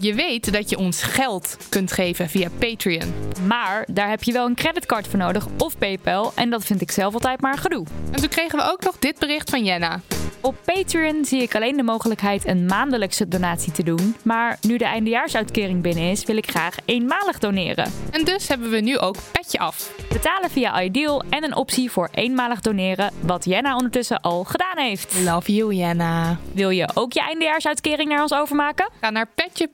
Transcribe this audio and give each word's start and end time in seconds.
Je 0.00 0.14
weet 0.14 0.52
dat 0.52 0.70
je 0.70 0.78
ons 0.78 1.02
geld 1.02 1.56
kunt 1.68 1.92
geven 1.92 2.28
via 2.28 2.48
Patreon. 2.58 3.14
Maar 3.46 3.86
daar 3.90 4.08
heb 4.08 4.22
je 4.22 4.32
wel 4.32 4.46
een 4.46 4.54
creditcard 4.54 5.08
voor 5.08 5.18
nodig 5.18 5.46
of 5.58 5.78
PayPal. 5.78 6.32
En 6.34 6.50
dat 6.50 6.64
vind 6.64 6.80
ik 6.80 6.90
zelf 6.90 7.14
altijd 7.14 7.40
maar 7.40 7.58
gedoe. 7.58 7.86
En 8.10 8.20
toen 8.20 8.28
kregen 8.28 8.58
we 8.58 8.70
ook 8.72 8.82
nog 8.82 8.98
dit 8.98 9.18
bericht 9.18 9.50
van 9.50 9.64
Jenna. 9.64 10.00
Op 10.40 10.56
Patreon 10.64 11.24
zie 11.24 11.42
ik 11.42 11.54
alleen 11.54 11.76
de 11.76 11.82
mogelijkheid 11.82 12.46
een 12.46 12.66
maandelijkse 12.66 13.28
donatie 13.28 13.72
te 13.72 13.82
doen. 13.82 14.16
Maar 14.24 14.58
nu 14.60 14.76
de 14.76 14.84
eindejaarsuitkering 14.84 15.82
binnen 15.82 16.10
is, 16.10 16.24
wil 16.24 16.36
ik 16.36 16.50
graag 16.50 16.76
eenmalig 16.84 17.38
doneren. 17.38 17.92
En 18.10 18.24
dus 18.24 18.48
hebben 18.48 18.70
we 18.70 18.80
nu 18.80 18.98
ook 18.98 19.16
Petje 19.32 19.58
Af. 19.58 19.94
Betalen 20.08 20.50
via 20.50 20.82
Ideal 20.82 21.22
en 21.30 21.44
een 21.44 21.56
optie 21.56 21.90
voor 21.90 22.08
eenmalig 22.12 22.60
doneren, 22.60 23.12
wat 23.20 23.44
Jenna 23.44 23.74
ondertussen 23.74 24.20
al 24.20 24.44
gedaan 24.44 24.78
heeft. 24.78 25.20
Love 25.24 25.54
you, 25.54 25.74
Jenna. 25.74 26.38
Wil 26.54 26.70
je 26.70 26.88
ook 26.94 27.12
je 27.12 27.20
eindejaarsuitkering 27.20 28.08
naar 28.08 28.22
ons 28.22 28.34
overmaken? 28.34 28.88
Ga 29.00 29.10
naar 29.10 29.26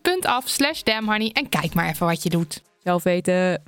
petje.af 0.09 0.49
slash 0.49 0.83
damnhoney 0.83 1.31
en 1.33 1.49
kijk 1.49 1.75
maar 1.75 1.89
even 1.89 2.07
wat 2.07 2.23
je 2.23 2.29
doet. 2.29 2.63
Zelf 2.83 3.03
weten. 3.03 3.63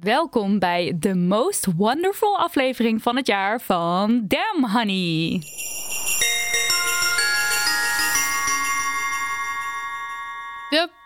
Welkom 0.00 0.58
bij 0.58 0.96
de 0.98 1.14
most 1.14 1.66
wonderful 1.76 2.38
aflevering 2.38 3.02
van 3.02 3.16
het 3.16 3.26
jaar 3.26 3.60
van 3.60 4.24
Damn 4.26 4.70
Honey. 4.72 5.42
De 10.70 10.99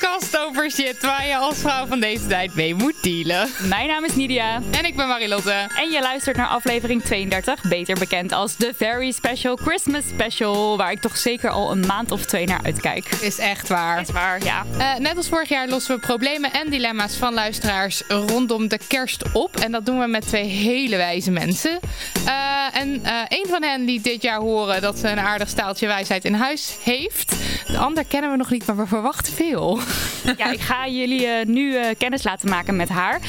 podcast 0.00 0.38
over 0.38 0.70
shit 0.70 1.02
waar 1.02 1.26
je 1.26 1.36
als 1.36 1.58
vrouw 1.58 1.86
van 1.86 2.00
deze 2.00 2.26
tijd 2.26 2.54
mee 2.54 2.74
moet 2.74 3.02
dealen. 3.02 3.48
Mijn 3.68 3.88
naam 3.88 4.04
is 4.04 4.14
Nidia. 4.14 4.62
En 4.70 4.84
ik 4.84 4.96
ben 4.96 5.08
Marilotte. 5.08 5.68
En 5.76 5.90
je 5.90 6.00
luistert 6.00 6.36
naar 6.36 6.46
aflevering 6.46 7.02
32, 7.02 7.62
beter 7.68 7.98
bekend 7.98 8.32
als 8.32 8.56
de 8.56 8.72
Very 8.76 9.12
Special 9.12 9.56
Christmas 9.56 10.04
Special, 10.08 10.76
waar 10.76 10.90
ik 10.90 11.00
toch 11.00 11.16
zeker 11.16 11.50
al 11.50 11.70
een 11.70 11.86
maand 11.86 12.10
of 12.10 12.24
twee 12.24 12.46
naar 12.46 12.60
uitkijk. 12.62 13.06
Is 13.20 13.38
echt 13.38 13.68
waar. 13.68 14.00
Is 14.00 14.10
waar, 14.10 14.44
ja. 14.44 14.64
Uh, 14.78 14.96
net 14.96 15.16
als 15.16 15.28
vorig 15.28 15.48
jaar 15.48 15.68
lossen 15.68 15.94
we 15.94 16.00
problemen 16.00 16.52
en 16.52 16.70
dilemma's 16.70 17.16
van 17.16 17.34
luisteraars 17.34 18.02
rondom 18.08 18.68
de 18.68 18.78
kerst 18.88 19.32
op. 19.32 19.56
En 19.56 19.72
dat 19.72 19.86
doen 19.86 20.00
we 20.00 20.06
met 20.06 20.26
twee 20.26 20.44
hele 20.44 20.96
wijze 20.96 21.30
mensen. 21.30 21.78
Uh, 22.24 22.80
en 22.80 22.88
uh, 22.88 23.22
een 23.28 23.46
van 23.48 23.62
hen 23.62 23.84
liet 23.84 24.04
dit 24.04 24.22
jaar 24.22 24.40
horen 24.40 24.80
dat 24.80 24.98
ze 24.98 25.08
een 25.08 25.20
aardig 25.20 25.48
staaltje 25.48 25.86
wijsheid 25.86 26.24
in 26.24 26.34
huis 26.34 26.76
heeft. 26.82 27.34
De 27.66 27.78
ander 27.78 28.04
kennen 28.04 28.30
we 28.30 28.36
nog 28.36 28.50
niet, 28.50 28.66
maar 28.66 28.76
we 28.76 28.86
verwachten 28.86 29.32
veel. 29.32 29.80
Ja, 30.36 30.52
ik 30.52 30.60
ga 30.60 30.88
jullie 30.88 31.26
uh, 31.26 31.44
nu 31.44 31.72
uh, 31.72 31.86
kennis 31.98 32.22
laten 32.22 32.48
maken 32.48 32.76
met 32.76 32.88
haar. 32.88 33.20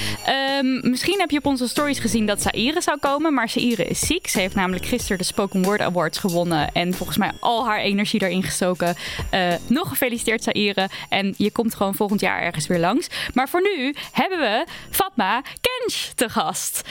Um, 0.60 0.90
misschien 0.90 1.20
heb 1.20 1.32
je 1.32 1.38
op 1.38 1.46
onze 1.46 1.68
stories 1.68 2.00
gezien 2.00 2.26
dat 2.26 2.42
Saïre 2.42 2.82
zou 2.82 3.00
komen, 3.00 3.34
maar 3.34 3.50
Saïre 3.50 3.86
is 3.86 4.00
ziek. 4.00 4.28
Ze 4.28 4.40
heeft 4.40 4.56
namelijk 4.56 4.86
gisteren 4.86 5.18
de 5.18 5.24
Spoken 5.24 5.64
Word 5.64 5.82
Awards 5.82 6.18
gewonnen 6.18 6.72
en 6.72 6.94
volgens 6.94 7.18
mij 7.18 7.32
al 7.40 7.66
haar 7.66 7.80
energie 7.80 8.22
erin 8.22 8.44
gestoken. 8.44 8.96
Uh, 9.34 9.54
nog 9.68 9.90
gefeliciteerd 9.90 10.44
Saïre 10.44 10.90
en 11.10 11.34
je 11.38 11.52
komt 11.52 11.76
gewoon 11.76 11.96
volgend 11.96 12.20
jaar 12.20 12.42
ergens 12.42 12.68
weer 12.68 12.80
langs. 12.80 13.08
Maar 13.34 13.50
voor 13.50 13.62
nu 13.62 13.96
hebben 14.12 14.40
we 14.40 14.66
Fatma 14.90 15.42
Kench 15.42 16.12
te 16.16 16.30
gast. 16.30 16.82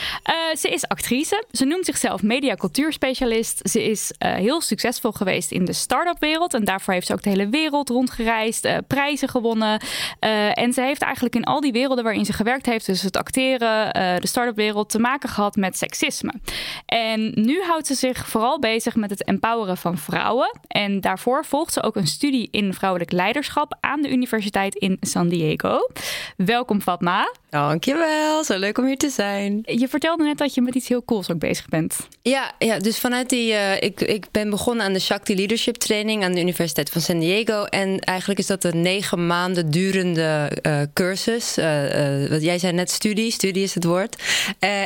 ze 0.59 0.69
is 0.69 0.89
actrice, 0.89 1.45
ze 1.53 1.65
noemt 1.65 1.85
zichzelf 1.85 2.23
media 2.23 2.55
cultuurspecialist. 2.55 3.61
Ze 3.71 3.85
is 3.85 4.13
heel 4.19 4.61
succesvol 4.61 5.13
geweest 5.13 5.51
in 5.51 5.65
de 5.65 5.73
start-up 5.73 6.21
wereld 6.21 6.55
en 6.55 6.65
daarvoor 6.65 6.95
heeft 6.95 7.07
ze 7.07 7.13
ook 7.13 7.23
de 7.23 7.31
hele 7.31 7.49
wereld 7.49 7.89
rondgereisd, 7.89 8.69
prijzen 8.87 9.29
gewonnen. 9.29 9.60
Uh, 9.63 10.59
en 10.59 10.73
ze 10.73 10.81
heeft 10.81 11.03
eigenlijk 11.03 11.35
in 11.35 11.45
al 11.45 11.61
die 11.61 11.73
werelden 11.73 12.05
waarin 12.05 12.25
ze 12.25 12.33
gewerkt 12.33 12.67
heeft, 12.67 12.87
dus 12.87 13.03
het 13.03 13.17
acteren, 13.17 13.87
uh, 13.87 14.17
de 14.21 14.27
start-up 14.27 14.57
wereld, 14.57 14.91
te 14.91 14.99
maken 14.99 15.29
gehad 15.29 15.57
met 15.57 15.77
seksisme. 15.77 16.33
En 16.87 17.33
nu 17.35 17.63
houdt 17.63 17.87
ze 17.87 17.95
zich 17.95 18.29
vooral 18.29 18.59
bezig 18.59 18.95
met 18.95 19.11
het 19.11 19.25
empoweren 19.25 19.77
van 19.77 19.99
vrouwen. 19.99 20.59
En 20.67 21.01
daarvoor 21.01 21.45
volgt 21.45 21.73
ze 21.73 21.83
ook 21.83 21.97
een 21.97 22.07
studie 22.07 22.49
in 22.51 22.75
vrouwelijk 22.75 23.13
leiderschap 23.13 23.77
aan 23.81 24.03
de 24.03 24.11
Universiteit 24.11 24.75
in 24.75 24.97
San 25.01 25.29
Diego. 25.29 25.79
Welkom 26.37 26.81
Fatma. 26.81 27.33
Dankjewel, 27.51 28.45
zo 28.45 28.59
leuk 28.59 28.79
om 28.79 28.87
hier 28.87 28.97
te 28.99 29.09
zijn. 29.09 29.63
Je 29.65 29.89
vertelde 29.89 30.25
net 30.25 30.39
dat 30.39 30.55
je 30.55 30.61
met 30.61 30.75
iets 30.75 30.89
heel 30.89 31.05
cools 31.05 31.31
ook 31.31 31.39
bezig 31.39 31.69
bent. 31.69 32.09
Ja, 32.23 32.53
ja 32.59 32.79
dus 32.79 32.99
vanuit 32.99 33.29
die. 33.29 33.53
Uh, 33.53 33.81
ik, 33.81 34.01
ik 34.01 34.27
ben 34.31 34.51
begonnen 34.51 34.85
aan 34.85 34.93
de 34.93 35.01
Shakti 35.01 35.35
Leadership 35.35 35.75
Training 35.75 36.25
aan 36.25 36.33
de 36.33 36.41
Universiteit 36.41 36.91
van 36.91 37.01
San 37.01 37.19
Diego. 37.19 37.65
En 37.65 37.99
eigenlijk 37.99 38.41
is 38.41 38.47
dat 38.47 38.65
een 38.65 38.83
negen 38.83 39.27
maanden 39.27 39.50
durende 39.69 40.51
uh, 40.63 40.81
cursus. 40.93 41.59
Uh, 41.59 42.29
wat 42.29 42.43
jij 42.43 42.59
zei 42.59 42.73
net 42.73 42.91
studie, 42.91 43.31
studie 43.31 43.63
is 43.63 43.75
het 43.75 43.85
woord. 43.85 44.23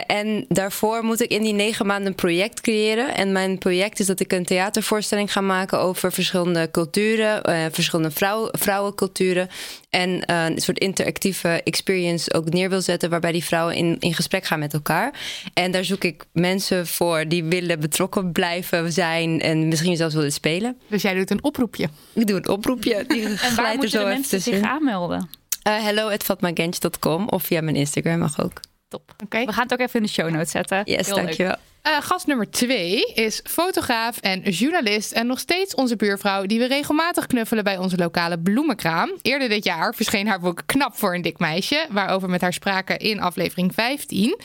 en 0.07 0.45
daarvoor 0.49 1.05
moet 1.05 1.21
ik 1.21 1.31
in 1.31 1.43
die 1.43 1.53
negen 1.53 1.87
maanden 1.87 2.07
een 2.07 2.15
project 2.15 2.61
creëren. 2.61 3.15
En 3.15 3.33
mijn 3.33 3.59
project 3.59 4.01
is 4.01 4.07
dat 4.07 4.21
ik 4.21 4.33
een 4.33 4.45
theatervoorstelling 4.45 5.33
ga 5.33 5.41
maken 5.41 5.79
over 5.81 6.13
verschillende 6.13 6.71
culturen, 6.71 7.43
verschillende 7.73 8.11
vrouw, 8.11 8.49
vrouwenculturen. 8.53 9.49
En 9.95 10.33
een 10.33 10.59
soort 10.59 10.79
interactieve 10.79 11.63
experience 11.63 12.35
ook 12.35 12.51
neer 12.51 12.69
wil 12.69 12.81
zetten, 12.81 13.11
waarbij 13.11 13.33
die 13.33 13.45
vrouwen 13.45 13.75
in, 13.75 13.97
in 13.99 14.15
gesprek 14.15 14.45
gaan 14.45 14.59
met 14.59 14.73
elkaar. 14.73 15.21
En 15.53 15.71
daar 15.71 15.85
zoek 15.85 16.05
ik 16.05 16.25
mensen 16.33 16.87
voor 16.87 17.29
die 17.29 17.45
willen 17.45 17.81
betrokken 17.81 18.33
blijven 18.33 18.93
zijn 18.93 19.41
en 19.41 19.69
misschien 19.69 19.97
zelfs 19.97 20.15
willen 20.15 20.33
spelen. 20.33 20.77
Dus 20.89 21.03
jij 21.03 21.15
doet 21.15 21.31
een 21.31 21.45
oproepje? 21.45 21.89
Ik 22.13 22.27
doe 22.27 22.37
een 22.37 22.49
oproepje. 22.49 23.05
Die 23.09 23.25
en 23.25 23.55
waar 23.57 23.77
moeten 23.77 23.99
de 23.99 24.05
mensen 24.05 24.41
zich 24.41 24.61
aanmelden? 24.61 25.29
Uh, 25.69 25.83
hello 25.83 26.09
at 26.09 26.99
of 27.27 27.43
via 27.43 27.61
mijn 27.61 27.77
Instagram 27.77 28.19
mag 28.19 28.41
ook. 28.41 28.61
Top. 28.89 29.15
Okay. 29.25 29.45
We 29.45 29.53
gaan 29.53 29.63
het 29.63 29.73
ook 29.73 29.81
even 29.81 30.01
in 30.01 30.07
de 30.07 30.13
show 30.13 30.31
notes 30.31 30.51
zetten. 30.51 30.83
Yes, 30.85 31.07
Heel 31.07 31.17
dankjewel. 31.17 31.57
Uh, 31.87 31.97
gast 32.01 32.27
nummer 32.27 32.51
twee 32.51 33.13
is 33.15 33.41
fotograaf 33.45 34.19
en 34.19 34.41
journalist 34.41 35.13
en 35.13 35.27
nog 35.27 35.39
steeds 35.39 35.75
onze 35.75 35.97
buurvrouw 35.97 36.47
die 36.47 36.59
we 36.59 36.67
regelmatig 36.67 37.27
knuffelen 37.27 37.65
bij 37.65 37.77
onze 37.79 37.97
lokale 37.97 38.39
bloemenkraam. 38.39 39.11
Eerder 39.23 39.49
dit 39.49 39.65
jaar 39.65 39.95
verscheen 39.95 40.27
haar 40.27 40.41
boek 40.41 40.63
Knap 40.67 40.97
voor 40.97 41.15
een 41.15 41.23
dik 41.23 41.39
meisje, 41.39 41.87
waarover 41.91 42.29
met 42.29 42.41
haar 42.41 42.53
spraken 42.53 42.99
in 42.99 43.21
aflevering 43.21 43.75
15. 43.75 44.39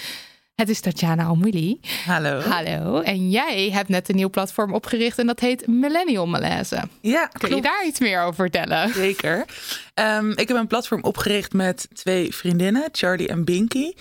Het 0.55 0.69
is 0.69 0.79
Tatjana 0.79 1.25
Almuli. 1.25 1.79
Hallo. 2.05 2.39
Hallo. 2.39 3.01
En 3.01 3.29
jij 3.29 3.69
hebt 3.71 3.89
net 3.89 4.09
een 4.09 4.15
nieuw 4.15 4.29
platform 4.29 4.73
opgericht 4.73 5.19
en 5.19 5.27
dat 5.27 5.39
heet 5.39 5.67
Millennial 5.67 6.27
Malaise. 6.27 6.81
Ja, 7.01 7.25
Kun 7.25 7.39
klopt. 7.39 7.55
je 7.55 7.61
daar 7.61 7.85
iets 7.85 7.99
meer 7.99 8.21
over 8.21 8.35
vertellen? 8.35 8.93
Zeker. 8.93 9.45
Um, 9.95 10.31
ik 10.31 10.47
heb 10.47 10.57
een 10.57 10.67
platform 10.67 11.03
opgericht 11.03 11.53
met 11.53 11.87
twee 11.93 12.35
vriendinnen, 12.35 12.89
Charlie 12.91 13.27
en 13.27 13.45
Binky. 13.45 13.91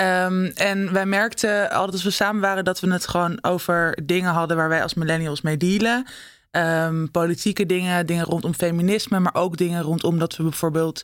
Um, 0.00 0.44
en 0.44 0.92
wij 0.92 1.06
merkten 1.06 1.70
altijd 1.70 1.92
als 1.92 2.02
we 2.02 2.10
samen 2.10 2.40
waren 2.40 2.64
dat 2.64 2.80
we 2.80 2.92
het 2.92 3.08
gewoon 3.08 3.38
over 3.44 3.98
dingen 4.02 4.32
hadden 4.32 4.56
waar 4.56 4.68
wij 4.68 4.82
als 4.82 4.94
millennials 4.94 5.40
mee 5.40 5.56
dealen. 5.56 6.06
Um, 6.50 7.10
politieke 7.10 7.66
dingen, 7.66 8.06
dingen 8.06 8.24
rondom 8.24 8.54
feminisme, 8.54 9.20
maar 9.20 9.34
ook 9.34 9.56
dingen 9.56 9.82
rondom 9.82 10.18
dat 10.18 10.36
we 10.36 10.42
bijvoorbeeld 10.42 11.02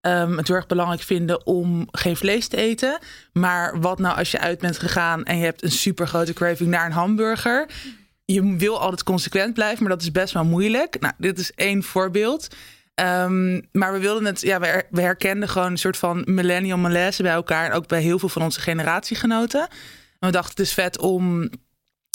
um, 0.00 0.36
het 0.38 0.50
erg 0.50 0.66
belangrijk 0.66 1.02
vinden 1.02 1.46
om 1.46 1.88
geen 1.90 2.16
vlees 2.16 2.48
te 2.48 2.56
eten. 2.56 2.98
Maar 3.32 3.80
wat 3.80 3.98
nou 3.98 4.18
als 4.18 4.30
je 4.30 4.40
uit 4.40 4.58
bent 4.58 4.78
gegaan 4.78 5.24
en 5.24 5.38
je 5.38 5.44
hebt 5.44 5.62
een 5.62 5.70
super 5.70 6.08
grote 6.08 6.32
craving 6.32 6.70
naar 6.70 6.86
een 6.86 6.92
hamburger? 6.92 7.68
Je 8.24 8.56
wil 8.56 8.80
altijd 8.80 9.02
consequent 9.02 9.54
blijven, 9.54 9.82
maar 9.82 9.92
dat 9.92 10.02
is 10.02 10.12
best 10.12 10.34
wel 10.34 10.44
moeilijk. 10.44 11.00
Nou, 11.00 11.14
dit 11.18 11.38
is 11.38 11.52
één 11.54 11.82
voorbeeld. 11.82 12.48
Um, 13.02 13.68
maar 13.72 13.92
we 13.92 13.98
wilden 13.98 14.24
het, 14.24 14.40
ja, 14.40 14.60
we, 14.90 15.00
herkenden 15.00 15.48
gewoon 15.48 15.70
een 15.70 15.78
soort 15.78 15.96
van 15.96 16.22
millennial 16.26 16.78
malaise 16.78 17.22
bij 17.22 17.32
elkaar. 17.32 17.66
En 17.66 17.72
ook 17.72 17.86
bij 17.86 18.00
heel 18.00 18.18
veel 18.18 18.28
van 18.28 18.42
onze 18.42 18.60
generatiegenoten. 18.60 19.60
En 19.60 19.68
we 20.18 20.30
dachten, 20.30 20.50
het 20.50 20.60
is 20.60 20.72
vet 20.72 20.98
om 20.98 21.50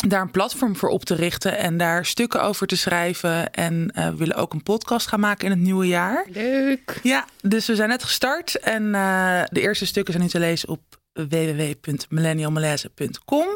daar 0.07 0.21
een 0.21 0.31
platform 0.31 0.75
voor 0.75 0.89
op 0.89 1.05
te 1.05 1.15
richten 1.15 1.57
en 1.57 1.77
daar 1.77 2.05
stukken 2.05 2.43
over 2.43 2.67
te 2.67 2.75
schrijven. 2.75 3.51
En 3.51 3.91
we 3.93 4.15
willen 4.15 4.35
ook 4.35 4.53
een 4.53 4.63
podcast 4.63 5.07
gaan 5.07 5.19
maken 5.19 5.45
in 5.45 5.51
het 5.51 5.59
nieuwe 5.59 5.87
jaar. 5.87 6.25
Leuk. 6.29 6.99
Ja, 7.03 7.25
dus 7.41 7.67
we 7.67 7.75
zijn 7.75 7.89
net 7.89 8.03
gestart 8.03 8.59
en 8.59 8.91
de 9.51 9.61
eerste 9.61 9.85
stukken 9.85 10.13
zijn 10.13 10.25
nu 10.25 10.31
te 10.31 10.39
lezen 10.39 10.69
op 10.69 10.81
www.millennialmalaise.com. 11.13 13.47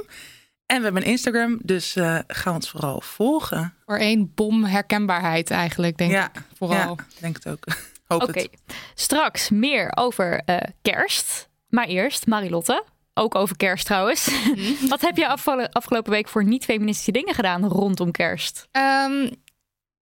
En 0.65 0.77
we 0.77 0.83
hebben 0.83 1.01
een 1.01 1.09
Instagram, 1.09 1.59
dus 1.63 1.95
uh, 1.95 2.19
ga 2.27 2.53
ons 2.53 2.69
vooral 2.69 3.01
volgen. 3.01 3.73
Voor 3.85 3.97
één 3.97 4.31
bom 4.35 4.63
herkenbaarheid 4.63 5.51
eigenlijk, 5.51 5.97
denk 5.97 6.11
ja, 6.11 6.25
ik. 6.25 6.41
Vooral. 6.57 6.97
Ja, 6.97 7.05
denk 7.19 7.35
het 7.35 7.47
ook. 7.47 7.65
Oké, 8.07 8.47
straks 8.95 9.49
meer 9.49 9.91
over 9.95 10.41
uh, 10.45 10.57
kerst. 10.81 11.49
Maar 11.67 11.87
eerst, 11.87 12.27
Marilotte, 12.27 12.83
ook 13.13 13.35
over 13.35 13.57
kerst 13.57 13.85
trouwens. 13.85 14.29
Mhm. 14.29 14.87
Wat 14.89 15.01
heb 15.01 15.17
je 15.17 15.27
afgelopen 15.71 16.11
week 16.11 16.27
voor 16.27 16.43
niet-feministische 16.43 17.11
dingen 17.11 17.33
gedaan 17.33 17.65
rondom 17.65 18.11
kerst? 18.11 18.67
Um, 18.71 19.29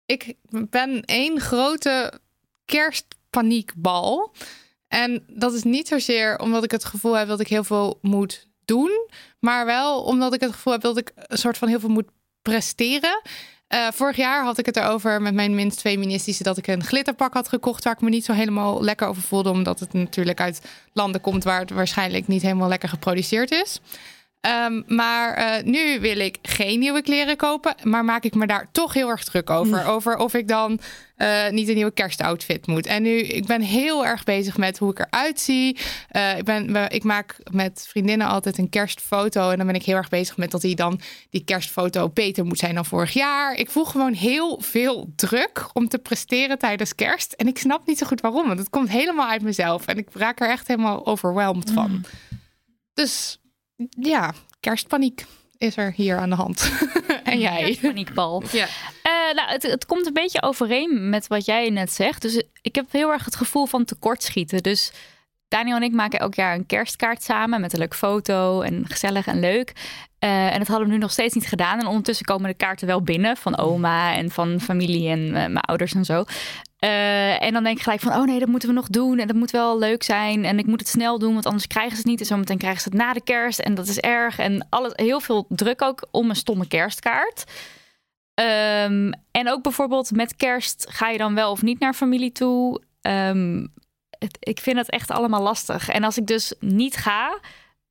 ik 0.05 0.33
ben 0.69 1.01
één 1.01 1.39
grote 1.39 2.13
kerstpaniekbal. 2.65 4.33
En 4.87 5.23
dat 5.27 5.53
is 5.53 5.63
niet 5.63 5.87
zozeer 5.87 6.39
omdat 6.39 6.63
ik 6.63 6.71
het 6.71 6.85
gevoel 6.85 7.17
heb 7.17 7.27
dat 7.27 7.39
ik 7.39 7.47
heel 7.47 7.63
veel 7.63 7.99
moet 8.01 8.46
doen, 8.67 9.09
maar 9.39 9.65
wel 9.65 10.01
omdat 10.01 10.33
ik 10.33 10.41
het 10.41 10.51
gevoel 10.51 10.73
heb 10.73 10.81
dat 10.81 10.97
ik 10.97 11.11
een 11.15 11.37
soort 11.37 11.57
van 11.57 11.67
heel 11.67 11.79
veel 11.79 11.89
moet 11.89 12.09
presteren. 12.41 13.21
Uh, 13.73 13.87
vorig 13.91 14.15
jaar 14.15 14.43
had 14.43 14.57
ik 14.57 14.65
het 14.65 14.77
erover 14.77 15.21
met 15.21 15.33
mijn 15.33 15.55
minst 15.55 15.81
feministische 15.81 16.43
dat 16.43 16.57
ik 16.57 16.67
een 16.67 16.83
glitterpak 16.83 17.33
had 17.33 17.47
gekocht 17.47 17.83
waar 17.83 17.93
ik 17.93 18.01
me 18.01 18.09
niet 18.09 18.25
zo 18.25 18.33
helemaal 18.33 18.83
lekker 18.83 19.07
over 19.07 19.21
voelde, 19.21 19.49
omdat 19.49 19.79
het 19.79 19.93
natuurlijk 19.93 20.39
uit 20.39 20.61
landen 20.93 21.21
komt 21.21 21.43
waar 21.43 21.59
het 21.59 21.69
waarschijnlijk 21.69 22.27
niet 22.27 22.41
helemaal 22.41 22.67
lekker 22.67 22.89
geproduceerd 22.89 23.51
is. 23.51 23.79
Um, 24.41 24.83
maar 24.87 25.39
uh, 25.39 25.63
nu 25.63 25.99
wil 25.99 26.19
ik 26.19 26.37
geen 26.41 26.79
nieuwe 26.79 27.01
kleren 27.01 27.37
kopen, 27.37 27.75
maar 27.83 28.05
maak 28.05 28.23
ik 28.23 28.35
me 28.35 28.47
daar 28.47 28.69
toch 28.71 28.93
heel 28.93 29.09
erg 29.09 29.23
druk 29.23 29.49
over. 29.49 29.85
Over 29.85 30.17
of 30.17 30.33
ik 30.33 30.47
dan 30.47 30.79
uh, 31.17 31.49
niet 31.49 31.67
een 31.67 31.75
nieuwe 31.75 31.91
kerstoutfit 31.91 32.67
moet. 32.67 32.85
En 32.85 33.03
nu, 33.03 33.19
ik 33.19 33.45
ben 33.45 33.61
heel 33.61 34.05
erg 34.05 34.23
bezig 34.23 34.57
met 34.57 34.77
hoe 34.77 34.91
ik 34.91 34.99
eruit 34.99 35.39
zie. 35.39 35.77
Uh, 36.11 36.37
ik, 36.37 36.43
ben, 36.43 36.89
ik 36.89 37.03
maak 37.03 37.35
met 37.51 37.85
vriendinnen 37.89 38.27
altijd 38.27 38.57
een 38.57 38.69
kerstfoto. 38.69 39.49
En 39.49 39.57
dan 39.57 39.65
ben 39.65 39.75
ik 39.75 39.83
heel 39.83 39.95
erg 39.95 40.09
bezig 40.09 40.37
met 40.37 40.51
dat 40.51 40.61
die 40.61 40.75
dan 40.75 40.99
die 41.29 41.43
kerstfoto 41.43 42.09
beter 42.09 42.45
moet 42.45 42.59
zijn 42.59 42.75
dan 42.75 42.85
vorig 42.85 43.13
jaar. 43.13 43.53
Ik 43.55 43.69
voel 43.69 43.85
gewoon 43.85 44.13
heel 44.13 44.61
veel 44.61 45.11
druk 45.15 45.69
om 45.73 45.87
te 45.87 45.97
presteren 45.97 46.57
tijdens 46.57 46.95
kerst. 46.95 47.31
En 47.31 47.47
ik 47.47 47.57
snap 47.57 47.87
niet 47.87 47.97
zo 47.97 48.05
goed 48.05 48.21
waarom. 48.21 48.47
Want 48.47 48.59
het 48.59 48.69
komt 48.69 48.89
helemaal 48.89 49.29
uit 49.29 49.41
mezelf. 49.41 49.85
En 49.85 49.97
ik 49.97 50.07
raak 50.13 50.39
er 50.39 50.49
echt 50.49 50.67
helemaal 50.67 51.05
overweldigd 51.05 51.71
van. 51.71 51.91
Mm. 51.91 52.01
Dus 52.93 53.39
ja, 53.89 54.33
kerstpaniek 54.59 55.25
is 55.57 55.77
er 55.77 55.93
hier 55.95 56.17
aan 56.17 56.29
de 56.29 56.35
hand. 56.35 56.71
en 57.23 57.39
jij? 57.39 57.77
Paniekbal. 57.81 58.43
Ja. 58.51 58.65
Uh, 58.65 59.35
nou, 59.35 59.49
het, 59.49 59.63
het, 59.63 59.85
komt 59.85 60.05
een 60.05 60.13
beetje 60.13 60.41
overeen 60.41 61.09
met 61.09 61.27
wat 61.27 61.45
jij 61.45 61.69
net 61.69 61.91
zegt. 61.91 62.21
Dus 62.21 62.43
ik 62.61 62.75
heb 62.75 62.91
heel 62.91 63.11
erg 63.11 63.25
het 63.25 63.35
gevoel 63.35 63.65
van 63.65 63.85
tekortschieten. 63.85 64.63
Dus 64.63 64.91
Daniel 65.47 65.75
en 65.75 65.83
ik 65.83 65.91
maken 65.91 66.19
elk 66.19 66.35
jaar 66.35 66.55
een 66.55 66.65
kerstkaart 66.65 67.23
samen 67.23 67.61
met 67.61 67.73
een 67.73 67.79
leuke 67.79 67.97
foto 67.97 68.61
en 68.61 68.85
gezellig 68.87 69.27
en 69.27 69.39
leuk. 69.39 69.73
Uh, 70.19 70.53
en 70.53 70.57
dat 70.57 70.67
hadden 70.67 70.87
we 70.87 70.93
nu 70.93 70.99
nog 70.99 71.11
steeds 71.11 71.33
niet 71.33 71.47
gedaan. 71.47 71.79
En 71.79 71.87
ondertussen 71.87 72.25
komen 72.25 72.49
de 72.49 72.55
kaarten 72.55 72.87
wel 72.87 73.01
binnen 73.01 73.37
van 73.37 73.57
oma 73.57 74.15
en 74.15 74.29
van 74.29 74.59
familie 74.59 75.09
en 75.09 75.19
uh, 75.19 75.31
mijn 75.31 75.59
ouders 75.59 75.93
en 75.93 76.05
zo. 76.05 76.23
Uh, 76.83 77.43
en 77.43 77.53
dan 77.53 77.63
denk 77.63 77.77
ik 77.77 77.83
gelijk 77.83 78.01
van, 78.01 78.13
oh 78.13 78.23
nee, 78.23 78.39
dat 78.39 78.47
moeten 78.47 78.69
we 78.69 78.75
nog 78.75 78.87
doen. 78.87 79.19
En 79.19 79.27
dat 79.27 79.35
moet 79.35 79.51
wel 79.51 79.79
leuk 79.79 80.03
zijn. 80.03 80.45
En 80.45 80.59
ik 80.59 80.65
moet 80.65 80.79
het 80.79 80.89
snel 80.89 81.19
doen, 81.19 81.33
want 81.33 81.45
anders 81.45 81.67
krijgen 81.67 81.91
ze 81.91 81.97
het 81.97 82.05
niet. 82.05 82.19
En 82.19 82.25
zometeen 82.25 82.57
krijgen 82.57 82.81
ze 82.81 82.89
het 82.89 82.97
na 82.97 83.13
de 83.13 83.23
kerst. 83.23 83.59
En 83.59 83.75
dat 83.75 83.87
is 83.87 83.99
erg. 83.99 84.39
En 84.39 84.67
alles, 84.69 84.91
heel 84.95 85.19
veel 85.19 85.45
druk 85.49 85.81
ook 85.81 86.07
om 86.11 86.29
een 86.29 86.35
stomme 86.35 86.67
kerstkaart. 86.67 87.43
Um, 88.39 89.13
en 89.31 89.49
ook 89.49 89.61
bijvoorbeeld 89.63 90.11
met 90.11 90.35
kerst 90.35 90.85
ga 90.89 91.09
je 91.09 91.17
dan 91.17 91.35
wel 91.35 91.51
of 91.51 91.61
niet 91.61 91.79
naar 91.79 91.93
familie 91.93 92.31
toe. 92.31 92.81
Um, 93.01 93.73
het, 94.19 94.37
ik 94.39 94.59
vind 94.59 94.77
het 94.77 94.89
echt 94.89 95.11
allemaal 95.11 95.41
lastig. 95.41 95.89
En 95.89 96.03
als 96.03 96.17
ik 96.17 96.27
dus 96.27 96.53
niet 96.59 96.95
ga, 96.95 97.39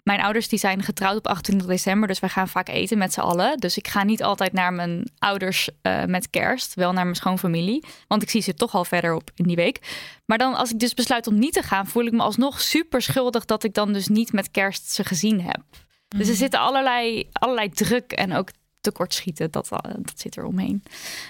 mijn 0.06 0.20
ouders 0.20 0.48
die 0.48 0.58
zijn 0.58 0.82
getrouwd 0.82 1.16
op 1.16 1.26
28 1.26 1.68
december, 1.68 2.08
dus 2.08 2.20
wij 2.20 2.28
gaan 2.28 2.48
vaak 2.48 2.68
eten 2.68 2.98
met 2.98 3.12
z'n 3.12 3.20
allen. 3.20 3.58
Dus 3.58 3.76
ik 3.76 3.88
ga 3.88 4.04
niet 4.04 4.22
altijd 4.22 4.52
naar 4.52 4.72
mijn 4.72 5.10
ouders 5.18 5.68
uh, 5.82 6.04
met 6.04 6.30
kerst, 6.30 6.74
wel 6.74 6.92
naar 6.92 7.04
mijn 7.04 7.16
schoonfamilie, 7.16 7.84
want 8.08 8.22
ik 8.22 8.30
zie 8.30 8.40
ze 8.40 8.54
toch 8.54 8.74
al 8.74 8.84
verder 8.84 9.14
op 9.14 9.30
in 9.34 9.46
die 9.46 9.56
week. 9.56 9.80
Maar 10.24 10.38
dan 10.38 10.54
als 10.54 10.72
ik 10.72 10.78
dus 10.78 10.94
besluit 10.94 11.26
om 11.26 11.38
niet 11.38 11.52
te 11.52 11.62
gaan, 11.62 11.86
voel 11.86 12.04
ik 12.04 12.12
me 12.12 12.22
alsnog 12.22 12.60
super 12.60 13.02
schuldig 13.02 13.44
dat 13.44 13.64
ik 13.64 13.74
dan 13.74 13.92
dus 13.92 14.08
niet 14.08 14.32
met 14.32 14.50
kerst 14.50 14.90
ze 14.90 15.04
gezien 15.04 15.40
heb. 15.40 15.62
Dus 16.08 16.20
er 16.20 16.26
mhm. 16.26 16.36
zitten 16.36 16.60
allerlei, 16.60 17.28
allerlei 17.32 17.68
druk 17.68 18.12
en 18.12 18.32
ook 18.32 18.48
tekortschieten, 18.80 19.50
dat, 19.50 19.68
dat 19.68 20.12
zit 20.14 20.36
er 20.36 20.44
omheen. 20.44 20.82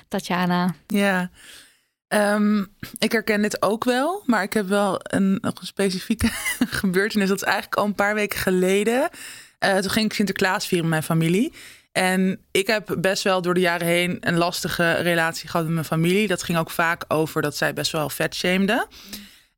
Tatjana. 0.08 0.74
Ja, 0.86 1.30
Um, 2.08 2.66
ik 2.98 3.12
herken 3.12 3.42
dit 3.42 3.62
ook 3.62 3.84
wel, 3.84 4.22
maar 4.26 4.42
ik 4.42 4.52
heb 4.52 4.68
wel 4.68 5.00
een, 5.02 5.38
een 5.40 5.52
specifieke 5.60 6.28
gebeurtenis. 6.80 7.28
Dat 7.28 7.36
is 7.36 7.42
eigenlijk 7.42 7.74
al 7.76 7.84
een 7.84 7.94
paar 7.94 8.14
weken 8.14 8.38
geleden. 8.38 9.08
Uh, 9.64 9.76
toen 9.76 9.90
ging 9.90 10.06
ik 10.06 10.12
Sinterklaas 10.12 10.66
vieren 10.66 10.88
met 10.88 10.98
mijn 10.98 11.20
familie. 11.20 11.52
En 11.92 12.40
ik 12.50 12.66
heb 12.66 12.96
best 12.98 13.22
wel 13.22 13.42
door 13.42 13.54
de 13.54 13.60
jaren 13.60 13.86
heen 13.86 14.16
een 14.20 14.36
lastige 14.36 14.92
relatie 14.92 15.48
gehad 15.48 15.64
met 15.64 15.74
mijn 15.74 15.86
familie. 15.86 16.28
Dat 16.28 16.42
ging 16.42 16.58
ook 16.58 16.70
vaak 16.70 17.04
over 17.08 17.42
dat 17.42 17.56
zij 17.56 17.72
best 17.72 17.92
wel 17.92 18.08
vet 18.08 18.34
shameden. 18.34 18.86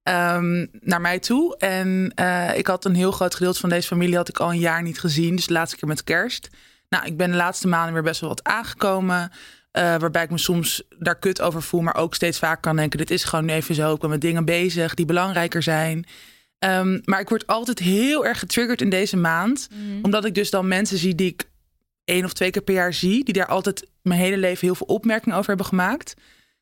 Um, 0.02 0.68
naar 0.80 1.00
mij 1.00 1.18
toe. 1.18 1.56
En 1.56 2.12
uh, 2.20 2.56
ik 2.56 2.66
had 2.66 2.84
een 2.84 2.94
heel 2.94 3.12
groot 3.12 3.34
gedeelte 3.34 3.60
van 3.60 3.68
deze 3.68 3.88
familie 3.88 4.16
had 4.16 4.28
ik 4.28 4.38
al 4.38 4.50
een 4.50 4.58
jaar 4.58 4.82
niet 4.82 5.00
gezien. 5.00 5.36
Dus 5.36 5.46
de 5.46 5.52
laatste 5.52 5.76
keer 5.76 5.88
met 5.88 6.04
kerst. 6.04 6.48
Nou, 6.88 7.06
ik 7.06 7.16
ben 7.16 7.30
de 7.30 7.36
laatste 7.36 7.68
maanden 7.68 7.92
weer 7.92 8.02
best 8.02 8.20
wel 8.20 8.30
wat 8.30 8.44
aangekomen. 8.44 9.32
Uh, 9.72 9.82
waarbij 9.82 10.22
ik 10.22 10.30
me 10.30 10.38
soms 10.38 10.82
daar 10.98 11.18
kut 11.18 11.40
over 11.40 11.62
voel, 11.62 11.80
maar 11.80 11.96
ook 11.96 12.14
steeds 12.14 12.38
vaak 12.38 12.62
kan 12.62 12.76
denken: 12.76 12.98
dit 12.98 13.10
is 13.10 13.24
gewoon 13.24 13.44
nu 13.44 13.52
even 13.52 13.74
zo. 13.74 13.94
Ik 13.94 14.00
ben 14.00 14.10
met 14.10 14.20
dingen 14.20 14.44
bezig 14.44 14.94
die 14.94 15.06
belangrijker 15.06 15.62
zijn. 15.62 16.06
Um, 16.64 17.00
maar 17.04 17.20
ik 17.20 17.28
word 17.28 17.46
altijd 17.46 17.78
heel 17.78 18.26
erg 18.26 18.38
getriggerd 18.38 18.80
in 18.80 18.90
deze 18.90 19.16
maand, 19.16 19.68
mm. 19.72 19.98
omdat 20.04 20.24
ik 20.24 20.34
dus 20.34 20.50
dan 20.50 20.68
mensen 20.68 20.98
zie 20.98 21.14
die 21.14 21.28
ik 21.28 21.50
één 22.04 22.24
of 22.24 22.32
twee 22.32 22.50
keer 22.50 22.62
per 22.62 22.74
jaar 22.74 22.92
zie, 22.94 23.24
die 23.24 23.34
daar 23.34 23.46
altijd 23.46 23.86
mijn 24.02 24.20
hele 24.20 24.36
leven 24.38 24.66
heel 24.66 24.74
veel 24.74 24.86
opmerkingen 24.86 25.36
over 25.36 25.48
hebben 25.48 25.66
gemaakt. 25.66 26.14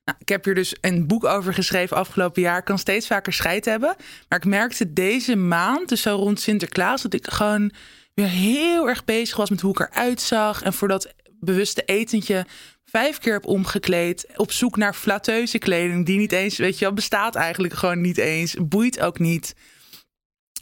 Nou, 0.04 0.18
ik 0.20 0.28
heb 0.28 0.44
hier 0.44 0.54
dus 0.54 0.76
een 0.80 1.06
boek 1.06 1.24
over 1.24 1.54
geschreven 1.54 1.96
afgelopen 1.96 2.42
jaar. 2.42 2.58
Ik 2.58 2.64
kan 2.64 2.78
steeds 2.78 3.06
vaker 3.06 3.32
scheid 3.32 3.64
hebben. 3.64 3.96
Maar 4.28 4.38
ik 4.38 4.44
merkte 4.44 4.92
deze 4.92 5.36
maand, 5.36 5.88
dus 5.88 6.02
zo 6.02 6.16
rond 6.16 6.40
Sinterklaas, 6.40 7.02
dat 7.02 7.14
ik 7.14 7.30
gewoon 7.30 7.72
weer 8.14 8.28
heel 8.28 8.88
erg 8.88 9.04
bezig 9.04 9.36
was 9.36 9.50
met 9.50 9.60
hoe 9.60 9.70
ik 9.70 9.80
eruit 9.80 10.20
zag. 10.20 10.62
En 10.62 10.72
voor 10.72 10.88
dat 10.88 11.14
bewuste 11.40 11.82
etentje 11.82 12.46
vijf 12.96 13.18
keer 13.18 13.32
heb 13.32 13.46
omgekleed. 13.46 14.26
Op 14.36 14.52
zoek 14.52 14.76
naar 14.76 14.94
flatteuze 14.94 15.58
kleding. 15.58 16.06
Die 16.06 16.18
niet 16.18 16.32
eens, 16.32 16.56
weet 16.56 16.78
je 16.78 16.84
wel, 16.84 16.94
bestaat 16.94 17.34
eigenlijk 17.34 17.74
gewoon 17.74 18.00
niet 18.00 18.18
eens. 18.18 18.54
Boeit 18.60 19.00
ook 19.00 19.18
niet. 19.18 19.54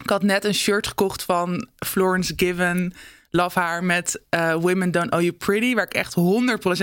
Ik 0.03 0.11
had 0.11 0.23
net 0.23 0.45
een 0.45 0.55
shirt 0.55 0.87
gekocht 0.87 1.23
van 1.23 1.69
Florence 1.87 2.33
Given. 2.37 2.95
Love 3.31 3.59
haar 3.59 3.85
met 3.85 4.23
uh, 4.31 4.55
Women 4.55 4.91
Don't 4.91 5.11
Owe 5.13 5.23
You 5.23 5.33
Pretty. 5.33 5.75
Waar 5.75 5.85
ik 5.85 5.95
echt 5.95 6.15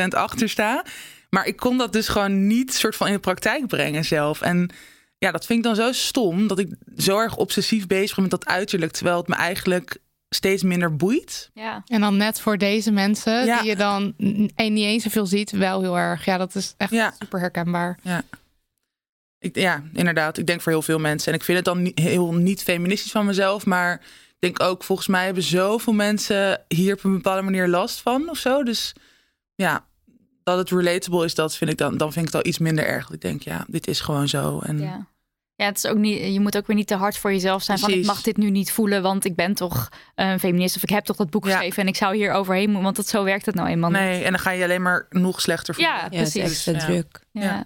100% 0.04 0.08
achter 0.08 0.50
sta. 0.50 0.86
Maar 1.30 1.46
ik 1.46 1.56
kon 1.56 1.78
dat 1.78 1.94
dus 1.94 2.08
gewoon 2.08 2.48
niet 2.48 2.74
soort 2.74 2.96
van 2.96 3.08
in 3.08 3.14
de 3.14 3.20
praktijk 3.20 3.68
brengen 3.68 4.06
zelf. 4.06 4.42
En 4.42 4.70
ja, 5.18 5.32
dat 5.32 5.46
vind 5.46 5.60
ik 5.60 5.66
dan 5.66 5.76
zo 5.76 5.92
stom. 5.92 6.48
Dat 6.48 6.60
ik 6.60 6.76
zo 6.98 7.20
erg 7.20 7.38
obsessief 7.38 7.88
bezig 7.88 8.16
ben 8.16 8.22
met 8.22 8.32
dat 8.32 8.46
uiterlijk. 8.46 8.92
Terwijl 8.92 9.18
het 9.18 9.28
me 9.28 9.36
eigenlijk 9.36 9.98
steeds 10.36 10.64
minder 10.64 10.96
boeit. 10.96 11.50
Ja. 11.54 11.84
En 11.86 12.02
dan 12.02 12.18
net 12.18 12.40
voor 12.40 12.58
deze 12.58 12.92
mensen 12.92 13.46
die 13.46 13.70
je 13.70 13.76
dan 13.76 14.14
niet 14.18 14.86
eens 14.86 15.04
zoveel 15.04 15.26
ziet, 15.26 15.52
wel 15.52 15.82
heel 15.82 15.98
erg. 15.98 16.26
Ja, 16.26 16.38
dat 16.38 16.56
is 16.56 16.74
echt 16.78 16.92
ja. 16.92 17.14
super 17.20 17.40
herkenbaar. 17.40 18.00
Ja. 18.02 18.24
Ik, 19.40 19.56
ja, 19.56 19.84
inderdaad. 19.94 20.38
Ik 20.38 20.48
denk 20.48 20.62
voor 20.62 20.72
heel 20.72 20.82
veel 20.82 21.00
mensen. 21.00 21.32
En 21.32 21.38
ik 21.38 21.44
vind 21.44 21.58
het 21.58 21.66
dan 21.66 21.82
niet, 21.82 22.00
heel 22.00 22.34
niet 22.34 22.64
feministisch 22.64 23.12
van 23.12 23.26
mezelf. 23.26 23.66
Maar 23.66 23.94
ik 24.30 24.38
denk 24.40 24.62
ook, 24.62 24.84
volgens 24.84 25.08
mij 25.08 25.26
hebben 25.26 25.44
zoveel 25.44 25.94
mensen 25.94 26.62
hier 26.68 26.94
op 26.94 27.04
een 27.04 27.14
bepaalde 27.14 27.42
manier 27.42 27.68
last 27.68 28.02
van 28.02 28.30
of 28.30 28.38
zo. 28.38 28.64
Dus 28.64 28.94
ja, 29.56 29.86
dat 30.44 30.58
het 30.58 30.70
relatable 30.70 31.26
is, 31.26 31.36
dat 31.36 31.56
vind 31.56 31.72
ik 31.72 31.78
dan, 31.78 31.98
dan 31.98 32.14
vind 32.14 32.28
ik 32.28 32.34
het 32.34 32.44
al 32.44 32.50
iets 32.50 32.58
minder 32.58 32.86
erg. 32.86 33.10
Ik 33.10 33.22
denk, 33.22 33.42
ja, 33.42 33.66
dit 33.68 33.88
is 33.88 34.00
gewoon 34.00 34.28
zo. 34.28 34.60
En 34.60 34.80
ja. 34.80 35.08
Ja, 35.62 35.68
het 35.68 35.78
is 35.78 35.86
ook 35.86 35.98
niet, 35.98 36.34
je 36.34 36.40
moet 36.40 36.58
ook 36.58 36.68
weer 36.68 36.76
niet 36.76 36.88
te 36.88 36.96
hard 36.96 37.18
voor 37.18 37.32
jezelf 37.32 37.64
zijn. 37.64 37.80
Van 37.80 37.92
ik 37.92 38.06
mag 38.06 38.22
dit 38.22 38.38
nu 38.38 38.50
niet 38.50 38.72
voelen, 38.72 39.02
want 39.02 39.26
ik 39.26 39.36
ben 39.36 39.54
toch 39.54 39.90
een 40.16 40.40
feminist. 40.40 40.76
Of 40.76 40.84
ik 40.84 40.90
heb 40.90 41.06
toch 41.06 41.16
dat 41.16 41.30
boek 41.30 41.46
geschreven 41.46 41.82
en 41.84 41.88
ik 41.88 41.96
zou 41.96 42.16
hier 42.16 42.32
overheen 42.32 42.66
moeten. 42.66 42.84
Want 42.84 42.96
dat, 42.96 43.08
zo 43.08 43.24
werkt 43.24 43.46
het 43.46 43.56
nou 43.56 43.68
eenmaal 43.68 43.90
Nee, 43.90 44.24
en 44.24 44.32
dan 44.32 44.40
ga 44.40 44.52
je 44.52 44.64
alleen 44.64 44.82
maar 44.82 45.06
nog 45.10 45.42
slechter 45.42 45.76
voelen. 45.76 45.94
Ja, 45.94 46.08
precies. 46.10 46.42
extra 46.42 46.78
druk. 46.78 47.20
Ja. 47.32 47.66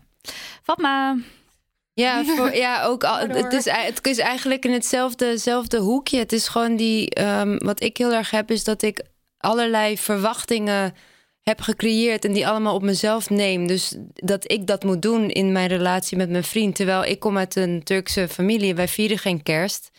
Fatma. 0.64 1.18
Ja, 1.94 2.24
voor, 2.36 2.56
ja 2.56 2.84
ook 2.84 3.04
al, 3.04 3.18
het, 3.18 3.54
is, 3.54 3.66
het 3.66 4.08
is 4.08 4.18
eigenlijk 4.18 4.66
in 4.66 4.72
hetzelfde 4.72 5.78
hoekje. 5.78 6.18
Het 6.18 6.32
is 6.32 6.48
gewoon 6.48 6.76
die, 6.76 7.10
ehm, 7.10 7.58
wat 7.58 7.82
ik 7.82 7.98
heel 7.98 8.14
erg 8.14 8.32
heb, 8.32 8.52
is 8.52 8.64
dat 8.64 8.82
ik 8.82 9.04
allerlei 9.38 9.98
verwachtingen 9.98 10.94
heb 11.46 11.62
gecreëerd 11.62 12.26
en 12.26 12.34
die 12.34 12.48
allemaal 12.48 12.76
op 12.76 12.82
mezelf 12.82 13.30
neem. 13.30 13.68
Dus 13.68 13.96
dat 14.14 14.52
ik 14.52 14.68
dat 14.68 14.84
moet 14.84 15.02
doen 15.02 15.30
in 15.30 15.52
mijn 15.52 15.68
relatie 15.68 16.18
met 16.18 16.30
mijn 16.30 16.44
vriend. 16.44 16.76
Terwijl 16.76 17.04
ik 17.04 17.20
kom 17.20 17.38
uit 17.38 17.56
een 17.56 17.84
Turkse 17.84 18.28
familie, 18.28 18.76
wij 18.76 18.88
vieren 18.88 19.18
geen 19.18 19.44
kerst. 19.44 19.92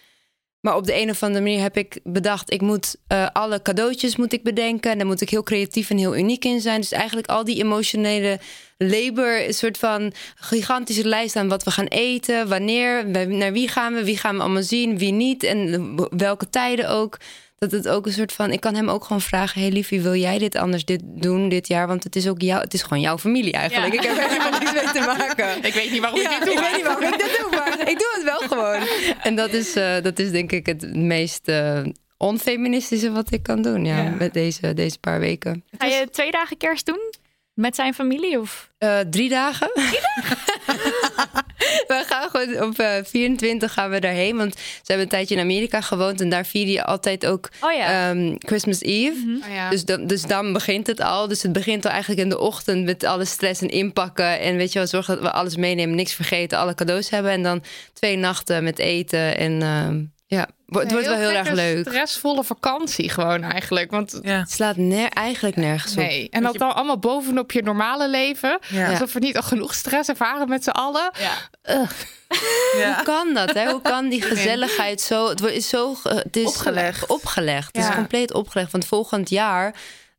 Maar 0.61 0.77
op 0.77 0.87
de 0.87 1.01
een 1.01 1.11
of 1.11 1.23
andere 1.23 1.45
manier 1.45 1.61
heb 1.61 1.77
ik 1.77 2.01
bedacht, 2.03 2.53
ik 2.53 2.61
moet 2.61 2.97
uh, 3.09 3.27
alle 3.33 3.63
cadeautjes 3.63 4.17
moet 4.17 4.33
ik 4.33 4.43
bedenken. 4.43 4.91
En 4.91 4.99
daar 4.99 5.07
moet 5.07 5.21
ik 5.21 5.31
heel 5.31 5.43
creatief 5.43 5.91
en 5.91 5.99
heel 5.99 6.17
uniek 6.17 6.45
in 6.45 6.61
zijn. 6.61 6.81
Dus 6.81 6.93
eigenlijk 6.93 7.29
al 7.29 7.45
die 7.45 7.63
emotionele 7.63 8.39
labor, 8.79 9.47
een 9.47 9.55
soort 9.55 9.79
van 9.79 10.13
gigantische 10.35 11.09
lijst 11.09 11.37
aan 11.37 11.49
wat 11.49 11.65
we 11.65 11.71
gaan 11.71 11.87
eten, 11.87 12.49
wanneer, 12.49 13.09
naar 13.29 13.53
wie 13.53 13.69
gaan 13.69 13.95
we, 13.95 14.05
wie 14.05 14.19
gaan 14.19 14.37
we 14.37 14.43
allemaal 14.43 14.63
zien, 14.63 14.99
wie 14.99 15.13
niet 15.13 15.43
en 15.43 15.95
welke 16.17 16.51
tijden 16.51 16.89
ook 16.89 17.19
dat 17.59 17.71
het 17.71 17.89
ook 17.89 18.07
een 18.07 18.13
soort 18.13 18.33
van. 18.33 18.51
Ik 18.51 18.61
kan 18.61 18.75
hem 18.75 18.89
ook 18.89 19.05
gewoon 19.05 19.21
vragen: 19.21 19.61
Hey 19.61 19.71
liefie, 19.71 20.01
wil 20.01 20.15
jij 20.15 20.39
dit 20.39 20.57
anders 20.57 20.85
dit 20.85 21.03
doen 21.05 21.49
dit 21.49 21.69
jaar? 21.69 21.87
Want 21.87 22.05
het 22.05 22.17
is 22.17 22.29
ook 22.29 22.41
jou, 22.41 22.61
het 22.61 22.75
is 22.75 22.83
gewoon 22.83 23.01
jouw 23.01 23.19
familie 23.19 23.53
eigenlijk. 23.53 23.95
Ik 23.95 24.03
heb 24.03 24.17
er 24.17 24.29
helemaal 24.29 24.59
niks 24.59 24.73
mee 24.73 24.93
te 24.93 25.01
maken. 25.01 25.57
Ik 25.69 25.75
weet 25.75 25.91
niet 25.91 26.01
waarom 26.01 26.21
ik 26.21 26.29
dit 26.29 26.45
doe. 26.45 26.53
Ik 26.53 26.59
weet 26.59 26.77
niet 26.77 26.87
waarom 26.87 27.13
ik 27.13 27.19
dit 27.19 27.39
doe, 27.41 27.51
maar 27.51 27.81
ik 27.93 27.99
doe 27.99 28.13
het 28.15 28.25
wel 28.25 28.49
gewoon. 28.49 28.89
En 29.23 29.35
dat 29.35 29.53
is, 29.53 29.77
uh, 29.77 30.03
dat 30.03 30.19
is 30.19 30.31
denk 30.31 30.53
ik 30.53 30.67
het 30.67 30.95
meest. 30.95 31.49
Uh, 31.49 31.83
onfeministische 32.17 33.11
wat 33.13 33.33
ik 33.33 33.43
kan 33.43 33.63
doen, 33.63 33.85
ja, 33.85 34.03
ja, 34.03 34.11
met 34.11 34.33
deze, 34.33 34.75
deze 34.75 34.99
paar 34.99 35.21
weken. 35.21 35.65
Ga 35.79 35.87
je 35.87 36.09
twee 36.11 36.31
dagen 36.31 36.57
kerst 36.57 36.87
doen? 36.87 37.15
Met 37.55 37.75
zijn 37.75 37.95
familie? 37.95 38.41
Of? 38.41 38.71
Uh, 38.79 38.99
drie 38.99 39.29
dagen. 39.29 39.71
Drie 39.75 40.01
dagen? 40.15 41.45
we 41.93 42.05
gaan 42.07 42.31
gewoon 42.31 42.69
op 42.69 42.81
uh, 42.81 42.95
24 43.05 43.73
gaan 43.73 43.91
we 43.91 44.01
daarheen. 44.01 44.37
Want 44.37 44.55
ze 44.57 44.83
hebben 44.87 45.05
een 45.05 45.13
tijdje 45.13 45.35
in 45.35 45.41
Amerika 45.41 45.81
gewoond. 45.81 46.21
En 46.21 46.29
daar 46.29 46.47
vier 46.47 46.67
je 46.67 46.85
altijd 46.85 47.27
ook 47.27 47.49
oh, 47.61 47.73
ja. 47.73 48.11
um, 48.11 48.37
Christmas 48.39 48.81
Eve. 48.81 49.17
Mm 49.17 49.25
-hmm. 49.25 49.43
oh, 49.49 49.55
ja. 49.55 49.71
dus, 49.71 49.85
dan, 49.85 50.07
dus 50.07 50.23
dan 50.23 50.53
begint 50.53 50.87
het 50.87 51.01
al. 51.01 51.29
Dus 51.29 51.43
het 51.43 51.53
begint 51.53 51.85
al 51.85 51.91
eigenlijk 51.91 52.21
in 52.21 52.29
de 52.29 52.39
ochtend 52.39 52.85
met 52.85 53.05
alle 53.05 53.25
stress 53.25 53.61
en 53.61 53.69
inpakken. 53.69 54.41
En 54.41 54.57
weet 54.57 54.73
je 54.73 54.79
wel, 54.79 54.89
zorgen 54.89 55.15
dat 55.15 55.25
we 55.25 55.31
alles 55.31 55.57
meenemen, 55.57 55.97
niks 55.97 56.13
vergeten, 56.13 56.59
alle 56.59 56.75
cadeaus 56.75 57.11
hebben. 57.11 57.31
En 57.31 57.43
dan 57.43 57.63
twee 57.93 58.17
nachten 58.17 58.65
met 58.65 58.79
eten 58.79 59.37
en... 59.39 59.61
Uh, 59.61 60.05
ja, 60.29 60.49
het 60.67 60.93
wordt 60.93 61.07
wel 61.07 61.17
heel 61.17 61.31
erg 61.31 61.51
leuk. 61.51 61.89
stressvolle 61.89 62.45
vakantie 62.45 63.11
gewoon 63.11 63.43
eigenlijk. 63.43 63.91
Want 63.91 64.19
ja. 64.23 64.39
het 64.39 64.51
slaat 64.51 64.77
ner 64.77 65.09
eigenlijk 65.09 65.57
nergens 65.57 65.93
op. 65.93 65.99
Nee, 65.99 66.29
en 66.31 66.43
dat 66.43 66.57
dan 66.57 66.75
allemaal 66.75 66.99
bovenop 66.99 67.53
je 67.53 67.63
normale 67.63 68.09
leven. 68.09 68.59
Ja. 68.69 68.91
Alsof 68.91 69.13
we 69.13 69.19
niet 69.19 69.37
al 69.37 69.43
genoeg 69.43 69.75
stress 69.75 70.09
ervaren 70.09 70.49
met 70.49 70.65
z'n 70.65 70.71
allen. 70.71 71.11
Ja. 71.19 71.33
Ja. 71.67 72.95
Hoe 72.95 73.05
kan 73.05 73.35
dat? 73.35 73.55
Hè? 73.55 73.71
Hoe 73.71 73.83
kan 73.83 74.09
die 74.09 74.23
gezelligheid 74.23 75.01
zo... 75.01 75.29
Het 75.29 75.43
is 75.43 75.69
zo 75.69 75.97
het 76.03 76.37
is 76.37 76.47
opgelegd. 76.47 77.07
opgelegd. 77.07 77.77
Het 77.77 77.89
is 77.89 77.95
compleet 77.95 78.33
opgelegd. 78.33 78.73
Want 78.73 78.87
volgend 78.87 79.31
jaar 79.31 79.75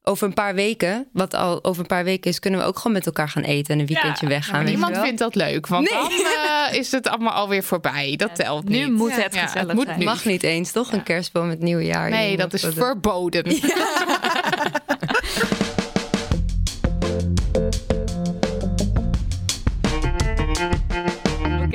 over 0.07 0.27
een 0.27 0.33
paar 0.33 0.55
weken, 0.55 1.07
wat 1.13 1.33
al 1.33 1.63
over 1.63 1.81
een 1.81 1.87
paar 1.87 2.03
weken 2.03 2.31
is, 2.31 2.39
kunnen 2.39 2.59
we 2.59 2.65
ook 2.65 2.77
gewoon 2.77 2.91
met 2.93 3.05
elkaar 3.05 3.29
gaan 3.29 3.43
eten 3.43 3.73
en 3.73 3.79
een 3.79 3.85
weekendje 3.85 4.25
ja, 4.25 4.31
weggaan. 4.31 4.63
Ja, 4.63 4.69
niemand 4.69 4.97
vindt 4.97 5.19
dat 5.19 5.35
leuk, 5.35 5.67
want 5.67 5.89
nee. 5.89 5.99
dan 5.99 6.11
uh, 6.11 6.79
is 6.79 6.91
het 6.91 7.07
allemaal 7.07 7.33
alweer 7.33 7.63
voorbij. 7.63 8.15
Dat 8.15 8.35
telt 8.35 8.69
niet. 8.69 8.79
Nu 8.79 8.91
moet 8.91 9.15
het 9.15 9.35
gezellig 9.35 9.67
het 9.67 9.73
moet 9.75 9.85
zijn. 9.85 10.03
mag 10.03 10.25
niet 10.25 10.43
eens, 10.43 10.71
toch? 10.71 10.91
Een 10.91 11.03
kerstboom 11.03 11.47
met 11.47 11.59
nieuwjaar. 11.59 12.09
Nee, 12.09 12.37
dat 12.37 12.53
is 12.53 12.65
verboden. 12.73 13.43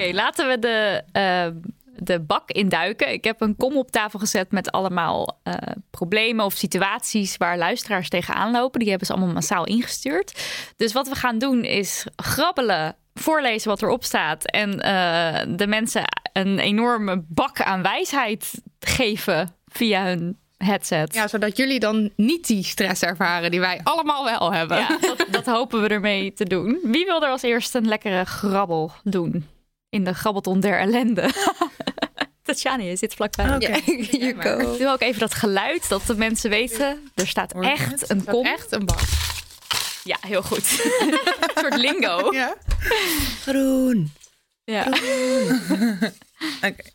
Okay, 0.02 0.14
laten 0.14 0.48
we 0.48 0.58
de 0.58 1.02
uh, 1.12 1.60
de 1.96 2.20
bak 2.20 2.50
induiken. 2.50 3.12
Ik 3.12 3.24
heb 3.24 3.40
een 3.40 3.56
kom 3.56 3.76
op 3.76 3.90
tafel 3.90 4.18
gezet 4.18 4.50
met 4.50 4.70
allemaal 4.70 5.40
uh, 5.44 5.54
problemen 5.90 6.44
of 6.44 6.52
situaties 6.52 7.36
waar 7.36 7.58
luisteraars 7.58 8.08
tegenaan 8.08 8.50
lopen. 8.50 8.80
Die 8.80 8.88
hebben 8.88 9.06
ze 9.06 9.12
allemaal 9.12 9.32
massaal 9.32 9.66
ingestuurd. 9.66 10.40
Dus 10.76 10.92
wat 10.92 11.08
we 11.08 11.14
gaan 11.14 11.38
doen 11.38 11.64
is 11.64 12.06
grabbelen, 12.16 12.96
voorlezen 13.14 13.68
wat 13.68 13.82
erop 13.82 14.04
staat 14.04 14.44
en 14.44 14.70
uh, 14.70 15.56
de 15.56 15.66
mensen 15.66 16.04
een 16.32 16.58
enorme 16.58 17.24
bak 17.28 17.62
aan 17.62 17.82
wijsheid 17.82 18.62
geven 18.80 19.54
via 19.66 20.04
hun 20.04 20.38
headset. 20.56 21.14
Ja, 21.14 21.28
zodat 21.28 21.56
jullie 21.56 21.80
dan 21.80 22.10
niet 22.16 22.46
die 22.46 22.64
stress 22.64 23.02
ervaren 23.02 23.50
die 23.50 23.60
wij 23.60 23.80
allemaal 23.82 24.24
wel 24.24 24.52
hebben. 24.52 24.78
Ja, 24.78 24.98
dat, 25.00 25.26
dat 25.30 25.46
hopen 25.46 25.82
we 25.82 25.88
ermee 25.88 26.32
te 26.32 26.44
doen. 26.44 26.78
Wie 26.82 27.04
wil 27.04 27.22
er 27.22 27.30
als 27.30 27.42
eerste 27.42 27.78
een 27.78 27.88
lekkere 27.88 28.24
grabbel 28.24 28.92
doen? 29.02 29.46
In 29.92 30.04
de 30.04 30.14
grabbelton 30.14 30.60
der 30.60 30.78
ellende. 30.78 31.30
Tatjana, 32.42 32.82
je 32.82 32.96
zit 32.96 33.14
vlakbij. 33.14 33.54
Okay. 33.54 33.82
Ja, 34.10 34.42
go. 34.42 34.76
Doe 34.78 34.88
ook 34.88 35.00
even 35.00 35.20
dat 35.20 35.34
geluid, 35.34 35.88
dat 35.88 36.06
de 36.06 36.16
mensen 36.16 36.50
weten. 36.50 37.10
Er 37.14 37.26
staat 37.26 37.52
echt 37.60 38.10
een 38.10 38.24
kom. 38.24 38.46
Echt 38.46 38.72
een 38.72 38.84
bak. 38.84 39.00
Ja, 40.04 40.18
heel 40.20 40.42
goed. 40.42 40.58
een 41.00 41.18
soort 41.54 41.76
lingo. 41.76 42.32
Ja. 42.32 42.56
Groen. 43.40 44.12
Ja. 44.64 44.86
Oké. 44.86 46.12
Okay. 46.56 46.92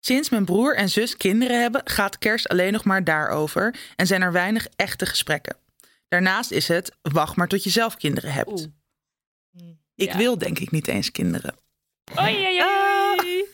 Sinds 0.00 0.30
mijn 0.30 0.44
broer 0.44 0.76
en 0.76 0.88
zus 0.88 1.16
kinderen 1.16 1.60
hebben, 1.60 1.80
gaat 1.84 2.18
kerst 2.18 2.48
alleen 2.48 2.72
nog 2.72 2.84
maar 2.84 3.04
daarover 3.04 3.76
en 3.96 4.06
zijn 4.06 4.22
er 4.22 4.32
weinig 4.32 4.66
echte 4.76 5.06
gesprekken. 5.06 5.56
Daarnaast 6.08 6.50
is 6.50 6.68
het 6.68 6.96
wacht 7.02 7.36
maar 7.36 7.48
tot 7.48 7.64
je 7.64 7.70
zelf 7.70 7.96
kinderen 7.96 8.32
hebt. 8.32 8.50
Oeh. 8.50 8.66
Ik 9.94 10.12
ja. 10.12 10.16
wil 10.16 10.38
denk 10.38 10.58
ik 10.58 10.70
niet 10.70 10.88
eens 10.88 11.10
kinderen. 11.10 11.54
Oei, 12.20 12.34
oei, 12.34 12.62
oei. 12.62 13.44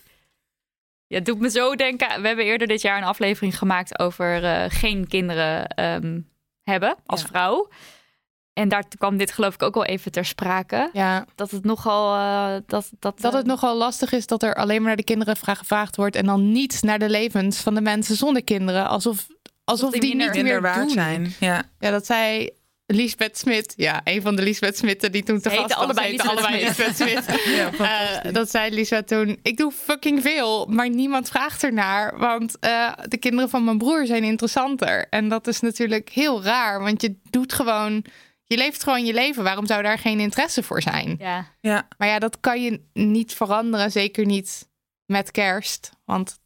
Ja, 1.06 1.16
het 1.16 1.26
doet 1.26 1.38
me 1.38 1.50
zo 1.50 1.74
denken. 1.74 2.20
We 2.20 2.26
hebben 2.26 2.44
eerder 2.44 2.66
dit 2.66 2.82
jaar 2.82 2.98
een 2.98 3.04
aflevering 3.04 3.58
gemaakt 3.58 3.98
over 3.98 4.42
uh, 4.42 4.64
geen 4.68 5.06
kinderen 5.06 5.80
um, 5.84 6.30
hebben 6.62 6.96
als 7.06 7.20
ja. 7.20 7.26
vrouw. 7.26 7.68
En 8.52 8.68
daar 8.68 8.84
kwam 8.98 9.16
dit 9.16 9.32
geloof 9.32 9.54
ik 9.54 9.62
ook 9.62 9.74
wel 9.74 9.84
even 9.84 10.12
ter 10.12 10.24
sprake. 10.24 10.90
Ja. 10.92 11.26
Dat 11.34 11.50
het 11.50 11.64
nogal... 11.64 12.14
Uh, 12.16 12.56
dat, 12.66 12.90
dat, 12.98 13.20
dat 13.20 13.32
het 13.32 13.46
nogal 13.46 13.76
lastig 13.76 14.12
is 14.12 14.26
dat 14.26 14.42
er 14.42 14.54
alleen 14.54 14.76
maar 14.76 14.86
naar 14.86 14.96
de 14.96 15.04
kinderen 15.04 15.36
gevraagd 15.36 15.96
wordt... 15.96 16.16
en 16.16 16.26
dan 16.26 16.52
niet 16.52 16.82
naar 16.82 16.98
de 16.98 17.08
levens 17.08 17.60
van 17.60 17.74
de 17.74 17.80
mensen 17.80 18.16
zonder 18.16 18.44
kinderen. 18.44 18.88
Alsof, 18.88 19.26
alsof 19.64 19.90
die, 19.90 20.00
die 20.00 20.14
niet 20.14 20.42
meer 20.42 20.60
waard 20.60 20.78
doen. 20.78 20.90
zijn. 20.90 21.34
Ja. 21.40 21.62
ja, 21.78 21.90
dat 21.90 22.06
zij 22.06 22.52
Lisbeth 22.86 23.38
Smit, 23.38 23.72
ja, 23.76 24.00
een 24.04 24.22
van 24.22 24.36
de 24.36 24.42
Lisbeth 24.42 24.76
Smitten 24.76 25.12
die 25.12 25.22
toen 25.22 25.40
te 25.40 25.50
gast 25.50 25.74
was. 25.74 25.84
allebei 25.84 26.10
Lisbeth 26.10 26.30
allebei 26.30 26.64
Lisbeth 26.64 26.96
Smit. 26.96 27.24
ja, 27.56 28.24
uh, 28.24 28.32
dat 28.32 28.50
zei 28.50 28.74
Lisbeth 28.74 29.08
toen, 29.08 29.38
ik 29.42 29.56
doe 29.56 29.72
fucking 29.72 30.22
veel, 30.22 30.66
maar 30.66 30.90
niemand 30.90 31.28
vraagt 31.28 31.62
ernaar. 31.64 32.18
Want 32.18 32.56
uh, 32.60 32.92
de 33.08 33.16
kinderen 33.16 33.48
van 33.48 33.64
mijn 33.64 33.78
broer 33.78 34.06
zijn 34.06 34.24
interessanter. 34.24 35.06
En 35.08 35.28
dat 35.28 35.46
is 35.46 35.60
natuurlijk 35.60 36.08
heel 36.08 36.42
raar, 36.42 36.80
want 36.80 37.02
je 37.02 37.16
doet 37.30 37.52
gewoon... 37.52 38.04
Je 38.46 38.58
leeft 38.58 38.82
gewoon 38.82 39.04
je 39.04 39.12
leven. 39.12 39.42
Waarom 39.42 39.66
zou 39.66 39.82
daar 39.82 39.98
geen 39.98 40.20
interesse 40.20 40.62
voor 40.62 40.82
zijn? 40.82 41.16
Ja. 41.18 41.46
ja. 41.60 41.88
Maar 41.98 42.08
ja, 42.08 42.18
dat 42.18 42.40
kan 42.40 42.62
je 42.62 42.80
niet 42.92 43.34
veranderen. 43.34 43.90
Zeker 43.90 44.26
niet 44.26 44.68
met 45.06 45.30
kerst. 45.30 45.90
Want 46.04 46.38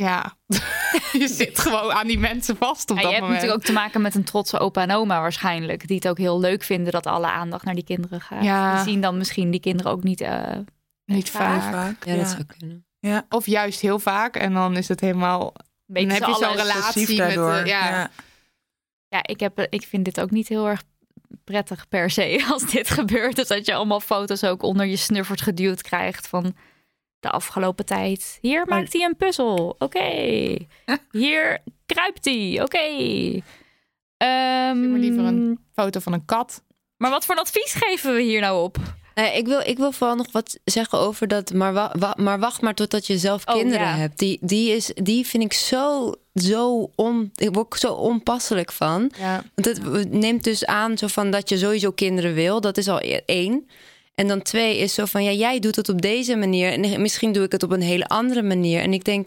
ja, 0.00 0.36
je 1.22 1.28
zit 1.28 1.58
gewoon 1.58 1.92
aan 1.92 2.06
die 2.06 2.18
mensen 2.18 2.56
vast 2.56 2.90
op 2.90 2.96
ja, 2.96 3.02
dat 3.02 3.10
je 3.10 3.16
hebt 3.16 3.20
moment. 3.20 3.42
natuurlijk 3.42 3.68
ook 3.68 3.74
te 3.74 3.80
maken 3.80 4.02
met 4.02 4.14
een 4.14 4.24
trotse 4.24 4.58
opa 4.58 4.82
en 4.82 4.90
oma 4.90 5.20
waarschijnlijk. 5.20 5.86
Die 5.86 5.96
het 5.96 6.08
ook 6.08 6.18
heel 6.18 6.40
leuk 6.40 6.62
vinden 6.62 6.92
dat 6.92 7.06
alle 7.06 7.26
aandacht 7.26 7.64
naar 7.64 7.74
die 7.74 7.84
kinderen 7.84 8.20
gaat. 8.20 8.44
Ja. 8.44 8.74
Die 8.74 8.84
zien 8.92 9.00
dan 9.00 9.16
misschien 9.16 9.50
die 9.50 9.60
kinderen 9.60 9.92
ook 9.92 10.02
niet, 10.02 10.20
uh, 10.20 10.56
niet 11.04 11.30
vaak. 11.30 11.62
vaak. 11.62 12.04
Ja, 12.04 12.16
dat 12.16 12.28
zou 12.28 12.44
kunnen. 12.58 12.86
Ja. 12.98 13.26
Of 13.28 13.46
juist 13.46 13.80
heel 13.80 13.98
vaak. 13.98 14.36
En 14.36 14.52
dan 14.52 14.76
is 14.76 14.88
het 14.88 15.00
helemaal... 15.00 15.52
Dan 15.86 16.08
heb 16.08 16.24
je 16.24 16.34
zo'n 16.34 16.56
relatie 16.56 17.08
met... 17.08 17.16
daardoor. 17.16 17.54
Uh, 17.54 17.66
ja. 17.66 17.88
ja. 17.88 18.10
ja, 19.08 19.20
ik, 19.22 19.40
heb, 19.40 19.66
ik 19.70 19.86
vind 19.86 20.04
dit 20.04 20.20
ook 20.20 20.30
niet 20.30 20.48
heel 20.48 20.68
erg 20.68 20.82
prettig 21.44 21.88
per 21.88 22.10
se 22.10 22.44
als 22.52 22.66
dit 22.66 22.90
gebeurt. 22.90 23.36
Dus 23.36 23.48
dat 23.48 23.66
je 23.66 23.74
allemaal 23.74 24.00
foto's 24.00 24.44
ook 24.44 24.62
onder 24.62 24.86
je 24.86 24.96
snuffert 24.96 25.40
geduwd 25.40 25.82
krijgt 25.82 26.28
van 26.28 26.54
de 27.20 27.30
afgelopen 27.30 27.86
tijd. 27.86 28.38
Hier 28.40 28.66
maar... 28.66 28.78
maakt 28.78 28.92
hij 28.92 29.02
een 29.02 29.16
puzzel. 29.16 29.68
Oké. 29.78 29.84
Okay. 29.84 30.68
Hier 31.10 31.62
kruipt 31.86 32.24
hij. 32.24 32.62
Oké. 32.62 32.62
Okay. 32.62 33.42
Um, 34.22 34.90
maar 34.90 35.00
liever 35.00 35.24
een 35.24 35.58
foto 35.74 36.00
van 36.00 36.12
een 36.12 36.24
kat. 36.24 36.62
Maar 36.96 37.10
wat 37.10 37.24
voor 37.24 37.34
advies 37.34 37.72
geven 37.72 38.14
we 38.14 38.22
hier 38.22 38.40
nou 38.40 38.62
op? 38.62 38.76
Nee, 39.14 39.36
ik, 39.36 39.46
wil, 39.46 39.60
ik 39.60 39.78
wil 39.78 39.92
vooral 39.92 40.16
nog 40.16 40.32
wat 40.32 40.58
zeggen 40.64 40.98
over 40.98 41.28
dat. 41.28 41.52
Maar, 41.52 41.72
wa, 41.72 41.94
wa, 41.98 42.14
maar 42.18 42.38
wacht 42.38 42.60
maar 42.60 42.74
totdat 42.74 43.06
je 43.06 43.18
zelf 43.18 43.46
oh, 43.46 43.54
kinderen 43.54 43.86
ja. 43.86 43.94
hebt. 43.94 44.18
Die, 44.18 44.38
die, 44.40 44.70
is, 44.70 44.92
die 44.94 45.26
vind 45.26 45.42
ik 45.42 45.52
zo. 45.52 46.14
zo 46.34 46.90
on, 46.94 47.30
ik 47.34 47.54
word 47.54 47.78
zo 47.78 47.92
onpasselijk 47.92 48.72
van. 48.72 49.12
Ja. 49.18 49.42
Want 49.54 49.66
het 49.84 50.12
neemt 50.12 50.44
dus 50.44 50.66
aan 50.66 50.98
zo 50.98 51.06
van 51.06 51.30
dat 51.30 51.48
je 51.48 51.58
sowieso 51.58 51.90
kinderen 51.90 52.34
wil. 52.34 52.60
Dat 52.60 52.76
is 52.76 52.88
al 52.88 53.00
één. 53.24 53.68
En 54.20 54.28
dan 54.28 54.42
twee 54.42 54.78
is 54.78 54.94
zo 54.94 55.04
van 55.04 55.24
ja, 55.24 55.30
jij 55.32 55.58
doet 55.58 55.76
het 55.76 55.88
op 55.88 56.00
deze 56.02 56.36
manier. 56.36 56.72
En 56.72 57.02
misschien 57.02 57.32
doe 57.32 57.44
ik 57.44 57.52
het 57.52 57.62
op 57.62 57.70
een 57.70 57.82
hele 57.82 58.06
andere 58.06 58.42
manier. 58.42 58.80
En 58.80 58.92
ik 58.92 59.04
denk 59.04 59.26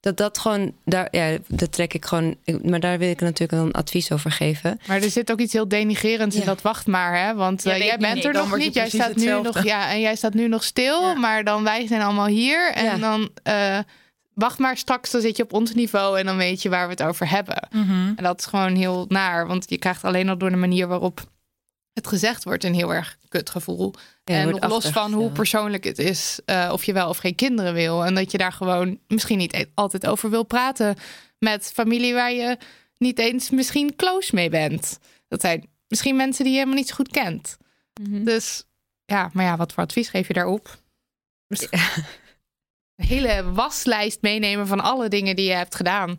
dat 0.00 0.16
dat 0.16 0.38
gewoon, 0.38 0.72
daar, 0.84 1.08
ja, 1.10 1.36
dat 1.48 1.72
trek 1.72 1.94
ik 1.94 2.04
gewoon. 2.04 2.36
Maar 2.62 2.80
daar 2.80 2.98
wil 2.98 3.10
ik 3.10 3.20
natuurlijk 3.20 3.62
een 3.62 3.72
advies 3.72 4.12
over 4.12 4.30
geven. 4.30 4.80
Maar 4.86 5.02
er 5.02 5.10
zit 5.10 5.32
ook 5.32 5.40
iets 5.40 5.52
heel 5.52 5.68
denigerends 5.68 6.34
Ja. 6.34 6.40
in 6.40 6.46
dat 6.46 6.62
wacht 6.62 6.86
maar, 6.86 7.26
hè? 7.26 7.34
Want 7.34 7.62
Ja, 7.62 7.70
uh, 7.72 7.78
weet 7.78 7.86
jij 7.86 7.98
bent 7.98 8.14
niet. 8.14 8.24
er 8.24 8.32
nog 8.32 8.56
niet. 8.56 8.74
Jij 8.74 8.88
staat 8.88 9.16
nu 9.16 9.40
nog, 9.40 9.62
ja, 9.64 9.90
en 9.90 10.00
jij 10.00 10.16
staat 10.16 10.34
nu 10.34 10.48
nog 10.48 10.64
stil. 10.64 11.00
Ja. 11.00 11.14
Maar 11.14 11.44
dan 11.44 11.64
wij 11.64 11.86
zijn 11.86 12.02
allemaal 12.02 12.26
hier. 12.26 12.72
En 12.72 12.84
Ja. 12.84 12.96
dan 12.96 13.30
eh, 13.42 13.78
wacht 14.34 14.58
maar 14.58 14.76
straks, 14.76 15.10
dan 15.10 15.20
zit 15.20 15.36
je 15.36 15.42
op 15.42 15.52
ons 15.52 15.74
niveau 15.74 16.18
en 16.18 16.26
dan 16.26 16.36
weet 16.36 16.62
je 16.62 16.68
waar 16.68 16.84
we 16.86 16.90
het 16.92 17.02
over 17.02 17.28
hebben. 17.30 17.68
Mhm. 17.70 17.90
En 18.16 18.24
dat 18.24 18.38
is 18.38 18.46
gewoon 18.46 18.74
heel 18.74 19.04
naar, 19.08 19.46
want 19.46 19.64
je 19.68 19.78
krijgt 19.78 20.04
alleen 20.04 20.28
al 20.28 20.38
door 20.38 20.50
de 20.50 20.56
manier 20.56 20.88
waarop 20.88 21.20
het 21.92 22.06
gezegd 22.06 22.44
wordt 22.44 22.64
een 22.64 22.74
heel 22.74 22.94
erg 22.94 23.18
kut 23.28 23.50
gevoel. 23.50 23.94
Ja, 24.24 24.34
en 24.34 24.44
wordt 24.44 24.60
nog 24.60 24.70
los 24.70 24.86
van 24.86 25.12
hoe 25.12 25.30
persoonlijk 25.30 25.84
het 25.84 25.98
is, 25.98 26.40
eh, 26.44 26.70
of 26.72 26.84
je 26.84 26.92
wel 26.92 27.08
of 27.08 27.16
geen 27.16 27.34
kinderen 27.34 27.74
wil. 27.74 28.04
En 28.04 28.14
dat 28.14 28.30
je 28.30 28.38
daar 28.38 28.52
gewoon 28.52 28.98
misschien 29.08 29.38
niet 29.38 29.52
e- 29.52 29.64
altijd 29.74 30.06
over 30.06 30.30
wil 30.30 30.42
praten 30.42 30.96
met 31.38 31.70
familie 31.74 32.14
waar 32.14 32.32
je 32.32 32.58
niet 32.96 33.18
eens 33.18 33.50
misschien 33.50 33.96
close 33.96 34.34
mee 34.34 34.50
bent. 34.50 34.98
Dat 35.28 35.40
zijn 35.40 35.68
misschien 35.88 36.16
mensen 36.16 36.44
die 36.44 36.52
je 36.52 36.58
helemaal 36.58 36.78
niet 36.78 36.88
zo 36.88 36.94
goed 36.94 37.10
kent. 37.10 37.56
Mhm. 38.00 38.24
Dus 38.24 38.64
ja, 39.04 39.30
maar 39.32 39.44
ja, 39.44 39.56
wat 39.56 39.72
voor 39.72 39.82
advies 39.82 40.08
geef 40.08 40.26
je 40.26 40.32
daarop? 40.32 40.80
Een 41.48 41.68
hele 43.14 43.52
waslijst 43.52 44.18
meenemen 44.20 44.66
van 44.66 44.80
alle 44.80 45.08
dingen 45.08 45.36
die 45.36 45.46
je 45.46 45.54
hebt 45.54 45.74
gedaan. 45.74 46.18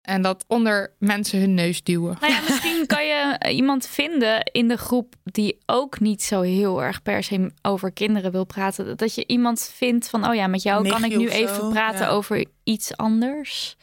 En 0.00 0.22
dat 0.22 0.44
onder 0.46 0.94
mensen 0.98 1.40
hun 1.40 1.54
neus 1.54 1.82
duwen. 1.82 2.16
Nou 2.20 2.32
ja, 2.32 2.40
misschien 2.48 2.69
kan 2.94 3.06
je 3.06 3.36
eh, 3.38 3.56
iemand 3.56 3.86
vinden 3.86 4.42
in 4.52 4.68
de 4.68 4.76
groep 4.76 5.14
die 5.24 5.58
ook 5.66 6.00
niet 6.00 6.22
zo 6.22 6.40
heel 6.40 6.82
erg 6.82 7.02
per 7.02 7.22
se 7.22 7.52
over 7.62 7.92
kinderen 7.92 8.32
wil 8.32 8.44
praten. 8.44 8.96
Dat 8.96 9.14
je 9.14 9.26
iemand 9.26 9.72
vindt 9.74 10.08
van, 10.08 10.28
oh 10.28 10.34
ja, 10.34 10.46
met 10.46 10.62
jou 10.62 10.88
kan 10.88 11.04
ik 11.04 11.16
nu 11.16 11.28
even 11.28 11.70
praten 11.70 12.06
ja. 12.06 12.10
over 12.10 12.44
iets 12.64 12.96
anders. 12.96 13.76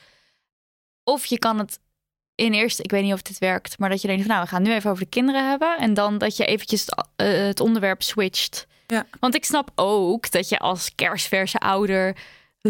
Of 1.04 1.26
je 1.26 1.40
kan 1.40 1.60
het 1.60 1.80
in 2.36 2.54
eerste, 2.54 2.84
ik 2.84 2.92
weet 2.92 3.04
niet 3.04 3.14
of 3.14 3.22
dit 3.22 3.38
werkt, 3.38 3.80
maar 3.80 3.90
dat 3.90 4.02
je 4.02 4.08
denkt 4.08 4.22
van, 4.22 4.32
nou, 4.32 4.44
we 4.44 4.50
gaan 4.50 4.64
nu 4.64 4.74
even 4.74 4.92
over 4.92 5.04
de 5.04 5.10
kinderen 5.10 5.50
hebben. 5.50 5.78
En 5.78 5.94
dan 5.94 6.18
dat 6.18 6.38
je 6.38 6.46
eventjes 6.46 6.86
het, 6.86 7.08
eh, 7.16 7.28
het 7.28 7.60
onderwerp 7.60 8.02
switcht. 8.04 8.68
Ja. 8.88 9.06
Want 9.20 9.36
ik 9.36 9.46
snap 9.46 9.72
ook 9.76 10.32
dat 10.32 10.50
je 10.50 10.60
als 10.60 10.96
kerstverse 10.96 11.58
ouder 11.58 12.16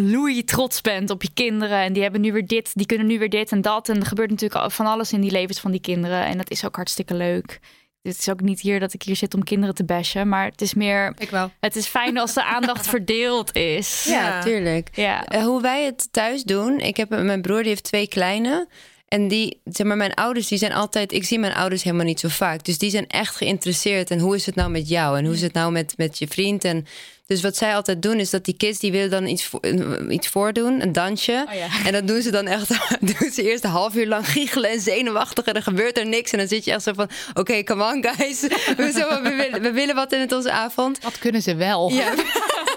loei 0.02 0.44
trots 0.44 0.82
bent 0.82 1.10
op 1.10 1.22
je 1.22 1.30
kinderen. 1.34 1.78
En 1.80 1.94
die 1.94 2.02
hebben 2.04 2.22
nu 2.22 2.32
weer 2.32 2.46
dit, 2.48 2.72
die 2.74 2.86
kunnen 2.86 3.08
nu 3.08 3.20
weer 3.20 3.30
dit 3.30 3.52
en 3.52 3.62
dat. 3.62 3.90
En 3.90 4.00
er 4.00 4.06
gebeurt 4.06 4.30
natuurlijk 4.30 4.62
al 4.62 4.70
van 4.70 4.86
alles 4.86 5.14
in 5.14 5.22
die 5.22 5.32
levens 5.32 5.60
van 5.60 5.72
die 5.72 5.82
kinderen. 5.82 6.26
En 6.26 6.38
dat 6.38 6.50
is 6.50 6.66
ook 6.66 6.76
hartstikke 6.76 7.14
leuk. 7.14 7.60
Het 8.02 8.18
is 8.18 8.30
ook 8.30 8.42
niet 8.42 8.62
hier 8.62 8.80
dat 8.80 8.94
ik 8.94 9.04
hier 9.04 9.16
zit 9.16 9.34
om 9.34 9.44
kinderen 9.44 9.76
te 9.76 9.86
bashen. 9.86 10.30
Maar 10.30 10.46
het 10.46 10.62
is 10.62 10.74
meer, 10.74 11.14
Ik 11.18 11.30
wel. 11.30 11.52
het 11.60 11.76
is 11.76 11.86
fijn 11.88 12.18
als 12.18 12.34
de 12.34 12.44
aandacht 12.44 12.88
verdeeld 12.98 13.56
is. 13.56 14.04
Ja, 14.04 14.28
Ja. 14.28 14.42
tuurlijk. 14.42 14.90
Ja. 14.92 15.26
Eh, 15.26 15.44
hoe 15.44 15.62
wij 15.62 15.86
het 15.86 16.08
thuis 16.12 16.44
doen. 16.44 16.80
Ik 16.80 16.98
heb 16.98 17.10
mijn 17.10 17.42
broer 17.42 17.60
die 17.60 17.68
heeft 17.68 17.84
twee 17.84 18.08
kleine. 18.08 18.68
En 19.08 19.28
die, 19.28 19.60
zeg 19.66 19.88
maar, 19.88 19.98
mijn 19.98 20.14
ouders, 20.14 20.48
die 20.48 20.58
zijn 20.58 20.74
altijd. 20.74 21.12
Ik 21.12 21.24
zie 21.24 21.40
mijn 21.40 21.54
ouders 21.54 21.84
helemaal 21.84 22.06
niet 22.06 22.20
zo 22.20 22.28
vaak. 22.28 22.66
Dus 22.66 22.78
die 22.78 22.90
zijn 22.90 23.08
echt 23.08 23.36
geïnteresseerd. 23.36 24.12
En 24.12 24.20
hoe 24.20 24.36
is 24.36 24.46
het 24.46 24.56
nou 24.56 24.70
met 24.70 24.90
jou? 24.90 25.18
En 25.18 25.26
hoe 25.26 25.34
is 25.34 25.42
het 25.42 25.54
nou 25.54 25.72
met, 25.72 25.94
met 25.98 26.18
je 26.18 26.28
vriend? 26.28 26.64
En 26.64 26.86
dus 27.28 27.42
wat 27.42 27.58
zij 27.58 27.76
altijd 27.76 28.02
doen, 28.02 28.20
is 28.20 28.30
dat 28.30 28.46
die 28.46 28.58
kids 28.58 28.80
die 28.80 28.92
willen 28.92 29.10
dan 29.10 29.28
iets, 29.28 29.50
eh, 29.62 29.74
iets 30.10 30.28
voordoen, 30.28 30.82
een 30.82 30.92
dansje. 30.92 31.46
Oh 31.48 31.54
ja. 31.54 31.68
En 31.86 31.92
dat 31.92 32.08
doen 32.08 32.22
ze 32.22 32.32
dan 32.32 32.48
echt. 32.48 32.70
doen 33.20 33.32
ze 33.32 33.44
eerst 33.44 33.64
een 33.64 33.70
half 33.70 33.96
uur 33.96 34.08
lang 34.08 34.30
giechelen 34.30 34.70
en 34.70 34.82
zenuwachtig. 34.82 35.46
En 35.46 35.54
dan 35.54 35.64
gebeurt 35.64 35.98
er 35.98 36.08
niks. 36.08 36.32
En 36.32 36.38
dan 36.38 36.48
zit 36.48 36.66
je 36.66 36.72
echt 36.72 36.84
zo 36.84 36.94
van: 36.94 37.10
oké, 37.34 37.64
come 37.64 37.94
on, 37.94 38.06
guys. 38.10 38.42
We, 38.78 38.92
zo, 38.92 39.22
we, 39.24 39.36
willen, 39.36 39.62
we 39.62 39.72
willen 39.72 39.96
wat 39.96 40.14
in 40.14 40.20
het 40.20 40.32
onze 40.32 40.52
avond. 40.52 41.02
Dat 41.02 41.20
kunnen 41.20 41.42
ze 41.42 41.56
wel. 41.56 41.92
Ja. 41.92 42.14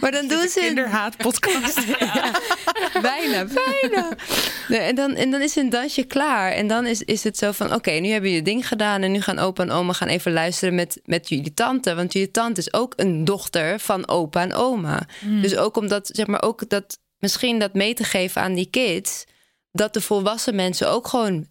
maar 0.00 0.10
dan 0.10 0.28
doen 0.28 0.48
ze. 0.48 0.60
Kinderhaat 0.60 1.16
podcast. 1.16 1.86
Bijna, 3.02 3.44
bijna. 3.44 4.16
Nee, 4.68 4.78
en, 4.78 4.94
dan, 4.94 5.14
en 5.14 5.30
dan 5.30 5.40
is 5.40 5.56
een 5.56 5.70
dansje 5.70 6.04
klaar. 6.04 6.52
En 6.52 6.66
dan 6.66 6.86
is, 6.86 7.02
is 7.02 7.24
het 7.24 7.38
zo 7.38 7.52
van: 7.52 7.74
oké, 7.74 7.90
nu 7.90 8.08
hebben 8.08 8.30
je 8.30 8.42
ding 8.42 8.68
gedaan. 8.68 9.02
En 9.02 9.12
nu 9.12 9.20
gaan 9.20 9.38
opa 9.38 9.62
en 9.62 9.70
oma 9.70 9.92
gaan 9.92 10.08
even 10.08 10.32
luisteren 10.32 10.74
met, 10.74 11.00
met 11.04 11.28
jullie 11.28 11.54
tante. 11.54 11.94
Want 11.94 12.12
jullie 12.12 12.30
tante 12.30 12.60
is 12.60 12.72
ook 12.72 12.92
een 12.96 13.24
dochter 13.24 13.80
van 13.80 14.08
opa 14.08 14.42
en 14.42 14.54
oma. 14.54 15.06
Dus 15.40 15.56
ook 15.56 15.76
omdat, 15.76 16.10
zeg 16.12 16.26
maar, 16.26 16.42
ook 16.42 16.68
dat 16.68 16.98
misschien 17.18 17.58
dat 17.58 17.74
mee 17.74 17.94
te 17.94 18.04
geven 18.04 18.42
aan 18.42 18.54
die 18.54 18.70
kids. 18.70 19.24
Dat 19.72 19.94
de 19.94 20.00
volwassen 20.00 20.54
mensen 20.54 20.90
ook 20.90 21.08
gewoon. 21.08 21.46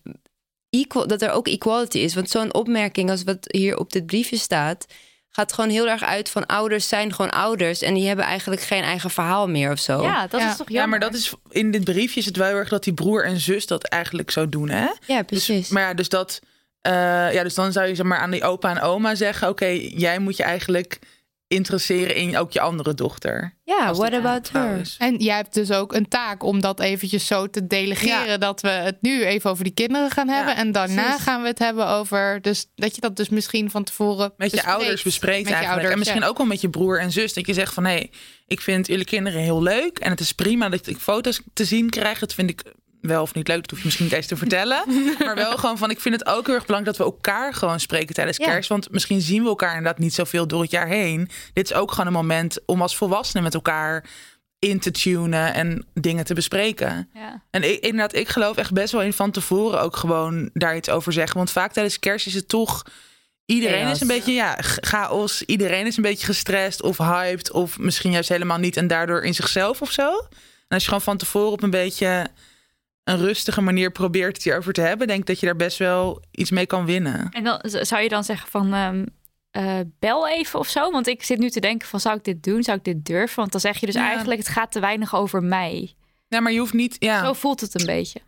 Equal, 0.69 1.07
dat 1.07 1.21
er 1.21 1.31
ook 1.31 1.47
equality 1.47 1.97
is. 1.97 2.13
Want 2.13 2.29
zo'n 2.29 2.53
opmerking 2.53 3.09
als 3.09 3.23
wat 3.23 3.37
hier 3.51 3.77
op 3.77 3.91
dit 3.91 4.05
briefje 4.05 4.37
staat. 4.37 4.85
Gaat 5.31 5.53
gewoon 5.53 5.69
heel 5.69 5.87
erg 5.89 6.03
uit 6.03 6.29
van 6.29 6.45
ouders 6.45 6.87
zijn 6.87 7.13
gewoon 7.13 7.31
ouders. 7.31 7.81
En 7.81 7.93
die 7.93 8.07
hebben 8.07 8.25
eigenlijk 8.25 8.61
geen 8.61 8.83
eigen 8.83 9.09
verhaal 9.09 9.47
meer 9.47 9.71
of 9.71 9.79
zo. 9.79 10.01
Ja, 10.01 10.27
dat 10.27 10.41
Ja. 10.41 10.49
is 10.51 10.57
toch 10.57 10.67
jammer. 10.69 10.81
Ja, 10.83 10.85
maar 10.85 10.99
dat 10.99 11.13
is 11.13 11.33
in 11.49 11.71
dit 11.71 11.83
briefje 11.83 12.19
is 12.19 12.25
het 12.25 12.35
wel 12.37 12.47
heel 12.47 12.55
erg 12.57 12.69
dat 12.69 12.83
die 12.83 12.93
broer 12.93 13.25
en 13.25 13.39
zus 13.39 13.67
dat 13.67 13.83
eigenlijk 13.83 14.31
zo 14.31 14.49
doen, 14.49 14.69
hè? 14.69 14.87
Ja, 15.05 15.17
Dus, 15.17 15.25
precies. 15.25 15.69
maar 15.69 15.83
ja, 15.83 15.93
dus 15.93 16.09
dat. 16.09 16.39
eh, 16.81 16.93
ja, 17.33 17.43
dus 17.43 17.53
dan 17.53 17.71
zou 17.71 17.87
je 17.87 17.95
zeg 17.95 18.05
maar 18.05 18.19
aan 18.19 18.31
die 18.31 18.43
opa 18.43 18.69
en 18.69 18.81
oma 18.81 19.15
zeggen: 19.15 19.49
Oké, 19.49 19.65
jij 19.95 20.19
moet 20.19 20.37
je 20.37 20.43
eigenlijk 20.43 20.99
interesseren 21.49 22.15
in 22.15 22.37
ook 22.37 22.51
je 22.51 22.59
andere 22.59 22.93
dochter. 22.93 23.57
ja, 23.63 23.93
what 23.93 24.13
about 24.13 24.51
her? 24.51 24.79
is. 24.79 24.95
En 24.99 25.15
jij 25.15 25.35
hebt 25.35 25.53
dus 25.53 25.71
ook 25.71 25.93
een 25.93 26.07
taak 26.07 26.43
om 26.43 26.61
dat 26.61 26.79
eventjes 26.79 27.27
zo 27.27 27.47
te 27.49 27.67
delegeren. 27.67 28.27
Ja. 28.27 28.37
Dat 28.37 28.61
we 28.61 28.69
het 28.69 29.01
nu 29.01 29.25
even 29.25 29.49
over 29.49 29.63
die 29.63 29.73
kinderen 29.73 30.11
gaan 30.11 30.27
hebben. 30.27 30.53
Ja, 30.53 30.59
en 30.59 30.71
daarna 30.71 31.03
precies. 31.03 31.23
gaan 31.23 31.41
we 31.41 31.47
het 31.47 31.59
hebben 31.59 31.87
over. 31.87 32.41
Dus 32.41 32.65
dat 32.75 32.95
je 32.95 33.01
dat 33.01 33.15
dus 33.15 33.29
misschien 33.29 33.69
van 33.69 33.83
tevoren. 33.83 34.33
Met 34.37 34.51
je 34.51 34.63
ouders 34.63 35.03
bespreekt 35.03 35.43
Met 35.43 35.47
je 35.47 35.53
eigenlijk. 35.53 35.69
ouders, 35.69 35.93
en 35.93 35.99
misschien 35.99 36.21
ja. 36.21 36.27
ook 36.27 36.37
wel 36.37 36.47
met 36.47 36.61
je 36.61 36.69
broer 36.69 36.99
en 36.99 37.11
zus. 37.11 37.33
Dat 37.33 37.47
je 37.47 37.53
zegt 37.53 37.73
van 37.73 37.85
hé, 37.85 37.91
hey, 37.91 38.11
ik 38.47 38.61
vind 38.61 38.87
jullie 38.87 39.05
kinderen 39.05 39.41
heel 39.41 39.61
leuk. 39.61 39.99
En 39.99 40.09
het 40.09 40.19
is 40.19 40.31
prima 40.31 40.69
dat 40.69 40.87
ik 40.87 40.97
foto's 40.97 41.41
te 41.53 41.65
zien 41.65 41.89
krijg. 41.89 42.19
Dat 42.19 42.33
vind 42.33 42.49
ik 42.49 42.63
wel 43.01 43.21
of 43.21 43.33
niet 43.33 43.47
leuk. 43.47 43.61
Dat 43.61 43.69
hoef 43.69 43.79
je 43.79 43.85
misschien 43.85 44.05
niet 44.05 44.15
eens 44.15 44.25
te 44.27 44.37
vertellen. 44.37 44.83
maar 45.25 45.35
wel 45.35 45.57
gewoon 45.57 45.77
van 45.77 45.89
ik 45.89 45.99
vind 45.99 46.15
het 46.19 46.25
ook 46.27 46.45
heel 46.45 46.55
erg 46.55 46.65
belangrijk 46.65 46.97
dat 46.97 47.07
we 47.07 47.13
elkaar 47.13 47.53
gewoon 47.53 47.79
spreken 47.79 48.15
tijdens 48.15 48.37
Ja. 48.37 48.45
kerst. 48.45 48.69
Want 48.69 48.91
misschien 48.91 49.21
zien 49.21 49.43
we 49.43 49.49
elkaar 49.49 49.75
inderdaad 49.75 49.99
niet 49.99 50.13
zoveel 50.13 50.47
door 50.47 50.61
het 50.61 50.71
jaar 50.71 50.87
heen. 50.87 51.29
Dit 51.53 51.69
is 51.69 51.73
ook 51.75 51.91
gewoon 51.91 52.07
een 52.07 52.13
moment 52.13 52.57
om 52.65 52.81
als 52.81 52.95
volwassenen 52.97 53.43
met 53.43 53.53
elkaar 53.53 54.05
in 54.59 54.79
te 54.79 54.91
tunen 54.91 55.53
en 55.53 55.85
dingen 55.93 56.25
te 56.25 56.33
bespreken. 56.33 57.09
Ja. 57.13 57.43
En 57.51 57.63
ik, 57.71 57.79
inderdaad, 57.83 58.13
ik 58.15 58.27
geloof 58.29 58.57
echt 58.57 58.73
best 58.73 58.91
wel 58.91 59.01
in 59.01 59.13
van 59.13 59.31
tevoren 59.31 59.81
ook 59.81 59.95
gewoon 59.95 60.49
daar 60.53 60.75
iets 60.75 60.89
over 60.89 61.13
zeggen. 61.13 61.37
Want 61.37 61.51
vaak 61.51 61.73
tijdens 61.73 61.99
kerst 61.99 62.27
is 62.27 62.33
het 62.33 62.47
toch... 62.47 62.83
Iedereen 63.45 63.81
Chaos. 63.81 63.93
is 63.93 64.01
een 64.01 64.07
beetje 64.07 64.33
ja, 64.33 64.55
ch- 64.61 64.77
chaos. 64.81 65.41
Iedereen 65.41 65.85
is 65.85 65.97
een 65.97 66.03
beetje 66.03 66.25
gestrest 66.25 66.81
of 66.81 66.97
hyped. 66.97 67.51
Of 67.51 67.77
misschien 67.77 68.11
juist 68.11 68.29
helemaal 68.29 68.57
niet. 68.57 68.77
En 68.77 68.87
daardoor 68.87 69.23
in 69.23 69.33
zichzelf 69.33 69.81
of 69.81 69.91
zo. 69.91 70.09
En 70.09 70.27
als 70.67 70.81
je 70.81 70.87
gewoon 70.87 71.03
van 71.03 71.17
tevoren 71.17 71.51
op 71.51 71.63
een 71.63 71.69
beetje 71.69 72.27
een 73.09 73.17
rustige 73.17 73.61
manier 73.61 73.91
probeert 73.91 74.35
het 74.35 74.43
hierover 74.43 74.73
te 74.73 74.81
hebben... 74.81 75.07
denk 75.07 75.19
ik 75.19 75.25
dat 75.25 75.39
je 75.39 75.45
daar 75.45 75.55
best 75.55 75.77
wel 75.77 76.23
iets 76.31 76.51
mee 76.51 76.65
kan 76.65 76.85
winnen. 76.85 77.27
En 77.31 77.43
dan 77.43 77.59
zou 77.63 78.01
je 78.01 78.09
dan 78.09 78.23
zeggen 78.23 78.49
van 78.49 78.73
ehm, 78.73 79.05
eh, 79.51 79.79
bel 79.99 80.27
even 80.29 80.59
of 80.59 80.67
zo? 80.67 80.91
Want 80.91 81.07
ik 81.07 81.23
zit 81.23 81.39
nu 81.39 81.49
te 81.49 81.59
denken 81.59 81.87
van 81.87 81.99
zou 81.99 82.17
ik 82.17 82.23
dit 82.23 82.43
doen? 82.43 82.63
Zou 82.63 82.77
ik 82.77 82.83
dit 82.83 83.05
durven? 83.05 83.35
Want 83.35 83.51
dan 83.51 83.61
zeg 83.61 83.79
je 83.79 83.85
dus 83.85 83.95
Ja. 83.95 84.07
eigenlijk 84.07 84.39
het 84.39 84.49
gaat 84.49 84.71
te 84.71 84.79
weinig 84.79 85.15
over 85.15 85.43
mij. 85.43 85.93
Ja, 86.27 86.39
maar 86.39 86.51
je 86.51 86.59
hoeft 86.59 86.73
niet... 86.73 86.95
Ja, 86.99 87.23
Zo 87.25 87.33
voelt 87.33 87.61
het 87.61 87.79
een 87.79 87.85
beetje. 87.85 88.21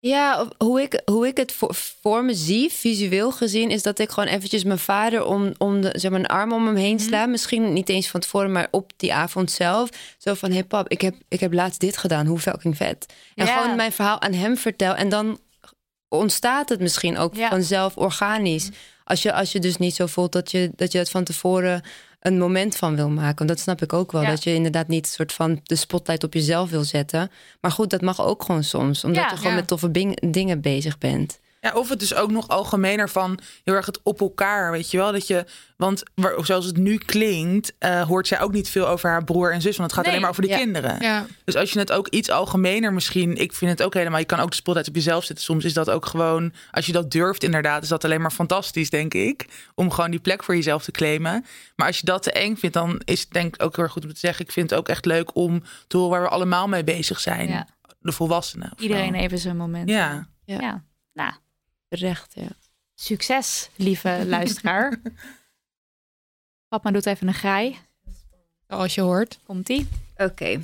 Ja, 0.00 0.48
hoe 0.58 0.82
ik, 0.82 1.02
hoe 1.04 1.26
ik 1.26 1.36
het 1.36 1.52
voor, 1.52 1.74
voor 1.74 2.24
me 2.24 2.34
zie, 2.34 2.72
visueel 2.72 3.32
gezien, 3.32 3.70
is 3.70 3.82
dat 3.82 3.98
ik 3.98 4.10
gewoon 4.10 4.28
eventjes 4.28 4.64
mijn 4.64 4.78
vader 4.78 5.24
om, 5.24 5.52
om 5.58 5.80
de, 5.80 5.90
zeg 5.92 6.10
maar, 6.10 6.20
een 6.20 6.26
arm 6.26 6.52
om 6.52 6.66
hem 6.66 6.76
heen 6.76 7.00
sla. 7.00 7.26
Misschien 7.26 7.72
niet 7.72 7.88
eens 7.88 8.08
van 8.08 8.20
tevoren, 8.20 8.52
maar 8.52 8.68
op 8.70 8.92
die 8.96 9.14
avond 9.14 9.50
zelf. 9.50 9.88
Zo 10.18 10.34
van, 10.34 10.50
hey 10.52 10.64
pap, 10.64 10.88
ik 10.88 11.00
heb, 11.00 11.14
ik 11.28 11.40
heb 11.40 11.52
laatst 11.52 11.80
dit 11.80 11.96
gedaan. 11.96 12.26
Hoe 12.26 12.38
fucking 12.38 12.76
vet. 12.76 13.06
En 13.34 13.46
Ja. 13.46 13.56
gewoon 13.60 13.76
mijn 13.76 13.92
verhaal 13.92 14.20
aan 14.20 14.32
hem 14.32 14.56
vertel. 14.56 14.94
En 14.94 15.08
dan 15.08 15.38
ontstaat 16.08 16.68
het 16.68 16.80
misschien 16.80 17.18
ook 17.18 17.34
Ja. 17.34 17.48
vanzelf 17.48 17.96
organisch. 17.96 18.68
Als 19.04 19.22
je, 19.22 19.32
als 19.32 19.52
je 19.52 19.58
dus 19.60 19.76
niet 19.76 19.94
zo 19.94 20.06
voelt 20.06 20.32
dat 20.32 20.50
je, 20.50 20.70
dat 20.76 20.92
je 20.92 20.98
het 20.98 21.10
van 21.10 21.24
tevoren 21.24 21.82
een 22.20 22.38
moment 22.38 22.76
van 22.76 22.96
wil 22.96 23.08
maken. 23.08 23.36
Want 23.36 23.48
dat 23.48 23.58
snap 23.60 23.82
ik 23.82 23.92
ook 23.92 24.12
wel. 24.12 24.22
Ja. 24.22 24.28
Dat 24.28 24.44
je 24.44 24.54
inderdaad 24.54 24.88
niet 24.88 25.04
een 25.06 25.12
soort 25.12 25.32
van 25.32 25.60
de 25.62 25.76
spotlight 25.76 26.24
op 26.24 26.34
jezelf 26.34 26.70
wil 26.70 26.84
zetten. 26.84 27.30
Maar 27.60 27.70
goed, 27.70 27.90
dat 27.90 28.00
mag 28.00 28.20
ook 28.20 28.42
gewoon 28.42 28.64
soms. 28.64 29.04
Omdat 29.04 29.22
Ja. 29.22 29.30
je 29.30 29.36
gewoon 29.36 29.54
met 29.54 29.66
toffe 29.66 30.16
dingen 30.30 30.60
bezig 30.60 30.98
bent. 30.98 31.40
Ja, 31.60 31.72
of 31.72 31.88
het 31.88 32.00
dus 32.00 32.14
ook 32.14 32.30
nog 32.30 32.48
algemener 32.48 33.08
van 33.08 33.38
heel 33.64 33.74
erg 33.74 33.86
het 33.86 34.00
op 34.02 34.20
elkaar, 34.20 34.70
weet 34.70 34.90
je 34.90 34.96
wel. 34.96 35.12
Dat 35.12 35.26
je, 35.26 35.44
want 35.76 36.02
waar, 36.14 36.44
zoals 36.44 36.66
het 36.66 36.76
nu 36.76 36.96
klinkt, 36.96 37.72
eh, 37.78 38.02
hoort 38.02 38.26
zij 38.26 38.40
ook 38.40 38.52
niet 38.52 38.68
veel 38.68 38.88
over 38.88 39.10
haar 39.10 39.24
broer 39.24 39.52
en 39.52 39.60
zus. 39.60 39.76
Want 39.76 39.90
het 39.90 39.92
gaat 39.92 40.00
Nee, 40.00 40.08
alleen 40.08 40.20
maar 40.20 40.30
over 40.30 40.42
de 40.42 40.48
ja. 40.48 40.56
kinderen. 40.56 41.00
Ja. 41.00 41.26
Dus 41.44 41.54
als 41.54 41.72
je 41.72 41.78
het 41.78 41.92
ook 41.92 42.08
iets 42.08 42.30
algemener 42.30 42.92
misschien, 42.92 43.36
ik 43.36 43.52
vind 43.52 43.70
het 43.70 43.82
ook 43.82 43.94
helemaal, 43.94 44.18
je 44.18 44.24
kan 44.24 44.40
ook 44.40 44.50
de 44.50 44.56
spotlight 44.56 44.88
op 44.88 44.94
jezelf 44.94 45.24
zetten. 45.24 45.44
Soms 45.44 45.64
is 45.64 45.72
dat 45.72 45.90
ook 45.90 46.06
gewoon, 46.06 46.52
als 46.70 46.86
je 46.86 46.92
dat 46.92 47.10
durft 47.10 47.42
inderdaad, 47.42 47.82
is 47.82 47.88
dat 47.88 48.04
alleen 48.04 48.20
maar 48.20 48.30
fantastisch, 48.30 48.90
denk 48.90 49.14
ik. 49.14 49.46
Om 49.74 49.90
gewoon 49.90 50.10
die 50.10 50.20
plek 50.20 50.44
voor 50.44 50.54
jezelf 50.54 50.84
te 50.84 50.90
claimen. 50.90 51.44
Maar 51.76 51.86
als 51.86 51.98
je 51.98 52.04
dat 52.04 52.22
te 52.22 52.32
eng 52.32 52.56
vindt, 52.56 52.74
dan 52.76 53.00
is 53.04 53.20
het 53.20 53.30
denk 53.30 53.54
ik 53.54 53.62
ook 53.62 53.74
heel 53.74 53.84
erg 53.84 53.92
goed 53.92 54.04
om 54.04 54.12
te 54.12 54.18
zeggen. 54.18 54.44
Ik 54.44 54.52
vind 54.52 54.70
het 54.70 54.78
ook 54.78 54.88
echt 54.88 55.04
leuk 55.04 55.36
om 55.36 55.62
te 55.86 55.96
horen 55.96 56.10
waar 56.10 56.22
we 56.22 56.28
allemaal 56.28 56.68
mee 56.68 56.84
bezig 56.84 57.20
zijn. 57.20 57.48
Ja. 57.48 57.66
De 58.00 58.12
volwassenen. 58.12 58.72
Iedereen 58.78 59.14
zo. 59.14 59.20
even 59.20 59.38
zijn 59.38 59.56
moment. 59.56 59.88
Ja. 59.88 60.28
ja. 60.44 60.84
Nou, 61.12 61.32
Recht, 61.88 62.32
ja. 62.34 62.48
succes, 62.94 63.68
lieve 63.76 64.22
luisteraar. 64.26 65.00
Papa 66.68 66.90
doet 66.90 67.06
even 67.06 67.28
een 67.28 67.34
graai. 67.34 67.78
Zoals 68.68 68.94
je 68.94 69.00
hoort. 69.00 69.38
Komt-ie? 69.44 69.88
Oké. 70.16 70.60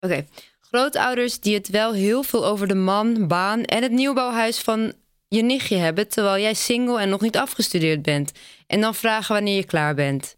Oké. 0.00 0.26
Grootouders 0.60 1.40
die 1.40 1.54
het 1.54 1.68
wel 1.68 1.92
heel 1.92 2.22
veel 2.22 2.46
over 2.46 2.68
de 2.68 2.74
man, 2.74 3.26
baan 3.28 3.62
en 3.64 3.82
het 3.82 3.92
nieuwbouwhuis 3.92 4.58
van 4.60 4.92
je 5.28 5.42
nichtje 5.42 5.76
hebben, 5.76 6.08
terwijl 6.08 6.42
jij 6.42 6.54
single 6.54 7.00
en 7.00 7.08
nog 7.08 7.20
niet 7.20 7.36
afgestudeerd 7.36 8.02
bent. 8.02 8.32
En 8.66 8.80
dan 8.80 8.94
vragen 8.94 9.34
wanneer 9.34 9.56
je 9.56 9.64
klaar 9.64 9.94
bent. 9.94 10.36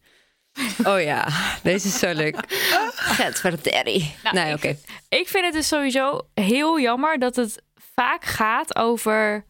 Oh 0.84 1.02
ja, 1.02 1.28
deze 1.62 1.86
is 1.88 1.98
zo 1.98 2.12
leuk. 2.12 2.36
Getverderrie. 3.16 4.14
Nou, 4.22 4.34
nee, 4.36 4.48
ik- 4.48 4.56
oké. 4.56 4.76
Ik 5.08 5.28
vind 5.28 5.44
het 5.44 5.52
dus 5.54 5.68
sowieso 5.68 6.26
heel 6.34 6.80
jammer 6.80 7.18
dat 7.18 7.36
het 7.36 7.62
vaak 8.00 8.24
gaat 8.24 8.76
over 8.76 9.44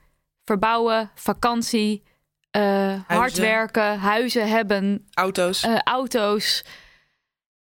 verbouwen, 0.44 1.10
vakantie, 1.14 2.02
eh, 2.50 3.00
hard 3.06 3.36
werken, 3.36 3.98
huizen 3.98 4.48
hebben, 4.48 5.08
Auto's. 5.10 5.62
eh, 5.62 5.78
auto's. 5.78 6.64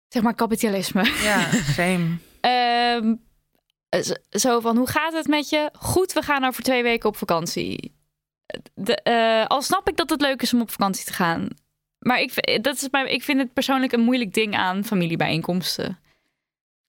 Zeg 0.07 0.23
maar 0.23 0.35
kapitalisme. 0.35 1.03
ja, 1.03 1.51
same. 1.51 2.17
Ehm, 2.41 3.15
zo 4.29 4.59
van, 4.59 4.77
hoe 4.77 4.87
gaat 4.87 5.13
het 5.13 5.27
met 5.27 5.49
je? 5.49 5.69
Goed, 5.79 6.13
we 6.13 6.21
gaan 6.21 6.43
over 6.43 6.63
twee 6.63 6.83
weken 6.83 7.09
op 7.09 7.17
vakantie. 7.17 7.95
De, 8.73 8.95
eh, 8.95 9.45
al 9.45 9.61
snap 9.61 9.89
ik 9.89 9.97
dat 9.97 10.09
het 10.09 10.21
leuk 10.21 10.41
is 10.41 10.53
om 10.53 10.61
op 10.61 10.71
vakantie 10.71 11.05
te 11.05 11.13
gaan. 11.13 11.47
Maar 11.99 12.19
ik, 12.19 12.63
dat 12.63 12.75
is 12.75 12.89
mijn, 12.89 13.13
ik 13.13 13.23
vind 13.23 13.39
het 13.39 13.53
persoonlijk 13.53 13.91
een 13.91 14.03
moeilijk 14.03 14.33
ding 14.33 14.55
aan 14.55 14.83
familiebijeenkomsten. 14.83 15.99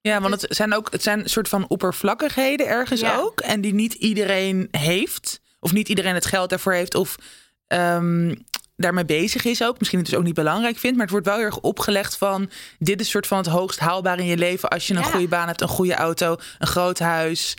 Ja, 0.07 0.21
want 0.21 0.41
het 0.41 0.57
zijn 0.57 0.75
ook 0.75 0.93
het 0.93 1.03
zijn 1.03 1.19
een 1.19 1.29
soort 1.31 1.49
van 1.49 1.69
oppervlakkigheden 1.69 2.67
ergens 2.67 3.01
Ja. 3.01 3.17
ook. 3.17 3.41
En 3.41 3.61
die 3.61 3.75
niet 3.75 3.95
iedereen 3.95 4.69
heeft. 4.71 5.41
Of 5.61 5.73
niet 5.73 5.89
iedereen 5.89 6.15
het 6.15 6.27
geld 6.27 6.51
daarvoor 6.51 6.73
heeft. 6.73 6.95
Of 6.95 7.17
ehm, 7.67 8.35
daarmee 8.77 9.05
bezig 9.05 9.45
is 9.45 9.63
ook. 9.63 9.79
Misschien 9.79 9.99
het 9.99 10.09
dus 10.09 10.19
ook 10.19 10.25
niet 10.25 10.35
belangrijk 10.35 10.77
vindt. 10.77 10.97
Maar 10.97 11.05
het 11.05 11.15
wordt 11.15 11.27
wel 11.27 11.37
heel 11.37 11.45
erg 11.45 11.61
opgelegd 11.61 12.17
van... 12.17 12.51
dit 12.79 13.01
is 13.01 13.11
soort 13.11 13.27
van 13.27 13.39
het 13.39 13.47
hoogst 13.47 13.79
haalbaar 13.79 14.19
in 14.19 14.27
je 14.27 14.37
leven... 14.37 14.69
als 14.69 14.87
je 14.87 14.95
een 14.95 15.01
Ja. 15.01 15.07
goede 15.07 15.29
baan 15.29 15.47
hebt, 15.47 15.61
een 15.61 15.69
goede 15.69 15.95
auto, 15.95 16.37
een 16.59 16.67
groot 16.67 16.99
huis, 16.99 17.55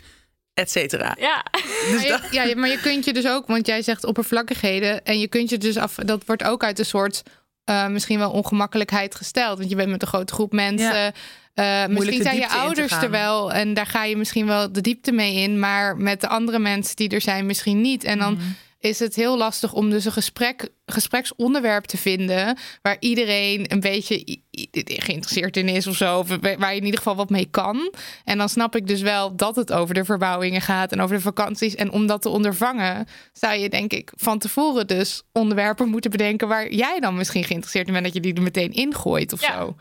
et 0.54 0.70
cetera. 0.70 1.16
Ja, 1.18 1.44
Dus 1.90 1.90
Maar 2.08 2.28
je, 2.32 2.48
ja, 2.48 2.56
maar 2.56 2.68
je 2.68 2.80
kunt 2.80 3.04
je 3.04 3.12
dus 3.12 3.26
ook, 3.26 3.46
want 3.46 3.66
jij 3.66 3.82
zegt 3.82 4.04
oppervlakkigheden. 4.04 5.04
En 5.04 5.20
je 5.20 5.28
kunt 5.28 5.50
je 5.50 5.58
dus 5.58 5.76
af, 5.76 5.94
dat 5.94 6.22
wordt 6.26 6.44
ook 6.44 6.64
uit 6.64 6.78
een 6.78 6.84
soort 6.84 7.22
eh, 7.64 7.86
misschien 7.88 8.18
wel 8.18 8.30
ongemakkelijkheid 8.30 9.14
gesteld. 9.14 9.58
Want 9.58 9.70
je 9.70 9.76
bent 9.76 9.90
met 9.90 10.02
een 10.02 10.08
grote 10.08 10.32
groep 10.32 10.52
mensen. 10.52 11.12
Eh, 11.58 11.86
misschien 11.86 12.22
zijn 12.22 12.36
je 12.36 12.48
ouders 12.48 12.92
er 12.92 13.10
wel 13.10 13.52
en 13.52 13.74
daar 13.74 13.86
ga 13.86 14.04
je 14.04 14.16
misschien 14.16 14.46
wel 14.46 14.72
de 14.72 14.80
diepte 14.80 15.12
mee 15.12 15.34
in. 15.34 15.58
Maar 15.58 15.96
met 15.96 16.20
de 16.20 16.28
andere 16.28 16.58
mensen 16.58 16.96
die 16.96 17.08
er 17.08 17.20
zijn, 17.20 17.46
misschien 17.46 17.80
niet. 17.80 18.04
En 18.04 18.18
dan 18.18 18.32
Mhm. 18.32 18.42
Is 18.80 18.98
het 18.98 19.14
heel 19.14 19.36
lastig 19.36 19.72
om 19.72 19.90
dus 19.90 20.04
een 20.04 20.12
gesprek, 20.12 20.68
gespreksonderwerp 20.86 21.84
te 21.84 21.96
vinden. 21.96 22.58
waar 22.82 22.96
iedereen 23.00 23.72
een 23.72 23.80
beetje 23.80 24.38
geïnteresseerd 24.84 25.56
in 25.56 25.68
is 25.68 25.86
of 25.86 25.96
zo. 25.96 26.18
Of 26.18 26.28
waar 26.40 26.70
je 26.70 26.78
in 26.78 26.84
ieder 26.84 26.98
geval 26.98 27.16
wat 27.16 27.30
mee 27.30 27.46
kan. 27.50 27.92
En 28.24 28.38
dan 28.38 28.48
snap 28.48 28.76
ik 28.76 28.86
dus 28.86 29.00
wel 29.00 29.36
dat 29.36 29.56
het 29.56 29.72
over 29.72 29.94
de 29.94 30.04
verbouwingen 30.04 30.60
gaat 30.60 30.92
en 30.92 31.00
over 31.00 31.16
de 31.16 31.22
vakanties. 31.22 31.74
En 31.74 31.90
om 31.90 32.06
dat 32.06 32.22
te 32.22 32.28
ondervangen, 32.28 33.06
zou 33.32 33.54
je 33.54 33.68
denk 33.68 33.92
ik 33.92 34.12
van 34.16 34.38
tevoren 34.38 34.86
dus 34.86 35.22
onderwerpen 35.32 35.88
moeten 35.88 36.10
bedenken. 36.10 36.48
waar 36.48 36.72
jij 36.72 37.00
dan 37.00 37.16
misschien 37.16 37.44
geïnteresseerd 37.44 37.86
in 37.86 37.92
bent, 37.92 38.04
dat 38.04 38.14
je 38.14 38.20
die 38.20 38.34
er 38.34 38.42
meteen 38.42 38.72
ingooit 38.72 39.32
of 39.32 39.40
Ja. 39.40 39.52
zo. 39.58 39.76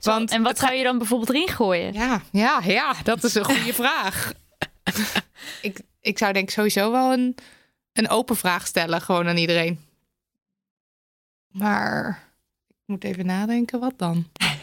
Want, 0.00 0.30
en 0.30 0.42
wat 0.42 0.58
zou 0.58 0.72
je 0.74 0.82
dan 0.82 0.98
bijvoorbeeld 0.98 1.30
erin 1.30 1.48
gooien? 1.48 1.92
ja, 1.92 2.22
ja, 2.32 2.60
ja, 2.66 2.94
dat 3.02 3.24
is 3.24 3.34
een 3.34 3.44
goede 3.44 3.74
vraag. 3.82 4.32
ik, 5.62 5.80
ik 6.00 6.18
zou 6.18 6.32
denk 6.32 6.48
ik 6.48 6.54
sowieso 6.54 6.90
wel 6.90 7.12
een, 7.12 7.34
een 7.98 8.08
open 8.08 8.36
vraag 8.36 8.66
stellen, 8.66 9.00
gewoon 9.00 9.28
aan 9.28 9.36
iedereen. 9.36 9.80
Maar 11.50 12.22
ik 12.68 12.74
moet 12.86 13.04
even 13.04 13.26
nadenken, 13.26 13.80
wat 13.80 13.94
dan? 13.96 14.26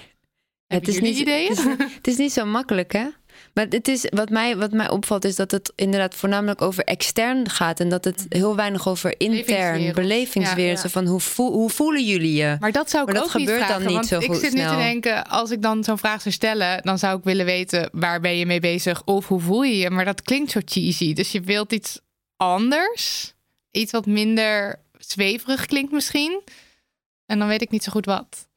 Hebben 0.68 0.94
is 0.94 1.00
niet, 1.00 1.18
ideeën? 1.18 1.50
Het 1.50 1.58
is, 1.58 1.94
het 1.96 2.08
is 2.08 2.18
niet 2.18 2.34
zo 2.34 2.46
makkelijk, 2.46 2.92
hè? 2.92 3.08
Maar 3.54 3.66
het 3.70 3.88
is, 3.88 4.08
wat, 4.10 4.30
mij, 4.30 4.58
wat 4.58 4.72
mij 4.72 4.90
opvalt 4.90 5.26
is 5.26 5.36
dat 5.36 5.52
het 5.52 5.72
inderdaad 5.76 6.16
voornamelijk 6.16 6.62
over 6.62 6.84
extern 6.84 7.50
gaat. 7.50 7.80
En 7.80 7.90
dat 7.90 8.04
het 8.04 8.26
heel 8.30 8.56
weinig 8.56 8.88
over 8.88 9.20
intern, 9.20 9.94
Belevingswereld. 9.94 10.82
Ja, 10.82 10.90
van 10.90 11.06
hoe, 11.06 11.20
voel, 11.20 11.52
hoe 11.52 11.70
voelen 11.70 12.06
jullie 12.06 12.34
je? 12.34 12.58
Maar 12.60 12.72
dat 12.72 12.90
zou 12.90 13.04
ik 13.04 13.14
Maar 13.14 13.22
dat 13.22 13.30
ook 13.30 13.38
niet 13.38 13.48
gebeurt 13.50 13.68
dan 13.68 13.82
vragen, 13.82 13.86
niet 13.86 13.96
want 13.96 14.08
zo 14.08 14.20
ik 14.20 14.26
goed 14.26 14.40
zit 14.40 14.54
nu 14.54 14.62
te 14.62 14.76
denken, 14.76 15.28
als 15.28 15.52
ik 15.52 15.62
dan 15.62 15.84
zo'n 15.84 15.98
vraag 15.98 16.22
zou 16.22 16.34
stellen, 16.34 16.82
dan 16.82 17.00
zou 17.00 17.18
ik 17.18 17.24
willen 17.24 17.46
weten 17.46 17.90
waar 17.92 18.20
ben 18.20 18.38
je 18.38 18.46
mee 18.46 18.60
bezig 18.60 19.02
of 19.06 19.28
hoe 19.28 19.40
voel 19.40 19.64
je 19.64 19.78
je. 19.78 19.90
Maar 19.90 20.06
dat 20.06 20.22
klinkt 20.22 20.52
zo 20.52 20.60
cheesy. 20.66 21.14
Dus 21.14 21.32
je 21.32 21.42
wilt 21.42 21.74
iets 21.74 22.00
anders, 22.52 23.34
iets 23.72 23.92
wat 23.92 24.06
minder 24.06 24.80
zweverig 24.98 25.66
klinkt 25.66 25.92
misschien. 25.92 26.42
En 27.26 27.40
dan 27.40 27.48
weet 27.48 27.62
ik 27.62 27.70
niet 27.70 27.84
zo 27.84 27.92
goed 27.92 28.06
wat. 28.06 28.48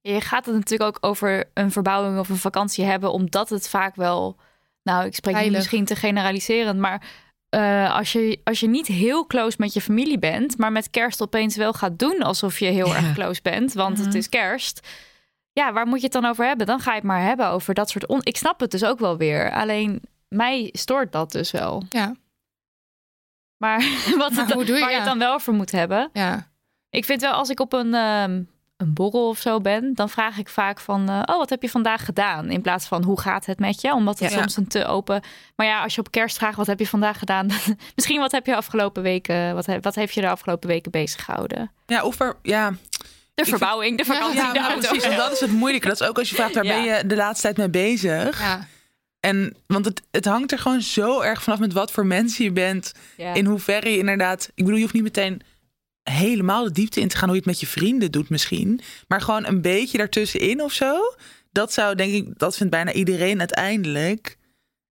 Je 0.00 0.20
gaat 0.20 0.46
het 0.46 0.54
natuurlijk 0.54 0.96
ook 0.96 1.10
over 1.10 1.50
een 1.54 1.72
verbouwing 1.72 2.18
of 2.18 2.28
een 2.28 2.36
vakantie 2.36 2.84
hebben, 2.84 3.12
omdat 3.12 3.48
het 3.48 3.68
vaak 3.68 3.94
wel, 3.96 4.36
nou, 4.82 5.06
ik 5.06 5.14
spreek 5.14 5.36
nu 5.44 5.50
misschien 5.50 5.84
te 5.84 5.96
generaliserend, 5.96 6.78
maar 6.78 7.02
eh, 7.48 7.94
als, 7.96 8.12
je, 8.12 8.40
als 8.44 8.60
je 8.60 8.68
niet 8.68 8.86
heel 8.86 9.26
close 9.26 9.56
met 9.58 9.72
je 9.72 9.80
familie 9.80 10.18
bent, 10.18 10.58
maar 10.58 10.72
met 10.72 10.90
kerst 10.90 11.22
opeens 11.22 11.56
wel 11.56 11.72
gaat 11.72 11.98
doen 11.98 12.22
alsof 12.22 12.58
je 12.58 12.66
heel 12.66 12.86
Ja. 12.86 12.94
erg 12.96 13.12
close 13.14 13.42
bent, 13.42 13.72
want 13.72 13.98
het 13.98 14.06
Mhm. 14.06 14.16
is 14.16 14.28
kerst. 14.28 14.88
Ja, 15.52 15.72
waar 15.72 15.86
moet 15.86 15.98
je 15.98 16.04
het 16.04 16.12
dan 16.12 16.24
over 16.26 16.46
hebben? 16.46 16.66
Dan 16.66 16.80
ga 16.80 16.90
je 16.90 16.96
het 16.96 17.06
maar 17.06 17.22
hebben 17.22 17.48
over 17.48 17.74
dat 17.74 17.90
soort. 17.90 18.06
On 18.06 18.20
ik 18.22 18.36
snap 18.36 18.60
het 18.60 18.70
dus 18.70 18.84
ook 18.84 18.98
wel 18.98 19.16
weer. 19.16 19.52
Alleen 19.52 20.00
mij 20.28 20.68
stoort 20.72 21.12
dat 21.12 21.32
dus 21.32 21.50
wel. 21.50 21.82
Ja, 21.88 22.14
Maar, 23.60 23.78
wat 24.16 24.32
Maar 24.32 24.44
het, 24.44 24.54
hoe 24.54 24.64
doe 24.64 24.74
je- 24.74 24.80
waar 24.80 24.90
je 24.90 24.96
het 24.96 25.04
dan 25.04 25.18
wel 25.18 25.34
over 25.34 25.52
moet 25.52 25.70
hebben. 25.72 26.10
ja. 26.12 26.48
Ik 26.90 27.04
vind 27.04 27.20
wel, 27.20 27.32
als 27.32 27.48
ik 27.48 27.60
op 27.60 27.72
een, 27.72 27.94
ehm, 27.94 28.42
een 28.76 28.92
borrel 28.94 29.28
of 29.28 29.38
zo 29.38 29.60
ben, 29.60 29.94
dan 29.94 30.08
vraag 30.08 30.38
ik 30.38 30.48
vaak 30.48 30.80
van, 30.80 31.08
eh, 31.08 31.22
oh, 31.24 31.36
wat 31.38 31.50
heb 31.50 31.62
je 31.62 31.70
vandaag 31.70 32.04
gedaan? 32.04 32.50
In 32.50 32.60
plaats 32.62 32.86
van, 32.86 33.04
hoe 33.04 33.20
gaat 33.20 33.46
het 33.46 33.58
met 33.58 33.80
je? 33.80 33.92
Omdat 33.94 34.18
het 34.18 34.30
Ja. 34.32 34.38
soms 34.38 34.56
een 34.56 34.66
te 34.68 34.84
open... 34.86 35.22
Maar 35.56 35.66
ja, 35.66 35.82
als 35.82 35.94
je 35.94 36.00
op 36.00 36.10
kerst 36.10 36.36
vraagt, 36.36 36.56
wat 36.56 36.66
heb 36.66 36.78
je 36.78 36.86
vandaag 36.86 37.18
gedaan? 37.18 37.46
Misschien, 37.96 38.20
wat 38.20 38.32
heb 38.32 38.46
je 38.46 38.56
afgelopen 38.56 39.02
weken, 39.02 39.54
wat, 39.54 39.66
he- 39.66 39.80
wat 39.80 39.94
heeft 39.94 40.14
je 40.14 40.20
de 40.20 40.28
afgelopen 40.28 40.68
weken 40.68 40.90
bezig 40.90 41.24
gehouden? 41.24 41.70
ja, 41.86 42.04
of 42.04 42.20
er, 42.20 42.36
ja, 42.42 42.72
De 43.34 43.44
verbouwing, 43.44 43.98
de 43.98 44.04
vakantie, 44.04 44.36
ja 44.40 44.52
de 44.52 44.58
auto. 44.60 44.88
precies. 44.88 45.02
En 45.08 45.16
dat 45.16 45.32
is 45.32 45.40
het 45.40 45.52
moeilijke. 45.52 45.88
Dat 45.88 46.00
is 46.00 46.06
ook 46.08 46.18
als 46.18 46.28
je 46.28 46.34
vraagt, 46.34 46.54
waar 46.54 46.64
Ja. 46.64 46.74
ben 46.74 46.82
je 46.84 47.06
de 47.06 47.16
laatste 47.16 47.42
tijd 47.42 47.56
mee 47.56 47.70
bezig? 47.70 48.40
ja. 48.40 48.66
En, 49.20 49.56
want 49.66 49.84
het, 49.84 50.02
het 50.10 50.24
hangt 50.24 50.52
er 50.52 50.58
gewoon 50.58 50.82
zo 50.82 51.20
erg 51.20 51.42
vanaf 51.42 51.58
met 51.58 51.72
wat 51.72 51.90
voor 51.90 52.06
mensen 52.06 52.44
je 52.44 52.52
bent. 52.52 52.92
Ja. 53.16 53.34
In 53.34 53.46
hoeverre 53.46 53.90
je 53.90 53.98
inderdaad... 53.98 54.50
Ik 54.54 54.64
bedoel, 54.64 54.74
je 54.74 54.80
hoeft 54.80 54.94
niet 54.94 55.02
meteen 55.02 55.40
helemaal 56.02 56.64
de 56.64 56.72
diepte 56.72 57.00
in 57.00 57.08
te 57.08 57.16
gaan... 57.16 57.28
hoe 57.28 57.36
je 57.36 57.42
het 57.42 57.50
met 57.50 57.60
je 57.60 57.66
vrienden 57.66 58.10
doet 58.10 58.28
misschien. 58.28 58.80
Maar 59.08 59.20
gewoon 59.20 59.46
een 59.46 59.60
beetje 59.60 59.98
daartussenin 59.98 60.62
of 60.62 60.72
zo. 60.72 61.14
Dat 61.52 61.72
zou, 61.72 61.94
denk 61.94 62.12
ik, 62.12 62.38
dat 62.38 62.56
vindt 62.56 62.72
bijna 62.72 62.92
iedereen 62.92 63.38
uiteindelijk... 63.38 64.38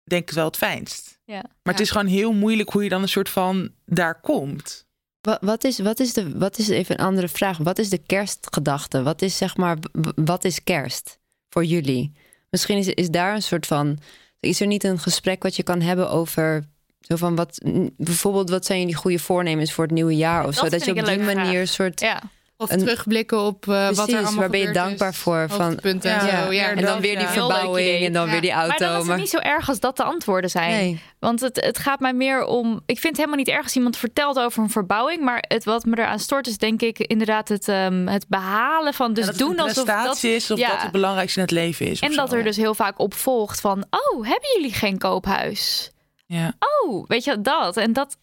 denk 0.04 0.30
ik 0.30 0.36
wel 0.36 0.46
het 0.46 0.58
fijnst. 0.58 1.20
Ja. 1.26 1.44
Maar 1.64 1.74
het 1.74 1.80
is 1.80 1.92
gewoon 1.92 2.08
heel 2.08 2.34
moeilijk 2.34 2.70
hoe 2.70 2.84
je 2.84 2.90
dan 2.90 3.02
een 3.02 3.10
soort 3.10 3.30
van 3.30 3.72
daar 3.86 4.22
komt. 4.22 4.86
Wat, 5.22 5.38
wat, 5.42 5.64
is, 5.64 5.80
wat, 5.80 6.00
is 6.00 6.14
de, 6.14 6.38
wat 6.38 6.58
is 6.58 6.68
even 6.68 7.00
een 7.00 7.06
andere 7.06 7.28
vraag? 7.28 7.58
Wat 7.58 7.80
is 7.80 7.90
de 7.90 7.98
kerstgedachte? 7.98 9.04
Wat 9.04 9.22
is 9.22 9.38
zeg 9.38 9.58
maar, 9.58 9.78
wat 10.16 10.44
is 10.44 10.64
kerst 10.64 11.20
voor 11.50 11.66
jullie? 11.66 12.12
Misschien 12.52 12.78
is, 12.78 12.88
is 12.88 13.10
daar 13.10 13.36
een 13.36 13.42
soort 13.42 13.68
van. 13.68 14.00
Is 14.40 14.62
er 14.62 14.68
niet 14.68 14.84
een 14.84 15.00
gesprek 15.00 15.44
wat 15.44 15.56
je 15.56 15.64
kan 15.64 15.82
hebben 15.82 16.10
over. 16.10 16.64
Zo 17.00 17.16
van 17.16 17.36
wat, 17.36 17.62
bijvoorbeeld, 17.98 18.50
wat 18.50 18.66
zijn 18.66 18.80
jullie 18.80 18.96
goede 18.96 19.20
voornemens 19.20 19.74
voor 19.74 19.84
het 19.84 19.94
nieuwe 19.94 20.16
jaar 20.16 20.40
of 20.48 20.56
Dat 20.56 20.64
zo? 20.64 20.70
Dat 20.70 20.86
je 20.86 20.92
op 20.96 21.06
die 21.06 21.36
manier 21.36 21.60
een 21.60 21.68
soort. 21.68 22.00
Ja. 22.00 22.22
Of 22.62 22.72
Een- 22.72 22.80
terugblikken 22.80 23.40
op 23.40 23.68
eh, 23.68 23.90
wat 23.90 24.10
er 24.10 24.16
allemaal 24.16 24.36
waar 24.36 24.50
ben 24.50 24.60
je 24.60 24.72
dankbaar 24.72 25.10
is. 25.10 25.18
voor? 25.18 25.46
Van, 25.50 25.80
ja, 26.02 26.20
zo. 26.46 26.52
Ja, 26.52 26.70
en 26.70 26.76
dan 26.76 26.86
dat- 26.86 27.00
weer 27.00 27.16
die 27.16 27.26
ja. 27.26 27.32
Verbouwing 27.32 28.06
en 28.06 28.14
dan 28.14 28.26
Ja. 28.26 28.32
weer 28.32 28.42
die 28.42 28.52
Maar 28.52 28.60
auto. 28.60 28.86
dan 28.86 29.02
is 29.02 29.08
het 29.08 29.18
niet 29.18 29.30
zo 29.30 29.38
erg 29.38 29.70
als 29.70 29.80
dat 29.80 29.98
de 29.98 30.04
antwoorden 30.04 30.50
zijn. 30.50 30.72
nee. 30.72 31.02
Want 31.20 31.40
het, 31.40 31.56
het 31.66 31.78
gaat 31.80 32.00
mij 32.00 32.14
meer 32.14 32.46
om. 32.46 32.74
Ik 32.86 33.00
vind 33.00 33.04
het 33.04 33.16
helemaal 33.18 33.38
niet 33.38 33.48
erg 33.48 33.64
als 33.64 33.76
iemand 33.76 33.98
vertelt 33.98 34.40
over 34.40 34.64
een 34.64 34.70
verbouwing. 34.70 35.22
Maar 35.24 35.44
het, 35.48 35.64
wat 35.64 35.86
me 35.86 35.98
eraan 35.98 36.20
stoort 36.20 36.48
is, 36.48 36.58
denk 36.58 36.82
ik, 36.82 36.98
inderdaad 37.00 37.48
het, 37.48 37.68
ehm, 37.68 38.08
het 38.08 38.26
behalen 38.28 38.94
van. 38.94 39.14
Dus 39.14 39.26
dat 39.26 39.38
doen 39.38 39.50
het 39.50 39.60
een 39.60 39.64
alsof 39.66 39.86
dat. 39.86 39.96
prestatie 39.96 40.36
is 40.36 40.52
of 40.52 40.60
ja. 40.60 40.70
dat 40.70 40.82
het 40.82 40.92
belangrijkste 40.92 41.40
in 41.40 41.46
het 41.46 41.54
leven 41.54 41.86
is. 41.88 42.00
En 42.00 42.16
dat 42.16 42.30
zo. 42.30 42.36
er 42.36 42.44
dus 42.44 42.58
heel 42.58 42.76
vaak 42.76 43.00
op 43.00 43.14
volgt 43.14 43.62
van. 43.62 43.86
Oh, 43.90 44.24
hebben 44.28 44.50
jullie 44.56 44.74
geen 44.74 44.98
koophuis? 44.98 45.92
Ja. 46.26 46.54
Oh, 46.84 47.06
weet 47.08 47.24
je 47.24 47.42
dat? 47.42 47.78
En 47.78 47.94
dat. 47.94 48.18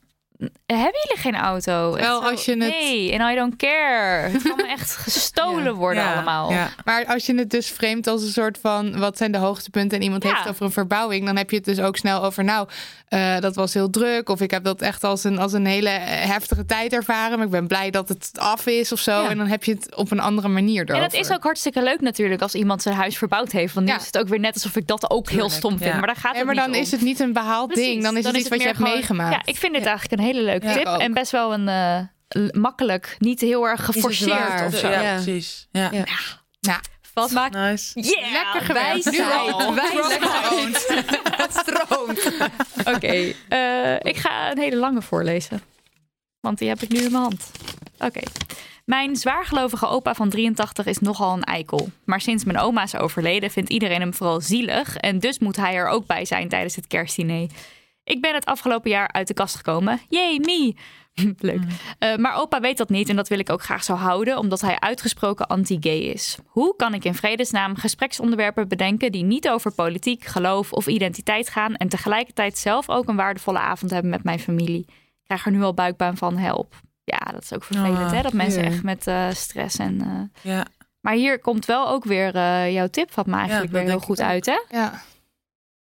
Hebben 0.66 1.00
jullie 1.06 1.16
geen 1.16 1.36
auto? 1.36 1.92
Wel, 1.94 2.24
als 2.30 2.44
je 2.44 2.50
het- 2.50 2.58
Nee, 2.60 3.12
en 3.12 3.32
I 3.32 3.34
don't 3.34 3.56
care. 3.56 4.28
Het 4.28 4.42
kan 4.42 4.56
me 4.56 4.66
echt 4.68 4.96
gestolen 5.06 5.64
Ja. 5.64 5.72
worden 5.72 6.02
Ja, 6.02 6.12
allemaal. 6.12 6.50
Ja. 6.52 6.68
Maar 6.84 7.06
als 7.06 7.26
je 7.26 7.34
het 7.34 7.50
dus 7.50 7.68
framet 7.70 8.06
als 8.06 8.22
een 8.22 8.28
soort 8.32 8.58
van 8.62 8.98
wat 8.98 9.16
zijn 9.16 9.32
de 9.32 9.38
hoogtepunten 9.38 9.98
en 9.98 10.04
iemand 10.04 10.22
heeft 10.22 10.48
over 10.48 10.64
een 10.64 10.72
verbouwing, 10.72 11.26
dan 11.26 11.36
heb 11.36 11.50
je 11.50 11.56
het 11.56 11.64
dus 11.64 11.80
ook 11.80 11.96
snel 11.96 12.24
over 12.24 12.44
nou, 12.44 12.68
eh, 13.08 13.38
dat 13.38 13.54
was 13.54 13.74
heel 13.74 13.90
druk 13.90 14.28
of 14.28 14.40
ik 14.40 14.50
heb 14.50 14.64
dat 14.64 14.82
echt 14.82 15.04
als 15.04 15.24
een, 15.24 15.38
als 15.38 15.52
een 15.52 15.66
hele 15.66 15.88
eh, 15.88 16.28
heftige 16.28 16.64
tijd 16.66 16.92
ervaren, 16.92 17.36
maar 17.36 17.46
ik 17.46 17.52
ben 17.52 17.66
blij 17.66 17.90
dat 17.90 18.08
het 18.08 18.30
af 18.34 18.66
is 18.66 18.92
of 18.92 18.98
zo. 19.00 19.24
En 19.26 19.36
dan 19.36 19.46
heb 19.46 19.64
je 19.64 19.72
het 19.72 19.94
op 19.94 20.10
een 20.10 20.20
andere 20.20 20.48
manier 20.48 20.76
erover. 20.82 20.96
En 20.96 21.02
het 21.02 21.14
is 21.14 21.30
ook 21.32 21.42
hartstikke 21.42 21.82
leuk 21.82 22.00
natuurlijk 22.00 22.42
als 22.42 22.54
iemand 22.54 22.82
zijn 22.82 22.94
huis 22.94 23.18
verbouwd 23.18 23.52
heeft. 23.52 23.74
Want 23.74 23.86
nu 23.86 23.92
is 23.94 24.06
het 24.06 24.18
ook 24.18 24.28
weer 24.28 24.40
net 24.40 24.54
alsof 24.54 24.76
ik 24.76 24.86
dat 24.86 25.10
ook 25.10 25.30
heel 25.30 25.50
stom 25.50 25.78
vind. 25.78 25.92
Maar 25.94 26.06
daar 26.06 26.16
gaat 26.16 26.36
het 26.36 26.44
maar 26.44 26.54
niet 26.54 26.64
dan 26.64 26.74
om. 26.74 26.80
is 26.80 26.90
het 26.90 27.00
niet 27.00 27.20
een 27.20 27.32
behaald 27.32 27.66
Precies, 27.72 27.86
ding, 27.90 28.02
dan 28.02 28.16
is 28.16 28.24
het 28.24 28.36
iets 28.36 28.48
wat 28.48 28.58
je 28.58 28.64
hebt 28.64 28.76
gewoon- 28.76 28.92
meegemaakt. 28.92 29.32
Ja, 29.34 29.40
ik 29.44 29.56
vind 29.56 29.72
dit 29.74 29.84
eigenlijk 29.84 30.20
een 30.20 30.26
hele 30.28 30.42
leuke 30.42 30.72
tip. 30.72 30.86
En 30.86 31.12
best 31.12 31.32
wel 31.32 31.52
een 31.54 31.68
eh, 31.68 32.50
makkelijk, 32.60 33.16
niet 33.18 33.40
heel 33.40 33.68
erg 33.68 33.84
geforceerd 33.84 34.66
of 34.66 34.74
zo. 34.74 34.88
Ja, 34.88 35.00
Ja. 35.00 35.14
precies. 35.14 35.68
Ja. 35.70 35.90
Ja. 36.60 36.80
Wat 37.14 37.30
maakt... 37.30 37.54
Nice. 37.54 38.00
Yeah, 38.00 38.32
Lekker 38.32 38.60
gewerkt. 38.60 39.04
Nu 39.10 39.18
wijsheid. 39.18 39.52
al. 39.52 39.74
Wijsheid. 39.74 40.88
Het 41.36 41.52
stroomt. 41.52 42.32
Oké, 42.96 43.32
eh, 43.48 43.94
ik 43.94 44.16
ga 44.16 44.50
een 44.50 44.58
hele 44.58 44.76
lange 44.76 45.02
voorlezen. 45.02 45.62
Want 46.40 46.58
die 46.58 46.68
heb 46.68 46.80
ik 46.82 46.88
nu 46.88 46.98
in 46.98 47.10
mijn 47.10 47.22
hand. 47.22 47.50
Oké. 47.98 48.20
Mijn 48.84 49.16
zwaargelovige 49.16 49.86
opa 49.86 50.14
van 50.14 50.28
83 50.28 50.86
is 50.86 50.98
nogal 50.98 51.32
een 51.36 51.44
eikel. 51.44 51.88
Maar 52.04 52.20
sinds 52.20 52.44
mijn 52.44 52.58
oma 52.58 52.82
is 52.82 52.96
overleden 52.96 53.50
vindt 53.50 53.70
iedereen 53.70 54.00
hem 54.00 54.14
vooral 54.14 54.40
zielig. 54.40 54.96
En 54.96 55.18
dus 55.18 55.38
moet 55.38 55.56
hij 55.56 55.74
er 55.74 55.88
ook 55.88 56.06
bij 56.06 56.24
zijn 56.24 56.48
tijdens 56.48 56.76
het 56.76 56.86
kerstdiner. 56.86 57.46
Ik 58.08 58.20
ben 58.20 58.34
het 58.34 58.44
afgelopen 58.44 58.90
jaar 58.90 59.12
uit 59.12 59.26
de 59.28 59.34
kast 59.34 59.56
gekomen. 59.56 60.00
Yay, 60.08 60.38
me! 60.38 60.74
Leuk. 61.38 61.60
Uh, 61.98 62.16
maar 62.16 62.34
opa 62.36 62.60
weet 62.60 62.76
dat 62.78 62.88
niet 62.88 63.08
en 63.08 63.16
dat 63.16 63.28
wil 63.28 63.38
ik 63.38 63.50
ook 63.50 63.62
graag 63.62 63.84
zo 63.84 63.94
houden, 63.94 64.38
omdat 64.38 64.60
hij 64.60 64.80
uitgesproken 64.80 65.46
anti-gay 65.46 65.98
is. 65.98 66.38
Hoe 66.46 66.76
kan 66.76 66.94
ik 66.94 67.04
in 67.04 67.14
vredesnaam 67.14 67.76
gespreksonderwerpen 67.76 68.68
bedenken 68.68 69.12
die 69.12 69.24
niet 69.24 69.48
over 69.48 69.74
politiek, 69.74 70.24
geloof 70.24 70.72
of 70.72 70.86
identiteit 70.86 71.48
gaan 71.48 71.74
en 71.74 71.88
tegelijkertijd 71.88 72.58
zelf 72.58 72.88
ook 72.88 73.08
een 73.08 73.16
waardevolle 73.16 73.58
avond 73.58 73.90
hebben 73.90 74.10
met 74.10 74.24
mijn 74.24 74.38
familie? 74.38 74.80
Ik 74.88 75.24
krijg 75.24 75.44
er 75.44 75.52
nu 75.52 75.62
al 75.62 75.74
buikbaan 75.74 76.16
van, 76.16 76.36
help. 76.36 76.74
Ja, 77.04 77.18
dat 77.32 77.42
is 77.42 77.52
ook 77.54 77.64
vervelend, 77.64 77.98
Oh, 77.98 78.12
hè? 78.12 78.22
Dat 78.22 78.32
mensen 78.32 78.62
ja. 78.62 78.68
echt 78.68 78.82
met 78.82 79.06
eh, 79.06 79.30
stress 79.30 79.78
en. 79.78 80.00
eh, 80.00 80.52
Ja. 80.54 80.66
Maar 81.00 81.14
hier 81.14 81.38
komt 81.38 81.64
wel 81.64 81.88
ook 81.88 82.04
weer 82.04 82.34
eh, 82.34 82.72
jouw 82.72 82.88
tip, 82.88 83.14
wat 83.14 83.26
me 83.26 83.36
eigenlijk 83.36 83.72
weer 83.72 83.82
heel 83.82 83.98
goed 84.00 84.20
ook. 84.20 84.26
uit, 84.26 84.46
hè? 84.46 84.58
Ja. 84.70 85.02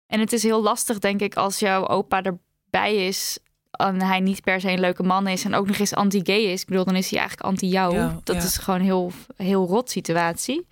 En 0.07 0.21
het 0.21 0.33
is 0.33 0.43
heel 0.43 0.63
lastig, 0.63 0.99
denk 0.99 1.21
ik, 1.21 1.35
als 1.35 1.59
jouw 1.59 1.89
opa 1.89 2.23
erbij 2.23 3.07
is 3.07 3.39
en 3.71 4.03
hij 4.03 4.21
niet 4.21 4.43
per 4.43 4.61
se 4.61 4.71
een 4.71 4.81
leuke 4.81 5.03
man 5.03 5.27
is 5.29 5.45
en 5.45 5.55
ook 5.55 5.67
nog 5.67 5.79
eens 5.79 5.95
anti-gay 5.95 6.41
is. 6.43 6.61
Ik 6.61 6.67
bedoel, 6.67 6.85
dan 6.85 6.97
is 6.97 7.11
hij 7.11 7.19
eigenlijk 7.19 7.49
anti-jou. 7.49 7.95
Ja, 7.95 8.21
dat 8.25 8.37
ja. 8.37 8.43
is 8.43 8.57
gewoon 8.57 8.81
een 8.81 8.87
heel, 8.87 9.13
heel 9.37 9.67
rot 9.67 9.91
situatie. 9.91 10.67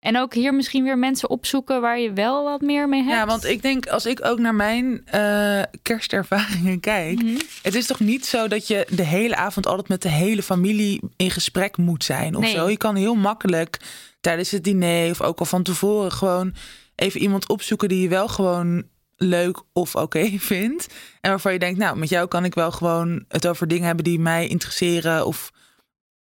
En 0.00 0.18
ook 0.18 0.34
hier 0.34 0.54
misschien 0.54 0.84
weer 0.84 0.98
mensen 0.98 1.30
opzoeken 1.30 1.80
waar 1.80 1.98
je 1.98 2.12
wel 2.12 2.44
wat 2.44 2.60
meer 2.60 2.88
mee 2.88 3.02
hebt. 3.02 3.14
ja, 3.14 3.26
want 3.26 3.44
ik 3.44 3.62
denk 3.62 3.86
als 3.86 4.06
ik 4.06 4.24
ook 4.24 4.38
naar 4.38 4.54
mijn 4.54 5.06
eh, 5.06 5.62
kerstervaringen 5.82 6.80
kijk. 6.80 7.22
Mhm. 7.22 7.38
Het 7.62 7.74
is 7.74 7.86
toch 7.86 8.00
niet 8.00 8.26
zo 8.26 8.48
dat 8.48 8.66
je 8.66 8.86
de 8.90 9.02
hele 9.04 9.36
avond 9.36 9.66
altijd 9.66 9.88
met 9.88 10.02
de 10.02 10.08
hele 10.08 10.42
familie 10.42 11.00
in 11.16 11.30
gesprek 11.30 11.76
moet 11.76 12.04
zijn 12.04 12.36
of 12.36 12.42
Nee. 12.42 12.54
zo. 12.54 12.68
Je 12.68 12.76
kan 12.76 12.96
heel 12.96 13.14
makkelijk 13.14 13.80
tijdens 14.20 14.50
het 14.50 14.64
diner 14.64 15.10
of 15.10 15.20
ook 15.20 15.38
al 15.38 15.46
van 15.46 15.62
tevoren 15.62 16.12
gewoon 16.12 16.54
even 17.00 17.20
iemand 17.20 17.48
opzoeken 17.48 17.88
die 17.88 18.02
je 18.02 18.08
wel 18.08 18.28
gewoon 18.28 18.84
leuk 19.16 19.62
of 19.72 19.94
oké 19.94 20.30
vindt. 20.52 20.86
En 21.20 21.30
waarvan 21.30 21.52
je 21.52 21.58
denkt, 21.58 21.78
nou, 21.78 21.96
met 21.98 22.08
jou 22.08 22.28
kan 22.28 22.44
ik 22.44 22.54
wel 22.54 22.72
gewoon 22.72 23.24
het 23.28 23.46
over 23.46 23.68
dingen 23.68 23.86
hebben 23.86 24.04
die 24.04 24.18
mij 24.18 24.48
interesseren 24.48 25.26
of 25.26 25.50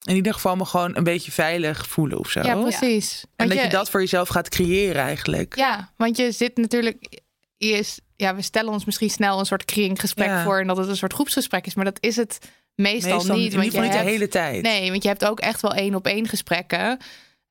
in 0.05 0.15
ieder 0.15 0.35
geval 0.35 0.57
me 0.57 0.65
gewoon 0.65 0.97
een 0.97 1.05
beetje 1.05 1.33
veilig 1.33 1.87
voelen 1.89 2.19
of 2.19 2.31
zo. 2.31 2.43
Ja, 2.43 2.55
precies. 2.57 3.23
en 3.23 3.47
Want 3.47 3.51
dat 3.51 3.63
je, 3.65 3.71
dat 3.77 3.91
voor 3.91 4.01
jezelf 4.01 4.29
gaat 4.29 4.49
creëren 4.49 5.03
eigenlijk. 5.03 5.57
Ja, 5.57 5.93
want 5.97 6.17
je 6.17 6.33
zit 6.33 6.57
natuurlijk. 6.57 7.21
Je 7.57 7.71
is, 7.71 8.01
ja, 8.17 8.35
we 8.35 8.43
stellen 8.43 8.73
ons 8.73 8.85
misschien 8.85 9.11
snel 9.11 9.39
een 9.39 9.47
soort 9.47 9.65
kringgesprek 9.65 10.27
Ja. 10.29 10.45
voor 10.45 10.61
en 10.61 10.67
dat 10.67 10.77
het 10.77 10.89
een 10.89 10.97
soort 10.97 11.13
groepsgesprek 11.13 11.67
is, 11.67 11.75
maar 11.75 11.85
dat 11.85 11.99
is 12.01 12.17
het 12.17 12.39
meestal, 12.75 13.17
Meestal 13.17 13.37
niet. 13.37 13.53
in 13.53 13.59
Want 13.59 13.65
ieder 13.65 13.65
je 13.65 13.67
geval 13.67 13.83
niet 13.83 13.93
de 13.93 13.97
hebt, 13.99 14.11
hele 14.11 14.29
tijd. 14.29 14.63
Nee, 14.63 14.91
want 14.91 15.03
je 15.03 15.09
hebt 15.09 15.25
ook 15.25 15.41
echt 15.41 15.61
wel 15.61 15.75
één 15.75 15.95
op 15.95 16.07
één 16.07 16.29
gesprekken. 16.29 16.99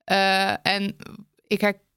Eh, 0.04 0.68
en 0.68 0.96
ik 1.48 1.62
herken 1.62 1.88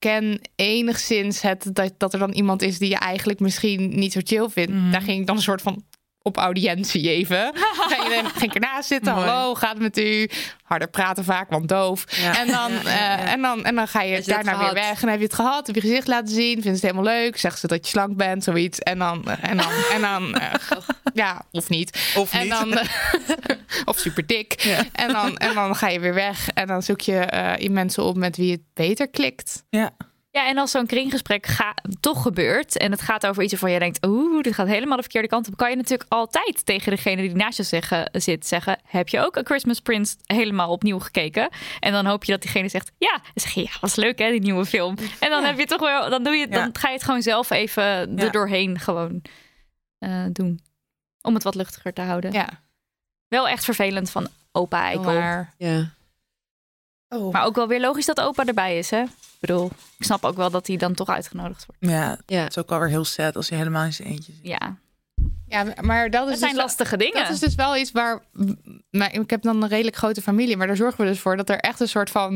enigszins 0.57 1.41
het 1.41 1.71
dat, 1.73 1.95
dat 1.97 2.13
er 2.13 2.19
dan 2.19 2.33
iemand 2.33 2.63
is 2.63 2.79
die 2.79 2.89
je 2.89 2.99
eigenlijk 2.99 3.41
misschien 3.41 3.99
niet 3.99 4.13
zo 4.13 4.21
chill 4.25 4.49
vindt. 4.49 4.73
Mhm. 4.73 4.91
Daar 4.91 5.03
ging 5.03 5.21
ik 5.21 5.27
dan 5.27 5.37
een 5.37 5.43
soort 5.43 5.63
van 5.63 5.85
op 6.23 6.37
audiëntie 6.37 7.11
even. 7.11 7.53
Ging, 7.93 8.29
ging 8.37 8.55
ernaast 8.55 8.89
zitten. 8.89 9.15
Mooi. 9.15 9.27
Hallo, 9.27 9.55
gaat 9.55 9.73
het 9.73 9.83
met 9.83 9.99
u? 9.99 10.31
Harder 10.63 10.89
praten 10.89 11.25
vaak, 11.25 11.51
want 11.51 11.69
doof. 11.69 12.05
Ja. 12.09 12.39
En, 12.39 12.47
dan, 12.47 12.73
Ja, 12.73 12.79
ja, 12.85 12.91
ja. 12.91 13.19
eh, 13.19 13.33
en, 13.33 13.43
dan, 13.43 13.65
en 13.65 13.75
dan 13.75 13.89
ga 13.89 14.03
je 14.03 14.23
daarna 14.23 14.59
weer 14.59 14.75
weg. 14.75 14.93
En 14.95 15.01
dan 15.01 15.09
heb 15.11 15.19
je 15.19 15.25
het 15.25 15.35
gehad. 15.35 15.67
Heb 15.67 15.75
je 15.75 15.81
gezicht 15.81 16.07
laten 16.07 16.35
zien. 16.35 16.53
Vinden 16.63 16.63
ze 16.79 16.87
het 16.87 16.95
helemaal 16.95 17.15
leuk. 17.15 17.37
Zeggen 17.37 17.61
ze 17.61 17.67
dat 17.67 17.85
je 17.85 17.91
slank 17.91 18.17
bent, 18.17 18.45
zoiets. 18.45 18.79
En 18.79 18.99
dan, 18.99 19.25
en 19.31 19.57
dan, 19.57 19.73
en 19.93 20.01
dan 20.01 20.35
eh, 20.35 20.53
ja, 21.15 21.43
of 21.51 21.69
niet. 21.69 22.13
Of 22.17 22.33
En 22.33 22.41
niet. 22.41 22.51
dan, 22.51 22.73
eh, 22.79 22.87
of 23.85 23.99
super 23.99 24.27
dik. 24.27 24.53
En, 24.93 25.13
dan, 25.13 25.37
en 25.37 25.55
dan 25.55 25.77
ga 25.77 25.89
je 25.89 26.01
weer 26.01 26.15
weg. 26.15 26.49
En 26.55 26.67
dan 26.67 26.83
zoek 26.83 27.01
je 27.01 27.19
eh, 27.19 27.69
mensen 27.71 28.03
op 28.03 28.17
met 28.17 28.37
wie 28.37 28.53
het 28.53 28.63
beter 28.75 29.09
klikt. 29.09 29.65
Ja. 29.71 29.91
Ja, 30.35 30.49
en 30.49 30.59
als 30.59 30.71
zo'n 30.71 30.87
kringgesprek 30.87 31.47
ga, 31.47 31.75
toch 32.01 32.23
gebeurt 32.23 32.77
en 32.79 32.91
het 32.91 33.01
gaat 33.01 33.27
over 33.27 33.43
iets 33.43 33.53
waarvan 33.53 33.71
jij 33.71 33.79
denkt, 33.79 34.07
oeh, 34.07 34.43
dit 34.43 34.55
gaat 34.55 34.67
helemaal 34.67 34.97
de 34.97 35.03
verkeerde 35.03 35.29
kant 35.29 35.49
op, 35.49 35.57
kan 35.57 35.71
je 35.71 35.77
natuurlijk 35.77 36.11
altijd 36.13 36.67
tegen 36.67 36.91
degene 36.91 37.23
die 37.23 37.35
naast 37.35 37.57
je 37.57 37.63
zeggen, 37.63 38.09
zit 38.13 38.47
zeggen, 38.47 38.79
heb 38.85 39.09
je 39.09 39.21
ook 39.21 39.37
een 39.37 39.45
Christmas 39.47 39.81
Prince 39.81 40.17
helemaal 40.27 40.71
opnieuw 40.71 40.99
gekeken? 40.99 41.49
En 41.81 41.93
dan 41.93 42.07
hoop 42.07 42.25
je 42.25 42.33
dat 42.33 42.41
diegene 42.43 42.69
zegt, 42.69 42.93
ja. 42.99 43.13
Dan 43.23 43.33
zeg 43.35 43.53
je, 43.53 43.63
ja, 43.63 43.71
was 43.81 43.95
leuk 43.95 44.19
hè, 44.19 44.31
die 44.31 44.41
nieuwe 44.41 44.65
film. 44.65 44.97
En 45.21 45.31
dan 45.31 45.41
Ja. 45.43 45.47
heb 45.49 45.59
je 45.59 45.67
toch 45.67 45.81
wel, 45.81 46.11
dan 46.11 46.23
doe 46.23 46.35
je, 46.35 46.49
dan 46.49 46.61
Ja. 46.65 46.71
ga 46.73 46.89
je 46.89 46.95
het 46.95 47.05
gewoon 47.05 47.23
zelf 47.23 47.51
even 47.51 47.83
Ja. 47.83 48.07
er 48.25 48.33
doorheen 48.33 48.79
gewoon 48.79 49.23
eh, 49.99 50.25
doen, 50.33 50.61
om 51.23 51.35
het 51.35 51.43
wat 51.43 51.55
luchtiger 51.55 51.93
te 51.93 52.01
houden. 52.03 52.33
Ja. 52.33 52.49
Wel 53.29 53.49
echt 53.49 53.65
vervelend 53.65 54.11
van 54.11 54.29
opa 54.53 54.81
Eikel. 54.83 55.05
Maar, 55.05 55.55
Ja. 55.59 55.91
oh. 57.09 57.33
Maar 57.33 57.45
ook 57.45 57.55
wel 57.55 57.69
weer 57.69 57.81
logisch 57.81 58.07
dat 58.07 58.21
opa 58.21 58.45
erbij 58.45 58.79
is, 58.79 58.91
hè? 58.91 59.05
Ik 59.43 59.49
bedoel, 59.49 59.71
ik 59.99 60.05
snap 60.05 60.25
ook 60.25 60.37
wel 60.37 60.51
dat 60.51 60.67
hij 60.67 60.77
dan 60.77 60.95
toch 60.95 61.09
uitgenodigd 61.09 61.67
wordt. 61.67 61.93
Ja, 61.95 62.19
Ja. 62.27 62.41
het 62.43 62.51
is 62.51 62.59
ook 62.59 62.71
alweer 62.73 62.89
heel 62.89 63.05
sad 63.05 63.37
als 63.37 63.49
je 63.49 63.55
helemaal 63.55 63.85
in 63.85 63.93
zijn 63.93 64.09
eentje 64.09 64.33
zit. 64.33 64.47
Ja, 64.47 64.77
ja, 65.49 65.65
maar 65.81 66.11
dat 66.11 66.25
is 66.25 66.31
dat 66.31 66.39
zijn 66.39 66.53
dus- 66.53 66.61
lastige 66.63 66.97
dingen. 66.97 67.23
Dat 67.23 67.33
is 67.33 67.39
dus 67.41 67.55
wel 67.55 67.77
iets 67.77 67.91
waar. 67.93 68.23
Maar 68.91 69.15
ik 69.15 69.31
heb 69.31 69.43
dan 69.43 69.63
een 69.63 69.69
redelijk 69.69 69.97
grote 69.97 70.23
familie, 70.23 70.57
maar 70.57 70.67
daar 70.67 70.77
zorgen 70.77 71.01
we 71.05 71.11
dus 71.11 71.21
voor 71.21 71.37
dat 71.37 71.49
er 71.51 71.59
echt 71.59 71.81
een 71.81 71.89
soort 71.89 72.11
van. 72.11 72.35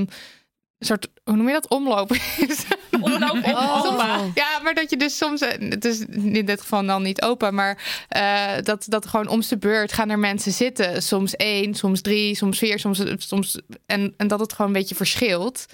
Een 0.79 0.87
soort, 0.87 1.09
hoe 1.25 1.37
noem 1.37 1.47
je 1.47 1.53
dat? 1.53 1.69
Omloop 1.69 2.13
is. 2.13 2.65
Omloop 3.01 3.31
om 3.33 3.45
Oh. 3.45 4.21
Ja, 4.35 4.61
maar 4.63 4.75
dat 4.75 4.91
je 4.91 4.97
dus 4.97 5.17
soms, 5.17 5.41
eh, 5.41 5.71
het 5.71 5.85
is 5.85 5.99
in 6.07 6.45
dit 6.47 6.61
geval 6.61 6.87
dan 6.87 7.03
niet 7.03 7.23
open, 7.23 7.55
maar 7.55 8.05
eh, 8.09 8.53
dat, 8.63 8.85
dat 8.89 9.07
gewoon 9.07 9.29
om 9.29 9.43
zijn 9.43 9.61
beurt 9.61 9.93
gaan 9.93 10.11
er 10.11 10.19
mensen 10.19 10.53
zitten. 10.53 11.03
Soms 11.03 11.37
één, 11.37 11.75
soms 11.75 12.01
drie, 12.01 12.35
soms 12.37 12.59
vier, 12.59 12.79
soms, 12.79 13.03
soms 13.17 13.61
en, 13.87 14.15
en 14.17 14.29
dat 14.29 14.41
het 14.41 14.53
gewoon 14.53 14.67
een 14.67 14.79
beetje 14.79 14.95
verschilt. 14.95 15.67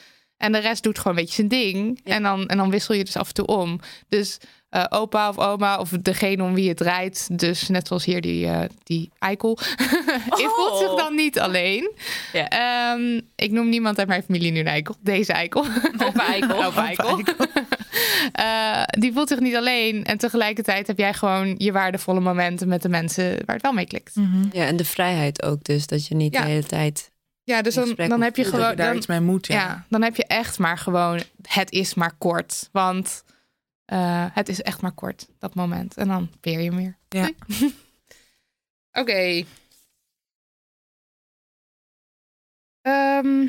En 0.43 0.53
de 0.53 0.59
rest 0.59 0.83
doet 0.83 0.99
gewoon 0.99 1.17
een 1.17 1.23
beetje 1.25 1.35
zijn 1.35 1.49
ding. 1.49 2.01
Ja. 2.05 2.15
En, 2.15 2.23
dan, 2.23 2.47
en 2.47 2.57
dan 2.57 2.71
wissel 2.71 2.95
je 2.95 3.05
dus 3.05 3.17
af 3.17 3.29
en 3.29 3.35
toe 3.35 3.47
om. 3.47 3.81
Dus 4.09 4.39
eh, 4.69 4.85
opa 4.89 5.29
of 5.29 5.39
oma 5.39 5.79
of 5.79 5.89
degene 5.89 6.43
om 6.43 6.55
wie 6.55 6.69
het 6.69 6.81
rijdt. 6.81 7.39
Dus 7.39 7.69
net 7.69 7.87
zoals 7.87 8.05
hier 8.05 8.21
die, 8.21 8.47
eh, 8.47 8.61
die 8.83 9.11
eikel. 9.19 9.59
Je 10.43 10.53
voelt 10.57 10.79
zich 10.79 10.95
dan 10.95 11.15
niet 11.15 11.39
alleen. 11.39 11.93
Ja. 12.33 12.49
Ehm, 12.49 13.21
ik 13.37 13.51
noem 13.51 13.69
niemand 13.69 13.99
uit 13.99 14.09
mijn 14.09 14.23
familie 14.23 14.53
nu 14.53 14.59
een 14.61 14.67
eikel. 14.67 14.95
Deze 15.01 15.33
eikel. 15.33 15.65
Opa 16.07 16.27
Eikel. 16.27 16.65
Opa 16.67 16.87
eikel. 16.87 17.21
Eh, 18.33 18.83
die 18.87 19.13
voelt 19.13 19.29
zich 19.29 19.41
niet 19.41 19.57
alleen. 19.57 20.05
En 20.05 20.19
tegelijkertijd 20.19 20.87
heb 20.87 20.99
jij 20.99 21.15
gewoon 21.15 21.55
je 21.59 21.73
waardevolle 21.73 22.21
momenten 22.21 22.69
met 22.69 22.83
de 22.83 22.89
mensen 22.89 23.37
waar 23.45 23.55
het 23.55 23.63
wel 23.63 23.73
mee 23.73 23.87
klikt. 23.87 24.15
ja, 24.53 24.67
en 24.67 24.77
de 24.77 24.85
vrijheid 24.85 25.43
ook 25.43 25.65
dus. 25.65 25.87
Dat 25.87 26.07
je 26.07 26.15
niet 26.15 26.35
Ja. 26.35 26.43
de 26.43 26.49
hele 26.49 26.65
tijd... 26.67 27.11
Ja, 27.45 27.63
dus 27.63 27.75
dan, 27.75 27.95
dan 27.95 28.23
heb 28.23 28.37
je 28.37 28.45
gewoon. 28.45 28.71
je 28.71 28.77
daar 28.77 28.87
Dan, 28.87 28.97
iets 28.97 29.07
mee 29.07 29.21
moet. 29.21 29.47
Ja. 29.47 29.55
ja, 29.55 29.87
dan 29.89 30.03
heb 30.03 30.17
je 30.17 30.27
echt 30.27 30.59
maar 30.59 30.79
gewoon. 30.79 31.23
Het 31.43 31.73
is 31.73 31.95
maar 31.95 32.15
kort. 32.19 32.69
Want 32.73 33.25
eh, 33.85 34.27
het 34.33 34.49
is 34.49 34.63
echt 34.63 34.81
maar 34.81 34.93
kort, 34.93 35.29
dat 35.39 35.55
moment. 35.55 35.97
En 35.97 36.09
dan 36.09 36.31
peer 36.41 36.61
je 36.61 36.71
hem 36.71 36.77
weer. 36.77 36.99
Ja. 37.09 37.31
Oké. 39.01 39.45
Ehm, 42.83 43.49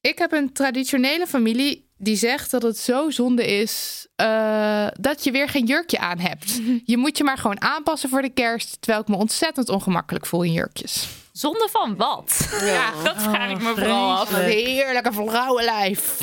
ik 0.00 0.18
heb 0.18 0.32
een 0.32 0.52
traditionele 0.52 1.26
familie 1.26 1.86
die 1.96 2.16
zegt 2.16 2.50
dat 2.50 2.62
het 2.62 2.78
zo 2.78 3.10
zonde 3.10 3.46
is 3.46 4.06
eh, 4.16 4.86
dat 5.00 5.24
je 5.24 5.30
weer 5.30 5.48
geen 5.48 5.66
jurkje 5.66 5.98
aan 5.98 6.18
hebt. 6.18 6.60
Je 6.84 6.96
moet 6.96 7.18
je 7.18 7.24
maar 7.24 7.38
gewoon 7.38 7.60
aanpassen 7.60 8.08
voor 8.08 8.22
de 8.22 8.30
kerst, 8.30 8.76
terwijl 8.80 9.02
ik 9.02 9.08
me 9.08 9.16
ontzettend 9.16 9.68
ongemakkelijk 9.68 10.26
voel 10.26 10.42
in 10.42 10.52
jurkjes. 10.52 11.08
Zonde 11.38 11.68
van 11.70 11.96
wat? 11.96 12.58
Ja, 12.60 13.02
dat 13.02 13.22
vraag 13.22 13.50
ik 13.50 13.62
me 13.62 13.74
vooral 13.74 14.16
af. 14.16 14.32
Een 14.32 14.44
heerlijke 14.44 15.12
vrouwenlijf. 15.12 16.18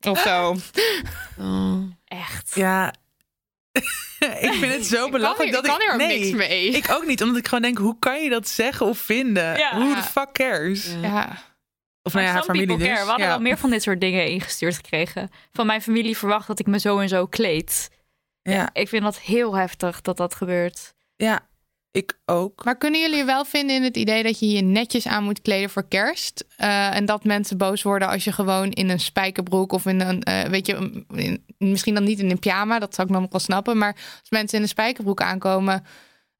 Of 0.00 0.20
zo. 0.20 0.56
Oh. 1.38 1.82
Echt. 2.04 2.54
Ja. 2.54 2.92
ik 4.48 4.52
vind 4.52 4.72
het 4.72 4.86
zo 4.86 5.10
belachelijk 5.10 5.48
ik 5.48 5.54
dat 5.54 5.66
kan 5.66 5.80
ik... 5.80 5.86
er 5.86 5.92
ook 5.92 5.98
nee, 5.98 6.18
niks 6.18 6.32
mee. 6.32 6.68
Ik 6.70 6.90
ook 6.90 7.06
niet, 7.06 7.22
omdat 7.22 7.36
ik 7.36 7.44
gewoon 7.48 7.62
denk, 7.62 7.78
hoe 7.78 7.98
kan 7.98 8.22
je 8.22 8.30
dat 8.30 8.48
zeggen 8.48 8.86
of 8.86 8.98
vinden? 8.98 9.58
Ja. 9.58 9.80
Hoe 9.80 9.94
de 9.94 10.02
fuck 10.02 10.32
cares? 10.32 10.94
Ja. 11.02 11.42
Of 12.02 12.12
nou 12.12 12.26
ja, 12.26 12.32
haar 12.32 12.42
familie 12.42 12.78
dus. 12.78 12.86
care. 12.86 13.00
We 13.00 13.08
hadden 13.08 13.26
ja. 13.26 13.32
wel 13.32 13.40
meer 13.40 13.58
van 13.58 13.70
dit 13.70 13.82
soort 13.82 14.00
dingen 14.00 14.26
ingestuurd 14.26 14.76
gekregen. 14.76 15.30
Van 15.52 15.66
mijn 15.66 15.82
familie 15.82 16.16
verwacht 16.16 16.46
dat 16.46 16.58
ik 16.58 16.66
me 16.66 16.78
zo 16.78 16.98
en 16.98 17.08
zo 17.08 17.26
kleed. 17.26 17.90
Ja. 18.42 18.70
Ik 18.72 18.88
vind 18.88 19.02
dat 19.02 19.18
heel 19.18 19.56
heftig 19.56 20.00
dat 20.00 20.16
dat 20.16 20.34
gebeurt. 20.34 20.94
ja, 21.16 21.47
ik 21.98 22.18
ook. 22.26 22.64
Maar 22.64 22.78
kunnen 22.78 23.00
jullie 23.00 23.24
wel 23.24 23.44
vinden 23.44 23.76
in 23.76 23.82
het 23.82 23.96
idee 23.96 24.22
dat 24.22 24.38
je 24.38 24.48
je 24.50 24.62
netjes 24.62 25.06
aan 25.06 25.24
moet 25.24 25.42
kleden 25.42 25.70
voor 25.70 25.88
kerst? 25.88 26.44
Eh, 26.56 26.94
en 26.96 27.04
dat 27.04 27.24
mensen 27.24 27.56
boos 27.58 27.82
worden 27.82 28.08
als 28.08 28.24
je 28.24 28.32
gewoon 28.32 28.70
in 28.70 28.88
een 28.88 29.00
spijkerbroek 29.00 29.72
of 29.72 29.86
in 29.86 30.00
een, 30.00 30.22
eh, 30.22 30.42
weet 30.42 30.66
je, 30.66 31.04
in- 31.14 31.44
misschien 31.58 31.94
dan 31.94 32.04
niet 32.04 32.18
in 32.18 32.30
een 32.30 32.38
pyjama, 32.38 32.78
dat 32.78 32.94
zou 32.94 33.06
ik 33.06 33.12
dan 33.12 33.22
nog 33.22 33.30
wel 33.32 33.40
snappen. 33.40 33.78
Maar 33.78 33.92
als 34.20 34.30
mensen 34.30 34.56
in 34.56 34.62
een 34.62 34.68
spijkerbroek 34.70 35.20
aankomen, 35.20 35.84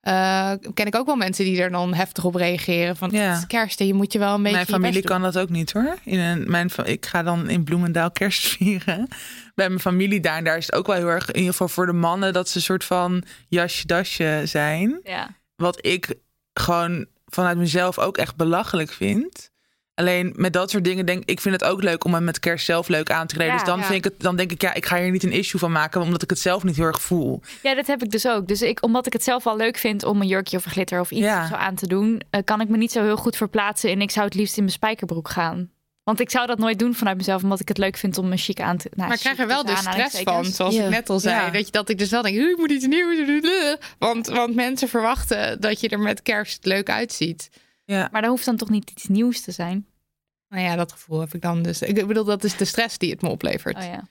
eh, 0.00 0.52
ken 0.74 0.86
ik 0.86 0.96
ook 0.96 1.06
wel 1.06 1.16
mensen 1.16 1.44
die 1.44 1.60
er 1.62 1.70
dan 1.70 1.94
heftig 1.94 2.24
op 2.24 2.34
reageren. 2.34 2.96
Van 2.96 3.10
Ja. 3.10 3.20
het 3.20 3.38
is 3.38 3.46
kerst 3.46 3.80
en 3.80 3.86
je 3.86 3.94
moet 3.94 4.12
je 4.12 4.18
wel 4.18 4.34
een 4.34 4.42
beetje. 4.42 4.52
Mijn 4.56 4.66
je 4.66 4.72
familie 4.72 4.92
best 4.92 5.06
doen. 5.06 5.16
kan 5.20 5.32
dat 5.32 5.38
ook 5.42 5.48
niet 5.48 5.72
hoor. 5.72 5.98
In 6.04 6.18
een, 6.18 6.50
mijn, 6.50 6.70
ik 6.84 7.06
ga 7.06 7.22
dan 7.22 7.48
in 7.48 7.64
Bloemendaal 7.64 8.10
kerst 8.10 8.46
vieren. 8.56 9.08
Bij 9.54 9.68
mijn 9.68 9.80
familie 9.80 10.20
daar. 10.20 10.36
En 10.36 10.44
daar 10.44 10.56
is 10.56 10.66
het 10.66 10.74
ook 10.74 10.86
wel 10.86 10.96
heel 10.96 11.06
erg, 11.08 11.28
in 11.28 11.34
ieder 11.36 11.50
geval 11.50 11.68
voor 11.68 11.86
de 11.86 11.92
mannen, 11.92 12.32
dat 12.32 12.48
ze 12.48 12.56
een 12.56 12.62
soort 12.62 12.84
van 12.84 13.22
jasje-dasje 13.48 14.42
zijn. 14.44 15.00
Ja. 15.04 15.36
Wat 15.62 15.86
ik 15.86 16.14
gewoon 16.52 17.06
vanuit 17.26 17.58
mezelf 17.58 17.98
ook 17.98 18.16
echt 18.16 18.36
belachelijk 18.36 18.92
vind. 18.92 19.50
Alleen 19.94 20.32
met 20.36 20.52
dat 20.52 20.70
soort 20.70 20.84
dingen 20.84 21.06
denk 21.06 21.24
ik 21.24 21.40
vind 21.40 21.54
het 21.60 21.70
ook 21.70 21.82
leuk 21.82 22.04
om 22.04 22.14
hem 22.14 22.24
met 22.24 22.38
kerst 22.38 22.64
zelf 22.64 22.88
leuk 22.88 23.10
aan 23.10 23.26
te 23.26 23.34
kleden. 23.34 23.52
Ja, 23.52 23.58
dus 23.58 23.68
dan, 23.68 23.78
ja. 23.78 23.84
vind 23.84 24.04
ik 24.04 24.12
het, 24.12 24.20
dan 24.20 24.36
denk 24.36 24.50
ik, 24.50 24.62
ja, 24.62 24.74
ik 24.74 24.86
ga 24.86 24.96
hier 24.96 25.10
niet 25.10 25.22
een 25.22 25.32
issue 25.32 25.60
van 25.60 25.72
maken, 25.72 26.00
omdat 26.00 26.22
ik 26.22 26.30
het 26.30 26.38
zelf 26.38 26.64
niet 26.64 26.76
heel 26.76 26.84
erg 26.84 27.02
voel. 27.02 27.40
Ja, 27.62 27.74
dat 27.74 27.86
heb 27.86 28.02
ik 28.02 28.10
dus 28.10 28.26
ook. 28.28 28.46
Dus 28.46 28.62
ik, 28.62 28.82
omdat 28.82 29.06
ik 29.06 29.12
het 29.12 29.22
zelf 29.24 29.44
wel 29.44 29.56
leuk 29.56 29.76
vind 29.76 30.04
om 30.04 30.20
een 30.20 30.26
jurkje 30.26 30.56
of 30.56 30.64
een 30.64 30.70
glitter 30.70 31.00
of 31.00 31.10
iets 31.10 31.20
Ja. 31.20 31.46
zo 31.46 31.54
aan 31.54 31.74
te 31.74 31.86
doen, 31.86 32.22
eh, 32.30 32.40
kan 32.44 32.60
ik 32.60 32.68
me 32.68 32.76
niet 32.76 32.92
zo 32.92 33.02
heel 33.02 33.16
goed 33.16 33.36
verplaatsen. 33.36 33.90
En 33.90 34.00
ik 34.00 34.10
zou 34.10 34.26
het 34.26 34.34
liefst 34.34 34.56
in 34.56 34.62
mijn 34.62 34.74
spijkerbroek 34.74 35.28
gaan. 35.28 35.70
Want 36.08 36.20
ik 36.20 36.30
zou 36.30 36.46
dat 36.46 36.58
nooit 36.58 36.78
doen 36.78 36.94
vanuit 36.94 37.16
mezelf, 37.16 37.42
omdat 37.42 37.60
ik 37.60 37.68
het 37.68 37.78
leuk 37.78 37.96
vind 37.96 38.18
om 38.18 38.28
me 38.28 38.36
chic 38.36 38.60
aan 38.60 38.76
te. 38.76 38.90
Nou, 38.94 39.08
Maar 39.08 39.16
ik 39.16 39.22
krijg 39.22 39.38
er 39.38 39.46
wel 39.46 39.64
de 39.64 39.72
tussen 39.72 39.92
stress 39.92 40.20
van, 40.22 40.44
zoals 40.44 40.74
Ja. 40.74 40.84
ik 40.84 40.90
net 40.90 41.10
al 41.10 41.20
zei. 41.20 41.34
Ja. 41.34 41.50
Dat, 41.50 41.66
je, 41.66 41.72
dat 41.72 41.88
ik 41.88 41.98
dus 41.98 42.10
wel 42.10 42.22
denk, 42.22 42.36
"Huh, 42.36 42.50
ik 42.50 42.56
moet 42.56 42.70
iets 42.70 42.86
nieuws 42.86 43.26
doen. 43.26 43.76
Want, 43.98 44.26
want 44.26 44.54
mensen 44.54 44.88
verwachten 44.88 45.60
dat 45.60 45.80
je 45.80 45.88
er 45.88 45.98
met 46.00 46.22
kerst 46.22 46.64
leuk 46.64 46.90
uitziet. 46.90 47.50
Ja. 47.84 48.08
Maar 48.12 48.20
dat 48.22 48.30
hoeft 48.30 48.44
dan 48.44 48.56
toch 48.56 48.68
niet 48.68 48.90
iets 48.90 49.06
nieuws 49.06 49.40
te 49.40 49.52
zijn? 49.52 49.86
Nou 50.48 50.62
ja, 50.62 50.76
dat 50.76 50.92
gevoel 50.92 51.20
heb 51.20 51.34
ik 51.34 51.40
dan 51.42 51.62
dus. 51.62 51.82
Ik 51.82 52.06
bedoel, 52.06 52.24
dat 52.24 52.44
is 52.44 52.56
de 52.56 52.64
stress 52.64 52.98
die 52.98 53.10
het 53.10 53.22
me 53.22 53.28
oplevert. 53.28 53.76
Oh 53.76 53.82
ja. 53.84 54.08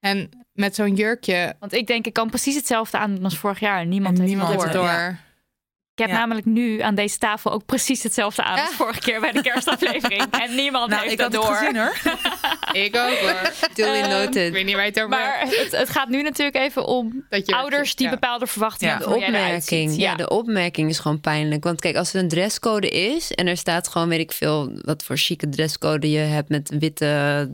En 0.00 0.30
met 0.52 0.74
zo'n 0.74 0.94
jurkje 0.94 1.56
Want 1.58 1.72
ik 1.72 1.86
denk, 1.86 2.06
ik 2.06 2.12
kan 2.12 2.28
precies 2.30 2.54
hetzelfde 2.54 2.98
aan 2.98 3.24
als 3.24 3.38
vorig 3.38 3.60
jaar. 3.60 3.86
Niemand 3.86 4.14
En 4.14 4.20
heeft 4.24 4.34
niemand 4.36 4.62
het 4.62 4.72
door. 4.72 4.80
door. 4.82 4.90
Ja. 4.90 5.18
Ik 5.96 6.00
heb 6.00 6.08
Ja. 6.08 6.18
namelijk 6.18 6.46
nu 6.46 6.80
aan 6.80 6.94
deze 6.94 7.18
tafel 7.18 7.50
ook 7.52 7.64
precies 7.64 8.02
hetzelfde 8.02 8.42
aan 8.42 8.58
als 8.60 8.70
Ja. 8.70 8.76
vorige 8.76 9.00
keer 9.00 9.20
bij 9.20 9.32
de 9.32 9.42
kerstaflevering. 9.42 10.22
En 10.44 10.54
niemand 10.54 10.88
Nou, 10.90 11.00
heeft 11.00 11.12
ik 11.12 11.18
dat 11.18 11.34
had 11.34 11.42
het 11.42 11.52
door. 11.52 11.60
gezien 11.60 11.76
hoor. 11.76 11.96
Ik 12.84 12.96
ook 12.96 13.18
hoor. 13.18 13.52
Duly 13.74 13.88
Ehm, 14.00 14.04
Ik 14.04 14.10
noted. 14.10 14.52
weet 14.52 14.64
niet 14.64 14.74
waar 14.74 14.82
je 14.84 14.88
het 14.88 14.98
over 14.98 15.08
Maar 15.10 15.40
het, 15.40 15.68
het 15.76 15.90
gaat 15.90 16.08
nu 16.08 16.22
natuurlijk 16.22 16.56
even 16.56 16.86
om 16.86 17.24
Dat 17.28 17.46
je- 17.46 17.54
ouders 17.56 17.94
die 17.94 18.06
ja. 18.06 18.12
bepaalde 18.12 18.46
verwachtingen 18.46 18.94
Ja. 18.94 18.98
De 18.98 19.14
opmerking. 19.14 19.96
Ja. 19.96 20.14
de 20.14 20.28
opmerking 20.28 20.90
is 20.90 20.98
gewoon 20.98 21.20
pijnlijk. 21.20 21.64
Want 21.64 21.80
kijk, 21.80 21.96
als 21.96 22.14
er 22.14 22.20
een 22.22 22.28
dresscode 22.28 22.88
is 22.88 23.32
en 23.32 23.46
er 23.46 23.56
staat 23.56 23.88
gewoon, 23.88 24.08
weet 24.08 24.20
ik 24.20 24.32
veel, 24.32 24.72
wat 24.82 25.04
voor 25.04 25.16
chique 25.16 25.48
dresscode 25.48 26.10
je 26.10 26.18
hebt 26.18 26.48
met 26.48 26.70
witte. 26.78 27.50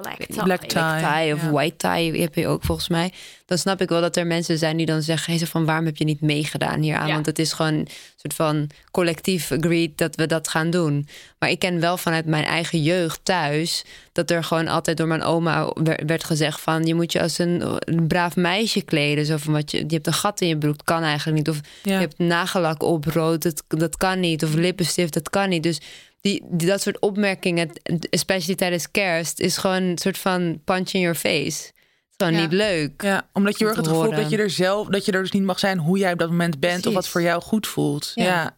Black 0.00 0.16
Black 0.16 0.28
tie. 0.28 0.42
Black 0.42 0.60
tie. 0.64 1.22
tie 1.22 1.34
of 1.34 1.42
ja. 1.42 1.50
white 1.50 1.76
tie 1.76 2.20
heb 2.20 2.34
je 2.34 2.46
ook 2.46 2.62
volgens 2.64 2.88
mij. 2.88 3.12
Dan 3.46 3.58
snap 3.58 3.80
ik 3.80 3.88
wel 3.88 4.00
dat 4.00 4.16
er 4.16 4.26
mensen 4.26 4.58
zijn 4.58 4.76
die 4.76 4.86
dan 4.86 5.02
zeggen: 5.02 5.36
hey, 5.36 5.46
van 5.46 5.64
waarom 5.64 5.84
heb 5.84 5.96
je 5.96 6.04
niet 6.04 6.20
meegedaan 6.20 6.80
hieraan? 6.80 7.06
Ja. 7.06 7.12
Want 7.14 7.26
het 7.26 7.38
is 7.38 7.52
gewoon 7.52 7.72
een 7.72 7.88
soort 8.16 8.34
van 8.34 8.70
collectief 8.90 9.52
agreed 9.52 9.98
dat 9.98 10.16
we 10.16 10.26
dat 10.26 10.48
gaan 10.48 10.70
doen. 10.70 11.08
Maar 11.38 11.50
ik 11.50 11.58
ken 11.58 11.80
wel 11.80 11.96
vanuit 11.96 12.26
mijn 12.26 12.44
eigen 12.44 12.82
jeugd 12.82 13.20
thuis 13.22 13.84
dat 14.12 14.30
er 14.30 14.44
gewoon 14.44 14.68
altijd 14.68 14.96
door 14.96 15.06
mijn 15.06 15.22
oma 15.22 15.70
wer- 15.74 16.02
werd 16.06 16.24
gezegd 16.24 16.60
van 16.60 16.86
je 16.86 16.94
moet 16.94 17.12
je 17.12 17.22
als 17.22 17.38
een, 17.38 17.62
een 17.78 18.06
braaf 18.06 18.36
meisje 18.36 18.82
kleden. 18.82 19.26
Zo 19.26 19.36
van 19.36 19.52
wat 19.52 19.70
je, 19.70 19.78
je 19.78 19.94
hebt 19.94 20.06
een 20.06 20.12
gat 20.12 20.40
in 20.40 20.48
je 20.48 20.58
broek, 20.58 20.76
kan 20.84 21.02
eigenlijk 21.02 21.36
niet. 21.38 21.48
Of 21.48 21.60
Ja. 21.82 21.92
je 21.94 21.98
hebt 22.00 22.18
nagellak 22.18 22.82
op 22.82 23.04
rood, 23.04 23.42
dat, 23.42 23.62
dat 23.68 23.96
kan 23.96 24.20
niet. 24.20 24.44
Of 24.44 24.54
lippenstift, 24.54 25.12
dat 25.14 25.30
kan 25.30 25.48
niet. 25.48 25.62
Dus 25.62 25.80
die, 26.20 26.42
die, 26.50 26.68
dat 26.68 26.82
soort 26.82 26.98
opmerkingen, 26.98 27.70
especially 28.10 28.54
tijdens 28.56 28.90
kerst, 28.90 29.40
is 29.40 29.56
gewoon 29.56 29.82
een 29.82 29.98
soort 29.98 30.18
van 30.18 30.60
punch 30.64 30.90
in 30.90 31.00
your 31.00 31.16
face. 31.16 31.66
Het 31.66 31.74
is 32.08 32.26
gewoon 32.26 32.32
Ja. 32.32 32.40
niet 32.40 32.52
leuk. 32.52 33.02
Ja, 33.02 33.28
omdat 33.32 33.52
je 33.52 33.58
heel 33.58 33.68
erg 33.68 33.76
het 33.76 33.86
gevoel 33.88 34.10
dat 34.14 34.30
je 34.30 34.36
er 34.36 34.50
zelf, 34.50 34.88
dat 34.88 35.04
je 35.04 35.12
er 35.12 35.20
dus 35.22 35.30
niet 35.32 35.42
mag 35.42 35.58
zijn 35.58 35.78
hoe 35.78 35.98
jij 35.98 36.12
op 36.12 36.18
dat 36.18 36.30
moment 36.30 36.60
bent 36.60 36.86
of 36.86 36.94
wat 36.94 37.08
voor 37.08 37.22
jou 37.22 37.42
goed 37.42 37.66
voelt. 37.66 38.12
Ja. 38.14 38.24
Ja. 38.24 38.54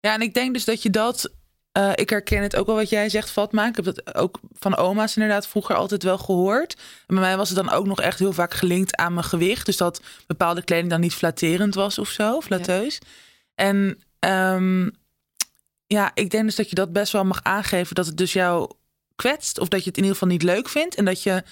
ja. 0.00 0.14
en 0.14 0.20
ik 0.20 0.34
denk 0.34 0.52
dus 0.54 0.64
dat 0.64 0.82
je 0.82 0.90
dat. 0.90 1.30
eh, 1.72 1.92
ik 1.94 2.10
herken 2.10 2.42
het 2.42 2.56
ook 2.56 2.66
wel 2.66 2.74
wat 2.74 2.88
jij 2.88 3.08
zegt, 3.08 3.30
Fatma. 3.30 3.68
Ik 3.68 3.76
heb 3.76 3.84
dat 3.84 4.14
ook 4.14 4.40
van 4.52 4.76
oma's 4.76 5.16
inderdaad 5.16 5.46
vroeger 5.46 5.74
altijd 5.76 6.02
wel 6.02 6.18
gehoord. 6.18 6.74
En 7.06 7.14
bij 7.14 7.24
mij 7.24 7.36
was 7.36 7.48
het 7.48 7.58
dan 7.58 7.70
ook 7.70 7.86
nog 7.86 8.00
echt 8.00 8.18
heel 8.18 8.32
vaak 8.32 8.54
gelinkt 8.54 8.96
aan 8.96 9.14
mijn 9.14 9.26
gewicht. 9.26 9.66
Dus 9.66 9.76
dat 9.76 10.02
bepaalde 10.26 10.62
kleding 10.62 10.90
dan 10.90 11.00
niet 11.00 11.14
flatterend 11.14 11.74
was 11.74 11.98
of 11.98 12.08
zo, 12.08 12.40
flatteus. 12.40 12.98
En 13.54 13.98
ehm, 14.18 14.88
ja, 15.86 16.10
ik 16.14 16.30
denk 16.30 16.44
dus 16.44 16.54
dat 16.54 16.68
je 16.68 16.74
dat 16.74 16.92
best 16.92 17.12
wel 17.12 17.24
mag 17.24 17.42
aangeven 17.42 17.94
dat 17.94 18.06
het 18.06 18.16
dus 18.16 18.32
jou 18.32 18.70
kwetst. 19.14 19.58
Of 19.58 19.68
dat 19.68 19.82
je 19.82 19.88
het 19.88 19.96
in 19.96 20.02
ieder 20.02 20.18
geval 20.18 20.32
niet 20.32 20.42
leuk 20.42 20.68
vindt. 20.68 20.94
En 20.94 21.04
dat 21.04 21.22
je 21.22 21.42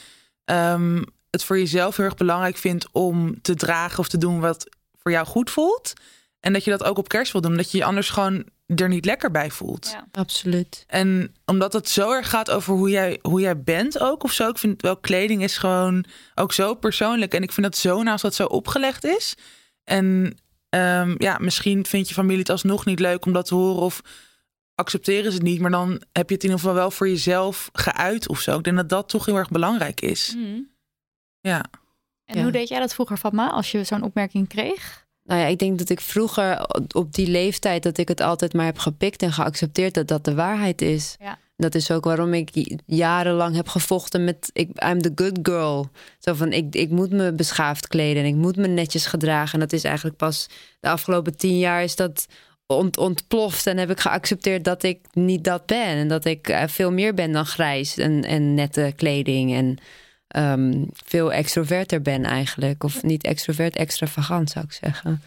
ehm, 0.45 1.03
het 1.31 1.45
voor 1.45 1.59
jezelf 1.59 1.97
heel 1.97 2.05
erg 2.05 2.15
belangrijk 2.15 2.57
vindt 2.57 2.89
om 2.93 3.41
te 3.41 3.55
dragen 3.55 3.99
of 3.99 4.09
te 4.09 4.19
doen 4.19 4.41
wat 4.41 4.69
voor 4.97 5.11
jou 5.11 5.27
goed 5.27 5.51
voelt. 5.51 5.93
En 6.41 6.53
dat 6.53 6.65
je 6.65 6.71
dat 6.71 6.85
ook 6.85 6.99
op 6.99 7.09
kerst 7.09 7.33
wil 7.33 7.41
doen. 7.41 7.57
Dat 7.57 7.71
je 7.71 7.79
je 7.79 7.85
anders 7.85 8.11
gewoon 8.11 8.45
er 8.67 8.89
niet 8.89 9.05
lekker 9.05 9.31
bij 9.31 9.51
voelt. 9.51 9.91
Ja. 9.93 10.07
Absoluut. 10.13 10.85
En 10.87 11.35
omdat 11.45 11.73
het 11.73 11.89
zo 11.89 12.13
erg 12.13 12.29
gaat 12.29 12.51
over 12.51 12.75
hoe 12.75 12.91
jij, 12.91 13.19
hoe 13.23 13.41
jij 13.41 13.63
bent 13.63 13.99
ook 13.99 14.23
of 14.23 14.33
zo. 14.33 14.49
Ik 14.49 14.59
vind 14.59 14.83
wel 14.83 14.97
kleding 14.97 15.43
is 15.43 15.59
gewoon 15.59 16.05
ook 16.35 16.53
zo 16.53 16.75
persoonlijk. 16.75 17.35
En 17.35 17.43
ik 17.43 17.53
vind 17.53 17.67
dat 17.67 17.77
zo 17.77 18.03
naast 18.03 18.23
dat 18.23 18.35
zo 18.35 18.45
opgelegd 18.45 19.05
is. 19.05 19.35
En 19.85 20.37
ehm, 20.75 21.15
ja, 21.19 21.39
misschien 21.41 21.87
vindt 21.87 22.09
je 22.09 22.15
familie 22.15 22.39
het 22.39 22.51
alsnog 22.51 22.85
niet 22.85 22.99
leuk 23.01 23.25
om 23.27 23.33
dat 23.33 23.47
te 23.47 23.55
horen. 23.55 23.83
Of 23.83 24.01
accepteren 24.75 25.31
ze 25.31 25.37
het 25.39 25.47
niet. 25.47 25.61
Maar 25.61 25.71
dan 25.71 25.91
heb 26.13 26.29
je 26.29 26.35
het 26.35 26.45
in 26.45 26.51
ieder 26.51 26.59
geval 26.59 26.75
wel 26.75 26.91
voor 26.91 27.09
jezelf 27.09 27.71
geuit 27.73 28.29
of 28.29 28.41
zo. 28.41 28.59
Ik 28.59 28.65
denk 28.65 28.77
dat 28.77 28.89
dat 28.89 29.09
toch 29.09 29.27
heel 29.27 29.37
erg 29.37 29.49
belangrijk 29.49 30.01
is. 30.01 30.35
Mm. 30.37 30.69
Ja. 31.41 31.65
En 32.25 32.37
Ja. 32.37 32.43
hoe 32.43 32.53
deed 32.53 32.69
jij 32.69 32.79
dat 32.81 32.95
vroeger, 32.95 33.17
Fatma, 33.17 33.51
als 33.51 33.71
je 33.71 33.85
zo'n 33.85 34.03
opmerking 34.03 34.49
kreeg? 34.49 35.07
Nou 35.23 35.41
ja, 35.41 35.47
ik 35.47 35.59
denk 35.59 35.79
dat 35.79 35.89
ik 35.89 36.01
vroeger 36.01 36.67
op 36.95 37.13
die 37.15 37.27
leeftijd 37.27 37.83
dat 37.83 37.99
ik 37.99 38.09
het 38.09 38.21
altijd 38.21 38.53
maar 38.53 38.65
heb 38.65 38.79
gepikt 38.79 39.23
en 39.23 39.33
geaccepteerd 39.33 39.95
dat 39.95 40.09
dat 40.09 40.25
de 40.25 40.35
waarheid 40.35 40.83
is. 40.83 41.17
Ja. 41.19 41.39
Dat 41.57 41.75
is 41.75 41.91
ook 41.91 42.05
waarom 42.05 42.35
ik 42.35 42.79
jarenlang 42.87 43.57
heb 43.57 43.69
gevochten 43.69 44.25
met 44.25 44.51
ik, 44.53 44.85
I'm 44.85 45.03
the 45.03 45.13
good 45.15 45.39
girl. 45.43 45.91
Zo 46.19 46.35
van 46.35 46.53
ik, 46.53 46.75
ik 46.75 46.91
moet 46.91 47.11
me 47.11 47.33
beschaafd 47.33 47.89
kleden 47.89 48.23
en 48.23 48.29
ik 48.29 48.35
moet 48.35 48.57
me 48.57 48.67
netjes 48.67 49.07
gedragen. 49.07 49.53
En 49.53 49.61
dat 49.61 49.73
is 49.73 49.85
eigenlijk 49.85 50.17
pas 50.17 50.49
de 50.81 50.89
afgelopen 50.89 51.37
tien 51.37 51.59
jaar 51.59 51.83
is 51.83 51.97
dat 51.97 52.27
ont, 52.67 52.97
ontploft 52.97 53.67
en 53.67 53.77
heb 53.77 53.91
ik 53.91 54.01
geaccepteerd 54.01 54.65
dat 54.65 54.83
ik 54.83 54.99
niet 55.13 55.45
dat 55.45 55.67
ben 55.67 55.87
en 55.87 56.09
dat 56.09 56.25
ik 56.25 56.49
eh, 56.49 56.63
veel 56.67 56.93
meer 56.93 57.15
ben 57.15 57.33
dan 57.33 57.47
grijs 57.47 57.97
en, 57.97 58.25
en 58.25 58.55
nette 58.55 58.93
kleding 58.97 59.55
en 59.55 59.79
ehm, 60.29 60.85
veel 60.93 61.33
extroverter 61.33 62.03
ben 62.03 62.25
eigenlijk. 62.25 62.85
Of 62.85 63.03
niet 63.03 63.25
extrovert, 63.25 63.77
extravagant 63.77 64.51
zou 64.51 64.65
ik 64.65 64.73
zeggen. 64.73 65.23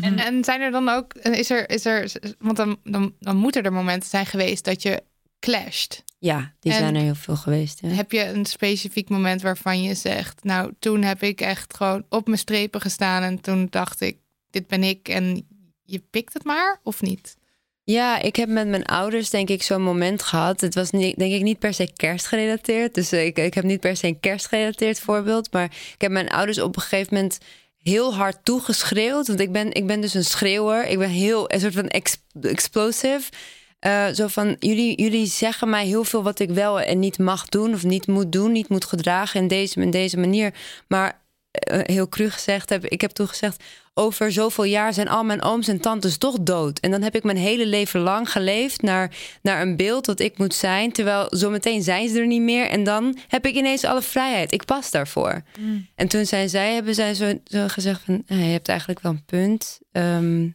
En, 0.00 0.18
en 0.18 0.44
zijn 0.44 0.60
er 0.60 0.70
dan 0.70 0.88
ook, 0.88 1.14
is 1.14 1.50
er, 1.50 1.70
is 1.70 1.84
er, 1.84 2.12
want 2.38 2.56
dan, 2.56 2.78
dan, 2.84 3.14
dan 3.20 3.36
moeten 3.36 3.62
er 3.62 3.72
momenten 3.72 4.08
zijn 4.08 4.26
geweest 4.26 4.64
dat 4.64 4.82
je 4.82 5.02
clasht. 5.42 6.04
Ja, 6.18 6.54
die 6.60 6.72
En- 6.72 6.78
zijn 6.78 6.94
er 6.94 7.02
heel 7.02 7.14
veel 7.14 7.36
geweest. 7.36 7.80
Ja. 7.80 7.88
Heb 7.88 8.12
je 8.12 8.24
een 8.24 8.46
specifiek 8.46 9.08
moment 9.08 9.42
waarvan 9.42 9.82
je 9.82 9.94
zegt, 9.94 10.44
nou 10.44 10.72
toen 10.78 11.02
heb 11.02 11.22
ik 11.22 11.40
echt 11.40 11.76
gewoon 11.76 12.04
op 12.08 12.26
mijn 12.26 12.38
strepen 12.38 12.80
gestaan 12.80 13.22
en 13.22 13.40
toen 13.40 13.66
dacht 13.70 14.00
ik, 14.00 14.16
dit 14.50 14.66
ben 14.66 14.82
ik 14.82 15.08
en 15.08 15.46
je 15.82 16.02
pikt 16.10 16.32
het 16.32 16.44
maar 16.44 16.80
of 16.82 17.02
niet? 17.02 17.36
Ja, 17.84 18.18
ik 18.20 18.36
heb 18.36 18.48
met 18.48 18.68
mijn 18.68 18.84
ouders 18.84 19.30
denk 19.30 19.48
ik 19.48 19.62
zo'n 19.62 19.82
moment 19.82 20.22
gehad. 20.22 20.60
Het 20.60 20.74
was 20.74 20.90
niet, 20.90 21.18
denk 21.18 21.32
ik 21.32 21.42
niet 21.42 21.58
per 21.58 21.74
se 21.74 21.92
kerstgerelateerd. 21.96 22.94
Dus 22.94 23.12
ik, 23.12 23.38
ik 23.38 23.54
heb 23.54 23.64
niet 23.64 23.80
per 23.80 23.96
se 23.96 24.06
een 24.06 24.20
kerstgerelateerd 24.20 25.00
voorbeeld. 25.00 25.52
Maar 25.52 25.64
ik 25.64 26.00
heb 26.00 26.10
mijn 26.10 26.28
ouders 26.28 26.60
op 26.60 26.76
een 26.76 26.82
gegeven 26.82 27.14
moment 27.14 27.38
heel 27.76 28.14
hard 28.14 28.44
toegeschreeuwd. 28.44 29.26
Want 29.26 29.40
ik 29.40 29.52
ben, 29.52 29.72
ik 29.72 29.86
ben 29.86 30.00
dus 30.00 30.14
een 30.14 30.24
schreeuwer. 30.24 30.86
Ik 30.86 30.98
ben 30.98 31.08
heel 31.08 31.52
een 31.52 31.60
soort 31.60 31.74
van 31.74 31.88
ex, 31.88 32.16
explosive. 32.40 33.22
Eh, 33.82 34.08
zo 34.08 34.26
van, 34.26 34.56
jullie, 34.58 35.02
jullie 35.02 35.26
zeggen 35.26 35.70
mij 35.70 35.86
heel 35.86 36.04
veel 36.04 36.22
wat 36.22 36.38
ik 36.38 36.50
wel 36.50 36.80
en 36.80 36.98
niet 36.98 37.18
mag 37.18 37.48
doen... 37.48 37.74
of 37.74 37.84
niet 37.84 38.06
moet 38.06 38.32
doen, 38.32 38.52
niet 38.52 38.68
moet 38.68 38.84
gedragen 38.84 39.40
in 39.40 39.48
deze, 39.48 39.80
in 39.80 39.90
deze 39.90 40.18
manier. 40.18 40.54
Maar 40.88 41.20
eh, 41.50 41.78
heel 41.82 42.08
cru 42.08 42.30
gezegd 42.30 42.68
heb 42.68 42.84
ik 42.86 43.00
heb 43.00 43.10
toen 43.10 43.28
gezegd... 43.28 43.62
over 43.94 44.32
zoveel 44.32 44.64
jaar 44.64 44.94
zijn 44.94 45.08
al 45.08 45.24
mijn 45.24 45.42
ooms 45.42 45.68
en 45.68 45.80
tantes 45.80 46.16
toch 46.16 46.36
dood. 46.40 46.78
En 46.78 46.90
dan 46.90 47.02
heb 47.02 47.14
ik 47.14 47.22
mijn 47.22 47.36
hele 47.36 47.66
leven 47.66 48.00
lang 48.00 48.30
geleefd 48.30 48.82
naar, 48.82 49.14
naar 49.42 49.62
een 49.62 49.76
beeld 49.76 50.06
wat 50.06 50.20
ik 50.20 50.38
moet 50.38 50.54
zijn... 50.54 50.92
terwijl 50.92 51.26
zometeen 51.30 51.82
zijn 51.82 52.08
ze 52.08 52.18
er 52.18 52.26
niet 52.26 52.42
meer... 52.42 52.68
en 52.68 52.84
dan 52.84 53.16
heb 53.28 53.46
ik 53.46 53.54
ineens 53.54 53.84
alle 53.84 54.02
vrijheid. 54.02 54.52
Ik 54.52 54.64
pas 54.64 54.90
daarvoor. 54.90 55.42
En 55.94 56.08
toen 56.08 56.26
zijn 56.26 56.48
zij, 56.48 56.74
hebben 56.74 56.94
zij 56.94 57.14
zo, 57.14 57.32
zo 57.44 57.68
gezegd 57.68 58.00
van... 58.04 58.22
"Eh, 58.26 58.46
je 58.46 58.52
hebt 58.52 58.68
eigenlijk 58.68 59.00
wel 59.00 59.12
een 59.12 59.24
punt... 59.24 59.80
Ehm, 59.92 60.48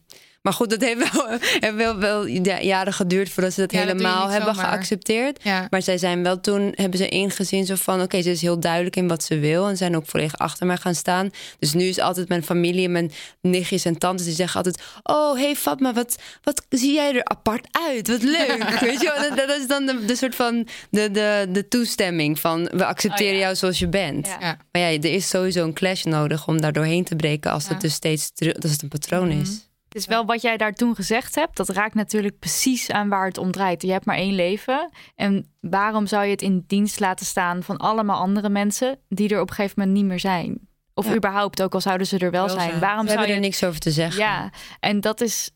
maar 0.47 0.55
goed, 0.55 0.69
dat 0.69 0.81
heeft 0.81 1.11
wel, 1.13 1.27
heeft 1.59 1.75
wel, 1.85 1.97
wel 1.97 2.25
ja, 2.25 2.61
jaren 2.61 2.93
geduurd 2.93 3.29
voordat 3.29 3.53
ze 3.53 3.59
dat 3.59 3.71
Ja, 3.71 3.79
helemaal 3.79 4.29
hebben 4.29 4.55
zomaar. 4.55 4.69
geaccepteerd. 4.71 5.39
Ja. 5.43 5.67
Maar 5.69 5.81
zij 5.81 5.97
zijn 5.97 6.23
wel 6.23 6.39
toen, 6.41 6.71
hebben 6.75 6.97
ze 6.99 7.07
ingezien 7.09 7.65
zo 7.65 7.75
van... 7.75 8.01
oké, 8.01 8.21
ze 8.21 8.31
is 8.31 8.41
heel 8.41 8.59
duidelijk 8.59 8.95
in 8.95 9.07
wat 9.07 9.23
ze 9.23 9.39
wil... 9.39 9.67
en 9.67 9.77
zijn 9.77 9.95
ook 9.95 10.05
volledig 10.05 10.37
achter 10.37 10.65
mij 10.65 10.77
gaan 10.77 10.95
staan. 10.95 11.29
Dus 11.59 11.73
nu 11.73 11.83
is 11.83 11.99
altijd 11.99 12.27
mijn 12.27 12.43
familie 12.43 12.85
en 12.85 12.91
mijn 12.91 13.11
nichtjes 13.41 13.85
en 13.85 13.97
tantes... 13.97 14.25
die 14.25 14.35
zeggen 14.35 14.57
altijd... 14.57 14.81
oh, 15.03 15.37
hey 15.37 15.55
Fatma, 15.55 15.93
wat, 15.93 16.15
wat 16.43 16.65
zie 16.69 16.93
jij 16.93 17.15
er 17.15 17.23
apart 17.23 17.67
uit? 17.89 18.07
Wat 18.07 18.23
leuk, 18.23 18.77
weet 18.79 19.01
je? 19.01 19.27
Dat, 19.35 19.47
dat 19.47 19.57
is 19.57 19.67
dan 19.67 19.85
de, 19.85 20.05
de 20.05 20.15
soort 20.15 20.35
van 20.35 20.67
de, 20.89 21.11
de, 21.11 21.47
de 21.51 21.67
toestemming 21.67 22.39
van... 22.39 22.63
we 22.63 22.85
accepteren 22.85 23.33
Oh 23.33 23.39
ja. 23.39 23.43
jou 23.45 23.55
zoals 23.55 23.79
je 23.79 23.87
bent. 23.87 24.27
Maar 24.39 24.57
ja, 24.71 24.87
er 24.87 25.05
is 25.05 25.29
sowieso 25.29 25.63
een 25.63 25.73
clash 25.73 26.03
nodig 26.03 26.47
om 26.47 26.61
daar 26.61 26.73
doorheen 26.73 27.03
te 27.03 27.15
breken... 27.15 27.51
als 27.51 27.63
Ja. 27.63 27.69
het 27.71 27.81
dus 27.81 27.93
steeds 27.93 28.31
als 28.61 28.71
het 28.71 28.81
een 28.81 28.87
patroon 28.89 29.31
is. 29.31 29.65
Het 29.87 29.97
is 29.97 30.05
wel 30.05 30.25
wat 30.25 30.41
jij 30.41 30.57
daar 30.57 30.73
toen 30.73 30.95
gezegd 30.95 31.35
hebt. 31.35 31.57
Dat 31.57 31.69
raakt 31.69 31.93
natuurlijk 31.93 32.39
precies 32.39 32.91
aan 32.91 33.09
waar 33.09 33.25
het 33.25 33.37
om 33.37 33.51
draait. 33.51 33.81
Je 33.81 33.91
hebt 33.91 34.05
maar 34.05 34.15
één 34.15 34.35
leven. 34.35 34.89
En 35.15 35.51
waarom 35.61 36.07
zou 36.07 36.23
je 36.25 36.31
het 36.31 36.41
in 36.41 36.63
dienst 36.67 36.99
laten 36.99 37.25
staan 37.25 37.63
van 37.63 37.77
allemaal 37.77 38.19
andere 38.19 38.49
mensen 38.49 38.99
die 39.09 39.29
er 39.29 39.41
op 39.41 39.49
een 39.49 39.55
gegeven 39.55 39.79
moment 39.79 39.97
niet 39.97 40.07
meer 40.07 40.19
zijn? 40.19 40.59
Of 40.93 41.07
Ja. 41.07 41.15
überhaupt, 41.15 41.61
ook 41.61 41.73
al 41.73 41.81
zouden 41.81 42.07
ze 42.07 42.17
er 42.17 42.31
wel, 42.31 42.45
Wel 42.45 42.55
zijn. 42.55 42.69
zijn. 42.69 42.79
Waarom 42.81 43.01
We 43.05 43.07
zou 43.07 43.17
hebben 43.17 43.35
je 43.35 43.41
er 43.41 43.47
niks 43.47 43.63
over 43.63 43.79
te 43.79 43.91
zeggen. 43.91 44.19
Ja, 44.21 44.49
en 44.79 45.01
dat 45.01 45.21
is 45.21 45.51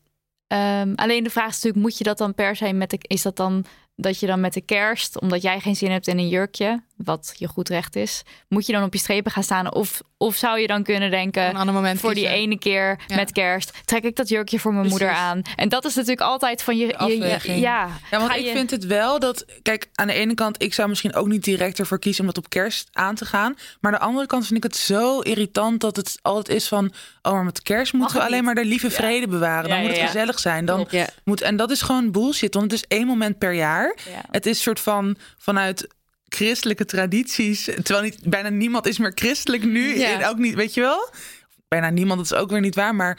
Ehm, 0.52 0.92
alleen 0.94 1.24
de 1.24 1.30
vraag 1.30 1.48
is 1.48 1.54
natuurlijk, 1.54 1.82
moet 1.82 1.98
je 1.98 2.04
dat 2.04 2.18
dan 2.18 2.34
per 2.34 2.56
se 2.56 2.72
met 2.72 2.90
de... 2.90 2.98
Is 3.00 3.22
dat 3.22 3.36
dan 3.36 3.64
dat 3.96 4.20
je 4.20 4.26
dan 4.26 4.40
met 4.40 4.52
de 4.52 4.60
kerst, 4.60 5.20
omdat 5.20 5.42
jij 5.42 5.60
geen 5.60 5.76
zin 5.76 5.90
hebt 5.90 6.06
in 6.06 6.18
een 6.18 6.28
jurkje, 6.28 6.82
wat 7.04 7.34
je 7.36 7.48
goed 7.48 7.68
recht 7.68 7.96
is, 7.96 8.22
moet 8.48 8.66
je 8.66 8.72
dan 8.72 8.82
op 8.82 8.92
je 8.92 8.98
strepen 8.98 9.32
gaan 9.32 9.42
staan? 9.42 9.74
Of, 9.74 10.00
of 10.16 10.36
zou 10.36 10.58
je 10.60 10.66
dan 10.66 10.82
kunnen 10.82 11.10
denken, 11.10 11.48
Een 11.48 11.56
ander 11.56 11.74
moment 11.74 12.00
voor 12.00 12.14
die 12.14 12.28
ene 12.28 12.58
keer 12.58 13.00
Ja. 13.06 13.16
met 13.16 13.32
kerst, 13.32 13.72
trek 13.84 14.04
ik 14.04 14.16
dat 14.16 14.28
jurkje 14.28 14.58
voor 14.58 14.74
mijn 14.74 14.88
moeder 14.88 15.10
aan? 15.10 15.42
En 15.56 15.68
dat 15.68 15.84
is 15.84 15.94
natuurlijk 15.94 16.20
altijd 16.20 16.62
van 16.62 16.76
je... 16.76 16.86
je, 16.86 17.58
ja, 17.58 17.88
Ja, 18.10 18.18
want 18.18 18.30
ga 18.30 18.34
ik 18.36 18.44
je- 18.44 18.52
vind 18.52 18.70
het 18.70 18.86
wel 18.86 19.18
dat, 19.18 19.44
kijk, 19.62 19.88
aan 19.94 20.06
de 20.06 20.12
ene 20.12 20.34
kant, 20.34 20.62
ik 20.62 20.74
zou 20.74 20.88
misschien 20.88 21.14
ook 21.14 21.26
niet 21.26 21.44
direct 21.44 21.78
ervoor 21.78 21.98
kiezen 21.98 22.20
om 22.20 22.26
dat 22.26 22.38
op 22.38 22.48
kerst 22.50 22.88
aan 22.92 23.14
te 23.14 23.24
gaan. 23.24 23.54
Maar 23.80 23.92
aan 23.92 23.98
de 23.98 24.04
andere 24.04 24.26
kant 24.26 24.46
vind 24.46 24.56
ik 24.56 24.62
het 24.72 24.76
zo 24.76 25.18
irritant 25.20 25.80
dat 25.80 25.96
het 25.96 26.18
altijd 26.22 26.56
is 26.56 26.68
van, 26.68 26.92
oh, 27.22 27.32
maar 27.32 27.44
met 27.44 27.62
kerst 27.62 27.92
moeten 27.92 28.16
we 28.16 28.22
alleen 28.22 28.34
niet. 28.34 28.44
maar 28.44 28.54
de 28.54 28.64
lieve 28.64 28.90
vrede 28.90 29.28
bewaren. 29.28 29.68
Dan 29.68 29.78
Ja, 29.78 29.84
moet 29.88 29.96
het 29.96 30.06
gezellig 30.06 30.38
zijn. 30.38 30.64
Dan 30.64 30.86
Ja. 30.90 31.06
moet, 31.24 31.40
en 31.40 31.56
dat 31.56 31.70
is 31.70 31.82
gewoon 31.82 32.10
bullshit, 32.10 32.54
want 32.54 32.70
het 32.70 32.80
is 32.80 32.96
één 32.98 33.06
moment 33.06 33.38
per 33.38 33.52
jaar. 33.52 33.96
Ja. 34.10 34.20
Het 34.30 34.46
is 34.46 34.62
soort 34.62 34.80
van 34.80 35.16
vanuit 35.38 35.88
christelijke 36.34 36.84
tradities, 36.84 37.64
terwijl 37.64 38.02
niet, 38.02 38.18
bijna 38.24 38.48
niemand 38.48 38.86
is 38.86 38.98
meer 38.98 39.12
christelijk 39.14 39.64
nu. 39.64 39.98
Ja. 39.98 40.20
En 40.20 40.26
ook 40.28 40.36
niet, 40.38 40.54
weet 40.54 40.74
je 40.74 40.80
wel? 40.80 41.10
Bijna 41.68 41.90
niemand, 41.90 42.18
dat 42.18 42.30
is 42.32 42.44
ook 42.44 42.50
weer 42.50 42.60
niet 42.60 42.74
waar, 42.74 42.94
maar 42.94 43.18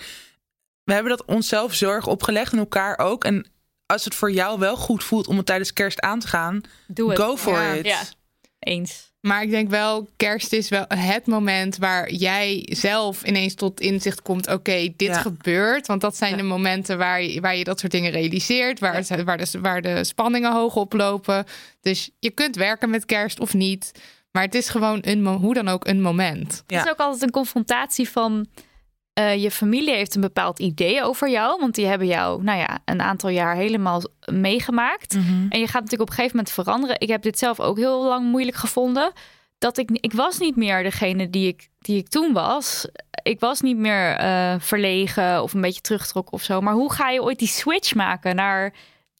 we 0.83 0.93
hebben 0.93 1.17
dat 1.17 1.25
onszelf 1.25 1.73
zo 1.73 1.89
erg 1.89 2.07
opgelegd 2.07 2.51
en 2.51 2.57
elkaar 2.57 2.97
ook. 2.97 3.23
En 3.23 3.45
als 3.85 4.03
het 4.05 4.15
voor 4.15 4.31
jou 4.31 4.59
wel 4.59 4.75
goed 4.75 5.03
voelt 5.03 5.27
om 5.27 5.37
het 5.37 5.45
tijdens 5.45 5.73
kerst 5.73 5.99
aan 6.01 6.19
te 6.19 6.27
gaan, 6.27 6.61
Doe 6.87 7.09
het. 7.09 7.19
go 7.19 7.37
for 7.37 7.53
Ja. 7.61 7.73
it. 7.73 7.85
Ja. 7.85 8.01
Eens. 8.59 9.12
Maar 9.27 9.41
ik 9.43 9.49
denk 9.49 9.69
wel, 9.69 10.09
kerst 10.17 10.53
is 10.53 10.69
wel 10.69 10.85
het 10.87 11.25
moment 11.27 11.77
waar 11.77 12.11
jij 12.11 12.65
zelf 12.69 13.23
ineens 13.23 13.53
tot 13.55 13.79
inzicht 13.79 14.21
komt. 14.21 14.47
Oké, 14.51 14.93
dit 14.95 15.07
Ja. 15.07 15.13
gebeurt. 15.21 15.87
Want 15.87 16.01
dat 16.01 16.15
zijn 16.17 16.31
Ja. 16.31 16.37
de 16.37 16.43
momenten 16.43 16.97
waar 16.97 17.21
je, 17.23 17.41
waar 17.41 17.55
je 17.55 17.63
dat 17.63 17.79
soort 17.79 17.91
dingen 17.91 18.11
realiseert. 18.11 18.79
Waar, 18.79 18.95
het- 18.95 19.23
waar, 19.23 19.37
de, 19.37 19.59
waar 19.61 19.81
de 19.81 20.03
spanningen 20.03 20.51
hoog 20.53 20.75
oplopen. 20.75 21.45
Dus 21.81 22.09
je 22.19 22.29
kunt 22.31 22.55
werken 22.55 22.89
met 22.89 23.05
kerst 23.05 23.39
of 23.39 23.53
niet. 23.53 23.91
Maar 24.31 24.43
het 24.43 24.55
is 24.55 24.69
gewoon 24.69 24.97
een, 25.01 25.25
hoe 25.25 25.53
dan 25.53 25.67
ook, 25.67 25.87
een 25.87 26.01
moment. 26.01 26.63
Ja. 26.67 26.77
Het 26.77 26.85
is 26.85 26.91
ook 26.91 26.99
altijd 26.99 27.21
een 27.21 27.31
confrontatie 27.31 28.09
van... 28.09 28.47
eh, 29.13 29.41
je 29.41 29.51
familie 29.51 29.93
heeft 29.93 30.15
een 30.15 30.21
bepaald 30.21 30.59
idee 30.59 31.03
over 31.03 31.29
jou. 31.29 31.59
Want 31.59 31.75
die 31.75 31.85
hebben 31.85 32.07
jou, 32.07 32.43
nou 32.43 32.59
ja, 32.59 32.79
een 32.85 33.01
aantal 33.01 33.29
jaar 33.29 33.55
helemaal 33.55 34.01
meegemaakt. 34.31 35.13
Mhm. 35.13 35.45
En 35.49 35.59
je 35.59 35.67
gaat 35.67 35.81
natuurlijk 35.81 36.01
op 36.01 36.09
een 36.09 36.15
gegeven 36.15 36.35
moment 36.37 36.53
veranderen. 36.53 36.95
Ik 36.99 37.07
heb 37.07 37.21
dit 37.21 37.39
zelf 37.39 37.59
ook 37.59 37.77
heel 37.77 38.03
lang 38.03 38.25
moeilijk 38.25 38.57
gevonden. 38.57 39.11
Dat 39.57 39.77
ik, 39.77 39.89
ik 39.91 40.13
was 40.13 40.37
niet 40.39 40.55
meer 40.55 40.83
degene 40.83 41.29
die 41.29 41.47
ik, 41.47 41.69
die 41.79 41.97
ik 41.97 42.07
toen 42.07 42.33
was. 42.33 42.87
Ik 43.23 43.39
was 43.39 43.61
niet 43.61 43.77
meer 43.77 44.15
eh, 44.15 44.55
verlegen 44.59 45.43
of 45.43 45.53
een 45.53 45.61
beetje 45.61 45.81
teruggetrokken 45.81 46.33
of 46.33 46.43
zo. 46.43 46.61
Maar 46.61 46.73
hoe 46.73 46.93
ga 46.93 47.09
je 47.09 47.23
ooit 47.23 47.39
die 47.39 47.47
switch 47.47 47.95
maken 47.95 48.35
naar 48.35 48.73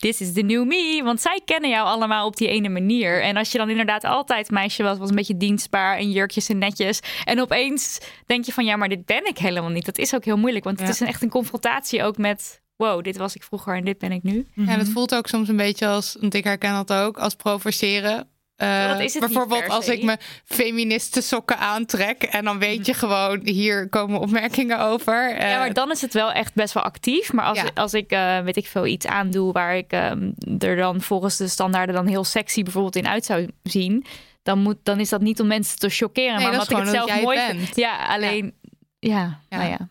this 0.04 0.22
is 0.22 0.34
the 0.34 0.42
new 0.42 0.66
me? 0.66 1.02
Want 1.04 1.22
zij 1.22 1.42
kennen 1.46 1.70
jou 1.70 1.86
allemaal 1.88 2.26
op 2.28 2.36
die 2.36 2.48
ene 2.48 2.70
manier. 2.70 3.22
En 3.22 3.38
als 3.38 3.52
je 3.52 3.58
dan 3.58 3.70
inderdaad 3.70 4.04
altijd 4.04 4.52
meisje 4.52 4.84
was, 4.84 4.98
was 4.98 5.10
een 5.10 5.16
beetje 5.16 5.38
dienstbaar 5.38 5.98
en 5.98 6.12
jurkjes 6.12 6.50
en 6.50 6.58
netjes. 6.58 7.00
En 7.24 7.42
opeens 7.42 8.00
denk 8.26 8.46
je 8.46 8.54
van 8.54 8.66
ja, 8.66 8.76
maar 8.76 8.90
dit 8.90 9.06
ben 9.06 9.26
ik 9.26 9.38
helemaal 9.38 9.70
niet. 9.70 9.86
Dat 9.86 9.98
is 9.98 10.16
ook 10.16 10.26
heel 10.26 10.38
moeilijk, 10.38 10.64
want 10.64 10.80
Ja. 10.80 10.86
het 10.86 10.94
is 10.94 11.00
een, 11.00 11.08
echt 11.08 11.22
een 11.22 11.30
confrontatie 11.30 12.04
ook 12.04 12.18
met 12.18 12.62
wow, 12.76 13.04
dit 13.04 13.18
was 13.18 13.36
ik 13.36 13.44
vroeger 13.44 13.76
en 13.76 13.86
dit 13.86 13.98
ben 13.98 14.12
ik 14.12 14.24
nu. 14.24 14.48
Ja, 14.54 14.78
dat 14.78 14.88
voelt 14.88 15.16
ook 15.16 15.28
soms 15.28 15.48
een 15.50 15.56
beetje 15.58 15.88
als, 15.88 16.18
want 16.20 16.34
ik 16.34 16.44
herken 16.44 16.74
dat 16.74 16.94
ook, 16.94 17.18
als 17.18 17.36
provoceren. 17.36 18.28
Eh, 18.56 19.00
is 19.00 19.18
bijvoorbeeld 19.20 19.70
als 19.70 19.88
ik 19.88 20.04
me 20.04 20.18
feministen 20.46 21.24
sokken 21.24 21.58
aantrek 21.58 22.24
en 22.24 22.46
dan 22.46 22.60
weet 22.60 22.86
je 22.86 22.94
gewoon, 22.94 23.40
hier 23.48 23.90
komen 23.90 24.20
opmerkingen 24.20 24.80
over. 24.80 25.30
Ja, 25.30 25.36
Eh, 25.36 25.58
maar 25.58 25.74
dan 25.74 25.92
is 25.92 26.02
het 26.02 26.14
wel 26.14 26.32
echt 26.32 26.54
best 26.54 26.74
wel 26.74 26.84
actief. 26.84 27.34
Maar 27.34 27.46
als, 27.46 27.58
Ja. 27.58 27.70
als 27.74 27.94
ik, 27.94 28.12
eh, 28.12 28.40
weet 28.40 28.58
ik 28.58 28.68
veel, 28.68 28.86
iets 28.86 29.06
aandoe 29.06 29.52
waar 29.52 29.76
ik 29.76 29.92
ehm, 29.92 30.32
er 30.60 30.76
dan 30.76 31.02
volgens 31.02 31.38
de 31.38 31.48
standaarden 31.48 31.96
dan 31.96 32.08
heel 32.08 32.24
sexy 32.24 32.64
bijvoorbeeld 32.64 32.96
in 32.96 33.08
uit 33.08 33.26
zou 33.26 33.50
zien, 33.64 34.06
dan, 34.44 34.60
moet, 34.60 34.78
dan 34.84 35.00
is 35.00 35.10
dat 35.10 35.22
niet 35.22 35.40
om 35.40 35.48
mensen 35.48 35.78
te 35.80 35.90
chockeren, 35.90 36.34
Nee, 36.34 36.42
maar 36.44 36.52
omdat 36.52 36.72
is 36.72 36.78
ik 36.78 36.84
het 36.84 36.94
zelf 36.96 37.22
mooi 37.22 37.40
vind. 37.40 37.76
Ja, 37.76 38.06
alleen, 38.06 38.54
ja, 39.00 39.40
Ja. 39.50 39.58
nou 39.58 39.70
ja. 39.70 39.90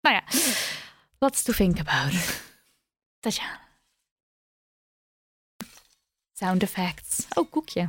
Nou 0.00 0.16
ja, 0.16 0.22
lots 1.18 1.42
to 1.42 1.52
think 1.52 1.78
about. 1.80 2.40
Tatjana. 3.20 3.60
Sound 6.38 6.62
effects. 6.62 7.26
Oh, 7.34 7.50
koekje. 7.50 7.88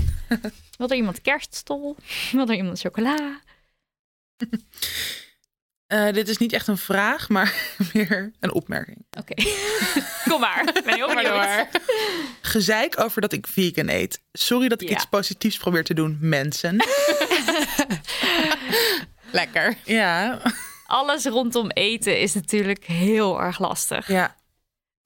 Wil 0.78 0.88
er 0.88 0.96
iemand 0.96 1.20
kerststol? 1.22 1.96
Wil 2.32 2.48
er 2.48 2.54
iemand 2.56 2.80
chocola? 2.80 3.40
Eh, 5.86 6.12
dit 6.12 6.28
is 6.28 6.36
niet 6.36 6.52
echt 6.52 6.66
een 6.66 6.78
vraag, 6.78 7.28
maar 7.28 7.54
meer 7.92 8.32
een 8.40 8.52
opmerking. 8.52 9.06
Oké. 9.18 9.34
Kom 10.30 10.40
maar. 10.40 10.64
Ben 10.84 10.94
heel 10.94 11.14
maar 11.14 11.22
door. 11.24 11.80
Gezeik 12.40 13.00
over 13.00 13.20
dat 13.20 13.32
ik 13.32 13.46
vegan 13.46 13.88
eet. 13.88 14.20
Sorry 14.32 14.68
dat 14.68 14.82
ik 14.82 14.88
Ja. 14.88 14.94
iets 14.94 15.06
positiefs 15.06 15.56
probeer 15.56 15.84
te 15.84 15.94
doen, 15.94 16.18
mensen. 16.20 16.76
Lekker. 19.30 19.76
ja, 19.84 20.40
alles 20.86 21.24
rondom 21.24 21.70
eten 21.70 22.20
is 22.20 22.34
natuurlijk 22.34 22.84
heel 22.84 23.40
erg 23.40 23.58
lastig. 23.58 24.08
ja. 24.08 24.36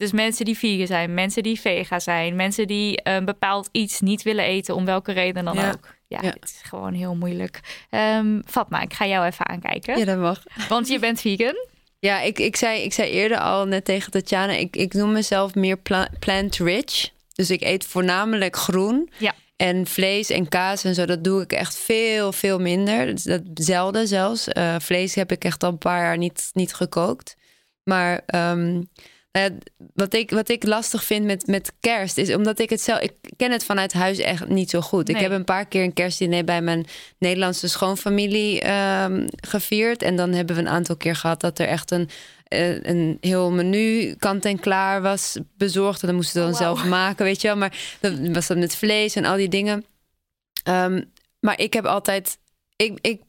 Dus 0.00 0.12
mensen 0.12 0.44
die 0.44 0.58
vegan 0.58 0.86
zijn, 0.86 1.14
mensen 1.14 1.42
die 1.42 1.60
vega 1.60 1.98
zijn, 1.98 2.36
mensen 2.36 2.66
die 2.66 3.00
een 3.02 3.24
bepaald 3.24 3.68
iets 3.72 4.00
niet 4.00 4.22
willen 4.22 4.44
eten, 4.44 4.74
om 4.74 4.84
welke 4.84 5.12
reden 5.12 5.44
dan 5.44 5.54
Ja. 5.54 5.68
ook. 5.68 5.94
Ja, 6.08 6.18
Ja. 6.22 6.28
het 6.28 6.44
is 6.44 6.60
gewoon 6.68 6.92
heel 6.92 7.14
moeilijk. 7.14 7.60
Ehm 7.90 8.40
Fatma, 8.46 8.80
ik 8.80 8.92
ga 8.94 9.06
jou 9.06 9.26
even 9.26 9.48
aankijken. 9.48 9.98
Ja, 9.98 10.04
dat 10.04 10.18
mag. 10.18 10.42
Want 10.68 10.88
je 10.88 10.98
bent 10.98 11.20
vegan. 11.20 11.54
Ja, 11.98 12.20
ik, 12.20 12.38
ik, 12.38 12.56
zei, 12.56 12.82
ik 12.82 12.92
zei 12.92 13.10
eerder 13.10 13.38
al 13.38 13.66
net 13.66 13.84
tegen 13.84 14.10
Tatjana, 14.10 14.52
ik, 14.52 14.76
ik 14.76 14.92
noem 14.94 15.12
mezelf 15.12 15.54
meer 15.54 15.76
pla- 15.76 16.08
plant-rich. 16.18 17.10
Dus 17.34 17.50
ik 17.50 17.62
eet 17.62 17.84
voornamelijk 17.84 18.56
groen. 18.56 19.10
Ja. 19.18 19.34
En 19.56 19.86
vlees 19.86 20.30
en 20.30 20.48
kaas 20.48 20.84
en 20.84 20.94
zo, 20.94 21.04
dat 21.06 21.24
doe 21.24 21.42
ik 21.42 21.52
echt 21.52 21.78
veel, 21.78 22.32
veel 22.32 22.58
minder. 22.58 23.06
Dat, 23.06 23.24
dat 23.24 23.40
zelden 23.54 24.08
zelfs. 24.08 24.48
Eh, 24.48 24.74
vlees 24.78 25.14
heb 25.14 25.32
ik 25.32 25.44
echt 25.44 25.62
al 25.62 25.70
een 25.70 25.78
paar 25.78 26.02
jaar 26.02 26.16
niet, 26.18 26.50
niet 26.52 26.74
gekookt. 26.74 27.36
Maar 27.84 28.22
ehm, 28.26 28.82
ja, 29.32 29.50
wat, 29.94 30.14
ik, 30.14 30.30
wat 30.30 30.48
ik 30.48 30.64
lastig 30.64 31.04
vind 31.04 31.24
met, 31.24 31.46
met 31.46 31.72
kerst 31.80 32.18
is 32.18 32.34
omdat 32.34 32.58
ik 32.58 32.70
het 32.70 32.80
zelf. 32.80 33.00
Ik 33.00 33.12
ken 33.36 33.50
het 33.50 33.64
vanuit 33.64 33.92
huis 33.92 34.18
echt 34.18 34.48
niet 34.48 34.70
zo 34.70 34.80
goed. 34.80 35.08
Ik 35.08 35.16
heb 35.16 35.30
een 35.30 35.44
paar 35.44 35.66
keer 35.66 35.82
een 35.82 35.92
kerstdiner 35.92 36.44
bij 36.44 36.62
mijn 36.62 36.86
Nederlandse 37.18 37.68
schoonfamilie 37.68 38.60
ehm, 38.60 39.26
gevierd. 39.36 40.02
En 40.02 40.16
dan 40.16 40.32
hebben 40.32 40.56
we 40.56 40.62
een 40.62 40.68
aantal 40.68 40.96
keer 40.96 41.16
gehad 41.16 41.40
dat 41.40 41.58
er 41.58 41.66
echt 41.66 41.90
een, 41.90 42.08
eh, 42.44 42.82
een 42.82 43.18
heel 43.20 43.50
menu 43.50 44.14
kant 44.14 44.44
en 44.44 44.60
klaar 44.60 45.02
was 45.02 45.38
bezorgd. 45.56 46.00
En 46.00 46.06
dan 46.06 46.16
moesten 46.16 46.40
we 46.40 46.46
dan 46.46 46.54
Oh, 46.54 46.60
zelf 46.60 46.84
maken, 46.84 47.24
weet 47.24 47.40
je 47.40 47.48
wel. 47.48 47.56
Maar 47.56 47.96
dan 48.00 48.32
was 48.32 48.46
dat 48.46 48.56
met 48.56 48.76
vlees 48.76 49.14
en 49.14 49.24
al 49.24 49.36
die 49.36 49.48
dingen. 49.48 49.84
Ehm, 50.62 51.02
maar 51.40 51.60
ik 51.60 51.72
heb 51.72 51.84
altijd. 51.84 52.38
Ik, 52.76 52.98
ik, 53.00 53.20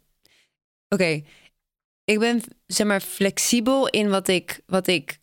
Oké, 0.90 1.22
ik 2.04 2.20
ben 2.20 2.42
zeg 2.68 2.88
maar 2.88 3.02
flexibel 3.02 3.88
in 3.88 4.10
wat 4.10 4.28
ik, 4.28 4.60
wat 4.66 4.88
ik 4.88 5.20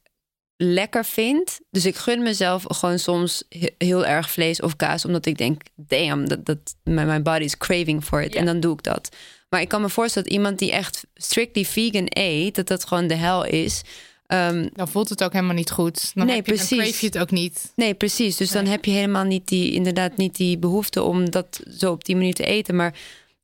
lekker 0.60 1.04
vind. 1.04 1.60
Dus 1.70 1.86
ik 1.86 1.96
gun 1.96 2.22
mezelf 2.22 2.64
gewoon 2.68 2.98
soms 2.98 3.42
he- 3.48 3.74
heel 3.78 4.06
erg 4.06 4.30
vlees 4.30 4.60
of 4.60 4.76
kaas, 4.76 5.04
omdat 5.04 5.26
ik 5.26 5.38
denk, 5.38 5.62
damn, 5.76 6.28
dat, 6.28 6.44
dat 6.46 6.58
my 6.84 7.22
body 7.22 7.44
is 7.44 7.56
craving 7.58 8.04
for 8.04 8.22
it. 8.22 8.34
En 8.34 8.46
dan 8.46 8.60
doe 8.60 8.72
ik 8.72 8.82
dat. 8.82 9.16
Maar 9.48 9.60
ik 9.60 9.68
kan 9.68 9.80
me 9.80 9.88
voorstellen 9.88 10.28
dat 10.28 10.36
iemand 10.36 10.58
die 10.58 10.72
echt 10.72 11.06
strictly 11.14 11.64
vegan 11.64 12.06
eet, 12.08 12.54
dat 12.54 12.66
dat 12.68 12.84
gewoon 12.84 13.06
de 13.06 13.14
hel 13.14 13.44
is. 13.44 13.82
Ehm, 14.26 14.68
Dan 14.72 14.88
voelt 14.88 15.08
het 15.08 15.24
ook 15.24 15.32
helemaal 15.32 15.54
niet 15.54 15.70
goed. 15.70 16.10
Dan 16.14 16.26
Nee, 16.26 16.36
heb 16.36 16.46
je, 16.46 16.52
dan 16.56 16.66
precies. 16.66 16.78
crave 16.84 16.98
je 17.00 17.06
het 17.06 17.18
ook 17.18 17.30
niet. 17.30 17.72
Nee, 17.76 17.94
precies. 17.94 18.36
Dus 18.36 18.50
dan 18.50 18.66
heb 18.66 18.84
je 18.84 18.90
helemaal 18.90 19.24
niet 19.24 19.48
die, 19.48 19.72
inderdaad 19.72 20.16
niet 20.16 20.36
die 20.36 20.58
behoefte 20.58 21.02
om 21.02 21.30
dat 21.30 21.60
zo 21.78 21.90
op 21.92 22.04
die 22.04 22.16
manier 22.16 22.34
te 22.34 22.44
eten. 22.44 22.76
Maar 22.76 22.94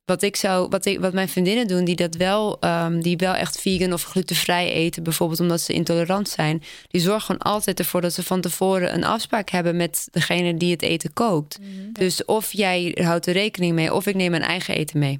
wat 0.05 0.21
ik 0.21 0.35
zou, 0.35 0.67
wat, 0.69 0.85
ik, 0.85 0.99
wat 0.99 1.13
mijn 1.13 1.29
vriendinnen 1.29 1.67
doen, 1.67 1.85
die 1.85 1.95
dat 1.95 2.15
wel, 2.15 2.59
ehm, 2.59 2.99
die 2.99 3.17
wel 3.17 3.33
echt 3.33 3.61
vegan 3.61 3.93
of 3.93 4.03
glutenvrij 4.03 4.71
eten, 4.71 5.03
bijvoorbeeld 5.03 5.39
omdat 5.39 5.61
ze 5.61 5.73
intolerant 5.73 6.29
zijn, 6.29 6.63
die 6.87 7.01
zorgen 7.01 7.21
gewoon 7.21 7.41
altijd 7.41 7.79
ervoor 7.79 8.01
dat 8.01 8.13
ze 8.13 8.23
van 8.23 8.41
tevoren 8.41 8.93
een 8.93 9.03
afspraak 9.03 9.49
hebben 9.49 9.75
met 9.75 10.07
degene 10.11 10.57
die 10.57 10.71
het 10.71 10.81
eten 10.81 11.13
kookt. 11.13 11.57
Dus 11.91 12.25
of 12.25 12.53
jij 12.53 12.97
houdt 13.01 13.25
er 13.25 13.33
rekening 13.33 13.73
mee, 13.73 13.93
of 13.93 14.05
ik 14.05 14.15
neem 14.15 14.31
mijn 14.31 14.43
eigen 14.43 14.75
eten 14.75 14.99
mee. 14.99 15.19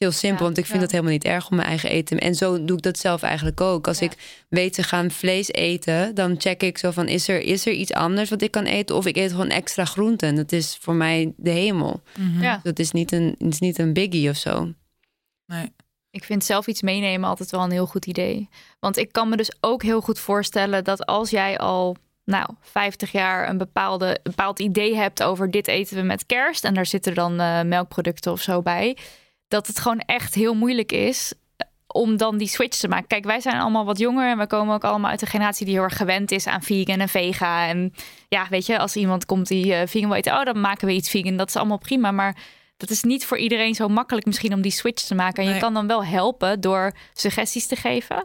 Heel 0.00 0.12
simpel, 0.12 0.38
Ja, 0.38 0.44
want 0.44 0.58
ik 0.58 0.64
vind 0.64 0.76
ja. 0.76 0.80
dat 0.82 0.90
helemaal 0.90 1.12
niet 1.12 1.24
erg 1.24 1.50
om 1.50 1.56
mijn 1.56 1.68
eigen 1.68 1.90
eten. 1.90 2.18
En 2.18 2.34
zo 2.34 2.64
doe 2.64 2.76
ik 2.76 2.82
dat 2.82 2.98
zelf 2.98 3.22
eigenlijk 3.22 3.60
ook. 3.60 3.86
Als 3.86 3.98
Ja. 3.98 4.06
ik 4.06 4.44
weet 4.48 4.74
ze 4.74 4.82
gaan 4.82 5.10
vlees 5.10 5.48
eten, 5.48 6.14
dan 6.14 6.34
check 6.38 6.62
ik 6.62 6.78
zo 6.78 6.90
van 6.90 7.08
is 7.08 7.28
er, 7.28 7.40
is 7.40 7.66
er 7.66 7.72
iets 7.72 7.92
anders 7.92 8.30
wat 8.30 8.42
ik 8.42 8.50
kan 8.50 8.64
eten? 8.64 8.96
Of 8.96 9.06
ik 9.06 9.16
eet 9.16 9.30
gewoon 9.30 9.48
extra 9.48 9.84
groenten. 9.84 10.34
Dat 10.34 10.52
is 10.52 10.78
voor 10.80 10.94
mij 10.94 11.32
de 11.36 11.50
hemel. 11.50 12.02
Ja. 12.40 12.60
Dat 12.62 12.78
is 12.78 12.90
niet 12.90 13.12
een, 13.12 13.34
is 13.38 13.58
niet 13.58 13.78
een 13.78 13.92
biggie 13.92 14.30
of 14.30 14.36
zo. 14.36 14.72
Nee. 15.46 15.72
Ik 16.10 16.24
vind 16.24 16.44
zelf 16.44 16.66
iets 16.66 16.82
meenemen 16.82 17.28
altijd 17.28 17.50
wel 17.50 17.62
een 17.62 17.70
heel 17.70 17.86
goed 17.86 18.06
idee. 18.06 18.48
Want 18.78 18.96
ik 18.96 19.12
kan 19.12 19.28
me 19.28 19.36
dus 19.36 19.52
ook 19.60 19.82
heel 19.82 20.00
goed 20.00 20.18
voorstellen 20.18 20.84
dat 20.84 21.06
als 21.06 21.30
jij 21.30 21.58
al, 21.58 21.96
nou, 22.24 22.48
50 22.60 23.12
jaar 23.12 23.48
een 23.48 23.58
bepaalde, 23.58 24.06
een 24.08 24.18
bepaald 24.22 24.58
idee 24.58 24.96
hebt 24.96 25.22
over 25.22 25.50
dit 25.50 25.68
eten 25.68 25.96
we 25.96 26.02
met 26.02 26.26
kerst 26.26 26.64
en 26.64 26.74
daar 26.74 26.86
zitten 26.86 27.14
dan 27.14 27.40
eh, 27.40 27.62
melkproducten 27.62 28.32
of 28.32 28.40
zo 28.40 28.62
bij, 28.62 28.96
dat 29.50 29.66
het 29.66 29.80
gewoon 29.80 30.00
echt 30.00 30.34
heel 30.34 30.54
moeilijk 30.54 30.92
is 30.92 31.32
om 31.86 32.16
dan 32.16 32.38
die 32.38 32.48
switch 32.48 32.78
te 32.78 32.88
maken. 32.88 33.06
Kijk, 33.06 33.24
wij 33.24 33.40
zijn 33.40 33.60
allemaal 33.60 33.84
wat 33.84 33.98
jonger 33.98 34.30
en 34.30 34.38
we 34.38 34.46
komen 34.46 34.74
ook 34.74 34.84
allemaal 34.84 35.10
uit 35.10 35.22
een 35.22 35.28
generatie 35.28 35.66
die 35.66 35.74
heel 35.74 35.82
erg 35.82 35.96
gewend 35.96 36.30
is 36.30 36.46
aan 36.46 36.62
vegan 36.62 37.00
en 37.00 37.08
vega. 37.08 37.68
En 37.68 37.94
ja, 38.28 38.46
weet 38.50 38.66
je, 38.66 38.78
als 38.78 38.96
iemand 38.96 39.26
komt 39.26 39.46
die 39.46 39.66
uh, 39.66 39.80
vegan 39.86 40.08
wil 40.08 40.18
eten, 40.18 40.38
oh, 40.38 40.44
dan 40.44 40.60
maken 40.60 40.86
we 40.86 40.92
iets 40.92 41.10
vegan. 41.10 41.36
Dat 41.36 41.48
is 41.48 41.56
allemaal 41.56 41.78
prima, 41.78 42.10
maar 42.10 42.36
dat 42.76 42.90
is 42.90 43.02
niet 43.02 43.26
voor 43.26 43.38
iedereen 43.38 43.74
zo 43.74 43.88
makkelijk 43.88 44.26
misschien 44.26 44.54
om 44.54 44.60
die 44.60 44.72
switch 44.72 45.02
te 45.02 45.14
maken. 45.14 45.44
En 45.44 45.54
je 45.54 45.60
kan 45.60 45.74
dan 45.74 45.86
wel 45.86 46.04
helpen 46.04 46.60
door 46.60 46.92
suggesties 47.12 47.66
te 47.66 47.76
geven. 47.76 48.24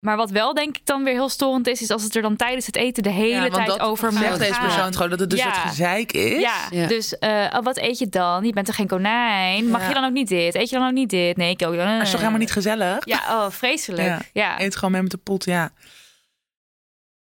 Maar 0.00 0.16
wat 0.16 0.30
wel 0.30 0.54
denk 0.54 0.76
ik 0.76 0.86
dan 0.86 1.04
weer 1.04 1.12
heel 1.12 1.28
storend 1.28 1.66
is, 1.66 1.82
is 1.82 1.90
als 1.90 2.02
het 2.02 2.14
er 2.16 2.22
dan 2.22 2.36
tijdens 2.36 2.66
het 2.66 2.76
eten 2.76 3.02
de 3.02 3.08
hele 3.10 3.34
Ja, 3.44 3.48
want 3.50 3.66
tijd 3.66 3.80
over 3.80 4.12
zegt 4.12 4.28
moet 4.30 4.38
deze 4.38 4.52
gaan. 4.52 4.62
persoon 4.66 4.92
gewoon 4.92 5.10
dat 5.10 5.20
het 5.20 5.30
dus 5.30 5.38
Ja. 5.38 5.46
het 5.46 5.56
gezeik 5.56 6.12
is. 6.12 6.40
Ja, 6.40 6.66
Ja. 6.70 6.86
dus 6.86 7.18
eh, 7.18 7.46
oh, 7.56 7.62
wat 7.62 7.76
eet 7.78 7.98
je 7.98 8.08
dan? 8.08 8.44
Je 8.44 8.52
bent 8.52 8.66
toch 8.66 8.74
geen 8.74 8.86
konijn? 8.86 9.68
Mag 9.70 9.80
Ja. 9.82 9.88
je 9.88 9.94
dan 9.94 10.04
ook 10.04 10.12
niet 10.12 10.28
dit? 10.28 10.54
Eet 10.54 10.70
je 10.70 10.76
dan 10.78 10.86
ook 10.86 10.92
niet 10.92 11.10
dit? 11.10 11.36
Nee, 11.36 11.50
ik 11.50 11.62
ook. 11.62 11.74
Maar 11.76 11.92
het 11.94 12.02
is 12.02 12.10
toch 12.10 12.18
helemaal 12.20 12.40
niet 12.40 12.52
gezellig? 12.52 13.04
Ja, 13.04 13.18
oh, 13.44 13.50
vreselijk. 13.50 14.08
Ja. 14.08 14.18
Ja, 14.32 14.60
Eet 14.60 14.74
gewoon 14.76 14.90
mee 14.92 15.02
met 15.02 15.10
de 15.10 15.16
pot, 15.16 15.44
ja. 15.44 15.70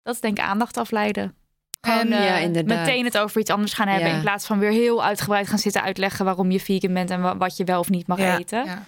dat 0.04 0.14
is 0.16 0.22
denk 0.22 0.38
ik 0.38 0.44
aandacht 0.44 0.78
afleiden. 0.78 1.36
Gewoon 1.82 2.00
En, 2.00 2.12
eh, 2.12 2.26
ja, 2.26 2.36
inderdaad. 2.38 2.78
meteen 2.80 3.06
het 3.06 3.18
over 3.18 3.42
iets 3.42 3.50
anders 3.52 3.74
gaan 3.74 3.88
hebben. 3.88 4.10
Ja. 4.10 4.16
In 4.16 4.22
plaats 4.22 4.46
van 4.46 4.60
weer 4.60 4.72
heel 4.72 5.04
uitgebreid 5.04 5.48
gaan 5.48 5.60
zitten 5.60 5.82
uitleggen 5.82 6.26
waarom 6.26 6.52
je 6.52 6.60
vegan 6.60 6.94
bent 6.94 7.10
en 7.10 7.22
wa- 7.22 7.38
wat 7.38 7.58
je 7.58 7.64
wel 7.64 7.80
of 7.80 7.90
niet 7.90 8.08
mag 8.08 8.18
Ja. 8.20 8.38
eten. 8.38 8.88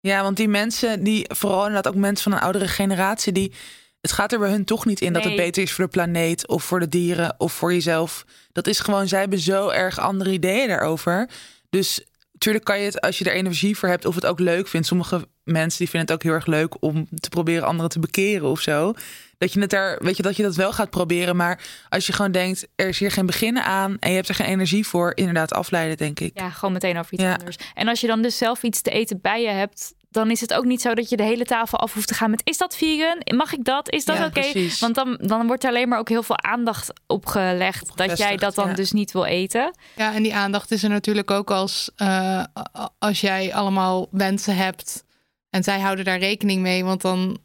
Ja. 0.00 0.22
Want 0.22 0.36
die 0.36 0.48
mensen, 0.48 1.04
die 1.04 1.24
vooral 1.28 1.66
inderdaad 1.66 1.92
ook 1.92 2.00
mensen 2.00 2.30
van 2.30 2.32
een 2.32 2.44
oudere 2.44 2.68
generatie, 2.68 3.32
die 3.32 3.52
het 4.00 4.12
gaat 4.12 4.32
er 4.32 4.38
bij 4.38 4.50
hun 4.50 4.64
toch 4.64 4.84
niet 4.84 5.00
in 5.00 5.12
dat 5.12 5.24
het 5.24 5.36
beter 5.36 5.62
is 5.62 5.72
voor 5.72 5.84
de 5.84 5.90
planeet 5.90 6.48
of 6.48 6.64
voor 6.64 6.80
de 6.80 6.88
dieren 6.88 7.34
of 7.38 7.52
voor 7.52 7.72
jezelf. 7.72 8.24
Dat 8.52 8.66
is 8.66 8.80
gewoon, 8.80 9.08
zij 9.08 9.20
hebben 9.20 9.38
zo 9.38 9.68
erg 9.68 9.98
andere 9.98 10.30
ideeën 10.32 10.68
daarover. 10.68 11.28
Dus 11.70 12.04
natuurlijk 12.38 12.64
kan 12.64 12.78
je 12.78 12.84
het, 12.84 13.00
als 13.00 13.18
je 13.18 13.24
er 13.24 13.32
energie 13.32 13.76
voor 13.76 13.88
hebt 13.88 14.04
of 14.04 14.14
het 14.14 14.26
ook 14.26 14.38
leuk 14.40 14.68
vindt. 14.68 14.86
Sommige 14.86 15.28
mensen 15.44 15.78
die 15.78 15.88
vinden 15.88 16.08
het 16.08 16.12
ook 16.16 16.22
heel 16.22 16.32
erg 16.32 16.46
leuk 16.46 16.82
om 16.82 17.08
te 17.20 17.28
proberen 17.28 17.66
anderen 17.66 17.90
te 17.90 17.98
bekeren 17.98 18.48
of 18.48 18.60
zo. 18.60 18.92
Dat 19.38 19.52
je 19.52 19.60
het 19.60 19.70
daar, 19.70 19.98
weet 20.02 20.16
je, 20.16 20.22
dat 20.22 20.36
je 20.36 20.42
dat 20.42 20.56
wel 20.56 20.72
gaat 20.72 20.90
proberen. 20.90 21.36
Maar 21.36 21.60
als 21.88 22.06
je 22.06 22.12
gewoon 22.12 22.32
denkt, 22.32 22.68
er 22.76 22.88
is 22.88 22.98
hier 22.98 23.10
geen 23.10 23.26
beginnen 23.26 23.64
aan 23.64 23.96
en 24.00 24.08
je 24.10 24.14
hebt 24.16 24.28
er 24.28 24.34
geen 24.34 24.46
energie 24.46 24.86
voor, 24.86 25.12
inderdaad 25.14 25.52
afleiden, 25.52 25.96
denk 25.96 26.20
ik. 26.20 26.30
Ja, 26.38 26.50
gewoon 26.50 26.72
meteen 26.72 26.98
over 26.98 27.12
iets 27.12 27.22
Ja. 27.22 27.34
anders. 27.34 27.56
En 27.74 27.88
als 27.88 28.00
je 28.00 28.06
dan 28.06 28.22
dus 28.22 28.36
zelf 28.38 28.62
iets 28.62 28.80
te 28.82 28.90
eten 28.90 29.20
bij 29.20 29.42
je 29.42 29.48
hebt, 29.48 29.94
dan 30.10 30.30
is 30.30 30.40
het 30.40 30.54
ook 30.54 30.64
niet 30.64 30.80
zo 30.80 30.94
dat 30.94 31.08
je 31.08 31.16
de 31.16 31.22
hele 31.22 31.44
tafel 31.44 31.78
af 31.78 31.94
hoeft 31.94 32.08
te 32.08 32.14
gaan 32.14 32.30
met: 32.30 32.40
is 32.44 32.58
dat 32.58 32.76
vegan? 32.76 33.36
Mag 33.36 33.52
ik 33.52 33.64
dat? 33.64 33.90
Is 33.90 34.04
dat 34.04 34.16
Ja, 34.16 34.26
oké? 34.26 34.52
Want 34.80 34.94
dan, 34.94 35.18
dan 35.20 35.46
wordt 35.46 35.64
er 35.64 35.70
alleen 35.70 35.88
maar 35.88 35.98
ook 35.98 36.08
heel 36.08 36.22
veel 36.22 36.38
aandacht 36.38 36.92
opgelegd 37.06 37.96
dat 37.96 38.18
jij 38.18 38.36
dat 38.36 38.54
dan 38.54 38.68
ja. 38.68 38.74
dus 38.74 38.92
niet 38.92 39.12
wil 39.12 39.24
eten. 39.24 39.74
Ja, 39.96 40.14
en 40.14 40.22
die 40.22 40.34
aandacht 40.34 40.70
is 40.70 40.82
er 40.82 40.90
natuurlijk 40.90 41.30
ook 41.30 41.50
als, 41.50 41.90
eh, 41.96 42.44
als 42.98 43.20
jij 43.20 43.54
allemaal 43.54 44.08
wensen 44.10 44.56
hebt 44.56 45.04
en 45.50 45.64
zij 45.64 45.80
houden 45.80 46.04
daar 46.04 46.18
rekening 46.18 46.62
mee, 46.62 46.84
want 46.84 47.00
dan 47.00 47.38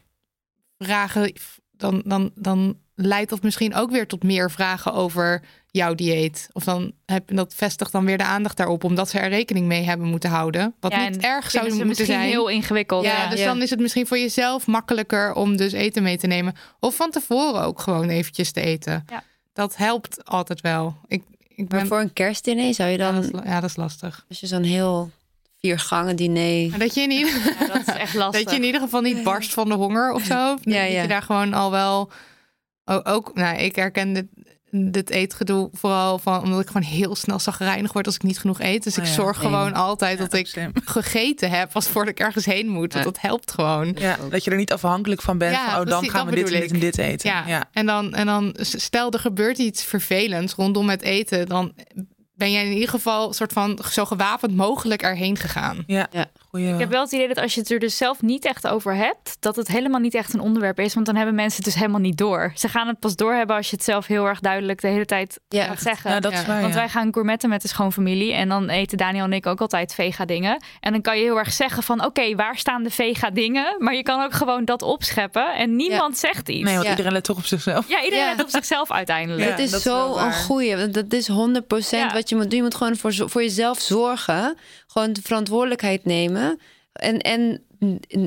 vragen, 0.78 1.34
dan, 1.72 2.02
dan, 2.06 2.32
dan 2.36 2.78
leidt 2.96 3.30
dat 3.30 3.42
misschien 3.44 3.76
ook 3.76 3.92
weer 3.92 4.08
tot 4.08 4.24
meer 4.24 4.52
vragen 4.52 4.94
over 4.94 5.42
jouw 5.72 5.96
dieet. 5.96 6.50
Of 6.52 6.64
dan 6.64 6.92
heb 7.06 7.24
dat 7.36 7.54
vestigt 7.56 7.92
dan 7.92 8.06
weer 8.06 8.18
de 8.18 8.24
aandacht 8.24 8.58
daarop, 8.58 8.84
omdat 8.84 9.10
ze 9.10 9.20
er 9.20 9.30
rekening 9.30 9.66
mee 9.68 9.84
hebben 9.84 10.08
moeten 10.08 10.30
houden. 10.30 10.74
Wat 10.80 10.92
Ja, 10.92 11.08
niet 11.10 11.18
erg 11.24 11.52
zou 11.52 11.64
ze 11.64 11.70
moeten 11.70 11.88
misschien 11.88 12.08
zijn. 12.08 12.28
heel 12.30 12.48
ingewikkeld. 12.48 13.04
ja, 13.06 13.24
Ja, 13.24 13.30
dus 13.30 13.40
Ja. 13.40 13.46
dan 13.46 13.62
is 13.62 13.70
het 13.70 13.80
misschien 13.80 14.08
voor 14.08 14.18
jezelf 14.18 14.68
makkelijker 14.68 15.34
om 15.34 15.58
dus 15.58 15.72
eten 15.72 16.04
mee 16.04 16.18
te 16.18 16.28
nemen. 16.28 16.54
Of 16.80 16.96
van 16.96 17.12
tevoren 17.12 17.62
ook 17.64 17.80
gewoon 17.82 18.10
eventjes 18.10 18.52
te 18.52 18.62
eten. 18.62 19.06
Ja. 19.10 19.24
Dat 19.54 19.76
helpt 19.78 20.26
altijd 20.26 20.62
wel. 20.62 20.96
Ik, 21.08 21.24
ik 21.48 21.70
Maar 21.70 21.80
ben, 21.80 21.88
voor 21.88 22.00
een 22.00 22.14
kerstdiner 22.14 22.74
zou 22.74 22.90
je 22.90 22.98
ja, 22.98 23.06
dan, 23.06 23.16
dat 23.16 23.24
is, 23.24 23.32
la- 23.32 23.44
ja, 23.46 23.60
dat 23.60 23.70
is 23.70 23.76
lastig. 23.76 24.26
als 24.30 24.40
je 24.40 24.48
zo'n 24.48 24.64
heel 24.64 25.12
vier 25.60 25.80
gangen 25.80 26.16
diner. 26.16 26.70
Maar 26.70 26.80
dat 26.80 26.94
je 26.94 27.02
in 27.02 27.12
ieder, 27.12 27.34
Ja, 27.60 27.68
dat 27.68 27.88
is 27.88 27.94
echt 27.94 28.14
lastig. 28.14 28.42
dat 28.44 28.52
je 28.54 28.60
in 28.60 28.66
ieder 28.66 28.82
geval 28.82 29.02
niet 29.02 29.24
barst 29.24 29.54
van 29.54 29.68
de 29.70 29.76
honger 29.76 30.12
of 30.12 30.24
zo. 30.24 30.34
Ja, 30.34 30.56
dat 30.56 30.92
ja. 30.92 31.02
je 31.02 31.08
daar 31.08 31.22
gewoon 31.22 31.54
al 31.54 31.72
wel 31.72 32.12
o- 32.86 33.02
ook. 33.04 33.32
Nou, 33.34 33.58
ik 33.58 33.76
herken 33.76 34.14
dit, 34.14 34.26
dit 34.72 35.10
eetgedoe 35.10 35.70
vooral 35.74 36.20
van 36.20 36.44
omdat 36.44 36.60
ik 36.62 36.68
gewoon 36.68 36.82
heel 36.84 37.16
snel 37.16 37.40
zagrijnig 37.40 37.94
word 37.94 38.06
als 38.06 38.16
ik 38.16 38.24
niet 38.24 38.40
genoeg 38.40 38.60
eet. 38.62 38.84
Dus 38.84 38.98
Oh 38.98 39.04
ik 39.04 39.10
ja, 39.10 39.16
zorg 39.16 39.38
gewoon 39.38 39.74
altijd 39.74 40.18
Ja, 40.18 40.24
dat 40.26 40.34
ik 40.34 40.70
gegeten 40.86 41.50
heb 41.50 41.70
als 41.74 41.88
voordat 41.88 42.12
ik 42.14 42.20
ergens 42.20 42.46
heen 42.46 42.68
moet. 42.68 42.94
Want 42.94 43.06
Ja. 43.06 43.12
dat 43.12 43.22
helpt 43.22 43.52
gewoon. 43.52 43.96
Ja, 44.00 44.18
dat 44.30 44.44
je 44.44 44.52
er 44.52 44.58
niet 44.58 44.72
afhankelijk 44.72 45.22
van 45.22 45.38
bent. 45.38 45.56
Ja, 45.56 45.72
van, 45.72 45.80
oh, 45.82 45.86
dan 45.86 45.86
precies, 45.86 46.10
gaan 46.10 46.26
we 46.26 46.36
dit 46.36 46.52
en 46.52 46.60
dit 46.62 46.72
en 46.72 46.80
dit 46.80 46.98
eten. 46.98 47.30
Ja. 47.30 47.44
ja. 47.48 47.64
En, 47.72 47.86
dan, 47.86 48.14
en 48.14 48.26
dan 48.26 48.56
stel 48.60 49.12
er 49.12 49.20
gebeurt 49.20 49.58
iets 49.58 49.84
vervelends 49.84 50.54
rondom 50.54 50.90
het 50.90 51.02
eten, 51.02 51.48
dan 51.48 51.74
ben 52.36 52.52
jij 52.52 52.66
in 52.66 52.74
ieder 52.74 52.90
geval 52.90 53.34
soort 53.34 53.54
van 53.54 53.80
zo 53.92 54.06
gewapend 54.06 54.56
mogelijk 54.56 55.02
erheen 55.02 55.38
gegaan. 55.38 55.84
Ja, 55.88 56.08
Ja. 56.12 56.26
Goeie 56.54 56.74
Ik 56.74 56.80
heb 56.80 56.90
wel 56.90 57.02
het 57.02 57.12
idee 57.12 57.28
dat 57.28 57.38
als 57.38 57.54
je 57.54 57.60
het 57.60 57.72
er 57.72 57.80
dus 57.80 57.98
zelf 57.98 58.22
niet 58.22 58.46
echt 58.46 58.68
over 58.68 58.96
hebt, 58.96 59.38
dat 59.40 59.56
het 59.56 59.68
helemaal 59.68 60.00
niet 60.00 60.14
echt 60.14 60.34
een 60.34 60.40
onderwerp 60.40 60.80
is. 60.80 60.94
Want 60.94 61.06
dan 61.06 61.16
hebben 61.16 61.36
mensen 61.36 61.56
het 61.56 61.66
dus 61.66 61.76
helemaal 61.76 62.00
niet 62.00 62.18
door. 62.18 62.52
Ze 62.56 62.68
gaan 62.68 62.88
het 62.88 63.00
pas 63.00 63.16
doorhebben 63.16 63.56
als 63.56 63.70
je 63.70 63.76
het 63.76 63.86
zelf 63.86 64.08
heel 64.08 64.26
erg 64.26 64.40
duidelijk 64.40 64.82
de 64.82 64.88
hele 64.88 65.06
tijd 65.06 65.40
Ja. 65.48 65.64
gaat 65.66 65.82
zeggen. 65.82 66.12
Ja, 66.12 66.20
dat 66.20 66.34
is 66.34 66.46
waar. 66.46 66.62
Want 66.62 66.74
ja. 66.74 66.80
wij 66.80 66.90
gaan 66.90 67.14
gourmetten 67.14 67.50
met 67.50 67.62
de 67.62 67.68
schoonfamilie. 67.68 68.34
En 68.34 68.50
dan 68.50 68.70
eten 68.70 68.98
Daniel 68.98 69.24
en 69.24 69.34
ik 69.34 69.46
ook 69.46 69.62
altijd 69.62 69.94
vega 69.94 70.26
dingen. 70.26 70.64
En 70.80 70.92
dan 70.92 71.02
kan 71.02 71.18
je 71.18 71.24
heel 71.24 71.38
erg 71.38 71.54
zeggen 71.54 71.84
van... 71.84 72.06
oké, 72.06 72.36
waar 72.36 72.58
staan 72.58 72.84
de 72.84 72.90
vega 72.90 73.30
dingen? 73.30 73.76
Maar 73.80 73.96
je 73.96 74.04
kan 74.04 74.24
ook 74.24 74.34
gewoon 74.34 74.66
dat 74.66 74.82
opscheppen. 74.82 75.56
En 75.56 75.76
niemand 75.76 76.18
zegt 76.18 76.50
iets. 76.50 76.64
Nee, 76.64 76.74
want 76.74 76.86
Ja. 76.86 76.90
iedereen 76.92 77.12
let 77.12 77.24
toch 77.24 77.38
op 77.38 77.46
zichzelf. 77.46 77.90
Ja, 77.90 78.04
iedereen 78.04 78.26
Ja. 78.26 78.32
let 78.36 78.44
op 78.44 78.50
zichzelf 78.50 78.92
uiteindelijk. 78.92 79.44
Ja, 79.44 79.50
het 79.50 79.60
is 79.60 79.70
dat 79.70 79.80
is 79.80 79.86
zo 79.86 80.16
een 80.18 80.34
goeie. 80.34 80.88
Dat 80.88 81.14
is 81.14 81.28
100% 81.28 82.10
Ja. 82.10 82.14
wat 82.14 82.30
je 82.30 82.36
moet 82.36 82.44
doen. 82.50 82.56
Je 82.58 82.62
moet 82.64 82.76
gewoon 82.76 82.96
voor, 82.96 83.14
voor 83.30 83.42
jezelf 83.42 83.80
zorgen. 83.80 84.58
Gewoon 84.88 85.14
de 85.14 85.22
verantwoordelijkheid 85.24 86.06
nemen. 86.06 86.43
En, 86.94 87.20
en 87.20 87.66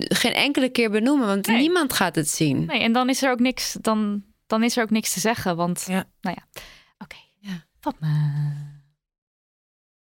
geen 0.09 0.33
enkele 0.33 0.69
keer 0.69 0.91
benoemen, 0.91 1.27
want 1.27 1.47
Nee. 1.47 1.57
niemand 1.59 1.93
gaat 1.93 2.15
het 2.15 2.29
zien. 2.29 2.65
Nee, 2.65 2.81
en 2.81 2.93
dan 2.93 3.09
is 3.09 3.23
er 3.23 3.31
ook 3.31 3.41
niks, 3.41 3.77
dan, 3.81 4.23
dan 4.47 4.63
is 4.63 4.77
er 4.77 4.83
ook 4.83 4.91
niks 4.91 5.13
te 5.13 5.21
zeggen. 5.21 5.57
Want, 5.57 5.85
Ja. 5.89 6.05
nou 6.21 6.37
ja, 6.39 6.61
oké. 6.99 7.17
Ja. 7.41 7.65
Fatma. 7.81 8.09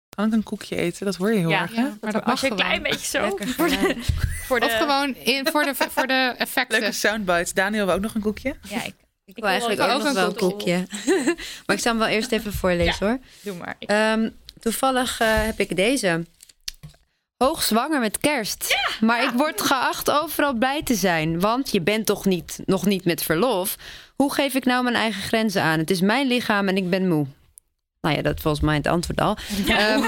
Kan 0.10 0.28
ik 0.28 0.34
een 0.34 0.44
koekje 0.44 0.76
eten? 0.76 1.06
Dat 1.06 1.16
hoor 1.16 1.32
je 1.34 1.40
heel 1.40 1.50
Ja, 1.50 1.62
erg, 1.62 1.76
hè? 1.76 1.88
maar 2.02 2.12
dat 2.12 2.24
Als 2.24 2.42
je 2.42 2.50
een 2.50 2.56
klein 2.56 2.84
beetje 2.84 3.08
zo... 3.08 3.22
Lekker. 3.22 3.48
Voor 3.48 3.70
de, 3.70 3.96
voor 4.46 4.60
de, 4.60 4.66
Of 4.66 4.78
gewoon 4.78 5.16
in, 5.16 5.48
voor, 5.48 5.64
de, 5.64 5.74
voor 5.76 6.08
de 6.08 6.34
effecten. 6.38 6.80
Leuke 6.80 6.94
soundbites. 6.96 7.54
Daniel 7.54 7.86
wil 7.86 7.96
ook 7.96 8.02
nog 8.02 8.16
een 8.16 8.22
koekje. 8.22 8.56
Ja, 8.70 8.84
ik, 8.84 8.94
Ik 9.26 9.36
wil 9.36 9.46
eigenlijk 9.50 9.82
ook 9.82 10.04
nog 10.04 10.14
wel 10.14 10.28
een 10.28 10.36
koekje. 10.36 10.86
maar 11.66 11.76
ik 11.76 11.82
zal 11.82 11.92
hem 11.92 11.98
wel 11.98 12.08
eerst 12.08 12.32
even 12.32 12.54
voorlezen 12.54 13.08
hoor. 13.08 13.20
doe 13.42 13.56
maar. 13.58 13.76
Ehm, 13.80 14.30
toevallig 14.60 15.20
eh, 15.20 15.28
heb 15.46 15.60
ik 15.60 15.76
deze. 15.76 16.26
Hoogzwanger 17.38 18.00
met 18.00 18.18
kerst. 18.18 18.76
maar 19.02 19.24
ik 19.24 19.30
word 19.36 19.62
geacht 19.62 20.12
overal 20.12 20.54
blij 20.54 20.84
te 20.84 20.96
zijn. 20.96 21.40
Want 21.40 21.72
je 21.72 21.82
bent 21.82 22.06
toch 22.06 22.26
niet, 22.26 22.60
nog 22.66 22.86
niet 22.86 23.06
met 23.06 23.24
verlof. 23.24 23.76
Hoe 24.16 24.34
geef 24.34 24.54
ik 24.54 24.66
nou 24.66 24.84
mijn 24.84 24.96
eigen 24.96 25.22
grenzen 25.22 25.62
aan? 25.62 25.80
Het 25.80 25.90
is 25.90 26.02
mijn 26.02 26.28
lichaam 26.28 26.68
en 26.68 26.78
ik 26.78 26.90
ben 26.90 27.08
moe. 27.08 27.26
Nou 28.02 28.16
ja, 28.16 28.22
dat 28.22 28.36
is 28.36 28.42
volgens 28.42 28.64
mij 28.64 28.76
het 28.76 28.88
antwoord 28.88 29.22
al. 29.22 29.38
Ehm, 29.68 30.00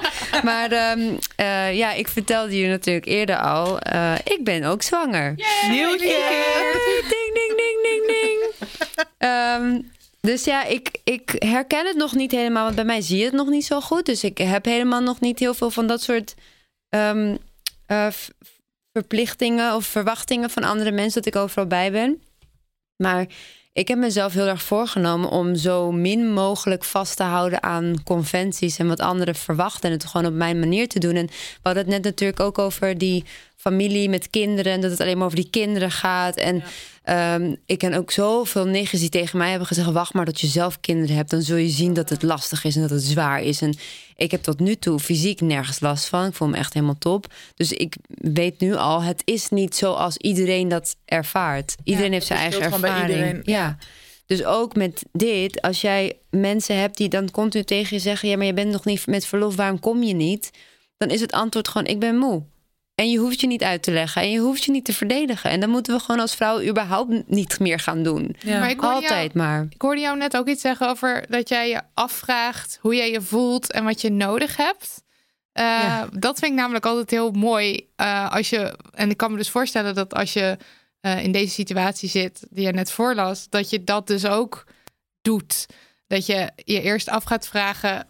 maar 0.48 0.70
ehm, 0.70 1.00
eh, 1.36 1.76
ja, 1.76 1.92
ik 1.92 2.08
vertelde 2.08 2.58
je 2.58 2.68
natuurlijk 2.68 3.06
eerder 3.06 3.36
al. 3.38 3.78
eh, 3.78 4.14
ik 4.24 4.40
ben 4.44 4.64
ook 4.64 4.82
zwanger. 4.82 5.34
Nieuwtje! 5.68 6.06
Ding, 7.08 7.32
ding, 7.34 7.56
ding, 7.56 7.82
ding, 7.82 8.06
ding. 8.06 8.70
Ehm, 9.18 9.80
dus 10.20 10.44
ja, 10.44 10.64
ik, 10.64 10.90
ik 11.04 11.34
herken 11.38 11.86
het 11.86 11.96
nog 11.96 12.14
niet 12.14 12.30
helemaal. 12.30 12.64
Want 12.64 12.74
bij 12.76 12.84
mij 12.84 13.00
zie 13.00 13.18
je 13.18 13.24
het 13.24 13.34
nog 13.34 13.48
niet 13.48 13.64
zo 13.64 13.80
goed. 13.80 14.06
Dus 14.06 14.24
ik 14.24 14.38
heb 14.38 14.64
helemaal 14.64 15.00
nog 15.00 15.20
niet 15.20 15.38
heel 15.38 15.54
veel 15.54 15.70
van 15.70 15.86
dat 15.86 16.02
soort 16.02 16.34
ehm, 16.92 17.36
eh, 17.86 18.06
verplichtingen 18.92 19.74
of 19.74 19.86
verwachtingen 19.86 20.50
van 20.50 20.64
andere 20.64 20.92
mensen 20.92 21.22
dat 21.22 21.34
ik 21.34 21.40
overal 21.40 21.66
bij 21.66 21.92
ben. 21.92 22.22
Maar 22.96 23.26
ik 23.72 23.88
heb 23.88 23.98
mezelf 23.98 24.32
heel 24.32 24.46
erg 24.46 24.62
voorgenomen 24.62 25.30
om 25.30 25.54
zo 25.54 25.92
min 25.92 26.32
mogelijk 26.32 26.84
vast 26.84 27.16
te 27.16 27.22
houden 27.22 27.62
aan 27.62 28.02
conventies 28.04 28.78
en 28.78 28.88
wat 28.88 29.00
anderen 29.00 29.34
verwachten. 29.34 29.90
En 29.90 29.96
het 29.96 30.04
gewoon 30.04 30.26
op 30.26 30.32
mijn 30.32 30.58
manier 30.58 30.88
te 30.88 30.98
doen. 30.98 31.14
En 31.14 31.26
we 31.26 31.60
hadden 31.62 31.82
het 31.82 31.92
net 31.92 32.02
natuurlijk 32.02 32.40
ook 32.40 32.58
over 32.58 32.98
die 32.98 33.24
familie 33.62 34.08
met 34.08 34.30
kinderen. 34.30 34.72
En 34.72 34.80
dat 34.80 34.90
het 34.90 35.00
alleen 35.00 35.16
maar 35.16 35.26
over 35.26 35.40
die 35.40 35.50
kinderen 35.50 35.90
gaat. 35.90 36.36
En 36.36 36.62
ehm, 37.02 37.54
ik 37.66 37.78
ken 37.78 37.94
ook 37.94 38.10
zoveel 38.10 38.64
nichtjes 38.64 39.00
die 39.00 39.08
tegen 39.08 39.38
mij 39.38 39.48
hebben 39.48 39.66
gezegd: 39.66 39.90
wacht 39.90 40.14
maar 40.14 40.24
tot 40.24 40.40
je 40.40 40.46
zelf 40.46 40.80
kinderen 40.80 41.16
hebt. 41.16 41.30
Dan 41.30 41.42
zul 41.42 41.56
je 41.56 41.68
zien 41.68 41.94
dat 41.94 42.08
het 42.08 42.22
lastig 42.22 42.64
is 42.64 42.74
en 42.74 42.80
dat 42.80 42.90
het 42.90 43.02
zwaar 43.02 43.42
is. 43.42 43.60
En 43.60 43.74
ik 44.16 44.30
heb 44.30 44.42
tot 44.42 44.60
nu 44.60 44.76
toe 44.76 44.98
fysiek 44.98 45.40
nergens 45.40 45.80
last 45.80 46.06
van. 46.06 46.26
Ik 46.26 46.34
voel 46.34 46.48
me 46.48 46.56
echt 46.56 46.74
helemaal 46.74 46.98
top. 46.98 47.26
Dus 47.54 47.72
ik 47.72 47.96
weet 48.06 48.60
nu 48.60 48.74
al, 48.74 49.02
het 49.02 49.22
is 49.24 49.48
niet 49.48 49.76
zoals 49.76 50.16
iedereen 50.16 50.68
dat 50.68 50.96
ervaart. 51.04 51.74
Iedereen 51.84 52.12
heeft 52.12 52.26
zijn 52.26 52.38
eigen 52.38 52.62
ervaring. 52.62 53.40
Ja. 53.44 53.76
Dus 54.26 54.44
ook 54.44 54.74
met 54.74 55.04
dit, 55.12 55.60
als 55.60 55.80
jij 55.80 56.18
mensen 56.30 56.76
hebt 56.76 56.96
die 56.96 57.08
dan 57.08 57.30
continu 57.30 57.64
tegen 57.64 57.96
je 57.96 58.02
zeggen: 58.02 58.28
ja, 58.28 58.36
maar 58.36 58.46
je 58.46 58.54
bent 58.54 58.72
nog 58.72 58.84
niet 58.84 59.06
met 59.06 59.26
verlof, 59.26 59.56
waarom 59.56 59.80
kom 59.80 60.02
je 60.02 60.14
niet? 60.14 60.50
Dan 60.96 61.08
is 61.08 61.20
het 61.20 61.32
antwoord 61.32 61.68
gewoon: 61.68 61.86
ik 61.86 61.98
ben 61.98 62.16
moe. 62.16 62.42
En 62.94 63.10
je 63.10 63.18
hoeft 63.18 63.40
je 63.40 63.46
niet 63.46 63.62
uit 63.62 63.82
te 63.82 63.90
leggen 63.90 64.22
en 64.22 64.30
je 64.30 64.38
hoeft 64.38 64.64
je 64.64 64.70
niet 64.70 64.84
te 64.84 64.92
verdedigen. 64.92 65.50
En 65.50 65.60
dan 65.60 65.70
moeten 65.70 65.94
we 65.94 66.00
gewoon 66.00 66.20
als 66.20 66.34
vrouw 66.34 66.62
überhaupt 66.62 67.28
niet 67.28 67.58
meer 67.60 67.78
gaan 67.78 68.02
doen. 68.02 68.36
Ja. 68.40 68.58
Maar 68.58 68.70
ik 68.70 68.80
hoorde 68.80 69.00
jou- 69.00 69.12
Altijd 69.12 69.34
maar. 69.34 69.66
Ik 69.70 69.82
hoorde 69.82 70.00
jou 70.00 70.16
net 70.18 70.36
ook 70.36 70.48
iets 70.48 70.60
zeggen 70.60 70.88
over 70.88 71.24
dat 71.28 71.48
jij 71.48 71.68
je 71.68 71.80
afvraagt 71.94 72.78
hoe 72.80 72.94
jij 72.94 73.10
je 73.10 73.20
voelt 73.20 73.72
en 73.72 73.84
wat 73.84 74.00
je 74.00 74.10
nodig 74.10 74.56
hebt. 74.56 75.02
Eh, 75.52 75.64
Ja. 75.64 76.08
Dat 76.12 76.38
vind 76.38 76.50
ik 76.52 76.58
namelijk 76.58 76.86
altijd 76.86 77.10
heel 77.10 77.30
mooi. 77.30 77.88
eh, 77.96 78.32
als 78.32 78.50
je, 78.50 78.78
en 78.94 79.10
ik 79.10 79.16
kan 79.16 79.30
me 79.30 79.36
dus 79.36 79.50
voorstellen 79.50 79.94
dat 79.94 80.14
als 80.14 80.32
je 80.32 80.56
eh, 81.00 81.24
in 81.24 81.32
deze 81.32 81.52
situatie 81.52 82.08
zit, 82.08 82.46
die 82.50 82.66
je 82.66 82.72
net 82.72 82.90
voorlas, 82.90 83.48
dat 83.48 83.70
je 83.70 83.84
dat 83.84 84.06
dus 84.06 84.26
ook 84.26 84.66
doet. 85.22 85.66
Dat 86.06 86.26
je 86.26 86.50
je 86.56 86.80
eerst 86.82 87.08
af 87.08 87.24
gaat 87.24 87.48
vragen: 87.48 88.06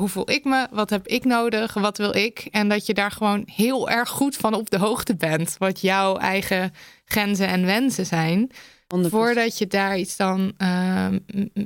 hoe 0.00 0.08
voel 0.08 0.30
ik 0.30 0.44
me? 0.44 0.66
Wat 0.70 0.90
heb 0.90 1.06
ik 1.06 1.24
nodig? 1.24 1.74
Wat 1.74 1.98
wil 1.98 2.16
ik? 2.16 2.48
En 2.50 2.68
dat 2.68 2.86
je 2.86 2.94
daar 2.94 3.10
gewoon 3.10 3.42
heel 3.54 3.90
erg 3.90 4.08
goed 4.08 4.36
van 4.36 4.54
op 4.54 4.70
de 4.70 4.78
hoogte 4.78 5.16
bent. 5.16 5.54
Wat 5.58 5.80
jouw 5.80 6.16
eigen 6.16 6.74
grenzen 7.04 7.48
en 7.48 7.66
wensen 7.66 8.06
zijn. 8.06 8.50
100%. 8.96 9.00
Voordat 9.10 9.58
je 9.58 9.66
daar 9.66 9.98
iets 9.98 10.16
dan, 10.16 10.52
ehm, 10.58 11.18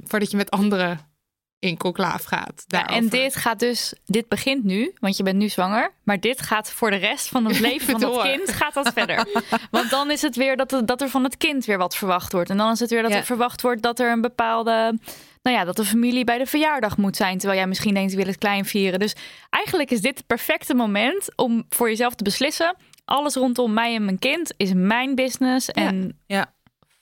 voordat 0.05 0.31
je 0.31 0.37
met 0.37 0.51
anderen 0.51 1.09
in 1.59 1.77
conclaaf 1.77 2.25
gaat. 2.25 2.65
Ja, 2.67 2.87
en 2.87 3.09
dit 3.09 3.37
gaat 3.37 3.59
dus, 3.59 3.93
dit 4.07 4.29
begint 4.29 4.65
nu, 4.65 4.93
want 5.01 5.17
je 5.17 5.23
bent 5.23 5.37
nu 5.39 5.49
zwanger. 5.49 5.93
Maar 6.05 6.21
dit 6.21 6.41
gaat 6.43 6.71
voor 6.71 6.91
de 6.91 6.97
rest 6.97 7.29
van 7.29 7.45
het 7.45 7.61
leven 7.71 7.91
van 7.91 8.01
Door. 8.01 8.23
kind 8.23 8.53
gaat 8.53 8.75
dat 8.75 8.93
verder. 8.93 9.27
Want 9.71 9.91
dan 9.91 10.11
is 10.11 10.23
het 10.23 10.37
weer 10.37 10.57
dat, 10.57 10.73
er- 10.73 10.87
dat 10.87 11.01
er 11.01 11.09
van 11.09 11.25
het 11.25 11.37
kind 11.37 11.65
weer 11.65 11.79
wat 11.79 11.97
verwacht 11.97 12.33
wordt. 12.33 12.51
En 12.51 12.57
dan 12.57 12.71
is 12.73 12.81
het 12.81 12.91
weer 12.91 13.03
dat 13.03 13.11
Ja. 13.11 13.17
er 13.17 13.25
verwacht 13.25 13.63
wordt 13.63 13.83
dat 13.83 13.99
er 14.01 14.11
een 14.13 14.21
bepaalde, 14.21 14.99
nou 15.43 15.57
ja, 15.57 15.65
dat 15.65 15.77
de 15.77 15.85
familie 15.85 16.25
bij 16.25 16.39
de 16.39 16.47
verjaardag 16.47 16.97
moet 16.97 17.17
zijn. 17.17 17.39
Terwijl 17.39 17.59
jij 17.61 17.69
misschien 17.69 17.95
denkt, 17.95 18.11
ik 18.13 18.19
wil 18.19 18.27
het 18.27 18.39
klein 18.39 18.65
vieren. 18.65 18.99
Dus 18.99 19.15
eigenlijk 19.51 19.91
is 19.91 20.01
dit 20.01 20.17
het 20.19 20.27
perfecte 20.27 20.75
moment 20.75 21.37
om 21.37 21.65
voor 21.69 21.89
jezelf 21.89 22.15
te 22.15 22.25
beslissen. 22.25 22.77
Alles 23.05 23.35
rondom 23.35 23.73
mij 23.73 23.95
en 23.95 24.05
mijn 24.05 24.19
kind 24.19 24.53
is 24.57 24.73
mijn 24.75 25.15
business. 25.15 25.69
En 25.69 26.19
Ja. 26.27 26.53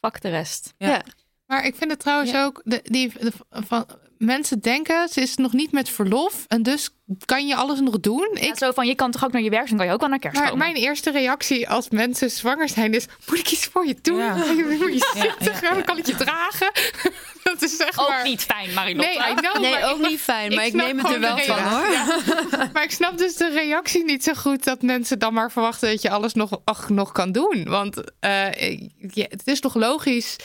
fuck 0.00 0.20
de 0.20 0.28
rest. 0.28 0.74
Ja. 0.78 0.88
Ja. 0.88 1.02
Maar 1.46 1.64
ik 1.64 1.74
vind 1.76 1.90
het 1.90 2.00
trouwens 2.00 2.30
Ja. 2.30 2.44
ook, 2.44 2.60
de, 2.64 2.80
die, 2.82 3.12
de- 3.20 3.32
van, 3.50 3.86
mensen 4.18 4.60
denken, 4.60 5.08
ze 5.08 5.20
is 5.20 5.36
nog 5.36 5.52
niet 5.52 5.72
met 5.72 5.88
verlof. 5.88 6.44
En 6.48 6.62
dus 6.62 6.90
kan 7.24 7.46
je 7.46 7.54
alles 7.56 7.80
nog 7.80 8.00
doen. 8.00 8.30
Ja, 8.34 8.40
Ik, 8.40 8.56
zo 8.58 8.70
van, 8.72 8.86
je 8.86 8.94
kan 8.94 9.10
toch 9.10 9.24
ook 9.24 9.32
naar 9.32 9.42
je 9.42 9.50
werk, 9.50 9.68
dan 9.68 9.76
kan 9.76 9.86
je 9.86 9.92
ook 9.92 10.00
wel 10.00 10.08
naar 10.08 10.18
kerst 10.18 10.36
maar 10.40 10.48
komen. 10.50 10.64
mijn 10.72 10.76
eerste 10.84 11.10
reactie 11.10 11.68
als 11.68 11.88
mensen 11.88 12.30
zwanger 12.30 12.68
zijn 12.68 12.94
is, 12.94 13.06
moet 13.26 13.38
ik 13.38 13.50
iets 13.50 13.66
voor 13.66 13.86
je 13.86 13.96
doen? 14.02 14.16
Ja. 14.18 14.34
Moet 14.36 14.46
je 14.78 15.10
Ja, 15.14 15.22
zitten? 15.22 15.68
ja, 15.68 15.74
ja. 15.74 15.80
Kan 15.82 15.98
ik 15.98 16.06
je 16.06 16.14
dragen? 16.16 16.70
dat 17.48 17.62
is 17.62 17.76
zeg 17.76 17.98
ook 18.00 18.08
maar... 18.08 18.24
niet 18.24 18.42
fijn, 18.42 18.74
Marilotte. 18.74 19.18
Nee, 19.18 19.30
I 19.30 19.34
know, 19.34 19.58
Nee, 19.60 19.70
maar 19.70 19.90
ook 19.90 19.98
ik- 20.00 20.08
niet 20.08 20.20
fijn, 20.20 20.54
maar 20.54 20.64
ik, 20.64 20.70
snap 20.72 20.86
neem 20.86 20.98
het 20.98 21.12
er 21.12 21.20
wel 21.20 21.38
van 21.38 21.58
hoor. 21.62 21.90
Ja. 21.92 22.06
Maar 22.72 22.82
ik 22.82 22.90
snap 22.90 23.18
dus 23.18 23.36
de 23.36 23.50
reactie 23.50 24.04
niet 24.04 24.24
zo 24.24 24.32
goed 24.34 24.64
dat 24.64 24.82
mensen 24.82 25.18
dan 25.18 25.32
maar 25.34 25.50
verwachten 25.52 25.90
dat 25.90 26.02
je 26.02 26.10
alles 26.10 26.34
nog, 26.34 26.60
ach, 26.64 26.88
nog 26.88 27.12
kan 27.12 27.32
doen. 27.32 27.64
Want 27.68 28.02
eh, 28.20 28.78
ja, 28.98 29.26
het 29.28 29.42
is 29.44 29.60
toch 29.60 29.74
logisch, 29.74 30.36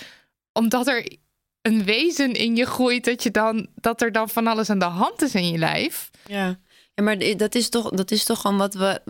omdat 0.54 0.88
er 0.88 1.08
een 1.64 1.84
wezen 1.84 2.32
in 2.34 2.56
je 2.56 2.66
groeit, 2.66 3.06
dat, 3.06 3.24
je 3.24 3.32
dan, 3.32 3.68
dat 3.76 4.02
er 4.02 4.12
dan 4.12 4.30
van 4.30 4.48
alles 4.48 4.70
aan 4.70 4.80
de 4.80 4.86
hand 4.86 5.22
is 5.22 5.36
in 5.36 5.48
je 5.52 5.58
lijf. 5.58 6.10
Ja. 6.28 6.58
Ja, 6.96 7.04
maar 7.04 7.18
dat 7.38 7.56
is, 7.56 7.70
toch, 7.70 7.90
dat 7.90 8.12
is 8.12 8.24
toch 8.24 8.42
gewoon 8.42 8.58
wat 8.58 8.74
we 8.74 9.02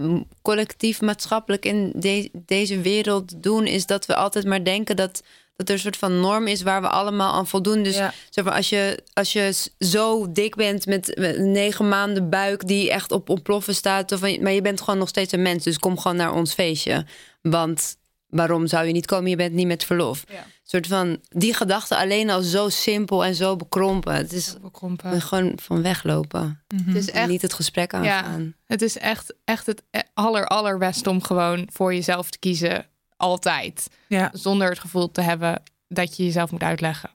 collectief 0.41 1.01
maatschappelijk 1.01 1.65
in 1.65 1.91
de- 1.95 2.29
deze 2.33 2.81
wereld 2.81 3.43
doen. 3.43 3.65
Is 3.67 3.85
dat 3.85 4.05
we 4.05 4.15
altijd 4.15 4.45
maar 4.45 4.63
denken 4.63 4.95
dat, 4.95 5.23
dat 5.55 5.67
er 5.67 5.73
een 5.73 5.79
soort 5.79 5.97
van 5.97 6.19
norm 6.19 6.47
is 6.47 6.61
waar 6.61 6.81
we 6.81 6.87
allemaal 6.87 7.33
aan 7.33 7.47
voldoen. 7.47 7.83
Dus 7.83 7.95
Ja. 7.95 8.13
zeg 8.29 8.43
maar, 8.45 8.53
als, 8.53 8.69
je, 8.69 9.03
als 9.13 9.33
je 9.33 9.53
zo 9.79 10.31
dik 10.31 10.55
bent 10.55 10.85
met, 10.85 11.15
negen 11.37 11.87
maanden 11.89 12.29
buik 12.29 12.67
die 12.67 12.91
echt 12.91 13.11
op 13.11 13.29
ontploffen 13.29 13.75
staat. 13.75 14.11
Of, 14.11 14.19
maar 14.39 14.51
je 14.51 14.61
bent 14.61 14.81
gewoon 14.81 14.99
nog 14.99 15.09
steeds 15.09 15.31
een 15.31 15.41
mens. 15.41 15.63
Dus 15.63 15.79
kom 15.79 15.97
gewoon 15.99 16.17
naar 16.17 16.33
ons 16.33 16.53
feestje. 16.53 17.05
Want 17.41 17.95
waarom 18.33 18.67
zou 18.67 18.85
je 18.85 18.93
niet 18.93 19.05
komen? 19.05 19.29
Je 19.29 19.35
bent 19.35 19.53
niet 19.53 19.67
met 19.67 19.83
verlof. 19.83 20.23
Ja. 20.27 20.37
Een 20.37 20.69
soort 20.79 20.87
van 20.87 21.19
die 21.29 21.53
gedachte 21.53 21.97
alleen 21.97 22.29
al 22.29 22.41
zo 22.41 22.69
simpel 22.69 23.25
en 23.25 23.35
zo 23.35 23.55
bekrompen. 23.55 24.15
Het 24.15 24.33
is 24.33 24.55
Bekrompen. 24.61 25.21
gewoon 25.21 25.53
van 25.55 25.81
weglopen. 25.81 26.63
Het 26.85 26.95
is 26.95 27.09
En 27.09 27.13
echt 27.21 27.29
niet 27.29 27.41
het 27.41 27.53
gesprek 27.53 27.93
aangaan. 27.93 28.55
Het 28.65 28.81
is 28.81 28.97
echt, 28.97 29.33
echt 29.43 29.65
het 29.65 29.83
aller, 30.13 30.47
allerbeste 30.47 31.09
om 31.09 31.21
gewoon 31.23 31.67
voor 31.71 31.93
jezelf 31.93 32.29
te 32.29 32.39
kiezen. 32.39 32.85
Altijd. 33.17 33.87
Ja. 34.07 34.29
Zonder 34.33 34.69
het 34.69 34.79
gevoel 34.79 35.11
te 35.11 35.21
hebben 35.21 35.63
dat 35.87 36.17
je 36.17 36.23
jezelf 36.23 36.51
moet 36.51 36.61
uitleggen. 36.63 37.09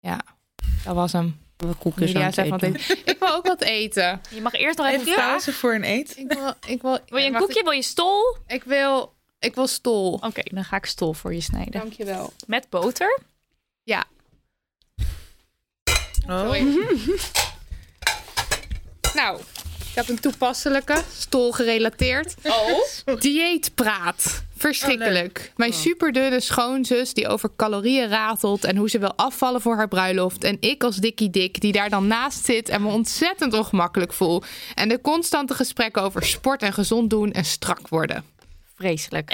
Ja, 0.00 0.20
dat 0.84 0.94
was 0.94 1.12
hem. 1.12 1.42
Koekjes 1.78 2.12
Julia 2.12 2.32
van 2.32 2.44
eten. 2.44 2.72
het 2.72 2.80
eten. 2.80 2.96
Ik 3.12 3.16
wil 3.18 3.28
ook 3.28 3.46
wat 3.46 3.62
eten. 3.62 4.20
Je 4.30 4.40
mag 4.40 4.52
eerst 4.52 4.78
nog 4.78 4.86
even 4.86 5.14
pauze 5.14 5.52
voor 5.52 5.74
een 5.74 5.84
eet. 5.84 6.16
Ik 6.18 6.32
wil, 6.32 6.52
ik 6.66 6.82
wil, 6.82 6.98
Wil 7.06 7.18
je 7.18 7.26
een 7.26 7.34
koekje? 7.34 7.62
Wil 7.62 7.72
je 7.72 7.82
stol? 7.82 8.36
Ik, 8.46 8.64
wil, 8.64 9.14
ik 9.38 9.54
wil 9.54 9.66
stol. 9.66 10.12
Oké, 10.12 10.42
dan 10.44 10.64
ga 10.64 10.76
ik 10.76 10.86
stol 10.86 11.12
voor 11.12 11.34
je 11.34 11.40
snijden. 11.40 11.72
Dankjewel. 11.80 12.32
Met 12.46 12.66
boter? 12.70 13.18
Ja. 13.82 14.04
Oh. 16.28 16.40
Sorry. 16.40 16.60
nou, 19.14 19.40
ik 19.88 19.94
heb 19.94 20.08
een 20.08 20.20
toepasselijke, 20.20 21.02
stol 21.16 21.52
gerelateerd. 21.52 22.34
Oh. 22.42 23.20
Dieetpraat. 23.20 24.42
Verschrikkelijk. 24.64 25.52
Mijn 25.56 25.72
superdunne 25.72 26.40
schoonzus 26.40 27.14
die 27.14 27.28
over 27.28 27.50
calorieën 27.56 28.08
ratelt 28.08 28.64
en 28.64 28.76
hoe 28.76 28.90
ze 28.90 28.98
wil 28.98 29.14
afvallen 29.14 29.60
voor 29.60 29.76
haar 29.76 29.88
bruiloft. 29.88 30.44
En 30.44 30.56
ik 30.60 30.84
als 30.84 30.96
dikkie 30.96 31.30
dik 31.30 31.60
die 31.60 31.72
daar 31.72 31.90
dan 31.90 32.06
naast 32.06 32.44
zit 32.44 32.68
en 32.68 32.82
me 32.82 32.88
ontzettend 32.88 33.52
ongemakkelijk 33.54 34.12
voel. 34.12 34.42
En 34.74 34.88
de 34.88 35.00
constante 35.00 35.54
gesprekken 35.54 36.02
over 36.02 36.24
sport 36.24 36.62
en 36.62 36.72
gezond 36.72 37.10
doen 37.10 37.32
en 37.32 37.44
strak 37.44 37.88
worden. 37.88 38.24
Vreselijk. 38.76 39.30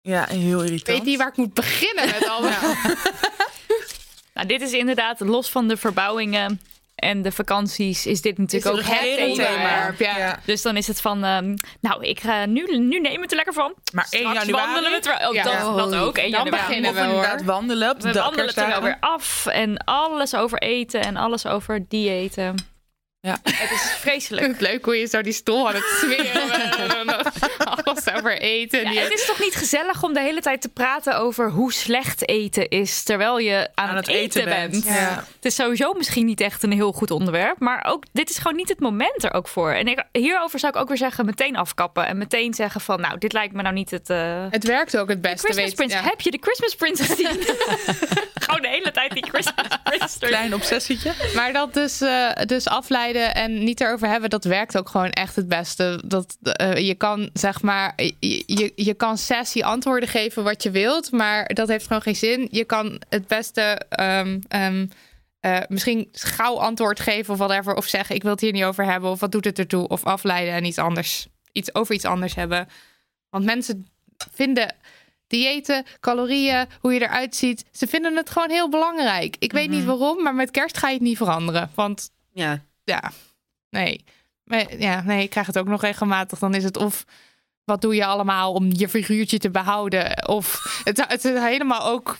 Ja, 0.00 0.26
heel 0.26 0.60
Ik 0.60 0.66
irritant. 0.66 0.98
weet 0.98 1.06
niet 1.06 1.18
waar 1.18 1.28
ik 1.28 1.36
moet 1.36 1.54
beginnen 1.54 2.06
met 2.06 2.28
al 2.28 2.40
Nou, 4.34 4.46
dit 4.46 4.60
is 4.60 4.72
inderdaad, 4.72 5.20
los 5.20 5.50
van 5.50 5.68
de 5.68 5.76
verbouwingen 5.76 6.60
en 6.98 7.22
de 7.22 7.32
vakanties, 7.32 8.06
is 8.06 8.20
dit 8.20 8.38
natuurlijk 8.38 8.72
ook 8.76 8.82
het 8.84 9.00
thema. 9.16 9.26
onderwerp, 9.28 9.98
ja. 9.98 10.18
Ja. 10.18 10.38
Dus 10.44 10.62
dan 10.62 10.76
is 10.76 10.86
het 10.86 11.00
van, 11.00 11.24
ehm, 11.24 11.54
nou, 11.80 12.04
ik 12.04 12.20
ga 12.20 12.46
nu, 12.46 12.78
nu 12.78 13.00
neem 13.00 13.20
het 13.20 13.30
er 13.30 13.36
lekker 13.36 13.54
van. 13.54 13.74
Maar 13.92 14.06
1 14.10 14.20
Straks 14.20 14.38
januari? 14.46 14.64
wandelen 14.66 14.90
we 14.90 14.96
het 14.96 15.18
wel. 15.18 15.28
Oh, 15.28 15.34
Ja. 15.34 15.42
dat, 15.42 15.76
dat 15.90 15.94
ook. 15.94 16.18
1 16.18 16.30
Dan 16.30 16.44
januari. 16.44 16.66
beginnen 16.66 16.94
we, 16.94 17.00
hoor. 17.00 17.08
inderdaad 17.08 17.42
wandelen 17.44 17.90
op 17.90 18.00
de 18.00 18.12
We 18.12 18.18
wandelen 18.18 18.46
het 18.46 18.56
er 18.56 18.66
wel 18.68 18.82
weer 18.82 18.96
af. 19.00 19.46
En 19.46 19.76
alles 19.84 20.34
over 20.34 20.58
eten 20.58 21.00
en 21.00 21.16
alles 21.16 21.46
over 21.46 21.84
diëten. 21.88 22.54
Ja. 23.20 23.38
Het 23.42 23.70
is 23.70 23.92
vreselijk. 23.98 24.46
Het 24.46 24.60
leuk 24.60 24.84
hoe 24.84 24.96
je 24.96 25.06
zo 25.06 25.20
die 25.22 25.32
stoel 25.32 25.68
aan 25.68 25.74
het 25.74 25.84
smeren 26.00 26.48
bent. 27.06 27.26
Alles 27.84 28.08
over 28.14 28.38
eten. 28.40 28.92
Ja, 28.92 29.02
het 29.02 29.12
is 29.12 29.26
toch 29.26 29.40
niet 29.40 29.54
gezellig 29.54 30.02
om 30.02 30.12
de 30.12 30.20
hele 30.20 30.40
tijd 30.40 30.60
te 30.60 30.68
praten 30.68 31.18
over 31.18 31.50
hoe 31.50 31.72
slecht 31.72 32.28
eten 32.28 32.68
is 32.68 33.02
terwijl 33.02 33.38
je 33.38 33.68
aan, 33.74 33.96
het, 33.96 34.08
eten, 34.08 34.44
bent. 34.44 34.84
Ja. 34.84 35.24
Het 35.34 35.44
is 35.44 35.54
sowieso 35.54 35.92
misschien 35.92 36.26
niet 36.26 36.40
echt 36.40 36.62
een 36.62 36.72
heel 36.72 36.92
goed 36.92 37.10
onderwerp, 37.10 37.58
maar 37.58 37.84
ook 37.88 38.04
dit 38.12 38.30
is 38.30 38.36
gewoon 38.38 38.56
niet 38.56 38.68
het 38.68 38.80
moment 38.80 39.24
er 39.24 39.32
ook 39.32 39.48
voor. 39.48 39.70
En 39.72 39.86
ik, 39.88 40.04
hierover 40.12 40.58
zou 40.58 40.72
ik 40.74 40.80
ook 40.80 40.88
weer 40.88 40.96
zeggen 40.96 41.24
meteen 41.26 41.56
afkappen 41.56 42.06
en 42.06 42.18
meteen 42.18 42.54
zeggen 42.54 42.80
van 42.80 43.00
nou 43.00 43.18
dit 43.18 43.32
lijkt 43.32 43.54
me 43.54 43.62
nou 43.62 43.74
niet 43.74 43.90
het. 43.90 44.10
eh, 44.10 44.44
Het 44.50 44.64
werkt 44.64 44.96
ook 44.96 45.08
het 45.08 45.20
beste. 45.20 45.38
Christmas 45.38 45.64
weet, 45.66 45.74
Prince. 45.74 45.96
ja. 45.96 46.02
Heb 46.02 46.20
je 46.20 46.30
de 46.30 46.38
Christmas 46.40 46.74
Prince 46.74 47.02
gezien? 47.04 47.38
gewoon 48.58 48.72
de 48.72 48.78
hele 48.78 48.90
tijd 48.90 49.12
die 49.12 49.30
Christmas 49.30 50.18
Klein 50.28 50.54
obsessietje. 50.54 51.12
Maar 51.34 51.52
dat 51.52 51.74
dus, 51.74 52.00
eh, 52.00 52.30
dus 52.46 52.68
afleiden 52.68 53.34
en 53.34 53.64
niet 53.64 53.80
erover 53.80 54.08
hebben, 54.08 54.30
dat 54.30 54.44
werkt 54.44 54.78
ook 54.78 54.88
gewoon 54.88 55.10
echt 55.10 55.36
het 55.36 55.48
beste. 55.48 56.02
Dat, 56.04 56.36
eh, 56.42 56.76
je 56.76 56.94
kan 56.94 57.30
zeg 57.32 57.62
maar, 57.62 57.92
je, 57.96 58.42
je, 58.46 58.72
je 58.74 58.94
kan 58.94 59.18
sassy 59.18 59.62
antwoorden 59.62 60.08
geven 60.08 60.44
wat 60.44 60.62
je 60.62 60.70
wilt, 60.70 61.12
maar 61.12 61.46
dat 61.54 61.68
heeft 61.68 61.86
gewoon 61.86 62.02
geen 62.02 62.16
zin. 62.16 62.48
Je 62.50 62.64
kan 62.64 63.00
het 63.08 63.26
beste 63.26 63.80
ehm, 63.88 64.38
ehm, 64.48 64.86
eh, 65.40 65.58
misschien 65.68 66.08
gauw 66.12 66.56
antwoord 66.56 67.00
geven 67.00 67.32
of 67.32 67.38
whatever, 67.38 67.74
of 67.74 67.86
zeggen 67.86 68.14
ik 68.14 68.22
wil 68.22 68.30
het 68.30 68.40
hier 68.40 68.52
niet 68.52 68.64
over 68.64 68.84
hebben, 68.84 69.10
of 69.10 69.20
wat 69.20 69.32
doet 69.32 69.44
het 69.44 69.58
ertoe, 69.58 69.88
of 69.88 70.04
afleiden 70.04 70.54
en 70.54 70.64
iets 70.64 70.78
anders, 70.78 71.26
iets 71.52 71.74
over 71.74 71.94
iets 71.94 72.04
anders 72.04 72.34
hebben. 72.34 72.68
Want 73.30 73.44
mensen 73.44 73.86
vinden 74.32 74.74
diëten, 75.28 75.84
calorieën, 76.00 76.66
hoe 76.80 76.92
je 76.92 77.00
eruit 77.00 77.36
ziet, 77.36 77.64
ze 77.72 77.86
vinden 77.86 78.16
het 78.16 78.30
gewoon 78.30 78.50
heel 78.50 78.68
belangrijk. 78.68 79.36
Ik 79.38 79.52
weet 79.52 79.70
niet 79.70 79.84
waarom, 79.84 80.22
maar 80.22 80.34
met 80.34 80.50
kerst 80.50 80.78
ga 80.78 80.88
je 80.88 80.94
het 80.94 81.02
niet 81.02 81.16
veranderen. 81.16 81.70
Want 81.74 82.10
Ja. 82.32 82.62
ja, 82.84 83.12
nee. 83.70 84.04
Maar, 84.44 84.78
ja, 84.78 85.02
nee, 85.02 85.22
ik 85.22 85.30
krijg 85.30 85.46
het 85.46 85.58
ook 85.58 85.68
nog 85.68 85.80
regelmatig. 85.80 86.38
Dan 86.38 86.54
is 86.54 86.64
het 86.64 86.76
of 86.76 87.04
wat 87.64 87.80
doe 87.80 87.94
je 87.94 88.04
allemaal 88.04 88.52
om 88.52 88.68
je 88.72 88.88
figuurtje 88.88 89.38
te 89.38 89.50
behouden? 89.50 90.28
Of 90.28 90.80
het, 90.84 91.04
het 91.08 91.24
is 91.24 91.40
helemaal 91.40 91.86
ook. 91.86 92.18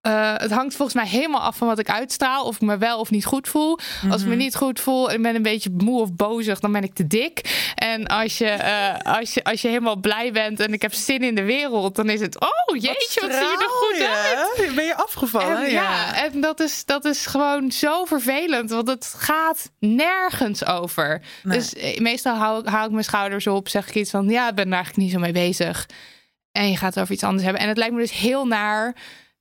Eh, 0.00 0.34
het 0.36 0.50
hangt 0.50 0.74
volgens 0.76 0.96
mij 0.96 1.06
helemaal 1.08 1.40
af 1.40 1.56
van 1.56 1.66
wat 1.68 1.78
ik 1.78 1.90
uitstraal. 1.90 2.44
Of 2.44 2.54
ik 2.54 2.60
me 2.60 2.78
wel 2.78 2.98
of 3.00 3.10
niet 3.10 3.24
goed 3.24 3.48
voel. 3.48 3.78
Als 4.10 4.22
ik 4.22 4.28
me 4.28 4.34
niet 4.34 4.54
goed 4.56 4.80
voel 4.80 5.08
en 5.10 5.16
ik 5.16 5.22
ben 5.22 5.34
een 5.34 5.42
beetje 5.42 5.70
moe 5.76 6.00
of 6.00 6.12
bozig, 6.14 6.60
dan 6.60 6.72
ben 6.72 6.82
ik 6.82 6.94
te 6.94 7.06
dik. 7.06 7.70
En 7.74 8.06
als 8.06 8.38
je, 8.38 8.46
eh, 8.48 9.14
als 9.16 9.34
je, 9.34 9.44
als 9.44 9.62
je 9.62 9.68
helemaal 9.68 9.96
blij 9.96 10.32
bent 10.32 10.60
en 10.60 10.72
ik 10.72 10.82
heb 10.82 10.94
zin 10.94 11.22
in 11.22 11.34
de 11.34 11.42
wereld, 11.42 11.94
dan 11.96 12.08
is 12.08 12.20
het. 12.20 12.40
Oh 12.40 12.76
jeetje, 12.80 13.20
wat 13.20 13.30
zie 13.32 13.40
je 13.40 13.56
er 13.58 13.68
goed 13.70 14.06
uit. 14.06 14.58
uit. 14.66 14.74
Ben 14.74 14.84
je 14.84 14.96
afgevallen? 14.96 15.64
En, 15.64 15.70
ja, 15.70 16.14
en 16.24 16.40
dat 16.40 16.60
is, 16.60 16.84
dat 16.84 17.04
is 17.04 17.26
gewoon 17.26 17.70
zo 17.72 18.04
vervelend, 18.04 18.70
want 18.70 18.88
het 18.88 19.14
gaat 19.18 19.70
nergens 19.78 20.64
over. 20.66 21.22
Nee. 21.42 21.58
Dus 21.58 21.74
eh, 21.74 21.98
meestal 22.00 22.36
hou, 22.36 22.60
ik- 22.60 22.68
hou 22.68 22.84
ik 22.84 22.90
mijn 22.90 23.04
schouders 23.04 23.46
op, 23.46 23.68
zeg 23.68 23.88
ik 23.88 23.94
iets 23.94 24.10
van, 24.10 24.28
ja, 24.28 24.48
ik 24.48 24.54
ben 24.54 24.66
er 24.66 24.72
eigenlijk 24.72 25.02
niet 25.02 25.12
zo 25.12 25.18
mee 25.18 25.32
bezig. 25.32 25.86
En 26.52 26.70
je 26.70 26.76
gaat 26.76 26.94
het 26.94 27.02
over 27.02 27.14
iets 27.14 27.22
anders 27.24 27.42
hebben. 27.44 27.62
En 27.62 27.68
het 27.68 27.76
lijkt 27.78 27.94
me 27.94 28.00
dus 28.00 28.12
heel 28.12 28.46
naar 28.46 28.94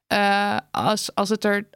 eh, 0.08 0.58
als, 0.72 1.16
als 1.16 1.30
het 1.30 1.44
er 1.44 1.70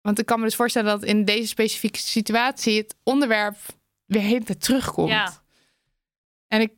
Want 0.00 0.18
ik 0.18 0.26
kan 0.26 0.38
me 0.38 0.44
dus 0.44 0.56
voorstellen 0.56 0.90
dat 0.98 1.08
in 1.08 1.24
deze 1.24 1.46
specifieke 1.46 1.98
situatie 1.98 2.76
het 2.76 2.94
onderwerp 3.02 3.56
weer 4.04 4.22
heel 4.22 4.44
tijd 4.44 4.60
terugkomt. 4.60 5.08
Ja. 5.08 5.42
En 6.48 6.60
ik 6.60 6.72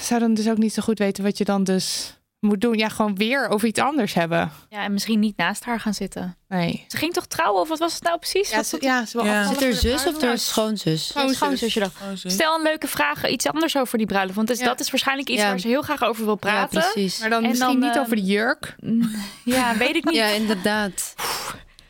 zou 0.00 0.20
dan 0.20 0.34
dus 0.34 0.48
ook 0.48 0.58
niet 0.58 0.72
zo 0.72 0.82
goed 0.82 0.98
weten 0.98 1.24
wat 1.24 1.38
je 1.38 1.44
dan 1.44 1.64
dus 1.64 2.17
moet 2.40 2.60
doen. 2.60 2.78
Ja, 2.78 2.88
gewoon 2.88 3.16
weer 3.16 3.48
over 3.48 3.68
iets 3.68 3.80
anders 3.80 4.14
hebben. 4.14 4.52
ja, 4.68 4.82
en 4.82 4.92
misschien 4.92 5.18
niet 5.20 5.36
naast 5.36 5.64
haar 5.64 5.80
gaan 5.80 5.94
zitten. 5.94 6.36
Nee. 6.48 6.84
Ze 6.88 6.96
ging 6.96 7.12
toch 7.12 7.26
trouwen 7.26 7.60
of 7.60 7.68
wat 7.68 7.78
was 7.78 7.94
het 7.94 8.02
nou 8.02 8.18
precies? 8.18 8.50
Ja, 8.50 8.62
ze, 8.62 8.76
ja, 8.80 9.04
ze 9.06 9.22
Ja. 9.24 9.46
Zit 9.48 9.62
er 9.62 9.74
zus 9.74 10.06
of 10.06 10.22
er 10.22 10.38
schoonzus? 10.38 11.06
Schoonzus. 11.06 11.36
Schoonzusje 11.36 11.80
dan. 11.80 11.90
Zus. 12.16 12.32
Stel 12.32 12.54
een 12.56 12.62
leuke 12.62 12.86
vraag, 12.86 13.28
iets 13.28 13.46
anders 13.46 13.76
over 13.76 13.98
die 13.98 14.06
bruiloft. 14.06 14.36
Want 14.36 14.48
dus 14.48 14.58
Ja. 14.58 14.64
dat 14.64 14.80
is 14.80 14.90
waarschijnlijk 14.90 15.28
iets 15.28 15.40
Ja. 15.40 15.48
waar 15.48 15.58
ze 15.60 15.68
heel 15.68 15.82
graag 15.82 16.02
over 16.02 16.24
wil 16.24 16.38
Ja, 16.40 16.50
praten. 16.50 16.80
precies. 16.92 17.18
Maar 17.18 17.30
dan 17.30 17.42
En 17.42 17.48
misschien 17.48 17.70
dan, 17.72 17.80
niet 17.88 17.94
ehm, 17.96 18.00
over 18.04 18.16
de 18.16 18.22
jurk. 18.22 18.76
Ja, 19.44 19.76
weet 19.76 19.96
ik 19.96 20.04
niet. 20.04 20.14
Ja, 20.14 20.26
inderdaad. 20.26 21.14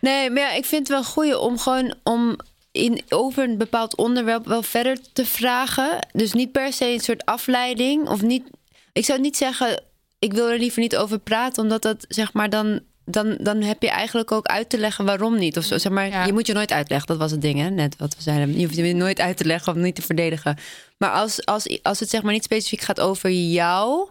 Nee, 0.00 0.30
maar 0.30 0.42
ja, 0.42 0.52
ik 0.52 0.64
vind 0.64 0.80
het 0.80 0.88
wel 0.88 1.04
goed 1.04 1.34
om 1.36 1.58
gewoon 1.58 1.94
om 2.02 2.36
in, 2.72 3.02
over 3.08 3.42
een 3.44 3.58
bepaald 3.58 3.96
onderwerp 3.96 4.46
wel 4.46 4.62
verder 4.62 4.98
te 5.12 5.26
vragen. 5.26 6.06
Dus 6.12 6.32
niet 6.32 6.52
per 6.52 6.72
se 6.72 6.84
een 6.92 7.00
soort 7.00 7.24
afleiding. 7.24 8.08
Of 8.08 8.22
niet. 8.22 8.44
Ik 8.92 9.04
zou 9.04 9.20
niet 9.20 9.36
zeggen, 9.36 9.82
ik 10.18 10.32
wil 10.32 10.50
er 10.50 10.58
liever 10.58 10.80
niet 10.80 10.96
over 10.96 11.18
praten, 11.18 11.62
omdat 11.62 11.82
dat 11.82 12.04
zeg 12.08 12.32
maar 12.32 12.50
dan. 12.50 12.80
Dan, 13.10 13.38
dan 13.40 13.62
heb 13.62 13.82
je 13.82 13.90
eigenlijk 13.90 14.32
ook 14.32 14.46
uit 14.46 14.68
te 14.70 14.78
leggen 14.78 15.04
waarom 15.04 15.38
niet. 15.38 15.56
Of 15.56 15.64
zo. 15.64 15.78
Zeg 15.78 15.92
maar, 15.92 16.08
Ja. 16.08 16.24
Je 16.24 16.32
moet 16.32 16.46
je 16.46 16.52
nooit 16.52 16.72
uitleggen. 16.72 17.06
Dat 17.08 17.16
was 17.16 17.30
het 17.30 17.42
ding, 17.42 17.58
hè? 17.58 17.70
net 17.70 17.96
wat 17.96 18.16
we 18.16 18.22
zeiden. 18.22 18.58
Je 18.58 18.64
hoeft 18.64 18.76
je 18.76 18.94
nooit 18.94 19.20
uit 19.20 19.36
te 19.36 19.44
leggen 19.44 19.72
of 19.72 19.78
niet 19.78 19.94
te 19.94 20.02
verdedigen. 20.02 20.56
Maar 20.98 21.10
als, 21.10 21.44
als, 21.44 21.82
als 21.82 22.00
het 22.00 22.10
zeg 22.10 22.22
maar 22.22 22.32
niet 22.32 22.44
specifiek 22.44 22.80
gaat 22.80 23.00
over 23.00 23.30
jou. 23.30 24.08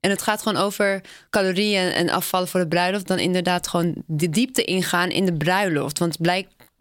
En 0.00 0.10
het 0.10 0.22
gaat 0.22 0.42
gewoon 0.42 0.62
over 0.62 1.00
calorieën 1.30 1.92
en 1.92 2.10
afvallen 2.10 2.48
voor 2.48 2.60
de 2.60 2.68
bruiloft. 2.68 3.06
Dan 3.06 3.18
inderdaad 3.18 3.68
gewoon 3.68 3.94
de 4.06 4.30
diepte 4.30 4.64
ingaan 4.64 5.10
in 5.10 5.24
de 5.24 5.34
bruiloft. 5.34 5.98
Want 5.98 6.18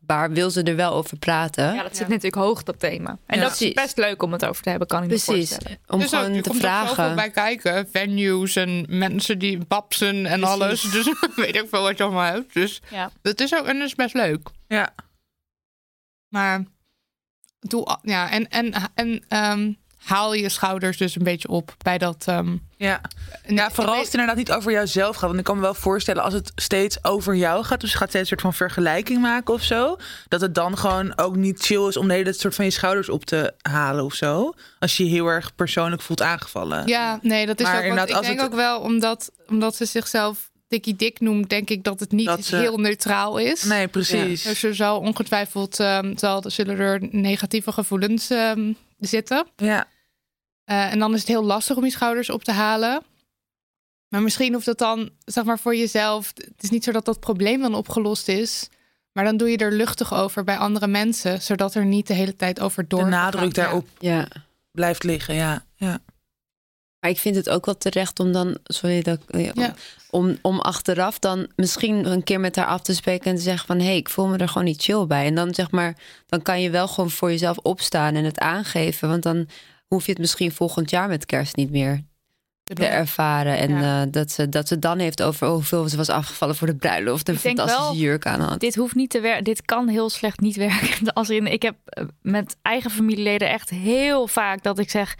blijkbaar 0.05 0.31
wil 0.35 0.49
ze 0.49 0.63
er 0.63 0.75
wel 0.75 0.93
over 0.93 1.17
praten. 1.17 1.73
Ja, 1.73 1.83
dat 1.83 1.97
zit 1.97 2.07
natuurlijk 2.07 2.35
hoog, 2.35 2.63
dat 2.63 2.79
thema. 2.79 3.17
En 3.25 3.37
Ja. 3.39 3.43
dat 3.43 3.61
is 3.61 3.73
best 3.73 3.97
leuk 3.97 4.23
om 4.23 4.31
het 4.31 4.45
over 4.45 4.63
te 4.63 4.69
hebben, 4.69 4.87
kan 4.87 5.03
ik 5.03 5.09
me 5.09 5.13
Precies. 5.21 5.49
voorstellen. 5.49 5.79
Om 5.87 5.99
Dus 5.99 6.13
ook, 6.13 6.19
gewoon 6.19 6.35
er 6.37 6.43
te 6.43 6.49
ook 6.49 6.55
vragen. 6.55 7.15
bij 7.15 7.29
kijken. 7.31 7.87
Venues 7.91 8.55
en 8.55 8.85
mensen 8.89 9.39
die 9.39 9.57
babsen 9.67 10.25
en 10.25 10.43
alles. 10.43 10.81
Dus 10.95 11.09
weet 11.35 11.55
ik 11.55 11.65
veel 11.69 11.81
wat 11.81 11.97
je 11.97 12.03
allemaal 12.03 12.33
hebt. 12.33 12.53
Dus 12.53 12.81
Ja. 12.89 13.11
dat 13.21 13.39
is 13.39 13.53
ook 13.55 13.65
en 13.65 13.77
dat 13.77 13.87
is 13.87 13.95
best 13.95 14.13
leuk. 14.13 14.49
Ja. 14.67 14.93
Maar 16.29 16.63
doe 17.59 17.97
ja 18.01 18.29
en 18.31 18.49
en 18.49 18.73
en 18.95 19.23
ehm, 19.27 19.73
haal 20.05 20.33
je 20.33 20.49
schouders 20.49 20.97
dus 20.97 21.15
een 21.15 21.23
beetje 21.23 21.47
op 21.47 21.75
bij 21.77 21.97
dat. 21.97 22.23
ehm, 22.27 22.55
Ja. 22.77 23.01
ja, 23.47 23.71
vooral 23.71 23.93
als 23.93 24.03
het 24.03 24.11
inderdaad 24.13 24.35
niet 24.37 24.51
over 24.51 24.71
jouzelf 24.71 25.15
gaat. 25.15 25.27
Want 25.27 25.37
ik 25.39 25.43
kan 25.45 25.55
me 25.55 25.61
wel 25.61 25.73
voorstellen 25.73 26.23
als 26.23 26.33
het 26.33 26.51
steeds 26.55 27.03
over 27.03 27.35
jou 27.35 27.63
gaat. 27.63 27.81
Dus 27.81 27.91
je 27.91 27.97
gaat 27.97 28.09
steeds 28.09 28.21
een 28.31 28.37
soort 28.37 28.41
van 28.41 28.67
vergelijking 28.67 29.21
maken 29.21 29.53
of 29.53 29.61
zo. 29.61 29.97
Dat 30.27 30.41
het 30.41 30.55
dan 30.55 30.77
gewoon 30.77 31.17
ook 31.17 31.35
niet 31.35 31.59
chill 31.65 31.87
is 31.87 31.97
om 31.97 32.07
de 32.07 32.13
hele 32.13 32.25
tijd 32.25 32.39
soort 32.39 32.55
van 32.55 32.65
je 32.65 32.71
schouders 32.71 33.09
op 33.09 33.25
te 33.25 33.53
halen 33.61 34.03
of 34.03 34.13
zo. 34.13 34.53
Als 34.79 34.97
je 34.97 35.03
je 35.03 35.09
heel 35.09 35.27
erg 35.27 35.55
persoonlijk 35.55 36.01
voelt 36.01 36.21
aangevallen. 36.21 36.87
Ja, 36.87 37.19
nee, 37.21 37.45
dat 37.45 37.59
is 37.59 37.65
Maar 37.65 37.75
ook. 37.77 37.81
Inderdaad, 37.81 38.09
ik 38.09 38.15
als 38.15 38.25
denk 38.25 38.39
het- 38.41 38.49
ook 38.49 38.55
wel 38.55 38.79
omdat 38.79 39.31
omdat 39.49 39.75
ze 39.75 39.85
zichzelf 39.85 40.49
Dikkie 40.67 40.95
Dik 40.95 41.19
noemt, 41.19 41.49
denk 41.49 41.69
ik 41.69 41.83
dat 41.83 41.99
het 41.99 42.11
niet 42.11 42.25
Dat 42.25 42.43
ze- 42.45 42.55
heel 42.55 42.77
neutraal 42.77 43.37
is. 43.37 43.63
Nee, 43.63 43.87
precies. 43.87 44.43
Dus 44.43 44.63
er 44.63 44.75
zal 44.75 44.99
ongetwijfeld 44.99 45.79
ehm, 45.79 46.17
zal, 46.17 46.43
zullen 46.47 46.79
er 46.79 47.07
negatieve 47.11 47.71
gevoelens 47.71 48.29
ehm, 48.29 48.73
zitten. 48.99 49.47
Ja. 49.55 49.85
Eh, 50.65 50.91
en 50.91 50.99
dan 50.99 51.13
is 51.13 51.19
het 51.19 51.27
heel 51.27 51.43
lastig 51.43 51.77
om 51.77 51.83
je 51.83 51.91
schouders 51.91 52.29
op 52.29 52.43
te 52.43 52.51
halen. 52.51 53.03
Maar 54.07 54.21
misschien 54.21 54.53
hoeft 54.53 54.65
dat 54.65 54.77
dan, 54.77 55.09
zeg 55.25 55.43
maar, 55.43 55.59
voor 55.59 55.75
jezelf. 55.75 56.31
Het 56.35 56.63
is 56.63 56.69
niet 56.69 56.83
zo 56.83 56.91
dat 56.91 57.05
dat 57.05 57.19
probleem 57.19 57.61
dan 57.61 57.75
opgelost 57.75 58.27
is. 58.27 58.69
Maar 59.11 59.23
dan 59.23 59.37
doe 59.37 59.49
je 59.49 59.57
er 59.57 59.71
luchtig 59.71 60.13
over 60.13 60.43
bij 60.43 60.57
andere 60.57 60.87
mensen. 60.87 61.41
Zodat 61.41 61.75
er 61.75 61.85
niet 61.85 62.07
de 62.07 62.13
hele 62.13 62.35
tijd 62.35 62.59
over 62.59 62.87
door. 62.87 63.03
De 63.03 63.09
nadruk 63.09 63.53
daarop 63.53 63.87
Ja. 63.99 64.27
blijft 64.71 65.03
liggen. 65.03 65.35
Ja. 65.35 65.65
ja. 65.75 65.99
Maar 66.99 67.09
ik 67.13 67.19
vind 67.19 67.35
het 67.35 67.49
ook 67.49 67.65
wel 67.65 67.77
terecht 67.77 68.19
om 68.19 68.31
dan, 68.31 68.57
sorry, 68.63 69.01
dat, 69.01 69.19
ja, 69.27 69.51
Ja. 69.53 69.73
om, 70.09 70.37
om 70.41 70.59
achteraf 70.59 71.19
dan 71.19 71.47
misschien 71.55 72.05
een 72.11 72.23
keer 72.23 72.39
met 72.39 72.55
haar 72.55 72.65
af 72.65 72.81
te 72.81 72.93
spreken 72.95 73.29
en 73.31 73.35
te 73.35 73.41
zeggen 73.41 73.67
van 73.67 73.79
hé, 73.79 73.85
hey, 73.85 73.97
ik 73.97 74.09
voel 74.09 74.27
me 74.27 74.37
er 74.37 74.47
gewoon 74.47 74.63
niet 74.63 74.81
chill 74.83 75.05
bij. 75.05 75.25
En 75.25 75.35
dan 75.35 75.53
zeg 75.53 75.71
maar, 75.71 75.97
dan 76.25 76.41
kan 76.41 76.61
je 76.61 76.69
wel 76.69 76.87
gewoon 76.87 77.09
voor 77.11 77.29
jezelf 77.31 77.57
opstaan 77.57 78.15
en 78.15 78.23
het 78.23 78.39
aangeven. 78.39 79.09
Want 79.09 79.23
dan 79.23 79.47
hoef 79.87 80.05
je 80.05 80.11
het 80.11 80.19
misschien 80.19 80.51
volgend 80.51 80.89
jaar 80.89 81.07
met 81.07 81.25
kerst 81.25 81.55
niet 81.55 81.71
meer 81.71 82.03
te 82.63 82.85
ervaren. 82.85 83.57
En 83.57 83.69
Ja. 83.69 84.01
eh, 84.01 84.07
dat, 84.11 84.31
ze, 84.31 84.49
dat 84.49 84.67
ze 84.67 84.79
dan 84.79 84.99
heeft 84.99 85.21
over 85.23 85.47
hoeveel 85.47 85.87
ze 85.89 85.97
was 85.97 86.09
afgevallen 86.09 86.55
voor 86.55 86.67
de 86.67 86.75
bruiloft. 86.75 87.29
Een 87.29 87.37
fantastische 87.37 87.81
wel- 87.81 87.95
jurk 87.95 88.25
aan 88.25 88.41
had. 88.41 88.59
Dit 88.59 88.75
hoeft 88.75 88.95
niet 88.95 89.09
te 89.09 89.19
werken. 89.19 89.43
Dit 89.43 89.61
kan 89.65 89.87
heel 89.87 90.09
slecht 90.09 90.39
niet 90.39 90.55
werken. 90.55 91.13
Als 91.13 91.29
in, 91.29 91.47
ik 91.47 91.61
heb 91.61 91.75
eh, 91.85 92.05
met 92.21 92.57
eigen 92.61 92.91
familieleden 92.91 93.49
echt 93.49 93.69
heel 93.69 94.27
vaak 94.27 94.63
dat 94.63 94.79
ik 94.79 94.89
zeg. 94.89 95.15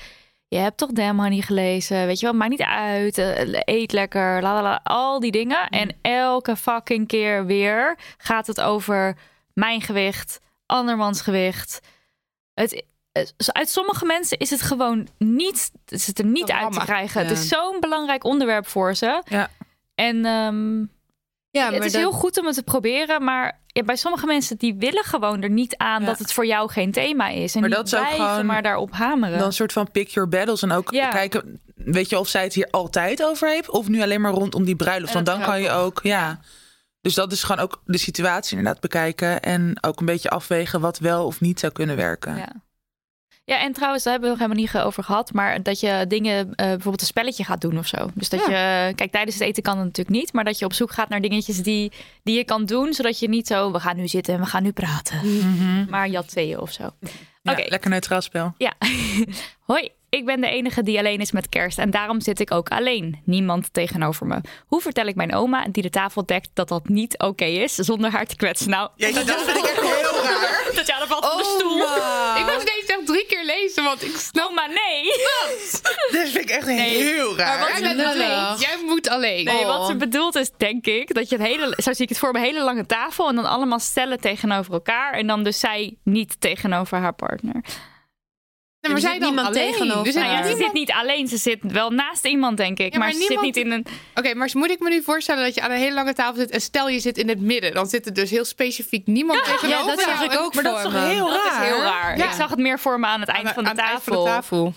Je 0.47 0.57
hebt 0.57 0.78
toch 0.78 0.91
Damn 0.91 1.20
Honey 1.20 1.41
gelezen? 1.41 2.05
Weet 2.05 2.20
je 2.20 2.26
wel, 2.26 2.36
maakt 2.36 2.49
niet 2.51 2.61
uit. 2.61 3.18
eh, 3.18 3.59
eet 3.66 3.91
lekker, 3.91 4.41
la, 4.41 4.53
la, 4.53 4.61
la, 4.61 4.80
al 4.84 5.20
die 5.20 5.32
dingen. 5.32 5.68
En 5.70 5.95
elke 6.01 6.55
fucking 6.55 7.07
keer 7.07 7.45
weer 7.45 7.97
gaat 8.18 8.47
het 8.47 8.61
over 8.61 9.18
mijn 9.53 9.82
gewicht, 9.82 10.39
andermans 10.66 11.22
gewicht. 11.22 11.80
Het- 12.53 12.84
uit 13.47 13.70
sommige 13.70 14.05
mensen 14.05 14.38
is 14.38 14.49
het 14.49 14.61
gewoon 14.61 15.07
niet, 15.18 15.72
is 15.88 16.07
het 16.07 16.20
er 16.20 16.26
niet 16.26 16.51
uit 16.51 16.72
te 16.74 16.80
krijgen. 16.80 17.22
Ja. 17.24 17.28
Het 17.28 17.38
is 17.38 17.47
zo'n 17.47 17.78
belangrijk 17.80 18.24
onderwerp 18.24 18.68
voor 18.68 18.95
ze. 18.95 19.22
Ja. 19.26 19.49
En 19.95 20.26
ehm, 20.26 20.80
ja, 21.49 21.72
het 21.74 21.84
is 21.86 21.91
dat- 21.91 22.01
heel 22.01 22.11
goed 22.11 22.39
om 22.39 22.45
het 22.45 22.55
te 22.55 22.63
proberen, 22.63 23.24
maar 23.24 23.59
ja, 23.68 23.84
bij 23.84 23.95
sommige 23.95 24.26
mensen 24.26 24.57
die 24.57 24.76
willen 24.76 25.03
gewoon 25.03 25.41
er 25.41 25.49
niet 25.49 25.78
aan 25.78 25.99
Ja. 26.01 26.05
dat 26.07 26.20
het 26.20 26.34
voor 26.34 26.45
jou 26.45 26.70
geen 26.70 26.91
thema 26.91 27.28
is. 27.28 27.55
En 27.55 27.61
Maar 27.61 27.70
dat 27.70 27.89
blijven 27.89 28.26
gewoon- 28.28 28.45
maar 28.45 28.61
daarop 28.61 28.91
hameren. 28.91 29.38
Dan 29.38 29.47
een 29.47 29.53
soort 29.53 29.74
van 29.74 29.91
pick 29.91 30.07
your 30.07 30.30
battles. 30.30 30.61
En 30.61 30.72
ook 30.72 30.91
Ja. 30.91 31.09
kijken, 31.09 31.61
weet 31.76 32.09
je 32.09 32.20
of 32.20 32.28
zij 32.28 32.43
het 32.43 32.53
hier 32.53 32.68
altijd 32.72 33.24
over 33.24 33.49
heeft. 33.49 33.70
Of 33.70 33.88
nu 33.88 34.01
alleen 34.01 34.22
maar 34.22 34.32
rondom 34.34 34.63
die 34.66 34.76
bruiloft. 34.76 35.13
Want 35.13 35.26
dan 35.26 35.41
kan 35.41 35.61
je 35.61 35.70
ook 35.70 35.84
ook, 35.86 35.99
ja. 36.03 36.39
Dus 37.01 37.13
dat 37.13 37.32
is 37.32 37.43
gewoon 37.43 37.63
ook 37.63 37.82
de 37.86 37.97
situatie 37.97 38.57
inderdaad 38.57 38.82
bekijken. 38.82 39.41
En 39.41 39.78
ook 39.84 39.99
een 39.99 40.05
beetje 40.05 40.30
afwegen 40.30 40.82
wat 40.82 40.99
wel 40.99 41.26
of 41.26 41.41
niet 41.41 41.59
zou 41.59 41.72
kunnen 41.72 41.95
werken. 41.95 42.36
ja. 42.38 42.63
Ja, 43.45 43.59
en 43.61 43.73
trouwens, 43.73 44.03
daar 44.03 44.13
hebben 44.13 44.31
we 44.31 44.37
nog 44.37 44.47
helemaal 44.47 44.73
niet 44.73 44.85
over 44.87 45.03
gehad, 45.03 45.33
maar 45.33 45.63
dat 45.63 45.79
je 45.79 46.05
dingen, 46.07 46.37
eh, 46.37 46.65
bijvoorbeeld 46.65 47.01
een 47.01 47.07
spelletje 47.07 47.43
gaat 47.43 47.61
doen 47.61 47.77
of 47.77 47.87
zo. 47.87 48.09
Dus 48.13 48.29
dat 48.29 48.45
je, 48.45 48.91
kijk, 48.95 49.11
tijdens 49.11 49.35
het 49.35 49.47
eten 49.47 49.63
kan 49.63 49.77
het 49.77 49.85
natuurlijk 49.85 50.15
niet, 50.17 50.33
maar 50.33 50.43
dat 50.43 50.59
je 50.59 50.65
op 50.65 50.73
zoek 50.73 50.91
gaat 50.91 51.09
naar 51.09 51.21
dingetjes 51.21 51.57
die, 51.57 51.91
die 52.23 52.37
je 52.37 52.43
kan 52.43 52.65
doen, 52.65 52.93
zodat 52.93 53.19
je 53.19 53.29
niet 53.29 53.47
zo, 53.47 53.71
we 53.71 53.79
gaan 53.79 53.97
nu 53.97 54.07
zitten 54.07 54.33
en 54.33 54.39
we 54.39 54.45
gaan 54.45 54.63
nu 54.63 54.71
praten. 54.71 55.17
Mhm. 55.17 55.89
Maar 55.89 56.09
je 56.09 56.15
had 56.15 56.27
tweeën 56.27 56.59
of 56.59 56.71
zo. 56.71 56.89
Ja. 57.41 57.63
Lekker 57.67 57.89
neutraal 57.89 58.21
spel. 58.21 58.53
Ja. 58.57 58.73
Hoi, 59.69 59.89
ik 60.09 60.25
ben 60.25 60.41
de 60.41 60.47
enige 60.47 60.83
die 60.83 60.97
alleen 60.97 61.19
is 61.19 61.31
met 61.31 61.49
kerst 61.49 61.77
en 61.77 61.89
daarom 61.91 62.21
zit 62.21 62.39
ik 62.39 62.51
ook 62.51 62.69
alleen. 62.69 63.21
Niemand 63.23 63.73
tegenover 63.73 64.25
me. 64.25 64.41
Hoe 64.65 64.81
vertel 64.81 65.05
ik 65.05 65.15
mijn 65.15 65.35
oma, 65.35 65.67
die 65.71 65.83
de 65.83 65.89
tafel 65.89 66.25
dekt, 66.25 66.49
dat 66.53 66.67
dat 66.67 66.87
niet 66.87 67.17
oké 67.17 67.45
is, 67.45 67.73
zonder 67.73 68.11
haar 68.11 68.25
te 68.25 68.35
kwetsen? 68.35 68.69
Nou, 68.69 68.89
Jeetje, 68.95 69.23
dat 69.23 69.41
vind 69.41 69.57
ik 69.57 69.63
echt 69.63 69.81
heel 69.81 70.14
raar. 70.26 70.63
dat 70.76 70.88
ja, 70.88 70.99
dat 70.99 71.07
valt 71.07 71.26
van 71.26 71.38
de 71.38 71.43
stoel. 71.43 71.78
Ik 72.45 72.53
moest 72.53 72.65
deze 72.76 72.93
echt 72.97 73.05
drie 73.05 73.26
keer 73.26 73.43
lezen, 73.45 73.84
want 73.84 74.03
ik 74.03 74.15
snap. 74.17 74.49
Oma, 74.49 74.65
nee. 74.67 75.03
Dit 76.11 76.30
vind 76.30 76.36
ik 76.36 76.49
echt 76.49 76.67
heel 76.67 77.38
raar. 77.38 77.59
wat- 77.59 77.67
Jij 77.69 77.82
bent 77.82 77.95
lullig. 77.95 78.13
alleen. 78.13 78.57
Jij 78.59 78.78
moet 78.86 79.09
alleen. 79.09 79.45
Nee, 79.45 79.65
wat 79.65 79.80
Oh. 79.80 79.86
ze 79.88 79.95
bedoelt 79.95 80.36
is, 80.36 80.49
denk 80.57 80.86
ik, 80.86 81.13
dat 81.13 81.30
je 81.30 81.38
het 81.38 81.45
hele, 81.47 81.73
zo 81.78 81.93
zie 81.93 82.03
ik 82.03 82.09
het 82.09 82.17
voor 82.17 82.32
me, 82.32 82.39
hele 82.39 82.61
lange 82.63 82.86
tafel 82.86 83.28
en 83.30 83.36
dan 83.36 83.45
allemaal 83.45 83.80
stellen 83.80 84.19
tegenover 84.19 84.73
elkaar 84.73 85.13
en 85.13 85.28
dan 85.28 85.43
dus 85.43 85.59
zij 85.59 85.95
niet 86.03 86.36
tegenover 86.41 86.97
haar 86.97 87.13
partner. 87.13 87.63
Nee, 88.88 89.01
maar 89.01 89.03
Er 89.03 89.09
zij 89.09 89.11
zit 89.11 89.19
dan 89.21 89.33
niemand 89.36 89.55
alleen. 89.55 89.71
tegenover 89.71 90.13
Nou 90.13 90.31
ja, 90.31 90.43
ze 90.49 90.55
zit 90.55 90.73
niet 90.73 90.91
alleen, 90.91 91.27
ze 91.27 91.38
zit 91.38 91.59
wel 91.61 91.89
naast 91.89 92.25
iemand, 92.25 92.57
denk 92.57 92.79
ik, 92.79 92.93
Ja, 92.93 92.99
maar, 92.99 93.07
maar 93.07 93.17
ze 93.17 93.25
zit 93.27 93.41
niet 93.41 93.57
in 93.57 93.71
een... 93.71 93.86
Oké, 94.15 94.33
maar 94.36 94.49
moet 94.53 94.69
ik 94.69 94.79
me 94.79 94.89
nu 94.89 95.01
voorstellen 95.03 95.43
dat 95.43 95.55
je 95.55 95.61
aan 95.61 95.71
een 95.71 95.77
hele 95.77 95.93
lange 95.93 96.13
tafel 96.13 96.36
zit 96.36 96.49
en 96.51 96.61
stel 96.61 96.89
je 96.89 96.99
zit 96.99 97.17
in 97.17 97.29
het 97.29 97.39
midden, 97.39 97.73
dan 97.73 97.88
zit 97.88 98.05
er 98.05 98.13
dus 98.13 98.29
heel 98.29 98.45
specifiek 98.45 99.07
niemand 99.07 99.43
tegenover. 99.43 99.69
ja, 99.89 99.95
dat 99.95 99.99
zag 100.01 100.23
ik 100.23 100.39
ook 100.39 100.53
Maar 100.53 100.63
dat 100.63 100.77
is 100.77 100.83
toch 100.83 100.93
heel 100.93 101.27
Dat 101.27 101.36
is 101.45 101.49
raar? 101.51 101.63
heel 101.63 101.81
raar. 101.81 102.17
Ja. 102.17 102.25
Ik 102.25 102.31
zag 102.31 102.49
het 102.49 102.59
meer 102.59 102.79
voor 102.79 102.99
me 102.99 103.05
aan 103.05 103.19
het 103.19 103.29
eind 103.29 103.47
Aan- 103.47 103.53
van 103.53 103.63
de 103.63 103.69
aan 103.69 103.75
het 103.75 103.86
eind 103.86 103.97
tafel. 103.97 104.13
van 104.15 104.23
de 104.23 104.29
tafel. 104.29 104.73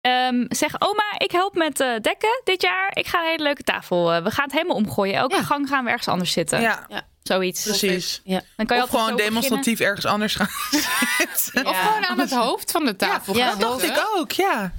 Ehm, 0.00 0.44
zeg, 0.48 0.80
oma, 0.80 1.04
ik 1.18 1.30
help 1.30 1.54
met 1.54 1.80
eh, 1.80 1.88
dekken 2.00 2.40
dit 2.44 2.62
jaar. 2.62 2.90
Ik 2.92 3.06
ga 3.06 3.18
een 3.20 3.28
hele 3.30 3.42
leuke 3.42 3.62
tafel. 3.62 4.12
eh, 4.12 4.22
we 4.22 4.30
gaan 4.30 4.44
het 4.44 4.52
helemaal 4.52 4.76
omgooien. 4.76 5.14
Elke 5.14 5.36
Ja. 5.36 5.42
gang 5.42 5.68
gaan 5.68 5.84
we 5.84 5.90
ergens 5.90 6.08
anders 6.08 6.32
zitten. 6.32 6.60
Ja, 6.60 6.86
Zoiets. 7.28 7.62
precies. 7.62 8.20
Dan 8.24 8.66
kan 8.66 8.76
je 8.76 8.82
Of 8.82 8.90
altijd 8.90 9.00
gewoon 9.02 9.16
demonstratief 9.16 9.80
ergens 9.80 10.06
anders 10.06 10.34
gaan 10.34 10.48
zitten. 11.16 11.66
Of 11.66 11.80
gewoon 11.80 12.04
aan 12.04 12.18
het 12.18 12.30
hoofd 12.34 12.70
van 12.70 12.84
de 12.84 12.96
tafel. 12.96 13.36
Ja, 13.36 13.50
dat 13.50 13.60
dacht 13.60 13.82
ik 13.82 14.06
ook, 14.16 14.32
ja. 14.32 14.62
In 14.62 14.70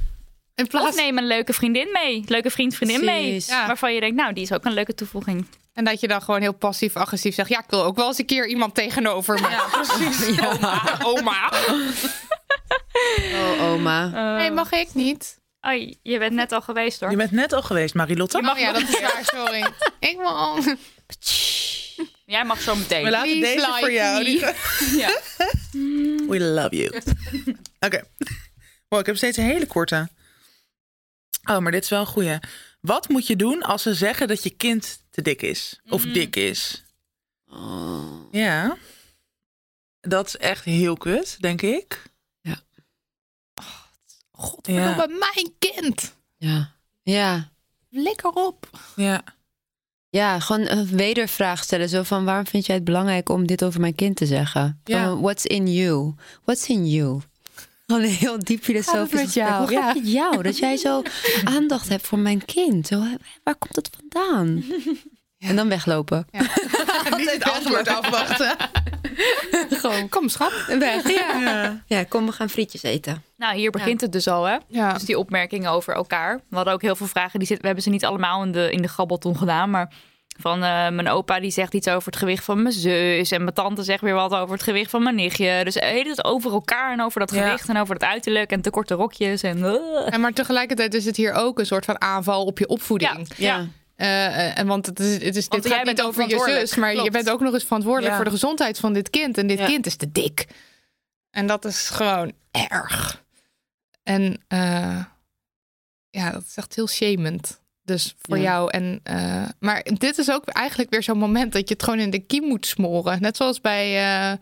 beginnen. 0.66 0.66
Of 0.66 0.68
plaats 0.68 0.96
neem 0.96 1.18
een 1.18 1.28
leuke 1.28 1.54
vriendin 1.54 1.90
mee. 1.94 2.24
Leuke 2.28 2.50
vriend, 2.50 2.76
vriendin 2.76 3.06
mee. 3.06 3.30
Precies. 3.30 3.48
Ja. 3.48 3.68
Waarvan 3.68 3.94
je 3.94 4.00
denkt, 4.00 4.16
nou, 4.16 4.34
die 4.34 4.44
is 4.44 4.52
ook 4.52 4.66
een 4.66 4.74
leuke 4.74 4.96
toevoeging. 4.96 5.46
En 5.74 5.86
dat 5.86 6.00
je 6.00 6.08
dan 6.08 6.22
gewoon 6.22 6.42
heel 6.42 6.54
passief-agressief 6.54 7.36
zegt: 7.36 7.50
Ja, 7.50 7.60
ik 7.60 7.70
wil 7.70 7.84
ook 7.84 7.96
wel 7.96 8.08
eens 8.08 8.18
een 8.18 8.26
keer 8.26 8.48
iemand 8.48 8.76
tegenover 8.76 9.42
me. 9.42 9.50
Ja, 9.50 9.64
precies. 9.72 10.40
Oma. 10.46 10.84
Oma. 11.04 11.50
Oh, 13.34 13.64
oma. 13.72 14.08
Nee, 14.38 14.52
mag 14.52 14.72
ik 14.72 14.94
niet? 14.94 15.38
Oh, 15.62 15.74
je 16.02 16.20
bent 16.20 16.34
net 16.34 16.52
al 16.52 16.62
geweest 16.62 17.00
hoor. 17.00 17.10
Je 17.12 17.16
bent 17.18 17.32
net 17.32 17.54
al 17.54 17.62
geweest, 17.62 17.94
Marilotte. 17.94 18.38
Oh 18.38 18.58
ja, 18.58 18.72
dat 18.72 18.82
is 18.82 19.00
waar, 19.00 19.22
sorry. 19.24 19.66
ik 20.00 20.18
wil. 20.18 20.58
Jij 22.30 22.46
mag 22.46 22.62
zo 22.62 22.76
meteen. 22.76 23.04
We 23.04 23.10
laten 23.10 23.40
Please 23.40 23.56
deze 23.56 23.68
like 23.68 23.80
voor 23.80 23.92
jou. 23.92 24.24
Die- 24.24 24.40
Ja. 25.02 25.20
We 26.28 26.40
love 26.40 26.76
you. 26.76 27.02
Oké. 27.86 28.04
Wow, 28.88 29.00
ik 29.00 29.06
heb 29.06 29.18
steeds 29.18 29.38
een 29.38 29.44
hele 29.44 29.68
korte. 29.68 30.10
Oh, 31.44 31.58
maar 31.58 31.72
dit 31.72 31.84
is 31.84 31.90
wel 31.90 32.00
een 32.00 32.06
goeie. 32.06 32.38
Wat 32.82 33.10
moet 33.10 33.28
je 33.28 33.36
doen 33.36 33.62
als 33.62 33.82
ze 33.82 33.94
zeggen 33.94 34.28
dat 34.28 34.44
je 34.44 34.50
kind 34.50 35.04
te 35.10 35.22
dik 35.22 35.42
is? 35.42 35.80
Of 35.90 36.04
dik 36.06 36.36
is? 36.36 36.84
Ja. 38.32 38.78
Dat 40.02 40.28
is 40.28 40.38
echt 40.38 40.64
heel 40.64 40.98
kut, 40.98 41.38
denk 41.42 41.62
ik. 41.62 42.02
God, 44.32 44.68
Ja. 44.68 44.96
bij 44.96 45.08
mijn 45.08 45.54
kind. 45.60 46.16
Ja. 46.38 46.76
Ja. 47.04 47.52
Lekker 47.90 48.30
op. 48.30 48.70
Ja. 48.96 49.24
Ja, 50.10 50.40
gewoon 50.40 50.68
een 50.68 50.88
wedervraag 50.88 51.64
stellen. 51.64 51.90
Zo 51.90 52.04
van, 52.04 52.26
waarom 52.26 52.48
vind 52.48 52.66
jij 52.66 52.76
het 52.76 52.84
belangrijk 52.84 53.30
om 53.30 53.48
dit 53.48 53.64
over 53.64 53.80
mijn 53.80 53.96
kind 53.96 54.16
te 54.16 54.26
zeggen? 54.26 54.82
Ja. 54.84 55.04
Van, 55.04 55.22
what's 55.22 55.46
in 55.46 55.74
you? 55.74 56.14
What's 56.44 56.68
in 56.68 56.90
you? 56.90 57.20
Gewoon 57.86 58.02
een 58.04 58.10
heel 58.10 58.40
diep 58.40 58.64
filosofisch 58.64 59.22
met 59.22 59.34
jou? 59.34 59.58
Hoe 59.58 59.68
gaat 59.68 59.72
Ja. 59.82 59.88
het 59.88 59.96
met 60.04 60.12
jou? 60.12 60.44
Dat 60.44 60.58
jij 60.58 60.78
zo 60.78 61.02
aandacht 61.56 61.90
hebt 61.90 62.08
voor 62.08 62.20
mijn 62.20 62.46
kind. 62.46 62.88
Zo, 62.88 63.04
waar 63.44 63.56
komt 63.56 63.76
het 63.76 63.90
vandaan? 64.00 64.64
En 65.40 65.56
dan 65.56 65.70
weglopen. 65.70 66.28
Niet 67.18 67.32
het 67.32 67.44
antwoord 67.44 67.88
afwachten. 67.88 68.56
Gewoon 69.82 70.10
Kom, 70.10 70.30
schat. 70.30 70.52
weg. 70.80 71.10
Ja. 71.10 71.38
Ja. 71.40 71.82
ja, 71.86 72.04
kom, 72.04 72.26
we 72.26 72.32
gaan 72.32 72.50
frietjes 72.50 72.84
eten. 72.84 73.24
Nou, 73.38 73.56
hier 73.56 73.72
begint 73.72 74.02
het 74.02 74.12
dus 74.12 74.28
al, 74.28 74.44
hè? 74.46 74.58
Ja. 74.68 74.94
Dus 74.94 75.04
die 75.04 75.18
opmerkingen 75.18 75.72
over 75.72 75.94
elkaar. 75.94 76.42
We 76.50 76.56
hadden 76.56 76.74
ook 76.74 76.82
heel 76.82 76.96
veel 76.96 77.08
vragen. 77.08 77.40
Die 77.40 77.48
zitten, 77.48 77.60
we 77.60 77.66
hebben 77.66 77.84
ze 77.84 77.90
niet 77.90 78.06
allemaal 78.06 78.44
in 78.44 78.52
de, 78.52 78.72
in 78.72 78.82
de 78.82 78.88
grabbelton 78.88 79.38
gedaan. 79.38 79.70
Maar 79.70 79.92
van 80.40 80.64
eh, 80.64 80.90
mijn 80.90 81.10
opa 81.10 81.40
die 81.40 81.52
zegt 81.52 81.74
iets 81.74 81.88
over 81.88 82.06
het 82.12 82.20
gewicht 82.20 82.44
van 82.44 82.62
mijn 82.62 82.74
zus. 82.74 83.32
En 83.32 83.44
mijn 83.44 83.54
tante 83.56 83.84
zegt 83.84 84.02
weer 84.02 84.14
wat 84.14 84.34
over 84.36 84.54
het 84.54 84.64
gewicht 84.64 84.90
van 84.90 85.04
mijn 85.04 85.16
nichtje. 85.16 85.62
Dus 85.64 85.76
hele 85.76 86.04
tijd 86.04 86.24
over 86.24 86.52
elkaar 86.52 86.92
en 86.92 87.02
over 87.02 87.20
dat 87.20 87.32
Ja. 87.34 87.44
gewicht 87.46 87.70
en 87.70 87.78
over 87.78 87.94
het 87.94 88.04
uiterlijk. 88.04 88.52
En 88.52 88.62
te 88.62 88.70
korte 88.70 88.94
rokjes. 88.94 89.44
En, 89.44 89.64
eh. 89.64 90.14
En 90.14 90.22
maar 90.22 90.34
tegelijkertijd 90.34 90.94
is 90.94 91.06
het 91.06 91.16
hier 91.16 91.34
ook 91.34 91.60
een 91.60 91.66
soort 91.66 91.86
van 91.86 92.02
aanval 92.02 92.44
op 92.46 92.60
je 92.60 92.68
opvoeding. 92.68 93.28
Ja. 93.38 93.58
Eh, 93.58 93.64
eh, 94.00 94.58
en 94.58 94.68
want 94.68 94.86
het 94.86 95.00
is, 95.00 95.14
het 95.24 95.36
is, 95.36 95.48
Want 95.48 95.64
dit 95.64 95.74
gaat 95.74 95.86
niet 95.86 96.02
over 96.02 96.30
je 96.30 96.40
zus, 96.40 96.76
maar 96.76 96.96
je 96.96 97.12
bent 97.12 97.30
ook 97.30 97.40
nog 97.40 97.54
eens 97.54 97.64
verantwoordelijk 97.64 98.12
Ja. 98.12 98.16
voor 98.16 98.26
de 98.26 98.32
gezondheid 98.32 98.80
van 98.80 98.94
dit 98.94 99.10
kind. 99.10 99.38
En 99.38 99.48
dit 99.48 99.60
Ja. 99.60 99.66
kind 99.66 99.86
is 99.86 99.96
te 99.96 100.12
dik. 100.12 100.48
En 101.32 101.48
dat 101.48 101.66
is 101.66 101.90
gewoon 101.90 102.32
erg. 102.52 103.24
En 104.04 104.42
eh, 104.48 105.04
ja, 106.10 106.32
dat 106.32 106.44
is 106.48 106.56
echt 106.56 106.76
heel 106.76 106.88
shamend. 106.88 107.62
Dus 107.84 108.16
voor 108.22 108.38
Ja. 108.38 108.44
jou. 108.44 108.72
En, 108.72 109.00
eh, 109.04 109.44
maar 109.60 109.84
dit 109.84 110.18
is 110.18 110.32
ook 110.32 110.46
eigenlijk 110.46 110.90
weer 110.90 111.04
zo'n 111.04 111.18
moment 111.18 111.54
dat 111.54 111.68
je 111.68 111.74
het 111.74 111.84
gewoon 111.84 112.00
in 112.00 112.10
de 112.10 112.20
kiem 112.20 112.44
moet 112.44 112.66
smoren. 112.66 113.22
Net 113.22 113.38
zoals 113.38 113.62
bij 113.62 113.86
eh, 113.86 114.32
eh, 114.32 114.40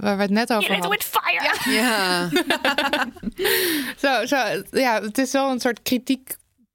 waar 0.00 0.16
we 0.16 0.22
het 0.22 0.30
net 0.30 0.52
over 0.52 0.72
hadden. 0.72 0.90
with 0.90 1.04
fire! 1.04 1.70
Ja. 1.70 2.28
Zo, 3.98 4.26
zo, 4.26 4.36
ja, 4.70 5.02
het 5.02 5.18
is 5.18 5.32
wel 5.32 5.50
een 5.50 5.60
soort 5.60 5.82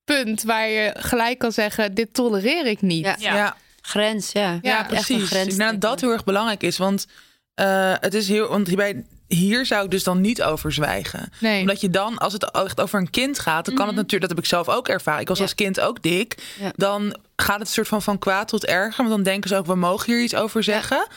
kritiekpunt 0.05 0.43
waar 0.43 0.67
je 0.69 0.93
gelijk 0.97 1.37
kan 1.39 1.51
zeggen: 1.51 1.93
dit 1.93 2.13
tolereer 2.13 2.65
ik 2.65 2.81
niet. 2.81 3.05
Ja. 3.05 3.15
Ja. 3.19 3.35
Ja. 3.35 3.55
Grens, 3.81 4.31
ja. 4.31 4.59
Ja, 4.61 4.89
Echt 4.89 5.09
een 5.09 5.17
precies. 5.17 5.31
Ik 5.31 5.57
denk 5.57 5.81
dat 5.81 6.01
heel 6.01 6.11
erg 6.11 6.23
belangrijk 6.23 6.63
is. 6.63 6.77
Want 6.77 7.07
eh, 7.53 7.93
het 7.99 8.13
is 8.13 8.27
heel. 8.27 8.47
Want 8.47 8.67
hierbij, 8.67 9.03
hier 9.27 9.65
zou 9.65 9.85
ik 9.85 9.91
dus 9.91 10.03
dan 10.03 10.21
niet 10.21 10.43
over 10.43 10.71
zwijgen. 10.71 11.31
Nee. 11.39 11.59
Omdat 11.61 11.81
je 11.81 11.89
dan, 11.89 12.17
als 12.17 12.33
het 12.33 12.51
echt 12.51 12.81
over 12.81 12.99
een 12.99 13.09
kind 13.09 13.39
gaat, 13.39 13.65
dan 13.65 13.75
kan 13.75 13.87
het 13.87 13.95
natuurlijk, 13.95 14.21
dat 14.21 14.29
heb 14.29 14.39
ik 14.39 14.45
zelf 14.45 14.69
ook 14.69 14.87
ervaren. 14.87 15.21
Ik 15.21 15.27
was 15.27 15.37
Ja. 15.37 15.43
als 15.43 15.55
kind 15.55 15.79
ook 15.79 16.01
dik. 16.01 16.35
Ja. 16.59 16.71
Dan 16.75 17.17
gaat 17.35 17.59
het 17.59 17.69
soort 17.69 17.87
van 17.87 18.01
van 18.01 18.19
kwaad 18.19 18.47
tot 18.47 18.65
erger. 18.65 18.97
Want 18.97 19.09
dan 19.09 19.23
denken 19.23 19.49
ze 19.49 19.55
ook, 19.55 19.65
we 19.65 19.75
mogen 19.75 20.13
hier 20.13 20.23
iets 20.23 20.35
over 20.35 20.63
zeggen. 20.63 21.07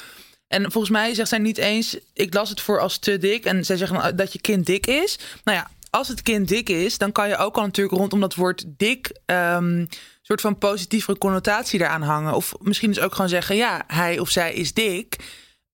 En 0.48 0.62
volgens 0.72 0.92
mij 0.92 1.14
zegt 1.14 1.28
zij 1.28 1.38
niet 1.38 1.58
eens, 1.58 1.96
ik 2.12 2.34
las 2.34 2.48
het 2.48 2.60
voor 2.60 2.80
als 2.80 2.98
te 2.98 3.18
dik. 3.18 3.44
En 3.44 3.64
zij 3.64 3.76
zeggen 3.76 4.00
dan 4.02 4.16
dat 4.16 4.32
je 4.32 4.40
kind 4.40 4.66
dik 4.66 4.86
is. 4.86 5.18
Nou 5.44 5.58
ja, 5.58 5.70
als 5.90 6.08
het 6.08 6.22
kind 6.22 6.48
dik 6.48 6.68
is, 6.68 6.98
dan 6.98 7.12
kan 7.12 7.28
je 7.28 7.36
ook 7.36 7.56
al 7.56 7.64
natuurlijk 7.64 7.96
rondom 7.96 8.20
dat 8.20 8.34
woord 8.34 8.64
dik. 8.66 9.20
ehm 9.24 9.84
soort 10.28 10.40
van 10.40 10.58
positievere 10.58 11.18
connotatie 11.18 11.80
eraan 11.80 12.02
hangen. 12.02 12.34
Of 12.34 12.54
misschien 12.60 12.92
dus 12.92 13.00
ook 13.00 13.14
gewoon 13.14 13.28
zeggen, 13.28 13.56
ja, 13.56 13.84
hij 13.86 14.18
of 14.18 14.30
zij 14.30 14.54
is 14.54 14.74
dik. 14.74 15.16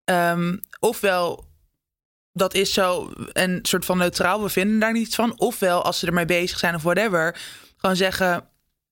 Ehm, 0.05 0.57
ofwel, 0.81 1.45
dat 2.33 2.55
is 2.55 2.73
zo 2.73 3.13
en 3.33 3.59
soort 3.63 3.85
van 3.85 3.99
neutraal, 3.99 4.43
we 4.43 4.49
vinden 4.49 4.79
daar 4.79 4.93
niets 4.93 5.15
van. 5.15 5.39
Ofwel, 5.41 5.83
als 5.83 5.99
ze 5.99 6.07
ermee 6.07 6.25
bezig 6.25 6.59
zijn 6.59 6.75
of 6.75 6.83
whatever, 6.83 7.41
gewoon 7.77 7.97
zeggen, 7.97 8.49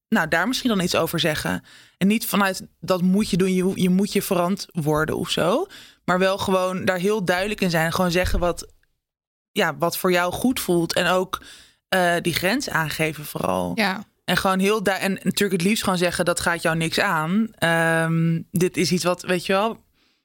nou, 0.08 0.28
daar 0.28 0.48
misschien 0.48 0.70
dan 0.70 0.80
iets 0.80 0.94
over 0.94 1.20
zeggen. 1.20 1.64
En 1.98 2.06
niet 2.06 2.26
vanuit 2.26 2.66
dat 2.80 3.02
moet 3.02 3.30
je 3.30 3.36
doen, 3.36 3.54
je, 3.54 3.72
je 3.74 3.90
moet 3.90 4.12
je 4.12 4.22
verantwoorden 4.22 5.16
of 5.16 5.30
zo. 5.30 5.66
Maar 6.04 6.18
wel 6.18 6.38
gewoon 6.38 6.84
daar 6.84 6.98
heel 6.98 7.24
duidelijk 7.24 7.60
in 7.60 7.70
zijn. 7.70 7.92
Gewoon 7.92 8.10
zeggen 8.10 8.38
wat, 8.38 8.71
ja, 9.52 9.76
wat 9.76 9.96
voor 9.96 10.12
jou 10.12 10.32
goed 10.32 10.60
voelt. 10.60 10.94
En 10.94 11.06
ook 11.06 11.42
eh, 11.88 12.14
die 12.20 12.34
grens 12.34 12.68
aangeven 12.68 13.24
vooral. 13.24 13.72
Ja. 13.74 14.04
En 14.24 14.36
gewoon 14.36 14.58
heel 14.58 14.82
daar 14.82 14.98
en 14.98 15.12
natuurlijk 15.12 15.60
het 15.60 15.68
liefst 15.68 15.82
gewoon 15.82 15.98
zeggen 15.98 16.24
dat 16.24 16.40
gaat 16.40 16.62
jou 16.62 16.76
niks 16.76 17.00
aan. 17.00 17.48
Ehm, 17.54 18.40
dit 18.50 18.76
is 18.76 18.92
iets 18.92 19.04
wat 19.04 19.22
weet 19.22 19.46
je 19.46 19.52
wel, 19.52 19.80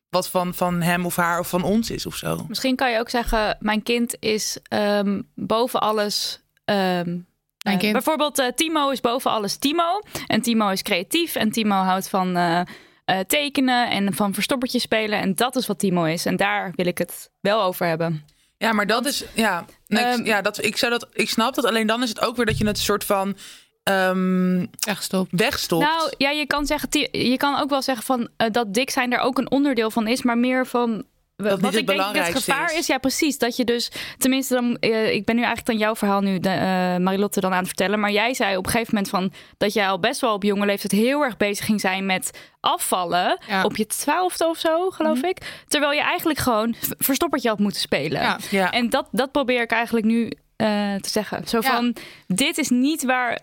wat 0.10 0.30
van, 0.30 0.54
van 0.54 0.82
hem 0.82 1.06
of 1.06 1.16
haar 1.16 1.40
of 1.40 1.50
van 1.50 1.64
ons 1.64 1.92
is 1.92 2.06
of 2.06 2.16
zo. 2.16 2.46
Misschien 2.48 2.76
kan 2.76 2.92
je 2.92 3.00
ook 3.00 3.10
zeggen, 3.10 3.58
mijn 3.60 3.84
kind 3.84 4.16
is 4.20 4.58
ehm, 4.64 5.22
boven 5.36 5.80
alles... 5.80 6.42
ehm, 6.66 7.18
eh, 7.58 7.78
kind. 7.78 7.94
Bijvoorbeeld 7.94 8.40
eh, 8.40 8.48
Timo 8.48 8.90
is 8.90 9.02
boven 9.02 9.32
alles 9.32 9.56
Timo. 9.56 10.02
En 10.28 10.42
Timo 10.42 10.70
is 10.70 10.82
creatief. 10.82 11.36
En 11.36 11.52
Timo 11.52 11.76
houdt 11.76 12.10
van 12.10 12.36
eh, 12.38 12.62
eh, 13.06 13.20
tekenen 13.20 13.90
en 13.90 14.14
van 14.14 14.34
verstoppertjes 14.34 14.82
spelen. 14.82 15.20
En 15.20 15.36
dat 15.36 15.56
is 15.56 15.68
wat 15.68 15.80
Timo 15.80 16.04
is. 16.04 16.26
En 16.26 16.36
daar 16.36 16.74
wil 16.76 16.86
ik 16.86 16.98
het 16.98 17.32
wel 17.40 17.64
over 17.64 17.88
hebben. 17.88 18.26
Ja, 18.58 18.74
maar 18.74 18.88
dat 18.88 19.06
is 19.06 19.24
ja, 19.34 19.66
nee, 19.88 20.04
Ehm, 20.04 20.26
ja, 20.26 20.42
dat 20.42 20.64
ik 20.64 20.78
zou 20.78 20.92
dat 20.92 21.08
ik 21.14 21.30
snap 21.30 21.56
dat. 21.56 21.66
Alleen 21.66 21.88
dan 21.88 22.04
is 22.04 22.10
het 22.10 22.22
ook 22.22 22.36
weer 22.36 22.46
dat 22.46 22.58
je 22.58 22.66
het 22.68 22.78
een 22.78 22.84
soort 22.84 23.04
van 23.04 23.36
Echt 24.88 25.04
stop. 25.04 25.28
wegstopt. 25.32 25.84
Nou 25.86 26.14
ja, 26.18 26.30
je 26.30 26.46
kan, 26.46 26.66
zeggen, 26.66 26.90
je 27.12 27.38
kan 27.38 27.60
ook 27.60 27.70
wel 27.70 27.82
zeggen 27.82 28.06
van, 28.06 28.30
eh, 28.38 28.48
dat 28.52 28.74
dik 28.74 28.90
zijn 28.90 29.14
er 29.14 29.20
ook 29.20 29.38
een 29.38 29.52
onderdeel 29.52 29.92
van 29.92 30.08
is. 30.08 30.22
Maar 30.22 30.38
meer 30.38 30.68
van... 30.68 31.04
wat 31.38 31.52
het 31.52 31.58
ik 31.58 31.62
denk 31.62 31.76
het 31.76 31.86
belangrijkste 31.86 32.52
gevaar 32.52 32.72
is. 32.72 32.78
is. 32.78 32.88
ja 32.88 32.98
precies. 32.98 33.38
Dat 33.38 33.56
je 33.56 33.64
dus, 33.64 33.92
tenminste, 34.18 34.54
dan, 34.54 34.78
eh, 34.80 35.14
ik 35.14 35.26
ben 35.26 35.36
nu 35.36 35.42
eigenlijk 35.42 35.68
dan 35.68 35.78
jouw 35.78 35.96
verhaal 35.96 36.22
nu, 36.22 36.40
de, 36.40 36.50
eh, 36.50 36.98
Marilotte, 36.98 37.40
dan 37.40 37.52
aan 37.52 37.58
het 37.58 37.68
vertellen. 37.68 38.00
Maar 38.00 38.12
jij 38.12 38.34
zei 38.34 38.58
op 38.58 38.66
een 38.66 38.72
gegeven 38.72 38.94
moment 38.94 39.12
van 39.12 39.32
dat 39.58 39.74
jij 39.74 39.88
al 39.88 40.00
best 40.00 40.22
wel 40.22 40.34
op 40.34 40.44
jonge 40.44 40.66
leeftijd 40.66 40.92
heel 40.92 41.22
erg 41.22 41.38
bezig 41.38 41.66
ging 41.66 41.82
zijn 41.82 42.06
met 42.06 42.40
afvallen. 42.60 43.40
Ja. 43.48 43.64
Op 43.64 43.76
je 43.76 43.86
twaalfde 43.86 44.48
of 44.48 44.58
zo, 44.58 44.90
geloof 44.90 45.22
ik. 45.22 45.64
Terwijl 45.68 45.92
je 45.92 46.02
eigenlijk 46.02 46.40
gewoon 46.40 46.76
verstoppertje 46.98 47.50
had 47.50 47.60
moeten 47.60 47.82
spelen. 47.82 48.22
Ja. 48.22 48.38
ja. 48.50 48.72
En 48.72 48.90
dat, 48.90 49.08
dat 49.12 49.32
probeer 49.32 49.62
ik 49.62 49.72
eigenlijk 49.72 50.06
nu 50.06 50.32
eh, 50.56 50.96
te 50.96 51.10
zeggen. 51.10 51.48
Zo 51.48 51.62
van, 51.62 51.96
dit 52.28 52.58
is 52.58 52.70
niet 52.70 53.04
waar, 53.04 53.40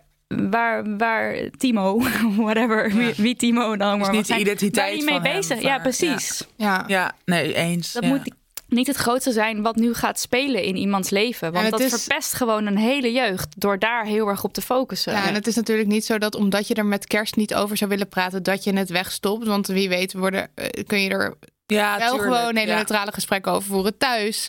waar, 0.50 0.96
waar 0.96 1.36
Timo, 1.56 2.02
whatever, 2.36 2.92
wie, 2.92 3.12
wie 3.16 3.36
Timo 3.36 3.76
dan 3.76 3.92
ook 3.92 4.00
maar 4.00 4.12
niet 4.12 4.26
zijn, 4.26 4.40
identiteit 4.40 4.86
waar 4.86 4.96
die 4.96 5.04
mee 5.04 5.20
hem 5.20 5.40
bezig. 5.40 5.56
of 5.56 5.62
Ja, 5.62 5.78
precies. 5.78 6.46
Ja. 6.56 6.84
ja, 6.86 7.12
nee, 7.24 7.54
eens. 7.54 7.92
Dat 7.92 8.02
ja. 8.02 8.08
moet 8.08 8.30
niet 8.68 8.86
het 8.86 8.96
grootste 8.96 9.32
zijn 9.32 9.62
wat 9.62 9.76
nu 9.76 9.94
gaat 9.94 10.20
spelen 10.20 10.62
in 10.62 10.76
iemands 10.76 11.10
leven. 11.10 11.52
Want 11.52 11.70
dat 11.70 11.80
is- 11.80 12.02
verpest 12.04 12.34
gewoon 12.34 12.66
een 12.66 12.76
hele 12.78 13.12
jeugd 13.12 13.60
door 13.60 13.78
daar 13.78 14.04
heel 14.04 14.28
erg 14.28 14.44
op 14.44 14.52
te 14.52 14.62
focussen. 14.62 15.12
Ja, 15.12 15.26
en 15.26 15.34
het 15.34 15.46
is 15.46 15.54
natuurlijk 15.54 15.88
niet 15.88 16.04
zo 16.04 16.18
dat 16.18 16.34
omdat 16.34 16.68
je 16.68 16.74
er 16.74 16.86
met 16.86 17.06
kerst 17.06 17.36
niet 17.36 17.54
over 17.54 17.76
zou 17.76 17.90
willen 17.90 18.08
praten, 18.08 18.42
dat 18.42 18.64
je 18.64 18.72
het 18.72 18.90
wegstopt. 18.90 19.46
Want 19.46 19.66
wie 19.66 19.88
weet 19.88 20.12
worden, 20.12 20.48
eh, 20.54 20.84
kun 20.86 21.00
je 21.00 21.08
er 21.08 21.34
ja, 21.66 21.98
wel 21.98 22.10
tuurlijk, 22.10 22.34
gewoon 22.34 22.56
hele 22.56 22.70
ja. 22.70 22.76
neutrale 22.76 23.12
gesprekken 23.12 23.52
over 23.52 23.68
voeren 23.68 23.98
thuis. 23.98 24.48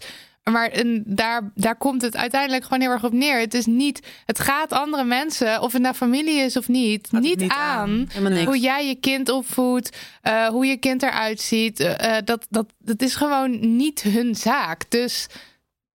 Maar 0.52 0.70
en 0.70 1.04
daar, 1.06 1.52
daar 1.56 1.76
komt 1.76 2.02
het 2.02 2.16
uiteindelijk 2.16 2.64
gewoon 2.64 2.82
heel 2.82 2.92
erg 2.92 3.04
op 3.04 3.14
neer. 3.14 3.40
Het 3.40 3.54
is 3.54 3.66
niet, 3.66 4.08
het 4.26 4.40
gaat 4.40 4.72
andere 4.72 5.04
mensen, 5.04 5.62
of 5.62 5.74
het 5.74 5.82
nou 5.82 5.96
familie 5.96 6.40
is 6.40 6.58
of 6.58 6.68
niet, 6.68 7.12
niet, 7.12 7.40
niet 7.40 7.52
aan. 7.52 8.10
Hoe 8.46 8.60
jij 8.60 8.88
je 8.88 8.96
kind 8.96 9.30
opvoedt, 9.30 9.98
eh, 10.22 10.48
hoe 10.48 10.66
je 10.66 10.78
kind 10.78 11.04
eruit 11.04 11.42
ziet, 11.42 11.80
eh, 11.80 12.18
eh, 12.18 12.26
dat, 12.26 12.48
dat, 12.50 12.66
dat 12.80 13.02
is 13.02 13.16
gewoon 13.16 13.76
niet 13.76 14.02
hun 14.02 14.36
zaak. 14.36 14.92
Dus 14.92 15.28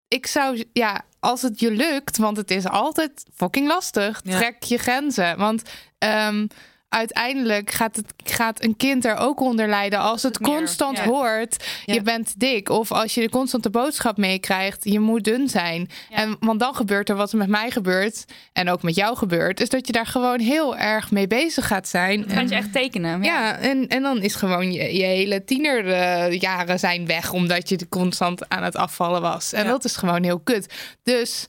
ik 0.08 0.26
zou, 0.26 0.64
ja, 0.72 1.04
als 1.20 1.42
het 1.42 1.60
je 1.60 1.70
lukt, 1.70 2.16
want 2.16 2.36
het 2.36 2.50
is 2.50 2.68
altijd 2.68 3.24
fucking 3.34 3.66
lastig, 3.66 4.20
trek 4.20 4.62
je 4.62 4.78
grenzen. 4.78 5.38
Want 5.38 5.62
ehm, 5.98 6.46
uiteindelijk 6.90 7.70
gaat, 7.70 7.96
het, 7.96 8.12
gaat 8.24 8.62
een 8.62 8.76
kind 8.76 9.04
er 9.04 9.16
ook 9.16 9.40
onder 9.40 9.68
lijden 9.68 9.98
als 9.98 10.22
het 10.22 10.38
constant 10.38 10.96
ja. 10.96 11.04
hoort, 11.04 11.64
Ja. 11.84 11.94
je 11.94 12.02
bent 12.02 12.40
dik. 12.40 12.68
Of 12.68 12.92
als 12.92 13.14
je 13.14 13.20
de 13.20 13.28
constante 13.28 13.70
boodschap 13.70 14.16
meekrijgt, 14.16 14.84
je 14.84 15.00
moet 15.00 15.24
dun 15.24 15.48
zijn. 15.48 15.88
Ja. 16.10 16.16
En, 16.16 16.36
want 16.40 16.60
dan 16.60 16.74
gebeurt 16.74 17.08
er 17.08 17.16
wat 17.16 17.32
er 17.32 17.38
met 17.38 17.48
mij 17.48 17.70
gebeurt 17.70 18.24
en 18.52 18.70
ook 18.70 18.82
met 18.82 18.94
jou 18.94 19.16
gebeurt, 19.16 19.60
is 19.60 19.68
dat 19.68 19.86
je 19.86 19.92
daar 19.92 20.06
gewoon 20.06 20.40
heel 20.40 20.76
erg 20.76 21.10
mee 21.10 21.26
bezig 21.26 21.66
gaat 21.66 21.88
zijn. 21.88 22.20
Dan 22.20 22.30
gaat 22.30 22.48
je 22.48 22.54
echt 22.54 22.72
tekenen. 22.72 23.22
Ja, 23.22 23.56
en, 23.56 23.88
en 23.88 24.02
dan 24.02 24.22
is 24.22 24.34
gewoon 24.34 24.72
je, 24.72 24.96
je 24.96 25.04
hele 25.04 25.44
tienerjaren 25.44 26.78
zijn 26.78 27.06
weg 27.06 27.32
omdat 27.32 27.68
je 27.68 27.88
constant 27.88 28.48
aan 28.48 28.62
het 28.62 28.76
afvallen 28.76 29.20
was. 29.20 29.52
En 29.52 29.66
dat 29.66 29.84
is 29.84 29.96
gewoon 29.96 30.22
heel 30.22 30.40
kut. 30.40 30.74
Dus 31.02 31.46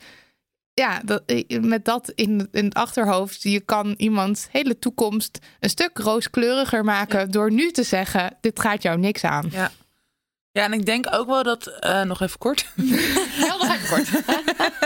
ja, 0.82 1.02
dat, 1.06 1.24
met 1.62 1.86
dat 1.86 2.12
in, 2.16 2.48
in 2.52 2.66
het 2.66 2.74
achterhoofd, 2.74 3.44
je 3.44 3.60
kan 3.60 3.94
iemands 3.98 4.48
hele 4.52 4.80
toekomst 4.80 5.40
een 5.60 5.70
stuk 5.70 5.98
rooskleuriger 5.98 6.84
maken 6.84 7.32
door 7.32 7.52
nu 7.52 7.72
te 7.72 7.84
zeggen: 7.84 8.38
dit 8.42 8.60
gaat 8.60 8.82
jou 8.82 8.98
niks 8.98 9.24
aan. 9.24 9.48
Ja. 9.52 9.72
Ja, 10.54 10.64
en 10.64 10.74
ik 10.74 10.86
denk 10.86 11.08
ook 11.14 11.28
wel 11.28 11.44
dat, 11.44 11.68
eh, 11.68 12.02
nog 12.02 12.22
even 12.22 12.38
kort. 12.38 12.66
Heel 13.46 13.58
nog 13.58 13.76
even 13.76 13.90
kort. 13.90 14.10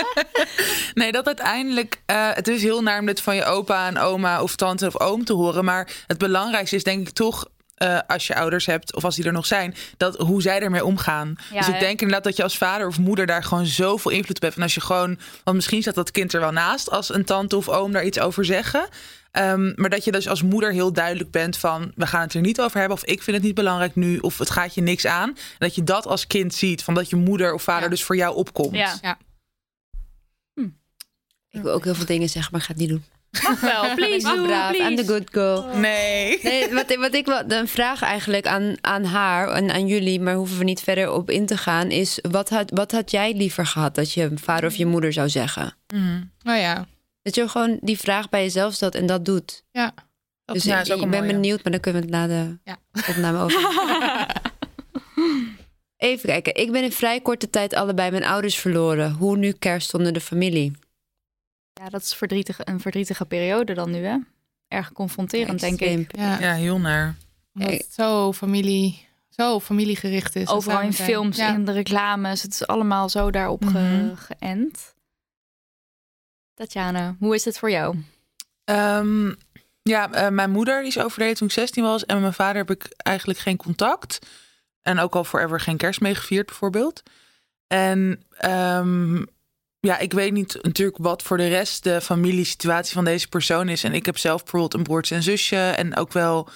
nee, 0.99 1.11
dat 1.11 1.25
uiteindelijk, 1.25 2.01
eh, 2.05 2.29
het 2.33 2.47
is 2.47 2.61
heel 2.61 2.81
naar 2.81 2.99
om 2.99 3.05
dit 3.05 3.21
van 3.21 3.35
je 3.35 3.45
opa 3.45 3.87
en 3.87 3.97
oma 3.97 4.41
of 4.41 4.55
tante 4.55 4.87
of 4.87 4.99
oom 4.99 5.25
te 5.25 5.33
horen. 5.33 5.65
Maar 5.65 6.03
het 6.07 6.17
belangrijkste 6.17 6.75
is 6.75 6.83
denk 6.83 7.07
ik 7.07 7.13
toch 7.13 7.45
eh, 7.75 7.99
als 8.07 8.27
je 8.27 8.35
ouders 8.35 8.65
hebt 8.65 8.95
of 8.95 9.03
als 9.03 9.15
die 9.15 9.25
er 9.25 9.31
nog 9.31 9.45
zijn, 9.45 9.75
dat 9.97 10.17
hoe 10.17 10.41
zij 10.41 10.59
ermee 10.59 10.85
omgaan. 10.85 11.35
Ja, 11.51 11.57
dus 11.57 11.67
ik 11.67 11.73
hè? 11.73 11.79
denk 11.79 12.01
inderdaad 12.01 12.23
dat 12.23 12.35
je 12.35 12.43
als 12.43 12.57
vader 12.57 12.87
of 12.87 12.99
moeder 12.99 13.25
daar 13.25 13.43
gewoon 13.43 13.65
zoveel 13.65 14.11
invloed 14.11 14.35
op 14.35 14.41
hebt. 14.41 14.55
En 14.55 14.61
als 14.61 14.73
je 14.73 14.81
gewoon, 14.81 15.19
want 15.43 15.55
misschien 15.55 15.81
staat 15.81 15.95
dat 15.95 16.11
kind 16.11 16.33
er 16.33 16.39
wel 16.39 16.51
naast 16.51 16.89
als 16.89 17.13
een 17.13 17.25
tante 17.25 17.57
of 17.57 17.69
oom 17.69 17.91
daar 17.91 18.05
iets 18.05 18.19
over 18.19 18.45
zeggen. 18.45 18.87
Ehm, 19.31 19.71
maar 19.75 19.89
dat 19.89 20.03
je 20.03 20.11
dus 20.11 20.27
als 20.27 20.41
moeder 20.41 20.71
heel 20.71 20.93
duidelijk 20.93 21.31
bent 21.31 21.57
van 21.57 21.91
we 21.95 22.07
gaan 22.07 22.21
het 22.21 22.33
er 22.33 22.41
niet 22.41 22.61
over 22.61 22.79
hebben 22.79 22.97
of 22.97 23.05
ik 23.05 23.23
vind 23.23 23.35
het 23.37 23.45
niet 23.45 23.55
belangrijk 23.55 23.95
nu 23.95 24.17
of 24.17 24.37
het 24.37 24.49
gaat 24.49 24.73
je 24.73 24.81
niks 24.81 25.05
aan. 25.05 25.29
En 25.29 25.35
dat 25.57 25.75
je 25.75 25.83
dat 25.83 26.07
als 26.07 26.27
kind 26.27 26.53
ziet 26.53 26.83
van 26.83 26.93
dat 26.93 27.09
je 27.09 27.15
moeder 27.15 27.53
of 27.53 27.63
vader 27.63 27.83
Ja. 27.83 27.89
dus 27.89 28.03
voor 28.03 28.15
jou 28.15 28.35
opkomt. 28.35 28.75
Ja. 28.75 28.97
Ja. 29.01 29.17
Ik 31.49 31.61
wil 31.61 31.73
ook 31.73 31.83
heel 31.83 31.95
veel 31.95 32.05
dingen 32.05 32.29
zeggen, 32.29 32.51
maar 32.51 32.61
ik 32.61 32.67
ga 32.67 32.73
het 32.73 32.81
niet 32.81 32.89
doen. 32.89 33.03
Mag 33.43 33.59
wel, 33.59 33.81
please 33.95 34.15
Ik 34.15 34.23
ben 34.23 34.35
do, 34.35 34.43
braaf, 34.43 34.75
I'm 34.77 34.95
the 34.95 35.05
good 35.05 35.29
girl. 35.31 35.65
Nee. 35.75 36.39
Nee, 36.43 36.73
wat, 36.73 36.91
ik- 36.91 36.97
wat 36.97 37.13
ik 37.13 37.25
wel, 37.25 37.41
een 37.47 37.67
vraag 37.67 38.01
eigenlijk 38.01 38.47
aan, 38.47 38.75
aan 38.81 39.03
haar 39.03 39.49
en 39.49 39.71
aan 39.71 39.87
jullie, 39.87 40.19
maar 40.21 40.33
hoeven 40.35 40.57
we 40.57 40.63
niet 40.63 40.81
verder 40.81 41.11
op 41.11 41.29
in 41.29 41.45
te 41.45 41.57
gaan, 41.57 41.91
is 41.91 42.19
wat 42.31 42.49
had, 42.49 42.71
wat 42.73 42.91
had 42.91 43.11
jij 43.11 43.33
liever 43.33 43.65
gehad 43.65 43.95
dat 43.95 44.11
je 44.13 44.31
vader 44.35 44.69
of 44.69 44.75
je 44.75 44.85
moeder 44.85 45.13
zou 45.13 45.29
zeggen? 45.29 45.73
Nou 46.43 46.59
ja, 46.59 46.85
Dat 47.21 47.35
je 47.35 47.49
gewoon 47.49 47.77
die 47.81 47.97
vraag 47.99 48.29
bij 48.29 48.41
jezelf 48.43 48.73
stelt 48.73 48.95
en 48.95 49.05
dat 49.05 49.25
doet. 49.25 49.63
ja. 49.71 49.93
Dat 50.45 50.55
dus 50.55 50.63
ja, 50.65 50.79
ik, 50.79 50.91
ook 50.91 50.97
ik 50.97 51.03
een 51.03 51.09
ben 51.09 51.27
benieuwd, 51.27 51.63
maar 51.63 51.71
dan 51.71 51.81
kunnen 51.81 52.01
we 52.01 52.07
het 52.07 52.17
na 52.17 52.27
de 52.27 52.57
Ja. 52.63 52.77
opname 53.09 53.39
over. 53.39 53.59
Even 55.97 56.29
kijken. 56.29 56.55
Ik 56.55 56.71
ben 56.71 56.83
in 56.83 56.91
vrij 56.91 57.19
korte 57.21 57.49
tijd 57.49 57.73
allebei 57.73 58.11
mijn 58.11 58.25
ouders 58.25 58.55
verloren. 58.55 59.11
Hoe 59.11 59.37
nu 59.37 59.51
kerst 59.51 59.93
onder 59.93 60.13
de 60.13 60.21
familie? 60.21 60.71
Ja, 61.83 61.89
dat 61.89 62.01
is 62.01 62.13
verdrietig, 62.13 62.59
een 62.65 62.79
verdrietige 62.79 63.25
periode 63.25 63.73
dan 63.73 63.91
nu, 63.91 64.05
hè? 64.05 64.17
Erg 64.67 64.91
confronterend, 64.91 65.59
denk 65.59 65.79
ik. 65.79 66.17
Ja. 66.17 66.39
Ja, 66.39 66.53
heel 66.53 66.79
naar. 66.79 67.15
Omdat 67.53 67.71
het 67.71 67.87
zo 67.93 68.33
familie, 68.33 69.07
zo 69.29 69.59
familiegericht 69.59 70.35
is. 70.35 70.47
Overal 70.47 70.81
in 70.81 70.93
films, 70.93 71.37
Ja. 71.37 71.53
in 71.53 71.65
de 71.65 71.71
reclames. 71.71 72.41
Het 72.41 72.51
is 72.53 72.67
allemaal 72.67 73.09
zo 73.09 73.31
daarop 73.31 73.65
ge- 73.65 73.71
Mhm. 73.79 74.15
geënt. 74.15 74.93
Tatjana, 76.53 77.15
hoe 77.19 77.35
is 77.35 77.45
het 77.45 77.59
voor 77.59 77.69
jou? 77.71 77.97
Ehm, 78.63 79.33
ja, 79.81 80.11
eh, 80.11 80.29
mijn 80.29 80.51
moeder 80.51 80.79
die 80.79 80.87
is 80.87 80.99
overleden 80.99 81.35
toen 81.35 81.47
ik 81.47 81.53
16 81.53 81.83
was. 81.83 82.05
En 82.05 82.13
met 82.13 82.21
mijn 82.23 82.33
vader 82.33 82.55
heb 82.55 82.71
ik 82.71 82.93
eigenlijk 82.97 83.39
geen 83.39 83.57
contact. 83.57 84.19
En 84.81 84.99
ook 84.99 85.15
al 85.15 85.23
forever 85.23 85.59
geen 85.59 85.77
kerst 85.77 86.01
mee 86.01 86.15
gevierd, 86.15 86.45
bijvoorbeeld. 86.45 87.03
En 87.67 88.23
ehm, 88.37 89.23
ja, 89.85 89.97
ik 89.97 90.13
weet 90.13 90.31
niet 90.31 90.59
natuurlijk 90.61 90.97
wat 90.97 91.21
voor 91.21 91.37
de 91.37 91.47
rest 91.47 91.83
de 91.83 92.01
familiesituatie 92.01 92.93
van 92.93 93.05
deze 93.05 93.27
persoon 93.27 93.69
is. 93.69 93.83
En 93.83 93.93
ik 93.93 94.05
heb 94.05 94.17
zelf 94.17 94.41
bijvoorbeeld 94.41 94.73
een 94.73 94.83
broertje 94.83 95.15
en 95.15 95.23
zusje. 95.23 95.57
En 95.57 95.95
ook 95.95 96.13
wel 96.13 96.49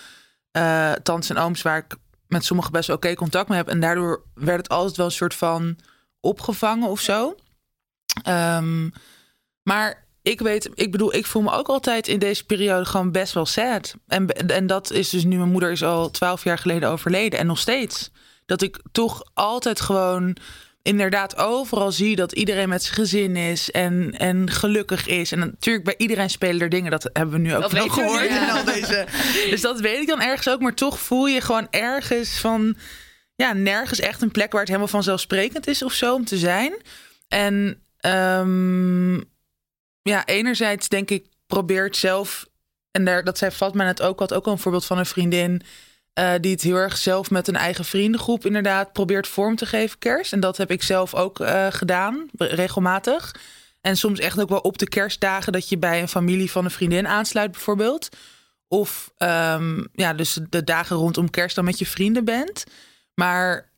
eh 0.52 0.92
tantes 0.92 1.30
en 1.30 1.38
ooms 1.38 1.62
waar 1.62 1.78
ik 1.78 1.96
met 2.28 2.46
sommigen 2.46 2.72
best 2.72 2.90
oké 2.90 3.14
contact 3.14 3.50
mee 3.50 3.58
heb. 3.58 3.68
En 3.68 3.80
daardoor 3.80 4.24
werd 4.34 4.58
het 4.58 4.70
altijd 4.70 4.98
wel 4.98 5.06
een 5.06 5.12
soort 5.12 5.36
van 5.36 5.78
opgevangen 6.20 6.90
of 6.90 7.00
zo. 7.00 7.36
Ehm, 8.24 8.90
maar 9.64 10.08
ik 10.22 10.40
weet, 10.40 10.70
ik 10.74 10.92
bedoel, 10.92 11.14
ik 11.14 11.26
voel 11.26 11.42
me 11.42 11.52
ook 11.52 11.68
altijd 11.68 12.08
in 12.08 12.20
deze 12.20 12.46
periode 12.46 12.86
gewoon 12.86 13.12
best 13.12 13.34
wel 13.34 13.46
sad. 13.46 13.96
En, 14.08 14.28
en 14.28 14.68
dat 14.68 14.92
is 14.92 15.10
dus 15.10 15.24
nu, 15.24 15.38
mijn 15.38 15.52
moeder 15.52 15.72
is 15.72 15.84
al 15.84 16.12
twaalf 16.12 16.44
jaar 16.44 16.58
geleden 16.58 16.90
overleden. 16.90 17.40
En 17.40 17.48
nog 17.48 17.60
steeds. 17.60 18.12
Dat 18.46 18.62
ik 18.62 18.80
toch 18.92 19.24
altijd 19.34 19.82
gewoon 19.82 20.38
inderdaad 20.82 21.38
overal 21.38 21.92
zie 21.92 22.16
dat 22.16 22.32
iedereen 22.32 22.70
met 22.70 22.84
zijn 22.84 22.96
gezin 22.96 23.36
is 23.36 23.72
en, 23.72 24.16
en 24.18 24.50
gelukkig 24.52 25.08
is. 25.08 25.32
En 25.32 25.40
natuurlijk 25.40 25.86
bij 25.86 25.96
iedereen 25.98 26.30
spelen 26.30 26.62
er 26.62 26.70
dingen, 26.70 26.92
dat 26.92 27.10
hebben 27.14 27.36
we 27.36 27.40
nu 27.40 27.56
ook 27.56 27.72
wel 27.72 27.90
gehoord. 27.90 28.30
ja. 28.30 28.58
al 28.58 28.64
deze, 28.64 29.06
dus 29.50 29.62
dat 29.62 29.80
weet 29.80 30.02
ik 30.02 30.08
dan 30.08 30.22
ergens 30.22 30.50
ook. 30.50 30.62
Maar 30.62 30.74
toch 30.74 31.00
voel 31.00 31.28
je 31.28 31.42
gewoon 31.42 31.68
ergens 31.70 32.40
van, 32.40 32.78
ja, 33.36 33.54
nergens 33.54 34.00
echt 34.00 34.22
een 34.22 34.32
plek 34.32 34.52
waar 34.52 34.60
het 34.60 34.70
helemaal 34.70 34.92
vanzelfsprekend 34.92 35.68
is 35.68 35.84
of 35.84 35.94
zo 35.94 36.14
om 36.14 36.26
te 36.26 36.38
zijn. 36.38 36.74
En 37.28 37.84
ehm, 37.98 39.16
ja, 40.02 40.26
enerzijds 40.26 40.88
denk 40.88 41.10
ik, 41.10 41.26
probeert 41.48 41.98
zelf, 41.98 42.46
en 42.92 43.06
daar, 43.06 43.24
dat 43.24 43.38
zei 43.38 43.52
Fatma 43.52 43.84
net 43.84 44.02
ook, 44.02 44.20
had 44.20 44.34
ook 44.34 44.46
al 44.46 44.52
een 44.52 44.60
voorbeeld 44.60 44.86
van 44.86 44.98
een 44.98 45.06
vriendin. 45.06 45.62
Eh, 46.14 46.34
die 46.42 46.52
het 46.52 46.62
heel 46.62 46.76
erg 46.76 46.98
zelf 46.98 47.30
met 47.30 47.48
een 47.48 47.56
eigen 47.56 47.86
vriendengroep 47.86 48.46
inderdaad 48.46 48.94
probeert 48.94 49.28
vorm 49.28 49.56
te 49.56 49.66
geven 49.66 50.00
kerst. 50.00 50.34
En 50.34 50.40
dat 50.40 50.58
heb 50.58 50.72
ik 50.72 50.84
zelf 50.84 51.16
ook 51.16 51.40
eh, 51.40 51.68
gedaan, 51.70 52.30
regelmatig. 52.38 53.36
En 53.82 53.98
soms 53.98 54.20
echt 54.20 54.40
ook 54.40 54.50
wel 54.50 54.60
op 54.60 54.78
de 54.78 54.90
kerstdagen 54.90 55.52
dat 55.52 55.70
je 55.70 55.78
bij 55.78 56.02
een 56.02 56.08
familie 56.08 56.52
van 56.52 56.66
een 56.66 56.72
vriendin 56.72 57.08
aansluit 57.08 57.52
bijvoorbeeld. 57.52 58.10
Of 58.68 59.12
ehm, 59.18 59.84
ja, 59.94 60.14
dus 60.14 60.40
de 60.50 60.64
dagen 60.64 60.96
rondom 60.96 61.30
kerst 61.30 61.56
dan 61.56 61.66
met 61.66 61.80
je 61.80 61.86
vrienden 61.86 62.26
bent. 62.26 62.64
Maar 63.14 63.70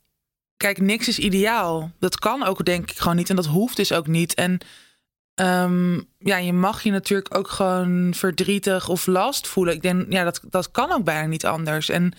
kijk, 0.56 0.80
niks 0.80 1.08
is 1.08 1.18
ideaal. 1.18 1.90
Dat 1.98 2.18
kan 2.18 2.44
ook 2.44 2.64
denk 2.64 2.90
ik 2.90 2.98
gewoon 2.98 3.16
niet 3.16 3.30
en 3.30 3.36
dat 3.36 3.46
hoeft 3.46 3.76
dus 3.76 3.92
ook 3.92 4.06
niet. 4.06 4.34
En 4.34 4.58
ehm, 5.34 6.00
ja, 6.18 6.36
je 6.36 6.52
mag 6.52 6.82
je 6.82 6.90
natuurlijk 6.90 7.36
ook 7.36 7.48
gewoon 7.48 8.14
verdrietig 8.14 8.88
of 8.88 9.06
last 9.06 9.46
voelen. 9.46 9.74
Ik 9.74 9.82
denk, 9.82 10.12
ja, 10.12 10.24
dat, 10.24 10.40
dat 10.50 10.70
kan 10.70 10.92
ook 10.92 11.04
bijna 11.04 11.26
niet 11.26 11.46
anders. 11.46 11.88
En 11.88 12.12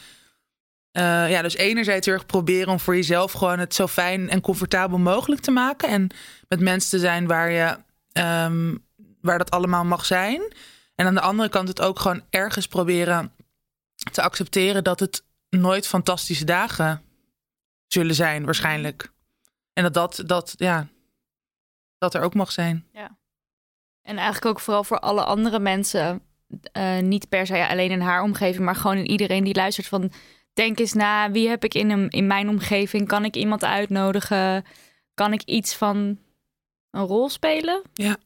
eh, 0.92 1.30
ja, 1.30 1.42
dus 1.42 1.56
enerzijds 1.56 2.08
erg 2.08 2.26
proberen 2.26 2.72
om 2.72 2.80
voor 2.80 2.96
jezelf 2.96 3.32
gewoon 3.32 3.60
het 3.60 3.74
zo 3.74 3.88
fijn 3.88 4.30
en 4.30 4.42
comfortabel 4.42 4.98
mogelijk 4.98 5.42
te 5.42 5.52
maken. 5.52 5.90
En 5.90 6.10
met 6.48 6.60
mensen 6.60 6.90
te 6.90 7.00
zijn 7.00 7.28
waar 7.28 7.52
je 7.52 7.78
ehm, 8.12 8.76
waar 9.22 9.38
dat 9.38 9.52
allemaal 9.52 9.86
mag 9.86 10.06
zijn. 10.06 10.54
En 10.96 11.06
aan 11.06 11.14
de 11.14 11.22
andere 11.22 11.50
kant 11.50 11.68
het 11.68 11.82
ook 11.82 12.00
gewoon 12.00 12.24
ergens 12.30 12.68
proberen 12.68 13.32
te 14.12 14.22
accepteren 14.22 14.84
dat 14.84 15.00
het 15.00 15.24
nooit 15.50 15.88
fantastische 15.88 16.46
dagen 16.46 17.02
zullen 17.88 18.16
zijn, 18.16 18.46
waarschijnlijk. 18.46 19.12
En 19.74 19.84
dat 19.84 19.94
dat, 19.94 20.24
dat 20.26 20.54
ja, 20.58 20.88
dat 22.04 22.14
er 22.14 22.22
ook 22.22 22.34
mag 22.34 22.52
zijn. 22.52 22.86
En 24.04 24.18
eigenlijk 24.18 24.46
ook 24.46 24.60
vooral 24.60 24.84
voor 24.84 25.00
alle 25.00 25.24
andere 25.24 25.60
mensen, 25.60 26.22
eh, 26.72 27.00
niet 27.00 27.30
per 27.30 27.46
se 27.46 27.68
alleen 27.68 27.92
in 27.92 28.02
haar 28.02 28.24
omgeving, 28.24 28.66
maar 28.66 28.76
gewoon 28.76 28.98
in 28.98 29.10
iedereen 29.10 29.44
die 29.44 29.56
luistert 29.56 29.88
van, 29.88 30.12
denk 30.54 30.80
eens 30.80 30.94
na, 30.94 31.32
wie 31.32 31.50
heb 31.50 31.64
ik 31.64 31.74
in, 31.74 31.90
een, 31.90 32.10
in 32.10 32.28
mijn 32.28 32.50
omgeving? 32.50 33.08
Kan 33.08 33.26
ik 33.26 33.36
iemand 33.36 33.64
uitnodigen? 33.64 34.66
Kan 35.14 35.34
ik 35.34 35.42
iets 35.44 35.76
van 35.76 36.18
een 36.92 37.06
rol 37.06 37.30
spelen? 37.30 37.82
Ja. 37.94 38.18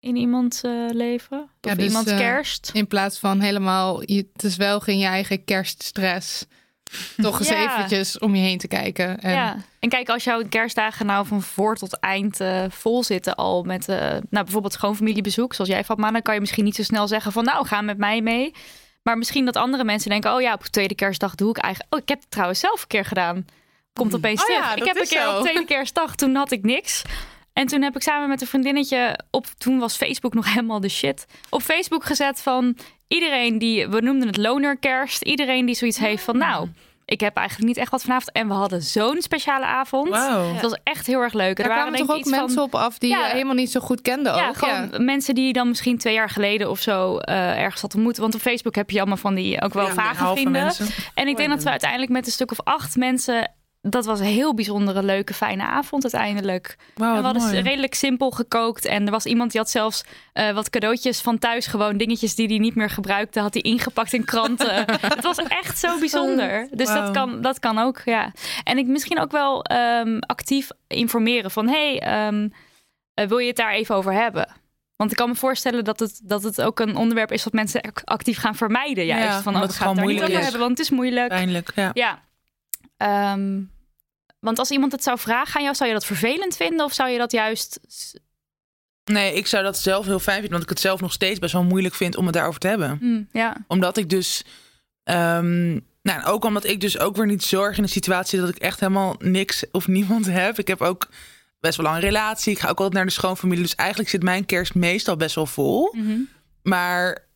In 0.00 0.16
iemands 0.16 0.62
eh, 0.62 0.88
leven? 0.90 1.50
Ja, 1.60 1.70
of 1.70 1.76
dus, 1.76 1.86
iemands 1.86 2.10
eh, 2.10 2.18
kerst? 2.18 2.70
In 2.74 2.86
plaats 2.86 3.18
van 3.18 3.40
helemaal 3.40 4.02
je 4.10 4.32
te 4.32 4.50
zwelgen 4.50 4.92
in 4.92 4.98
je 4.98 5.06
eigen 5.06 5.44
kerststress. 5.44 6.46
Toch 7.16 7.38
eens 7.38 7.48
Ja. 7.48 7.76
eventjes 7.76 8.18
om 8.18 8.34
je 8.34 8.40
heen 8.42 8.58
te 8.58 8.68
kijken. 8.68 9.20
En 9.20 9.32
Ja, 9.32 9.56
en 9.78 9.88
kijk, 9.88 10.08
als 10.08 10.24
jouw 10.24 10.42
kerstdagen 10.48 11.06
nou 11.06 11.26
van 11.26 11.42
voor 11.42 11.76
tot 11.76 11.98
eind 11.98 12.40
eh, 12.40 12.64
vol 12.68 13.04
zitten 13.04 13.34
al 13.34 13.62
met 13.62 13.88
eh, 13.88 13.96
nou, 14.10 14.44
bijvoorbeeld 14.44 14.72
schoonfamiliebezoek, 14.72 15.54
zoals 15.54 15.70
jij 15.70 15.84
Fatma, 15.84 16.10
dan 16.10 16.22
kan 16.22 16.34
je 16.34 16.40
misschien 16.40 16.64
niet 16.64 16.76
zo 16.76 16.82
snel 16.82 17.08
zeggen 17.08 17.32
van 17.32 17.44
nou, 17.44 17.66
ga 17.66 17.80
met 17.80 17.98
mij 17.98 18.20
mee. 18.20 18.54
Maar 19.02 19.18
misschien 19.18 19.44
dat 19.44 19.56
andere 19.56 19.84
mensen 19.84 20.10
denken, 20.10 20.34
oh 20.34 20.40
ja, 20.40 20.52
op 20.54 20.62
tweede 20.64 20.94
kerstdag 20.94 21.34
doe 21.34 21.50
ik 21.50 21.58
eigenlijk... 21.58 21.94
Oh, 21.94 22.00
ik 22.00 22.08
heb 22.08 22.20
het 22.20 22.30
trouwens 22.30 22.60
zelf 22.60 22.82
een 22.82 22.88
keer 22.88 23.04
gedaan. 23.04 23.46
Komt 23.92 24.14
opeens 24.14 24.40
Oh 24.40 24.46
terug. 24.46 24.62
ja, 24.62 24.74
ik 24.76 24.84
heb 24.84 24.96
een 24.96 25.06
keer 25.08 25.22
zo. 25.22 25.36
op 25.36 25.42
tweede 25.42 25.64
kerstdag, 25.64 26.14
toen 26.14 26.34
had 26.34 26.50
ik 26.50 26.62
niks. 26.62 27.02
En 27.52 27.66
toen 27.66 27.82
heb 27.82 27.96
ik 27.96 28.02
samen 28.02 28.28
met 28.28 28.40
een 28.40 28.46
vriendinnetje 28.46 29.18
op, 29.30 29.46
toen 29.58 29.78
was 29.78 29.96
Facebook 29.96 30.34
nog 30.34 30.46
helemaal 30.54 30.80
de 30.80 30.88
shit, 30.88 31.26
op 31.48 31.62
Facebook 31.62 32.04
gezet 32.04 32.40
van 32.42 32.76
iedereen 33.08 33.58
die, 33.58 33.88
we 33.88 34.00
noemden 34.00 34.26
het 34.28 34.36
lonerkerst, 34.36 35.22
iedereen 35.22 35.66
die 35.66 35.74
zoiets 35.74 35.98
heeft 35.98 36.22
van 36.24 36.38
nou, 36.38 36.68
ik 37.04 37.20
heb 37.20 37.36
eigenlijk 37.36 37.68
niet 37.68 37.76
echt 37.76 37.90
wat 37.90 38.02
vanavond. 38.02 38.32
En 38.32 38.48
we 38.48 38.54
hadden 38.54 38.82
zo'n 38.82 39.16
speciale 39.22 39.64
avond. 39.64 40.14
Het 40.52 40.60
was 40.62 40.78
echt 40.82 41.06
heel 41.06 41.20
erg 41.20 41.32
leuk. 41.32 41.56
Daar 41.56 41.66
er 41.66 41.72
waren 41.72 41.82
kwamen 41.92 42.06
toch 42.06 42.16
ook 42.16 42.20
iets 42.22 42.30
mensen 42.30 42.54
van, 42.54 42.62
op 42.62 42.74
af 42.74 42.98
die 42.98 43.10
Ja. 43.10 43.26
je 43.26 43.32
helemaal 43.32 43.54
niet 43.54 43.70
zo 43.70 43.80
goed 43.80 44.02
kenden 44.02 44.34
ja, 44.34 44.48
ook. 44.48 44.56
gewoon 44.56 45.04
mensen 45.04 45.34
die 45.34 45.46
je 45.46 45.52
dan 45.52 45.68
misschien 45.68 45.98
twee 45.98 46.14
jaar 46.14 46.30
geleden 46.30 46.70
of 46.70 46.80
zo 46.80 47.18
eh, 47.18 47.58
ergens 47.62 47.80
had 47.82 47.94
ontmoet. 47.94 48.16
Want 48.16 48.34
op 48.34 48.40
Facebook 48.40 48.74
heb 48.74 48.90
je 48.90 48.98
allemaal 48.98 49.16
van 49.16 49.34
die 49.34 49.62
ook 49.62 49.72
wel 49.72 49.86
Ja, 49.86 49.92
vage 49.92 50.24
vrienden. 50.32 50.52
mensen. 50.52 50.86
En 51.14 51.28
ik 51.28 51.36
denk 51.36 51.48
dat 51.48 51.62
we 51.62 51.70
uiteindelijk 51.70 52.10
met 52.10 52.26
een 52.26 52.32
stuk 52.32 52.50
of 52.50 52.60
acht 52.64 52.96
mensen. 52.96 53.52
Dat 53.80 54.04
was 54.04 54.20
een 54.20 54.26
heel 54.26 54.54
bijzondere, 54.54 55.02
leuke, 55.02 55.34
fijne 55.34 55.62
avond 55.62 56.02
uiteindelijk. 56.02 56.76
En 56.78 57.16
we 57.16 57.22
hadden 57.22 57.42
mooi. 57.42 57.60
redelijk 57.60 57.94
simpel 57.94 58.30
gekookt. 58.30 58.84
En 58.84 59.04
er 59.04 59.10
was 59.10 59.26
iemand 59.26 59.50
die 59.50 59.60
had 59.60 59.70
zelfs 59.70 60.04
eh, 60.32 60.50
wat 60.50 60.70
cadeautjes 60.70 61.20
van 61.20 61.38
thuis. 61.38 61.66
Gewoon 61.66 61.96
dingetjes 61.96 62.34
die 62.34 62.46
hij 62.48 62.58
niet 62.58 62.74
meer 62.74 62.90
gebruikte. 62.90 63.40
Had 63.40 63.52
hij 63.52 63.62
ingepakt 63.62 64.12
in 64.12 64.24
kranten. 64.24 64.74
het 65.14 65.22
was 65.22 65.36
echt 65.36 65.78
zo 65.78 65.98
bijzonder. 65.98 66.68
Dus 66.70 66.88
dat, 66.88 67.10
kan, 67.10 67.40
dat 67.40 67.58
kan 67.58 67.78
ook, 67.78 68.00
ja. 68.04 68.32
En 68.64 68.78
ik 68.78 68.86
misschien 68.86 69.18
ook 69.20 69.30
wel 69.30 69.62
ehm, 69.62 70.18
actief 70.18 70.68
informeren 70.86 71.50
van... 71.50 71.68
Hey, 71.68 72.00
ehm, 72.00 72.48
eh, 73.14 73.26
wil 73.26 73.38
je 73.38 73.46
het 73.46 73.56
daar 73.56 73.72
even 73.72 73.94
over 73.94 74.12
hebben? 74.12 74.48
Want 74.96 75.10
ik 75.10 75.16
kan 75.16 75.28
me 75.28 75.34
voorstellen 75.34 75.84
dat 75.84 76.00
het, 76.00 76.20
dat 76.24 76.42
het 76.42 76.62
ook 76.62 76.80
een 76.80 76.96
onderwerp 76.96 77.32
is 77.32 77.44
wat 77.44 77.52
mensen 77.52 77.80
ac- 77.80 78.02
actief 78.04 78.38
gaan 78.38 78.54
vermijden. 78.54 79.06
Juist 79.06 79.24
Ja, 79.24 79.42
van, 79.42 79.54
oh, 79.56 79.62
het 79.62 79.72
gewoon 79.74 79.94
daar 79.96 80.04
niet 80.04 80.12
moeilijk 80.14 80.32
over 80.32 80.42
hebben, 80.42 80.60
want 80.66 80.78
het 80.78 80.86
is 80.86 80.90
moeilijk. 80.96 81.28
Pijnlijk, 81.28 81.72
ja. 81.74 81.90
Ja. 81.94 82.26
Ehm, 82.98 83.60
want 84.40 84.58
als 84.58 84.70
iemand 84.70 84.92
het 84.92 85.02
zou 85.02 85.18
vragen 85.18 85.56
aan 85.56 85.62
jou, 85.62 85.74
zou 85.74 85.88
je 85.88 85.94
dat 85.94 86.06
vervelend 86.06 86.56
vinden? 86.56 86.84
Of 86.84 86.92
zou 86.92 87.10
je 87.10 87.18
dat 87.18 87.32
juist... 87.32 87.80
Nee, 89.04 89.34
ik 89.34 89.46
zou 89.46 89.64
dat 89.64 89.78
zelf 89.78 90.06
heel 90.06 90.18
fijn 90.18 90.34
vinden, 90.40 90.52
want 90.52 90.62
ik 90.62 90.68
het 90.68 90.80
zelf 90.80 91.00
nog 91.00 91.12
steeds 91.12 91.38
best 91.38 91.52
wel 91.52 91.64
moeilijk 91.64 91.94
vind 91.94 92.16
om 92.16 92.24
het 92.24 92.34
daarover 92.34 92.60
te 92.60 92.68
hebben. 92.68 92.98
Hm, 93.00 93.38
ja. 93.38 93.56
Omdat 93.66 93.96
ik 93.96 94.10
dus. 94.10 94.44
ehm, 95.04 95.78
nou, 96.02 96.24
ook 96.24 96.44
omdat 96.44 96.64
ik 96.64 96.80
dus 96.80 96.98
ook 96.98 97.16
weer 97.16 97.26
niet 97.26 97.44
zorg 97.44 97.76
in 97.76 97.82
een 97.82 97.88
situatie 97.88 98.40
dat 98.40 98.48
ik 98.48 98.56
echt 98.58 98.80
helemaal 98.80 99.16
niks 99.18 99.64
of 99.72 99.86
niemand 99.86 100.26
heb. 100.26 100.58
Ik 100.58 100.68
heb 100.68 100.80
ook 100.80 101.08
best 101.60 101.76
wel 101.76 101.86
lang 101.86 101.98
een 101.98 102.04
relatie. 102.08 102.52
Ik 102.52 102.58
ga 102.58 102.68
ook 102.68 102.78
altijd 102.78 102.94
naar 102.94 103.04
de 103.06 103.10
schoonfamilie. 103.10 103.62
Dus 103.62 103.74
eigenlijk 103.74 104.10
zit 104.10 104.22
mijn 104.22 104.46
kerst 104.46 104.74
meestal 104.74 105.16
best 105.16 105.34
wel 105.34 105.46
vol. 105.46 105.94
Mhm. 105.96 106.18
Maar 106.62 107.27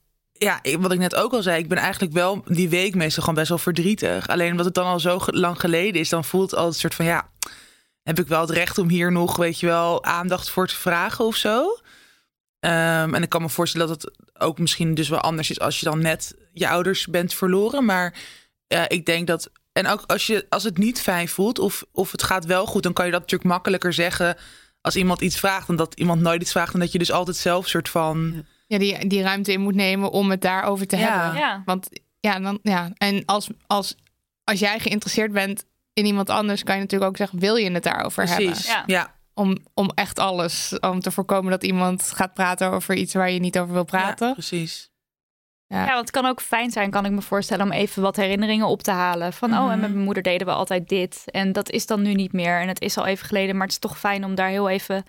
ja, 0.42 0.60
wat 0.78 0.92
ik 0.92 0.98
net 0.98 1.14
ook 1.14 1.32
al 1.32 1.42
zei, 1.42 1.58
ik 1.58 1.68
ben 1.68 1.78
eigenlijk 1.78 2.12
wel 2.12 2.42
die 2.46 2.68
week 2.68 2.94
meestal 2.94 3.22
gewoon 3.22 3.38
best 3.38 3.48
wel 3.48 3.58
verdrietig. 3.58 4.28
Alleen 4.28 4.50
omdat 4.50 4.66
het 4.66 4.74
dan 4.74 4.86
al 4.86 5.00
zo 5.00 5.18
lang 5.26 5.60
geleden 5.60 6.00
is, 6.00 6.08
dan 6.08 6.24
voelt 6.24 6.50
het 6.50 6.58
altijd 6.58 6.74
een 6.74 6.80
soort 6.80 6.94
van 6.94 7.04
ja, 7.04 7.28
heb 8.02 8.18
ik 8.18 8.26
wel 8.26 8.40
het 8.40 8.50
recht 8.50 8.78
om 8.78 8.88
hier 8.88 9.12
nog, 9.12 9.36
weet 9.36 9.60
je 9.60 9.66
wel, 9.66 10.04
aandacht 10.04 10.50
voor 10.50 10.66
te 10.66 10.74
vragen 10.74 11.24
of 11.24 11.36
zo. 11.36 11.78
Ehm, 12.58 13.14
en 13.14 13.22
ik 13.22 13.28
kan 13.28 13.42
me 13.42 13.48
voorstellen 13.48 13.88
dat 13.88 14.02
het 14.02 14.40
ook 14.42 14.58
misschien 14.58 14.94
dus 14.94 15.08
wel 15.08 15.20
anders 15.20 15.50
is 15.50 15.60
als 15.60 15.80
je 15.80 15.84
dan 15.84 15.98
net 15.98 16.34
je 16.52 16.68
ouders 16.68 17.06
bent 17.06 17.34
verloren. 17.34 17.84
Maar 17.84 18.14
ik 18.88 19.06
denk 19.06 19.26
dat. 19.26 19.50
En 19.72 19.86
ook 19.86 20.04
als, 20.06 20.26
je, 20.26 20.46
als 20.48 20.64
het 20.64 20.78
niet 20.78 21.00
fijn 21.00 21.28
voelt 21.28 21.58
of, 21.58 21.84
of 21.92 22.12
het 22.12 22.22
gaat 22.22 22.44
wel 22.44 22.66
goed, 22.66 22.82
dan 22.82 22.92
kan 22.92 23.04
je 23.04 23.10
dat 23.10 23.20
natuurlijk 23.20 23.50
makkelijker 23.50 23.92
zeggen 23.92 24.36
als 24.80 24.96
iemand 24.96 25.20
iets 25.20 25.38
vraagt. 25.38 25.66
Dan 25.66 25.76
dat 25.76 25.94
iemand 25.94 26.20
nooit 26.20 26.42
iets 26.42 26.50
vraagt. 26.50 26.74
En 26.74 26.80
dat 26.80 26.92
je 26.92 26.98
dus 26.98 27.12
altijd 27.12 27.36
zelf 27.36 27.68
soort 27.68 27.88
van. 27.88 28.44
Die, 28.78 29.06
die 29.06 29.22
ruimte 29.22 29.52
in 29.52 29.60
moet 29.60 29.74
nemen 29.74 30.10
om 30.10 30.30
het 30.30 30.40
daarover 30.40 30.86
te 30.86 30.96
Ja. 30.96 31.20
hebben. 31.20 31.40
Ja. 31.40 31.62
Want 31.64 31.88
ja, 32.20 32.40
dan, 32.40 32.58
ja. 32.62 32.90
en 32.96 33.24
als, 33.24 33.48
als, 33.66 33.96
als 34.44 34.58
jij 34.58 34.78
geïnteresseerd 34.78 35.32
bent 35.32 35.64
in 35.92 36.04
iemand 36.06 36.30
anders, 36.30 36.62
kan 36.62 36.74
je 36.74 36.80
natuurlijk 36.80 37.10
ook 37.10 37.16
zeggen: 37.16 37.38
wil 37.38 37.56
je 37.56 37.70
het 37.70 37.82
daarover 37.82 38.28
hebben? 38.28 38.46
Precies. 38.46 38.66
Ja. 38.66 38.82
ja. 38.86 39.14
Om, 39.34 39.56
om 39.74 39.90
echt 39.94 40.18
alles, 40.18 40.78
om 40.80 41.00
te 41.00 41.10
voorkomen 41.10 41.50
dat 41.50 41.64
iemand 41.64 42.02
gaat 42.14 42.34
praten 42.34 42.70
over 42.70 42.94
iets 42.94 43.14
waar 43.14 43.30
je 43.30 43.38
niet 43.40 43.58
over 43.58 43.72
wil 43.72 43.84
praten. 43.84 44.26
Ja, 44.26 44.32
precies. 44.32 44.90
Ja. 45.66 45.78
Ja, 45.84 45.86
want 45.86 46.00
het 46.00 46.10
kan 46.10 46.26
ook 46.26 46.40
fijn 46.40 46.70
zijn, 46.70 46.90
kan 46.90 47.04
ik 47.04 47.10
me 47.10 47.22
voorstellen, 47.22 47.64
om 47.64 47.72
even 47.72 48.02
wat 48.02 48.16
herinneringen 48.16 48.66
op 48.66 48.82
te 48.82 48.90
halen. 48.90 49.32
Van, 49.32 49.58
oh, 49.58 49.72
en 49.72 49.80
met 49.80 49.92
mijn 49.92 50.04
moeder 50.04 50.22
deden 50.22 50.46
we 50.46 50.52
altijd 50.52 50.88
dit. 50.88 51.22
En 51.26 51.52
dat 51.52 51.70
is 51.70 51.86
dan 51.86 52.02
nu 52.02 52.14
niet 52.14 52.32
meer. 52.32 52.60
En 52.60 52.68
het 52.68 52.80
is 52.80 52.96
al 52.96 53.06
even 53.06 53.26
geleden, 53.26 53.54
maar 53.56 53.64
het 53.66 53.72
is 53.72 53.78
toch 53.78 53.98
fijn 53.98 54.24
om 54.24 54.34
daar 54.34 54.48
heel 54.48 54.68
even 54.68 55.04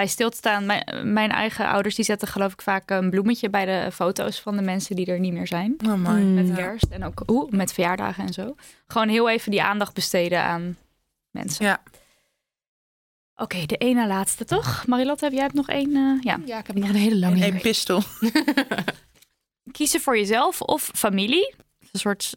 bij 0.00 0.08
stil 0.08 0.30
te 0.30 0.36
staan. 0.36 0.66
Mijn, 0.66 1.12
mijn 1.12 1.30
eigen 1.30 1.68
ouders, 1.68 1.94
die 1.94 2.04
zetten 2.04 2.28
geloof 2.28 2.52
ik 2.52 2.62
vaak 2.62 2.90
een 2.90 3.10
bloemetje 3.10 3.50
bij 3.50 3.64
de 3.64 3.92
foto's 3.92 4.40
van 4.40 4.56
de 4.56 4.62
mensen 4.62 4.96
die 4.96 5.06
er 5.06 5.18
niet 5.18 5.32
meer 5.32 5.46
zijn. 5.46 5.76
Oh, 5.86 5.94
mooi. 5.94 6.22
Met 6.24 6.54
kerst 6.54 6.86
en 6.90 7.04
ook 7.04 7.22
oeh, 7.26 7.50
met 7.50 7.72
verjaardagen 7.72 8.26
en 8.26 8.32
zo. 8.32 8.54
Gewoon 8.86 9.08
heel 9.08 9.28
even 9.28 9.50
die 9.50 9.62
aandacht 9.62 9.94
besteden 9.94 10.42
aan 10.42 10.76
mensen. 11.30 11.66
Ja. 11.66 11.82
Oké, 13.34 13.66
de 13.66 13.76
ene 13.76 14.06
laatste 14.06 14.44
toch? 14.44 14.86
Marilotte, 14.86 15.24
heb 15.24 15.32
jij 15.32 15.42
hebt 15.42 15.54
nog 15.54 15.68
één? 15.68 15.96
eh, 15.96 16.22
ja. 16.22 16.40
Ja, 16.44 16.58
ik 16.58 16.66
heb 16.66 16.76
nog 16.76 16.88
een 16.88 16.94
hele 16.94 17.18
lange 17.18 17.46
Een 17.46 17.60
pistol. 17.60 18.02
kiezen 19.72 20.00
voor 20.00 20.16
jezelf 20.16 20.60
of 20.60 20.90
familie. 20.94 21.54
Een 21.92 22.00
soort 22.00 22.36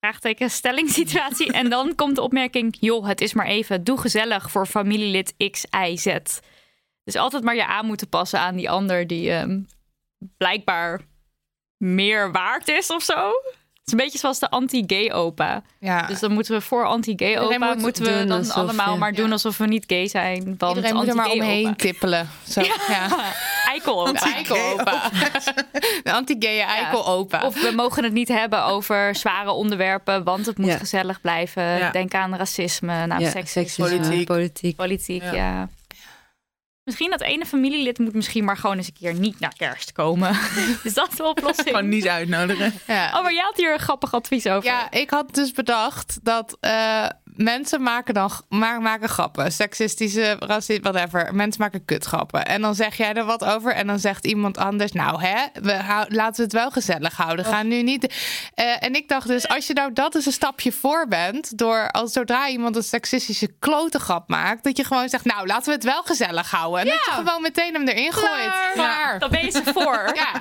vraagteken 0.00 0.50
stellingssituatie. 0.50 1.52
en 1.62 1.70
dan 1.70 1.94
komt 1.94 2.16
de 2.16 2.22
opmerking: 2.22 2.76
joh, 2.80 3.06
het 3.06 3.20
is 3.20 3.32
maar 3.34 3.46
even. 3.46 3.84
Doe 3.84 3.98
gezellig 3.98 4.50
voor 4.50 4.66
familielid 4.66 5.34
X, 5.50 5.64
Y, 5.70 5.96
Z. 5.96 6.16
Dus 7.04 7.16
altijd 7.16 7.42
maar 7.44 7.54
je 7.54 7.66
aan 7.66 7.86
moeten 7.86 8.08
passen 8.08 8.40
aan 8.40 8.56
die 8.56 8.70
ander 8.70 9.06
die 9.06 9.30
ehm, 9.32 9.60
blijkbaar 10.36 11.00
meer 11.76 12.32
waard 12.32 12.68
is 12.68 12.90
of 12.90 13.02
zo. 13.02 13.30
Het 13.72 13.92
is 13.92 13.98
een 13.98 14.04
beetje 14.04 14.18
zoals 14.18 14.38
de 14.38 14.50
anti-gay 14.50 15.12
opa. 15.12 15.62
Ja. 15.80 16.06
Dus 16.06 16.20
dan 16.20 16.32
moeten 16.32 16.54
we 16.54 16.60
voor 16.60 16.84
anti-gay 16.86 17.28
Iedereen 17.28 17.56
opa 17.56 17.72
moet 17.72 17.82
moeten 17.82 18.02
we 18.04 18.24
dan 18.26 18.38
alsof 18.38 18.54
allemaal 18.54 18.96
maar 18.98 19.12
doen 19.12 19.32
alsof 19.32 19.58
we 19.58 19.66
niet 19.66 19.84
gay 19.86 20.06
zijn. 20.08 20.54
Want 20.58 20.76
Iedereen 20.76 20.96
moet 20.96 21.08
er 21.08 21.14
maar 21.14 21.24
anti-gay 21.24 21.46
omheen 21.48 21.66
opa. 21.66 21.74
tippelen. 21.76 22.28
Zo, 22.48 22.60
ja. 22.60 23.08
Eikel 23.68 24.00
opa. 24.08 24.12
De 24.12 24.32
eikel-opa. 24.34 25.10
De 26.02 26.12
anti-gaye 26.12 26.62
eikel-opa. 26.62 27.42
Of 27.46 27.62
we 27.62 27.72
mogen 27.74 28.04
het 28.04 28.12
niet 28.12 28.28
hebben 28.28 28.64
over 28.64 29.14
zware 29.14 29.50
onderwerpen, 29.50 30.24
want 30.24 30.46
het 30.46 30.58
moet 30.58 30.68
Ja. 30.70 30.76
gezellig 30.78 31.20
blijven. 31.20 31.62
Ja. 31.62 31.90
Denk 31.90 32.14
aan 32.14 32.36
racisme, 32.36 33.06
nou, 33.06 33.20
ja, 33.20 33.30
seksisme, 33.30 33.62
seksisme, 33.62 33.96
politiek. 33.98 34.26
politiek. 34.26 34.76
politiek. 34.76 35.22
Ja. 35.22 35.68
Misschien 36.84 37.10
dat 37.10 37.20
ene 37.20 37.46
familielid 37.46 37.98
moet 37.98 38.14
misschien 38.14 38.44
maar 38.44 38.56
gewoon 38.56 38.76
eens 38.76 38.86
een 38.86 38.92
keer 38.92 39.14
niet 39.14 39.40
naar 39.40 39.54
kerst 39.56 39.92
komen. 39.92 40.30
Is 40.82 40.94
dat 40.94 41.12
de 41.16 41.24
oplossing? 41.24 41.68
Gewoon 41.68 41.88
niet 41.88 42.08
uitnodigen. 42.08 42.72
Ja. 42.86 43.06
Oh, 43.16 43.22
maar 43.22 43.32
jij 43.32 43.42
had 43.42 43.56
hier 43.56 43.72
een 43.72 43.78
grappig 43.78 44.14
advies 44.14 44.46
over. 44.46 44.70
Ja, 44.70 44.90
ik 44.90 45.10
had 45.10 45.34
dus 45.34 45.52
bedacht 45.52 46.18
dat 46.22 46.56
eh, 46.60 47.06
mensen 47.36 47.82
maken 47.82 48.14
dan 48.14 48.30
ma- 48.48 48.78
maken 48.78 49.08
grappen. 49.08 49.52
Seksistische, 49.52 50.36
racistische, 50.38 50.82
whatever. 50.92 51.34
Mensen 51.34 51.60
maken 51.60 51.84
kutgrappen. 51.84 52.46
En 52.46 52.60
dan 52.60 52.74
zeg 52.74 52.96
jij 52.96 53.14
er 53.14 53.24
wat 53.24 53.44
over. 53.44 53.74
En 53.74 53.86
dan 53.86 53.98
zegt 53.98 54.26
iemand 54.26 54.58
anders, 54.58 54.92
nou 54.92 55.22
hè, 55.22 55.36
we 55.62 55.72
hou- 55.72 56.06
laten 56.08 56.36
we 56.36 56.42
het 56.42 56.52
wel 56.52 56.70
gezellig 56.70 57.16
houden. 57.16 57.44
Ga 57.44 57.62
nu 57.62 57.82
niet... 57.82 58.14
Eh, 58.54 58.82
en 58.82 58.94
ik 58.94 59.08
dacht 59.08 59.26
dus, 59.26 59.48
als 59.48 59.66
je 59.66 59.72
nou 59.74 59.92
dat 59.92 60.14
eens 60.14 60.26
een 60.26 60.32
stapje 60.32 60.72
voor 60.72 61.06
bent... 61.08 61.58
door 61.58 61.90
als 61.90 62.12
zodra 62.12 62.48
iemand 62.48 62.76
een 62.76 62.82
seksistische 62.82 63.48
klote 63.58 63.98
grap 63.98 64.28
maakt... 64.28 64.64
dat 64.64 64.76
je 64.76 64.84
gewoon 64.84 65.08
zegt, 65.08 65.24
nou 65.24 65.46
laten 65.46 65.64
we 65.66 65.72
het 65.72 65.84
wel 65.84 66.02
gezellig 66.02 66.50
houden. 66.50 66.80
En 66.80 66.86
dat 66.86 67.04
je 67.04 67.10
gewoon 67.24 67.42
meteen 67.42 67.74
hem 67.74 67.88
erin 67.88 68.12
gooit. 68.12 68.52
Klaar. 68.74 69.18
Dan 69.18 69.30
ben 69.30 69.44
je 69.44 69.50
ze 69.50 69.62
voor. 69.64 70.10
Ja, 70.14 70.32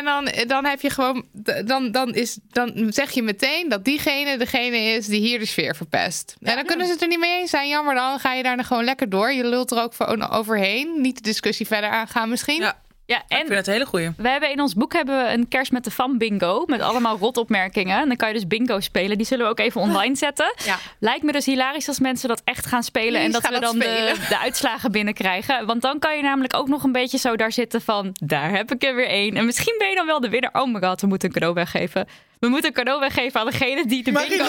en 0.00 0.04
dan, 0.04 0.46
dan 0.46 0.64
heb 0.64 0.80
je 0.80 0.90
gewoon, 0.90 1.24
dan, 1.64 1.90
dan, 1.90 2.14
is, 2.14 2.38
dan 2.48 2.86
zeg 2.88 3.10
je 3.10 3.22
meteen 3.22 3.68
dat 3.68 3.84
diegene 3.84 4.36
degene 4.38 4.76
is 4.76 5.06
die 5.06 5.20
hier 5.20 5.38
de 5.38 5.46
sfeer 5.46 5.76
verpest. 5.76 6.36
en 6.40 6.54
dan 6.54 6.64
kunnen 6.64 6.86
ze 6.86 6.92
het 6.92 7.02
er 7.02 7.08
niet 7.08 7.18
mee 7.18 7.40
eens 7.40 7.50
zijn. 7.50 7.68
Jammer, 7.68 7.94
dan 7.94 8.18
ga 8.18 8.32
je 8.32 8.42
daar 8.42 8.56
dan 8.56 8.64
gewoon 8.64 8.84
lekker 8.84 9.08
door. 9.08 9.32
Je 9.32 9.44
lult 9.44 9.70
er 9.70 9.82
ook 9.82 9.94
voor 9.94 10.30
overheen. 10.30 11.00
Niet 11.00 11.16
de 11.16 11.22
discussie 11.22 11.66
verder 11.66 11.90
aangaan 11.90 12.28
misschien. 12.28 12.60
Ja, 12.60 12.78
Ja, 13.10 13.16
ik 13.16 13.36
vind 13.36 13.48
en 13.50 13.56
het 13.56 13.66
een 13.66 13.72
hele 13.72 13.86
goeie. 13.86 14.10
we 14.16 14.28
hebben 14.28 14.50
in 14.50 14.60
ons 14.60 14.74
boek 14.74 14.92
hebben 14.92 15.24
we 15.24 15.32
een 15.32 15.48
kerst 15.48 15.72
met 15.72 15.84
de 15.84 15.90
fan 15.90 16.18
bingo. 16.18 16.64
Met 16.66 16.80
allemaal 16.80 17.18
rotopmerkingen. 17.18 18.00
En 18.00 18.08
dan 18.08 18.16
kan 18.16 18.28
je 18.28 18.34
dus 18.34 18.46
bingo 18.46 18.80
spelen. 18.80 19.16
Die 19.16 19.26
zullen 19.26 19.44
we 19.44 19.50
ook 19.50 19.58
even 19.58 19.80
online 19.86 20.16
zetten. 20.16 20.54
Ja. 20.64 20.78
Lijkt 20.98 21.22
me 21.22 21.32
dus 21.32 21.46
hilarisch 21.46 21.88
als 21.88 21.98
mensen 21.98 22.28
dat 22.28 22.42
echt 22.44 22.66
gaan 22.66 22.82
spelen. 22.82 23.20
en 23.20 23.32
dat 23.32 23.42
we 23.42 23.50
dat 23.52 23.62
dan 23.62 23.78
de, 23.78 24.14
de 24.28 24.38
uitslagen 24.38 24.92
binnenkrijgen. 24.92 25.66
Want 25.66 25.82
dan 25.82 25.98
kan 25.98 26.16
je 26.16 26.22
namelijk 26.22 26.56
ook 26.56 26.68
nog 26.68 26.82
een 26.84 26.92
beetje 26.92 27.18
zo 27.18 27.36
daar 27.36 27.52
zitten 27.52 27.80
van... 27.80 28.10
Daar 28.24 28.50
heb 28.50 28.72
ik 28.72 28.84
er 28.84 28.94
weer 28.94 29.08
één. 29.08 29.36
En 29.36 29.44
misschien 29.44 29.74
ben 29.78 29.88
je 29.88 29.96
dan 29.96 30.06
wel 30.06 30.20
de 30.20 30.28
winnaar. 30.28 30.62
Oh 30.62 30.72
my 30.72 30.80
god, 30.80 31.00
we 31.00 31.06
moeten 31.06 31.28
een 31.28 31.34
cadeau 31.34 31.54
weggeven. 31.54 32.06
We 32.40 32.48
moeten 32.48 32.68
een 32.68 32.74
cadeau 32.76 33.00
weggeven 33.00 33.40
aan 33.40 33.46
degene 33.46 33.86
die 33.86 34.02
de 34.02 34.12
bingo... 34.12 34.44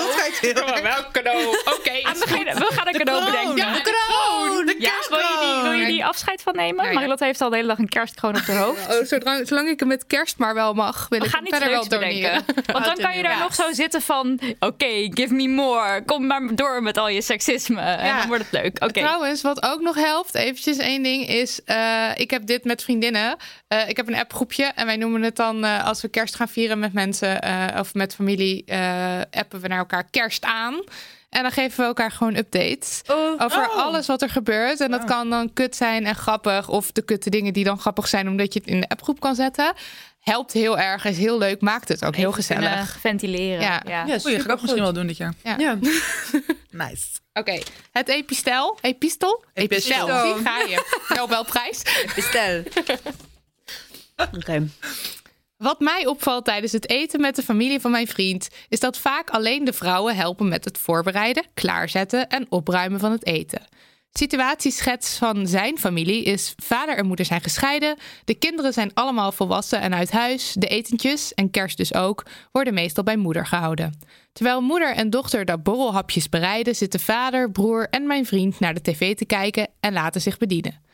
Welk 0.81 1.07
cadeau? 1.11 1.47
Oké. 1.47 1.91
We 2.01 2.67
gaan 2.69 2.87
een 2.87 2.93
cadeau 2.93 3.19
kroon. 3.21 3.25
bedenken. 3.31 3.55
Ja, 3.57 3.73
de 3.73 3.81
kroon. 3.81 4.65
De 4.65 4.75
Ja, 4.79 4.91
wil 5.09 5.17
je, 5.17 5.37
die, 5.61 5.69
wil 5.69 5.79
je 5.79 5.85
die 5.85 6.05
afscheid 6.05 6.41
van 6.41 6.55
nemen? 6.55 6.83
Ja, 6.83 6.89
ja. 6.89 6.95
Marilotte 6.95 7.25
heeft 7.25 7.41
al 7.41 7.49
de 7.49 7.55
hele 7.55 7.67
dag 7.67 7.77
een 7.77 7.89
kerstkroon 7.89 8.35
op 8.35 8.41
haar 8.41 8.57
hoofd. 8.65 8.87
Oh, 8.99 9.03
zolang, 9.05 9.47
zolang 9.47 9.69
ik 9.69 9.79
hem 9.79 9.87
met 9.87 10.07
kerst 10.07 10.37
maar 10.37 10.53
wel 10.53 10.73
mag, 10.73 11.05
wil 11.09 11.19
We 11.19 11.25
ik 11.25 11.31
gaan 11.31 11.43
hem 11.43 11.51
niet 11.51 11.61
verder 11.61 11.79
wel 11.79 11.87
doneren. 11.87 12.43
bedenken. 12.45 12.73
Want 12.73 12.85
dan 12.85 12.95
kan 12.95 13.17
je 13.17 13.23
daar 13.23 13.31
Ja. 13.31 13.39
nog 13.39 13.55
zo 13.55 13.71
zitten 13.73 14.01
van... 14.01 14.39
Oké, 14.59 15.07
give 15.13 15.33
me 15.33 15.47
more. 15.47 16.03
Kom 16.05 16.27
maar 16.27 16.41
door 16.55 16.83
met 16.83 16.97
al 16.97 17.09
je 17.09 17.21
seksisme. 17.21 17.81
En 17.81 18.17
dan 18.17 18.27
wordt 18.27 18.43
het 18.51 18.61
leuk. 18.61 18.83
Oké. 18.83 18.91
Trouwens, 18.99 19.41
wat 19.41 19.63
ook 19.63 19.81
nog 19.81 19.95
helpt, 19.95 20.35
eventjes 20.35 20.77
één 20.77 21.03
ding, 21.03 21.27
is... 21.27 21.63
eh, 21.65 22.09
ik 22.15 22.31
heb 22.31 22.45
dit 22.45 22.63
met 22.63 22.83
vriendinnen. 22.83 23.37
Eh, 23.72 23.89
ik 23.89 23.97
heb 23.97 24.07
een 24.07 24.15
appgroepje 24.15 24.63
en 24.76 24.86
wij 24.86 24.95
noemen 24.97 25.22
het 25.22 25.36
dan... 25.36 25.63
eh, 25.65 25.86
als 25.86 26.01
we 26.01 26.07
kerst 26.07 26.36
gaan 26.36 26.47
vieren 26.47 26.80
met 26.80 26.93
mensen 26.93 27.41
eh, 27.41 27.80
of 27.80 27.93
met 27.93 28.15
familie... 28.15 28.63
eh, 28.65 29.22
appen 29.32 29.59
we 29.61 29.67
naar 29.67 29.78
elkaar 29.78 30.03
kerst 30.09 30.43
aan. 30.45 30.84
En 31.30 31.41
dan 31.41 31.51
geven 31.51 31.80
we 31.80 31.84
elkaar 31.86 32.11
gewoon 32.11 32.36
updates. 32.36 33.01
Over 33.37 33.70
Oh. 33.70 33.78
alles 33.78 34.08
wat 34.08 34.21
er 34.21 34.29
gebeurt. 34.29 34.79
En 34.79 34.91
dat 34.91 35.04
kan 35.04 35.29
dan 35.29 35.54
kut 35.54 35.75
zijn 35.75 36.05
en 36.05 36.16
grappig. 36.16 36.70
Of 36.70 36.91
de 36.91 37.01
kutte 37.01 37.29
dingen 37.29 37.54
die 37.54 37.63
dan 37.63 37.79
grappig 37.79 38.08
zijn... 38.08 38.28
omdat 38.28 38.54
je 38.54 38.59
het 38.59 38.67
in 38.67 38.79
de 38.79 38.87
appgroep 38.89 39.20
kan 39.20 39.36
zetten. 39.36 39.74
Helpt 40.20 40.51
heel 40.54 40.79
erg, 40.79 41.05
is 41.05 41.17
heel 41.17 41.37
leuk. 41.37 41.62
Maakt 41.62 41.87
het 41.87 42.05
ook 42.05 42.16
heel 42.16 42.32
gezellig. 42.32 42.97
ventileren. 43.00 43.62
Ja. 43.62 43.82
Ja. 43.87 44.05
Ja, 44.05 44.17
supergoed. 44.20 44.62
misschien 44.62 44.82
wel 44.83 44.93
doen 44.93 45.08
dit 45.08 45.17
jaar. 45.17 45.33
Ja. 45.58 45.78
Nice. 46.70 47.05
Oké, 47.33 47.59
het 47.91 48.08
epistel. 48.09 48.78
Epistel? 48.82 49.43
Epistel. 49.54 50.08
Zie, 50.08 50.43
ga 50.45 50.58
je. 50.59 50.83
Nobelprijs. 51.17 51.82
Bestel. 52.16 52.63
Oké. 54.35 54.67
Wat 55.57 55.79
mij 55.79 56.05
opvalt 56.05 56.45
tijdens 56.45 56.71
het 56.71 56.89
eten 56.89 57.21
met 57.21 57.35
de 57.35 57.43
familie 57.43 57.79
van 57.79 57.91
mijn 57.91 58.07
vriend, 58.07 58.49
is 58.69 58.79
dat 58.79 58.97
vaak 58.97 59.29
alleen 59.29 59.63
de 59.63 59.73
vrouwen 59.73 60.15
helpen 60.15 60.47
met 60.47 60.65
het 60.65 60.77
voorbereiden, 60.77 61.45
klaarzetten 61.53 62.27
en 62.27 62.45
opruimen 62.49 62.99
van 62.99 63.11
het 63.11 63.25
eten. 63.25 63.61
Situatieschets 64.13 65.17
van 65.17 65.47
zijn 65.47 65.77
familie 65.77 66.23
is: 66.23 66.53
vader 66.63 66.97
en 66.97 67.05
moeder 67.05 67.25
zijn 67.25 67.41
gescheiden, 67.41 67.97
de 68.25 68.33
kinderen 68.33 68.73
zijn 68.73 68.93
allemaal 68.93 69.31
volwassen 69.31 69.81
en 69.81 69.93
uit 69.93 70.11
huis, 70.11 70.53
de 70.53 70.67
etentjes, 70.67 71.33
en 71.33 71.51
kerst 71.51 71.77
dus 71.77 71.93
ook, 71.93 72.25
worden 72.51 72.73
meestal 72.73 73.03
bij 73.03 73.17
moeder 73.17 73.45
gehouden. 73.45 73.99
Terwijl 74.33 74.61
moeder 74.61 74.95
en 74.95 75.09
dochter 75.09 75.45
de 75.45 75.57
borrelhapjes 75.57 76.29
bereiden, 76.29 76.75
zitten 76.75 76.99
vader, 76.99 77.51
broer 77.51 77.87
en 77.89 78.07
mijn 78.07 78.25
vriend 78.25 78.59
naar 78.59 78.73
de 78.73 78.81
tv 78.81 79.15
te 79.15 79.25
kijken 79.25 79.67
en 79.79 79.93
laten 79.93 80.21
zich 80.21 80.37
bedienen. 80.37 80.89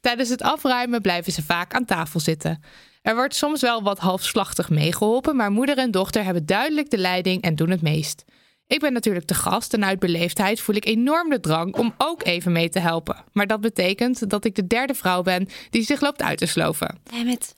Tijdens 0.00 0.28
het 0.28 0.42
afruimen 0.42 1.00
blijven 1.00 1.32
ze 1.32 1.42
vaak 1.42 1.74
aan 1.74 1.84
tafel 1.84 2.20
zitten. 2.20 2.62
Er 3.02 3.14
wordt 3.14 3.34
soms 3.34 3.60
wel 3.60 3.82
wat 3.82 3.98
halfslachtig 3.98 4.70
meegeholpen, 4.70 5.36
maar 5.36 5.50
moeder 5.50 5.78
en 5.78 5.90
dochter 5.90 6.24
hebben 6.24 6.46
duidelijk 6.46 6.90
de 6.90 6.98
leiding 6.98 7.42
en 7.42 7.54
doen 7.54 7.70
het 7.70 7.82
meest. 7.82 8.24
Ik 8.66 8.80
ben 8.80 8.92
natuurlijk 8.92 9.26
de 9.26 9.34
gast 9.34 9.74
en 9.74 9.84
uit 9.84 9.98
beleefdheid 9.98 10.60
voel 10.60 10.76
ik 10.76 10.86
enorm 10.86 11.30
de 11.30 11.40
drang 11.40 11.76
om 11.76 11.94
ook 11.98 12.24
even 12.24 12.52
mee 12.52 12.68
te 12.68 12.78
helpen. 12.78 13.24
Maar 13.32 13.46
dat 13.46 13.60
betekent 13.60 14.30
dat 14.30 14.44
ik 14.44 14.54
de 14.54 14.66
derde 14.66 14.94
vrouw 14.94 15.22
ben 15.22 15.48
die 15.70 15.82
zich 15.82 16.00
loopt 16.00 16.22
uit 16.22 16.38
te 16.38 16.46
sloven. 16.46 16.98
Damn 17.02 17.28
it. 17.28 17.54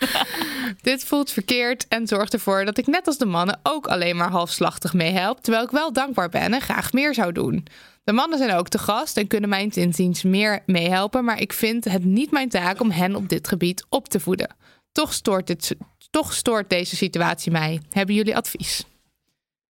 Dit 0.80 1.04
voelt 1.04 1.30
verkeerd 1.30 1.88
en 1.88 2.06
zorgt 2.06 2.32
ervoor 2.32 2.64
dat 2.64 2.78
ik 2.78 2.86
net 2.86 3.06
als 3.06 3.18
de 3.18 3.26
mannen 3.26 3.60
ook 3.62 3.86
alleen 3.86 4.16
maar 4.16 4.30
halfslachtig 4.30 4.92
meehelp, 4.92 5.40
terwijl 5.40 5.64
ik 5.64 5.70
wel 5.70 5.92
dankbaar 5.92 6.28
ben 6.28 6.54
en 6.54 6.60
graag 6.60 6.92
meer 6.92 7.14
zou 7.14 7.32
doen. 7.32 7.66
De 8.10 8.16
mannen 8.16 8.38
zijn 8.38 8.52
ook 8.52 8.68
te 8.68 8.78
gast 8.78 9.16
en 9.16 9.26
kunnen 9.26 9.48
mijn 9.48 9.70
inziens 9.70 10.22
meer 10.22 10.62
meehelpen, 10.66 11.24
maar 11.24 11.40
ik 11.40 11.52
vind 11.52 11.84
het 11.84 12.04
niet 12.04 12.30
mijn 12.30 12.48
taak 12.48 12.80
om 12.80 12.90
hen 12.90 13.14
op 13.14 13.28
dit 13.28 13.48
gebied 13.48 13.84
op 13.88 14.08
te 14.08 14.20
voeden. 14.20 14.56
Toch 14.92 15.12
stoort, 15.12 15.46
dit, 15.46 15.76
toch 16.10 16.32
stoort 16.32 16.70
deze 16.70 16.96
situatie 16.96 17.52
mij. 17.52 17.80
Hebben 17.90 18.14
jullie 18.14 18.36
advies? 18.36 18.84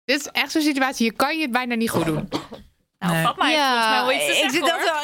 Dit 0.06 0.20
is 0.20 0.28
echt 0.28 0.52
zo'n 0.52 0.62
situatie, 0.62 1.06
je 1.06 1.12
kan 1.12 1.36
je 1.36 1.42
het 1.42 1.52
bijna 1.52 1.76
niet 1.76 1.90
goed 1.90 2.06
doen. 2.06 2.30
Nou, 3.00 3.14
Nee. 3.14 3.24
papa 3.24 3.46
heeft 3.46 3.60
volgens 3.60 3.90
mij 3.90 4.02
wel 4.06 4.12
iets 4.12 4.26
te 4.26 4.32
ik 4.32 4.36
zeggen, 4.36 4.52
zit 4.52 4.62
dat 4.62 4.80
wel. 4.84 5.02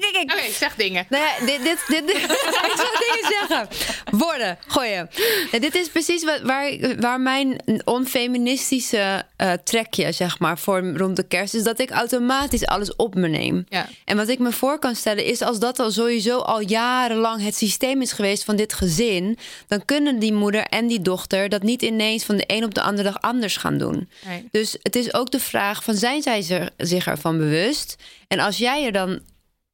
Ik. 0.00 0.32
Oké, 0.32 0.52
zeg 0.52 0.74
dingen. 0.74 1.06
Nou 1.08 1.24
ja, 1.24 1.46
dit, 1.46 1.62
dit, 1.62 1.84
dit, 1.88 2.06
dit- 2.06 2.16
ik 2.70 2.72
zal 2.76 2.90
dingen 3.06 3.34
zeggen. 3.38 3.68
Woorden, 4.10 4.58
gooien. 4.66 5.10
Dit 5.50 5.74
is 5.74 5.88
precies 5.88 6.24
wat, 6.24 6.40
waar, 6.40 6.72
waar 7.00 7.20
mijn 7.20 7.60
onfeministische 7.84 9.24
eh, 9.36 9.52
trekje, 9.64 10.12
zeg 10.12 10.38
maar, 10.38 10.58
voor 10.58 10.96
rond 10.96 11.16
de 11.16 11.22
kerst 11.26 11.54
is 11.54 11.62
dat 11.62 11.78
ik 11.80 11.90
automatisch 11.90 12.66
alles 12.66 12.96
op 12.96 13.14
me 13.14 13.28
neem. 13.28 13.66
Ja. 13.68 13.88
En 14.04 14.16
wat 14.16 14.28
ik 14.28 14.38
me 14.38 14.52
voor 14.52 14.78
kan 14.78 14.94
stellen 14.94 15.24
is 15.24 15.42
als 15.42 15.58
dat 15.58 15.78
al 15.78 15.90
sowieso 15.90 16.38
al 16.38 16.60
jarenlang 16.60 17.42
het 17.44 17.54
systeem 17.56 18.02
is 18.02 18.12
geweest 18.12 18.44
van 18.44 18.56
dit 18.56 18.72
gezin, 18.72 19.38
dan 19.68 19.84
kunnen 19.84 20.18
die 20.18 20.32
moeder 20.32 20.62
en 20.62 20.86
die 20.86 21.00
dochter 21.02 21.48
dat 21.48 21.62
niet 21.62 21.82
ineens 21.82 22.24
van 22.24 22.36
de 22.36 22.44
een 22.46 22.64
op 22.64 22.74
de 22.74 22.82
andere 22.82 23.08
dag 23.12 23.20
anders 23.22 23.56
gaan 23.56 23.78
doen. 23.78 24.08
Nee. 24.26 24.48
Dus 24.50 24.76
het 24.82 24.96
is 24.96 25.14
ook 25.14 25.30
de 25.30 25.40
vraag 25.40 25.84
van 25.84 25.94
zijn 25.94 26.22
zij 26.22 26.42
zich- 26.42 26.70
zich 26.76 27.06
ervan 27.06 27.38
bewust? 27.38 27.96
En 28.28 28.38
als 28.40 28.56
jij 28.58 28.84
er 28.84 28.92
dan 28.92 29.20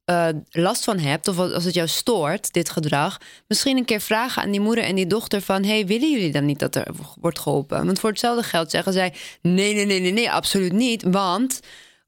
eh, 0.05 0.27
last 0.51 0.83
van 0.83 0.99
hebt 0.99 1.27
of 1.27 1.39
als 1.39 1.63
het 1.63 1.73
jou 1.73 1.87
stoort, 1.87 2.53
dit 2.53 2.69
gedrag, 2.69 3.17
misschien 3.47 3.77
een 3.77 3.85
keer 3.85 4.01
vragen 4.01 4.41
aan 4.41 4.51
die 4.51 4.59
moeder 4.59 4.83
en 4.83 4.95
die 4.95 5.07
dochter 5.07 5.41
van, 5.41 5.63
hey, 5.63 5.85
willen 5.85 6.11
jullie 6.11 6.31
dan 6.31 6.45
niet 6.45 6.59
dat 6.59 6.75
er 6.75 6.87
wordt 7.19 7.39
geholpen? 7.39 7.85
Want 7.85 7.99
voor 7.99 8.09
hetzelfde 8.09 8.43
geld 8.43 8.71
zeggen 8.71 8.93
zij, 8.93 9.13
nee, 9.41 9.73
nee, 9.73 9.85
nee, 9.85 9.99
nee, 9.99 10.11
nee, 10.11 10.31
absoluut 10.31 10.73
niet, 10.73 11.03
want 11.03 11.59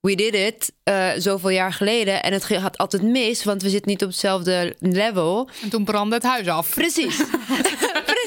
we 0.01 0.15
did 0.15 0.33
it 0.33 0.71
eh, 0.83 1.09
zoveel 1.17 1.49
jaar 1.49 1.73
geleden 1.73 2.23
en 2.23 2.33
het 2.33 2.43
gaat 2.43 2.77
altijd 2.77 3.01
mis, 3.01 3.43
want 3.43 3.61
we 3.61 3.69
zitten 3.69 3.91
niet 3.91 4.03
op 4.03 4.07
hetzelfde 4.07 4.75
level. 4.79 5.49
En 5.61 5.69
toen 5.69 5.83
brandde 5.83 6.15
het 6.15 6.23
huis 6.23 6.47
af. 6.47 6.73
Precies. 6.73 7.17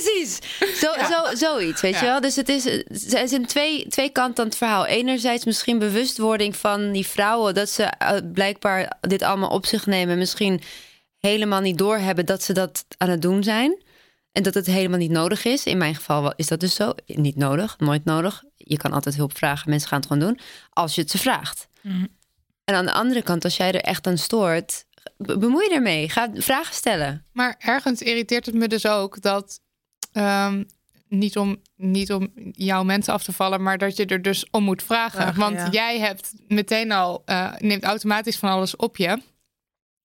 Precies. 0.03 0.39
Zo, 0.81 0.93
zo, 1.11 1.35
zoiets, 1.37 1.81
weet 1.81 1.93
Ja. 1.95 2.01
je 2.01 2.07
wel? 2.07 2.21
Dus 2.21 2.37
het 2.37 2.49
is, 2.49 2.67
er 3.13 3.29
zijn 3.29 3.47
twee, 3.47 3.87
twee 3.89 4.11
kanten 4.11 4.43
aan 4.45 4.49
het 4.49 4.59
verhaal. 4.59 4.87
Enerzijds 4.87 5.45
misschien 5.45 5.79
bewustwording 5.79 6.57
van 6.57 6.93
die 6.93 7.07
vrouwen... 7.07 7.55
dat 7.55 7.69
ze 7.71 7.83
eh, 7.83 8.17
blijkbaar 8.33 8.97
dit 9.01 9.23
allemaal 9.23 9.51
op 9.51 9.67
zich 9.67 9.87
nemen... 9.87 10.19
misschien 10.19 10.61
helemaal 11.19 11.61
niet 11.61 11.79
doorhebben 11.79 12.27
dat 12.27 12.43
ze 12.43 12.53
dat 12.53 12.85
aan 12.97 13.09
het 13.09 13.23
doen 13.23 13.43
zijn... 13.43 13.83
en 14.33 14.43
dat 14.43 14.55
het 14.55 14.67
helemaal 14.67 14.99
niet 14.99 15.11
nodig 15.11 15.45
is. 15.45 15.65
In 15.65 15.79
mijn 15.79 15.95
geval 15.95 16.33
is 16.37 16.47
dat 16.47 16.61
dus 16.61 16.75
zo. 16.75 16.93
Niet 17.07 17.37
nodig, 17.37 17.79
nooit 17.79 18.05
nodig. 18.05 18.43
Je 18.57 18.77
kan 18.77 18.93
altijd 18.93 19.17
hulp 19.17 19.37
vragen, 19.37 19.71
mensen 19.71 19.89
gaan 19.89 19.99
het 19.99 20.09
gewoon 20.09 20.27
doen... 20.29 20.39
als 20.71 20.95
je 20.95 21.01
het 21.01 21.11
ze 21.11 21.19
vraagt. 21.19 21.67
En 22.65 22.75
aan 22.75 22.85
de 22.87 22.93
andere 22.93 23.23
kant, 23.23 23.45
als 23.45 23.57
jij 23.57 23.73
er 23.73 23.81
echt 23.81 24.07
aan 24.07 24.19
stoort... 24.19 24.85
be- 25.17 25.39
bemoei 25.39 25.69
je 25.69 25.75
ermee. 25.75 26.09
Ga 26.09 26.29
vragen 26.35 26.75
stellen. 26.75 27.25
Maar 27.33 27.55
ergens 27.59 28.01
irriteert 28.03 28.47
het 28.47 28.55
me 28.55 28.69
dus 28.69 28.87
ook 28.87 29.21
dat. 29.23 29.61
Ehm, 30.13 30.65
niet, 31.09 31.37
om, 31.37 31.63
niet 31.77 32.13
om 32.13 32.33
jouw 32.53 32.83
mensen 32.83 33.13
af 33.13 33.23
te 33.25 33.33
vallen, 33.33 33.63
maar 33.63 33.79
dat 33.79 33.97
je 33.97 34.07
er 34.07 34.23
dus 34.23 34.51
om 34.51 34.65
moet 34.65 34.83
vragen. 34.83 35.35
Want 35.35 35.57
ja. 35.57 35.71
jij 35.71 35.99
hebt 35.99 36.33
meteen 36.49 36.93
al, 36.93 37.23
eh, 37.25 37.53
neemt 37.59 37.85
automatisch 37.85 38.37
van 38.37 38.51
alles 38.51 38.77
op 38.77 38.97
je. 38.97 39.23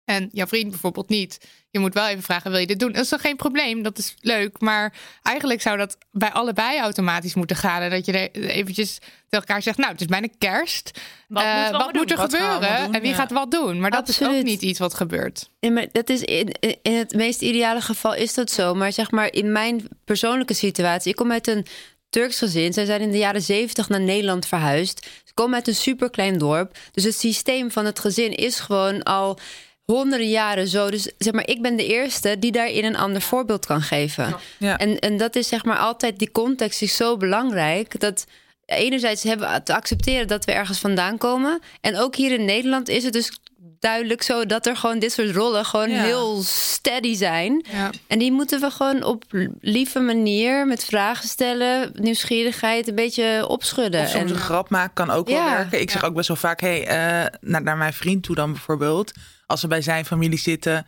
En 0.06 0.30
jouw 0.32 0.48
vriend 0.48 0.70
bijvoorbeeld 0.70 1.10
niet. 1.10 1.63
Je 1.74 1.80
moet 1.80 1.94
wel 1.94 2.08
even 2.08 2.24
vragen, 2.24 2.52
wil 2.52 2.60
je 2.60 2.68
dit 2.68 2.80
doen? 2.80 2.92
Dat 2.92 3.04
is 3.04 3.10
toch 3.10 3.22
geen 3.22 3.36
probleem, 3.36 3.84
dat 3.84 3.98
is 3.98 4.16
leuk. 4.22 4.60
Maar 4.60 4.94
eigenlijk 5.24 5.62
zou 5.62 5.78
dat 5.78 5.98
bij 6.12 6.32
allebei 6.32 6.80
automatisch 6.80 7.34
moeten 7.34 7.56
gaan. 7.56 7.82
En 7.82 7.90
dat 7.90 8.06
je 8.06 8.12
er 8.12 8.32
eventjes 8.50 8.94
tegen 8.98 9.08
elkaar 9.30 9.62
zegt, 9.62 9.78
nou, 9.78 9.92
het 9.92 10.02
is 10.02 10.08
bijna 10.08 10.28
kerst. 10.38 11.00
Wat 11.28 11.44
Eh, 11.44 11.70
wat 11.72 11.94
moet 11.94 12.12
er? 12.12 12.18
Wat 12.18 12.34
gebeuren? 12.34 12.84
doen? 12.86 12.94
En 12.94 13.02
wie 13.02 13.10
Ja. 13.10 13.16
gaat 13.16 13.32
wat 13.32 13.52
doen? 13.52 13.80
Maar 13.80 13.92
dat 13.92 14.08
is 14.10 14.24
ook 14.24 14.44
niet 14.44 14.62
iets 14.62 14.80
wat 14.80 14.94
gebeurt. 14.94 15.50
Maar 15.60 15.88
dat 15.92 16.10
is 16.10 16.22
in, 16.22 16.52
in 16.82 16.96
het 16.98 17.14
meest 17.14 17.42
ideale 17.42 17.82
geval 17.82 18.14
is 18.16 18.34
dat 18.34 18.52
zo. 18.52 18.74
Maar 18.76 18.92
zeg 18.94 19.12
maar 19.12 19.32
in 19.34 19.52
mijn 19.52 19.88
persoonlijke 20.06 20.54
situatie. 20.54 21.10
Ik 21.12 21.16
kom 21.16 21.32
uit 21.32 21.48
een 21.48 21.66
Turks 22.10 22.38
gezin. 22.38 22.74
Zij 22.74 22.86
zijn 22.86 23.02
in 23.02 23.12
de 23.12 23.18
jaren 23.18 23.42
zeventig 23.42 23.90
naar 23.90 24.02
Nederland 24.02 24.46
verhuisd. 24.46 25.06
Ze 25.24 25.34
komen 25.34 25.56
uit 25.56 25.68
een 25.68 25.76
superklein 25.76 26.38
dorp. 26.38 26.78
Dus 26.92 27.04
het 27.04 27.16
systeem 27.20 27.72
van 27.72 27.86
het 27.86 28.00
gezin 28.00 28.32
is 28.32 28.60
gewoon 28.60 29.04
al 29.04 29.38
honderden 29.86 30.30
jaren 30.30 30.68
zo. 30.68 30.90
Dus 30.90 31.12
zeg 31.18 31.34
maar, 31.34 31.48
ik 31.48 31.62
ben 31.62 31.76
de 31.76 31.86
eerste 31.88 32.40
die 32.40 32.52
daarin 32.52 32.86
een 32.86 32.96
ander 32.98 33.22
voorbeeld 33.22 33.66
kan 33.66 33.82
geven. 33.82 34.36
Ja. 34.58 34.78
En, 34.78 35.00
en 35.00 35.18
dat 35.18 35.36
is 35.36 35.48
zeg 35.48 35.66
maar 35.66 35.78
altijd, 35.78 36.20
die 36.20 36.32
context 36.32 36.82
is 36.82 36.96
zo 36.96 37.18
belangrijk. 37.18 38.00
Dat 38.00 38.26
enerzijds 38.66 39.24
hebben 39.24 39.52
we 39.52 39.64
te 39.64 39.76
accepteren 39.76 40.28
dat 40.28 40.46
we 40.46 40.52
ergens 40.52 40.80
vandaan 40.80 41.18
komen. 41.18 41.62
En 41.82 41.98
ook 42.00 42.16
hier 42.16 42.32
in 42.32 42.46
Nederland 42.46 42.90
is 42.90 43.04
het 43.04 43.14
dus 43.14 43.32
duidelijk 43.80 44.22
zo 44.22 44.46
dat 44.46 44.66
er 44.66 44.76
gewoon 44.78 45.00
dit 45.00 45.12
soort 45.12 45.36
rollen 45.36 45.66
gewoon 45.66 45.90
Ja. 45.90 46.04
heel 46.04 46.42
steady 46.44 47.16
zijn. 47.16 47.66
Ja. 47.72 47.90
En 48.08 48.20
die 48.20 48.32
moeten 48.32 48.60
we 48.60 48.72
gewoon 48.72 49.04
op 49.04 49.24
lieve 49.60 50.00
manier 50.00 50.68
met 50.68 50.86
vragen 50.86 51.28
stellen, 51.28 51.92
nieuwsgierigheid 51.94 52.88
een 52.88 52.96
beetje 52.96 53.46
opschudden. 53.48 54.02
Of 54.02 54.10
soms 54.10 54.30
En- 54.32 54.36
een 54.38 54.42
grap 54.42 54.70
maken 54.70 54.94
kan 54.94 55.10
ook 55.12 55.28
wel 55.28 55.44
werken. 55.50 55.82
Ik 55.82 55.92
zeg 55.92 56.04
ook 56.04 56.14
best 56.16 56.28
wel 56.28 56.38
vaak, 56.38 56.62
hey, 56.62 56.88
eh, 56.88 56.96
naar, 57.42 57.62
naar 57.64 57.78
mijn 57.78 57.94
vriend 57.94 58.24
toe 58.24 58.36
dan 58.36 58.52
bijvoorbeeld. 58.52 59.12
Als 59.54 59.62
we 59.62 59.68
bij 59.68 59.82
zijn 59.82 60.06
familie 60.06 60.40
zitten. 60.40 60.86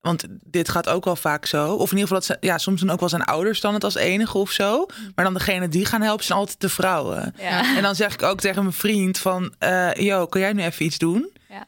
Want 0.00 0.24
dit 0.44 0.68
gaat 0.68 0.88
ook 0.88 1.04
wel 1.04 1.16
vaak 1.16 1.46
zo. 1.46 1.74
Of 1.74 1.90
in 1.92 1.96
ieder 1.98 2.08
geval, 2.16 2.16
dat 2.16 2.24
ze, 2.24 2.36
ja, 2.46 2.58
soms 2.58 2.80
doen 2.80 2.90
ook 2.90 3.00
wel 3.00 3.08
zijn 3.08 3.24
ouders 3.24 3.60
dan 3.60 3.74
het 3.74 3.84
als 3.84 3.94
enige 3.94 4.38
of 4.38 4.50
zo. 4.50 4.86
Maar 5.14 5.24
dan 5.24 5.34
degene 5.34 5.68
die 5.68 5.84
gaan 5.84 6.02
helpen 6.02 6.24
zijn 6.24 6.38
altijd 6.38 6.60
de 6.60 6.68
vrouwen. 6.68 7.34
Ja. 7.38 7.76
En 7.76 7.82
dan 7.82 7.94
zeg 7.94 8.12
ik 8.14 8.22
ook 8.22 8.40
tegen 8.40 8.62
mijn 8.62 8.74
vriend 8.74 9.18
van... 9.18 9.54
eh 9.58 9.92
yo, 9.92 10.26
kan 10.26 10.40
jij 10.40 10.52
nu 10.52 10.62
even 10.62 10.84
iets 10.84 10.98
doen? 10.98 11.32
Ja. 11.48 11.66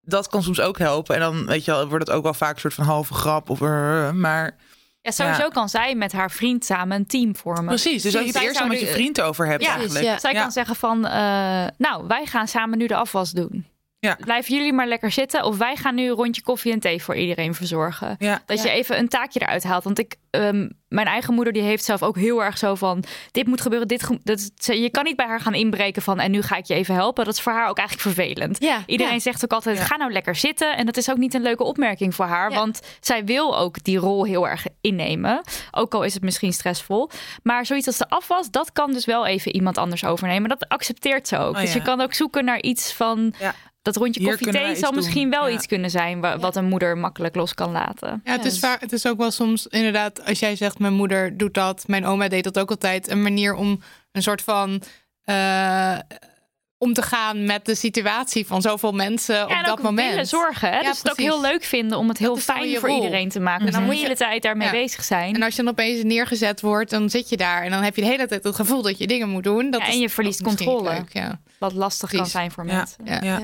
Dat 0.00 0.28
kan 0.28 0.42
soms 0.42 0.60
ook 0.60 0.78
helpen. 0.78 1.14
En 1.14 1.20
dan 1.20 1.46
weet 1.46 1.64
je 1.64 1.70
wel, 1.70 1.88
wordt 1.88 2.06
het 2.06 2.16
ook 2.16 2.22
wel 2.22 2.34
vaak 2.34 2.54
een 2.54 2.60
soort 2.60 2.74
van 2.74 2.84
halve 2.84 3.14
grap. 3.14 3.50
Of, 3.50 3.60
eh, 3.60 4.10
maar 4.10 4.56
Ja, 5.02 5.10
sowieso 5.10 5.42
Ja. 5.42 5.48
kan 5.48 5.68
zij 5.68 5.94
met 5.94 6.12
haar 6.12 6.30
vriend 6.30 6.64
samen 6.64 6.96
een 6.96 7.06
team 7.06 7.36
vormen. 7.36 7.66
precies. 7.66 8.02
Dus 8.02 8.12
dat 8.12 8.22
je 8.26 8.32
het 8.32 8.42
eerst 8.42 8.60
al 8.60 8.66
met 8.66 8.80
je 8.80 8.86
vriend 8.86 9.20
over 9.20 9.46
hebt 9.46 9.62
Ja, 9.62 9.74
eigenlijk. 9.76 10.04
ja. 10.04 10.18
Zij 10.18 10.32
kan 10.32 10.52
zeggen 10.52 10.76
van, 10.76 11.06
eh, 11.06 11.66
nou, 11.78 12.06
wij 12.08 12.26
gaan 12.26 12.48
samen 12.48 12.78
nu 12.78 12.86
de 12.86 12.94
afwas 12.96 13.30
doen. 13.30 13.66
Ja. 14.00 14.16
Blijven 14.20 14.54
jullie 14.54 14.72
maar 14.72 14.86
lekker 14.86 15.10
zitten. 15.10 15.44
Of 15.44 15.56
wij 15.58 15.76
gaan 15.76 15.94
nu 15.94 16.02
een 16.08 16.14
rondje 16.16 16.42
koffie 16.42 16.72
en 16.72 16.80
thee 16.80 17.02
voor 17.02 17.16
iedereen 17.16 17.54
verzorgen. 17.54 18.16
Ja. 18.18 18.42
Dat 18.46 18.62
je 18.62 18.70
even 18.70 18.98
een 18.98 19.08
taakje 19.08 19.40
eruit 19.40 19.62
haalt. 19.64 19.84
Want 19.84 19.98
ik, 19.98 20.16
ehm, 20.30 20.68
mijn 20.88 21.06
eigen 21.06 21.34
moeder 21.34 21.52
die 21.52 21.62
heeft 21.62 21.84
zelf 21.84 22.02
ook 22.02 22.16
heel 22.16 22.44
erg 22.44 22.58
zo 22.58 22.74
van... 22.74 23.04
dit 23.30 23.46
moet 23.46 23.60
gebeuren, 23.60 23.88
dit, 23.88 24.02
ge- 24.02 24.20
dat, 24.24 24.50
ze- 24.56 24.80
je 24.80 24.90
kan 24.90 25.04
niet 25.04 25.16
bij 25.16 25.26
haar 25.26 25.40
gaan 25.40 25.54
inbreken 25.54 26.02
van... 26.02 26.20
en 26.20 26.30
nu 26.30 26.42
ga 26.42 26.56
ik 26.56 26.64
je 26.64 26.74
even 26.74 26.94
helpen. 26.94 27.24
Dat 27.24 27.34
is 27.34 27.40
voor 27.40 27.52
haar 27.52 27.68
ook 27.68 27.78
eigenlijk 27.78 28.16
vervelend. 28.16 28.60
Ja, 28.62 28.82
Iedereen 28.86 29.12
ja. 29.12 29.18
zegt 29.18 29.44
ook 29.44 29.52
altijd, 29.52 29.76
Ja. 29.78 29.84
ga 29.84 29.96
nou 29.96 30.12
lekker 30.12 30.34
zitten. 30.34 30.76
En 30.76 30.86
dat 30.86 30.96
is 30.96 31.10
ook 31.10 31.16
niet 31.16 31.34
een 31.34 31.42
leuke 31.42 31.64
opmerking 31.64 32.14
voor 32.14 32.26
haar. 32.26 32.50
Ja. 32.50 32.56
Want 32.56 32.80
zij 33.00 33.24
wil 33.24 33.58
ook 33.58 33.84
die 33.84 33.98
rol 33.98 34.24
heel 34.24 34.48
erg 34.48 34.64
innemen. 34.80 35.40
Ook 35.70 35.94
al 35.94 36.02
is 36.02 36.14
het 36.14 36.22
misschien 36.22 36.52
stressvol. 36.52 37.10
Maar 37.42 37.66
zoiets 37.66 37.86
als 37.86 37.98
de 37.98 38.08
afwas, 38.08 38.50
dat 38.50 38.72
kan 38.72 38.92
dus 38.92 39.04
wel 39.04 39.26
even 39.26 39.54
iemand 39.54 39.78
anders 39.78 40.04
overnemen. 40.04 40.48
Dat 40.48 40.68
accepteert 40.68 41.28
ze 41.28 41.38
ook. 41.38 41.54
Oh, 41.54 41.60
Dus 41.60 41.72
je 41.72 41.82
kan 41.82 42.00
ook 42.00 42.14
zoeken 42.14 42.44
naar 42.44 42.60
iets 42.62 42.92
van... 42.92 43.34
Dat 43.82 43.96
rondje 43.96 44.24
koffie 44.24 44.50
thee 44.50 44.76
zal 44.76 44.90
doen. 44.92 45.00
misschien 45.00 45.30
wel 45.30 45.48
Ja. 45.48 45.54
iets 45.54 45.66
kunnen 45.66 45.90
zijn... 45.90 46.20
wa- 46.20 46.38
wat 46.38 46.56
een 46.56 46.64
moeder 46.68 46.98
makkelijk 46.98 47.34
los 47.34 47.54
kan 47.54 47.70
laten. 47.72 48.20
Ja, 48.24 48.32
het, 48.32 48.44
is 48.44 48.58
vaak, 48.58 48.80
het 48.80 48.92
is 48.92 49.06
ook 49.06 49.18
wel 49.18 49.30
soms 49.30 49.66
inderdaad, 49.66 50.24
als 50.26 50.38
jij 50.38 50.56
zegt, 50.56 50.78
mijn 50.78 50.92
moeder 50.94 51.36
doet 51.36 51.54
dat, 51.54 51.84
mijn 51.86 52.06
oma 52.06 52.28
deed 52.28 52.44
dat 52.44 52.58
ook 52.58 52.70
altijd, 52.70 53.10
een 53.10 53.22
manier 53.22 53.54
om 53.54 53.80
een 54.12 54.22
soort 54.22 54.42
van 54.42 54.82
eh, 55.24 55.98
om 56.78 56.92
te 56.92 57.02
gaan 57.02 57.44
met 57.44 57.64
de 57.66 57.74
situatie 57.74 58.46
van 58.46 58.62
zoveel 58.62 58.92
mensen 58.92 59.34
Ja, 59.34 59.44
op 59.44 59.50
en 59.50 59.62
dat 59.62 59.70
ook 59.70 59.82
moment. 59.82 60.08
willen 60.10 60.26
zorgen. 60.26 60.68
Hè? 60.70 60.78
Ja, 60.78 60.88
dus 60.88 60.98
het 60.98 61.10
ook 61.10 61.16
heel 61.18 61.40
leuk 61.40 61.64
vinden 61.64 61.98
om 61.98 62.08
het 62.08 62.18
heel 62.18 62.34
dan 62.34 62.42
fijn 62.42 62.76
voor 62.78 62.88
rol. 62.88 63.02
iedereen 63.02 63.28
te 63.28 63.40
maken. 63.40 63.66
En 63.66 63.72
dan 63.72 63.80
Mhm. 63.80 63.90
moet 63.90 64.00
je 64.00 64.06
de 64.08 64.08
hele 64.14 64.18
tijd 64.30 64.42
daarmee 64.42 64.66
Ja. 64.66 64.72
bezig 64.72 65.04
zijn. 65.04 65.34
En 65.34 65.42
als 65.42 65.56
je 65.56 65.62
dan 65.62 65.70
opeens 65.72 66.02
neergezet 66.02 66.60
wordt, 66.60 66.90
dan 66.90 67.10
zit 67.10 67.28
je 67.28 67.36
daar 67.36 67.62
en 67.62 67.70
dan 67.70 67.82
heb 67.82 67.94
je 67.96 68.02
de 68.02 68.08
hele 68.08 68.26
tijd 68.26 68.44
het 68.44 68.54
gevoel 68.54 68.82
dat 68.82 68.98
je 68.98 69.06
dingen 69.06 69.28
moet 69.28 69.44
doen. 69.44 69.70
Dat 69.70 69.80
Ja, 69.80 69.86
is 69.86 69.92
en 69.94 70.00
je 70.00 70.10
verliest 70.10 70.42
controle. 70.42 70.90
leuk, 70.90 71.12
ja. 71.12 71.40
Wat 71.58 71.72
lastig 71.72 72.10
kan 72.10 72.26
zijn 72.26 72.50
voor 72.50 72.66
Ja. 72.66 72.74
mensen. 72.76 73.24
Ja. 73.24 73.40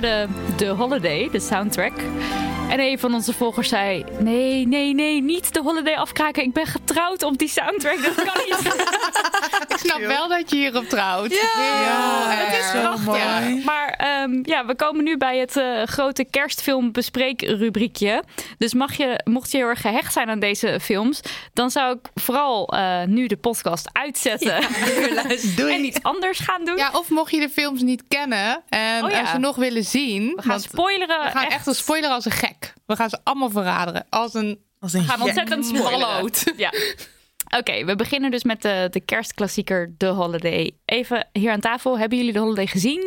The 0.00 0.74
Holiday, 0.74 1.28
de 1.28 1.38
soundtrack. 1.38 2.49
En 2.70 2.80
een 2.80 2.98
van 2.98 3.14
onze 3.14 3.32
volgers 3.32 3.68
zei: 3.68 4.04
Nee, 4.18 4.66
nee, 4.66 4.94
nee, 4.94 5.22
niet 5.22 5.54
de 5.54 5.60
holiday 5.60 5.94
afkraken. 5.94 6.42
Ik 6.42 6.52
ben 6.52 6.66
getrouwd 6.66 7.22
op 7.22 7.38
die 7.38 7.48
soundtrack. 7.48 8.02
Dat 8.02 8.14
kan 8.14 8.42
niet. 8.48 8.58
Ik 9.68 9.76
snap 9.76 9.98
wel 10.00 10.28
dat 10.28 10.50
je 10.50 10.56
hierop 10.56 10.84
trouwt. 10.88 11.32
Ja, 11.34 12.28
het 12.28 12.64
is 12.64 13.04
mooi. 13.04 13.62
Maar 13.64 13.88
ehm, 13.88 14.38
ja, 14.42 14.66
we 14.66 14.76
komen 14.76 15.04
nu 15.04 15.16
bij 15.16 15.38
het 15.38 15.56
eh, 15.56 15.82
grote 15.82 16.24
kerstfilm 16.24 16.92
bespreekrubriekje. 16.92 18.22
Dus 18.58 18.74
mag 18.74 18.96
je, 18.96 19.20
mocht 19.24 19.50
je 19.50 19.56
heel 19.56 19.66
erg 19.66 19.80
gehecht 19.80 20.12
zijn 20.12 20.28
aan 20.28 20.38
deze 20.38 20.78
films, 20.82 21.20
dan 21.52 21.70
zou 21.70 21.94
ik 21.96 22.10
vooral 22.14 22.68
eh, 22.68 23.02
nu 23.04 23.26
de 23.26 23.36
podcast 23.36 23.88
uitzetten. 23.92 24.56
en 25.74 25.84
iets 25.84 26.02
anders 26.02 26.38
gaan 26.38 26.64
doen. 26.64 26.76
Ja, 26.76 26.90
of 26.92 27.08
mocht 27.10 27.30
je 27.30 27.40
de 27.40 27.50
films 27.50 27.82
niet 27.82 28.02
kennen 28.08 28.62
en 28.68 29.04
Oh 29.04 29.10
ja. 29.10 29.20
eh, 29.20 29.30
ze 29.30 29.38
nog 29.38 29.56
willen 29.56 29.84
zien. 29.84 30.32
we 30.36 30.42
gaan 30.42 30.50
want 30.50 30.62
spoileren. 30.62 31.24
we 31.24 31.30
gaan 31.30 31.48
echt 31.48 31.66
een 31.66 31.74
spoiler 31.74 32.10
als 32.10 32.24
een 32.24 32.30
gek. 32.30 32.59
We 32.90 32.96
gaan 32.96 33.10
ze 33.10 33.18
allemaal 33.22 33.50
verraderen. 33.50 34.06
Als 34.08 34.34
een 34.34 34.60
Als 34.78 34.92
een 34.92 35.00
We 35.00 35.06
gaan 35.06 35.22
ontzettend 35.22 35.72
malloot. 35.72 36.52
Ja. 36.56 36.72
Oké, 37.58 37.84
we 37.84 37.96
beginnen 37.96 38.30
dus 38.30 38.44
met 38.44 38.62
de, 38.62 38.88
de 38.90 39.00
kerstklassieker 39.00 39.94
The 39.98 40.06
Holiday. 40.06 40.70
Even 40.84 41.28
hier 41.32 41.52
aan 41.52 41.60
tafel, 41.60 41.98
hebben 41.98 42.18
jullie 42.18 42.32
The 42.32 42.38
Holiday 42.38 42.66
gezien? 42.66 43.02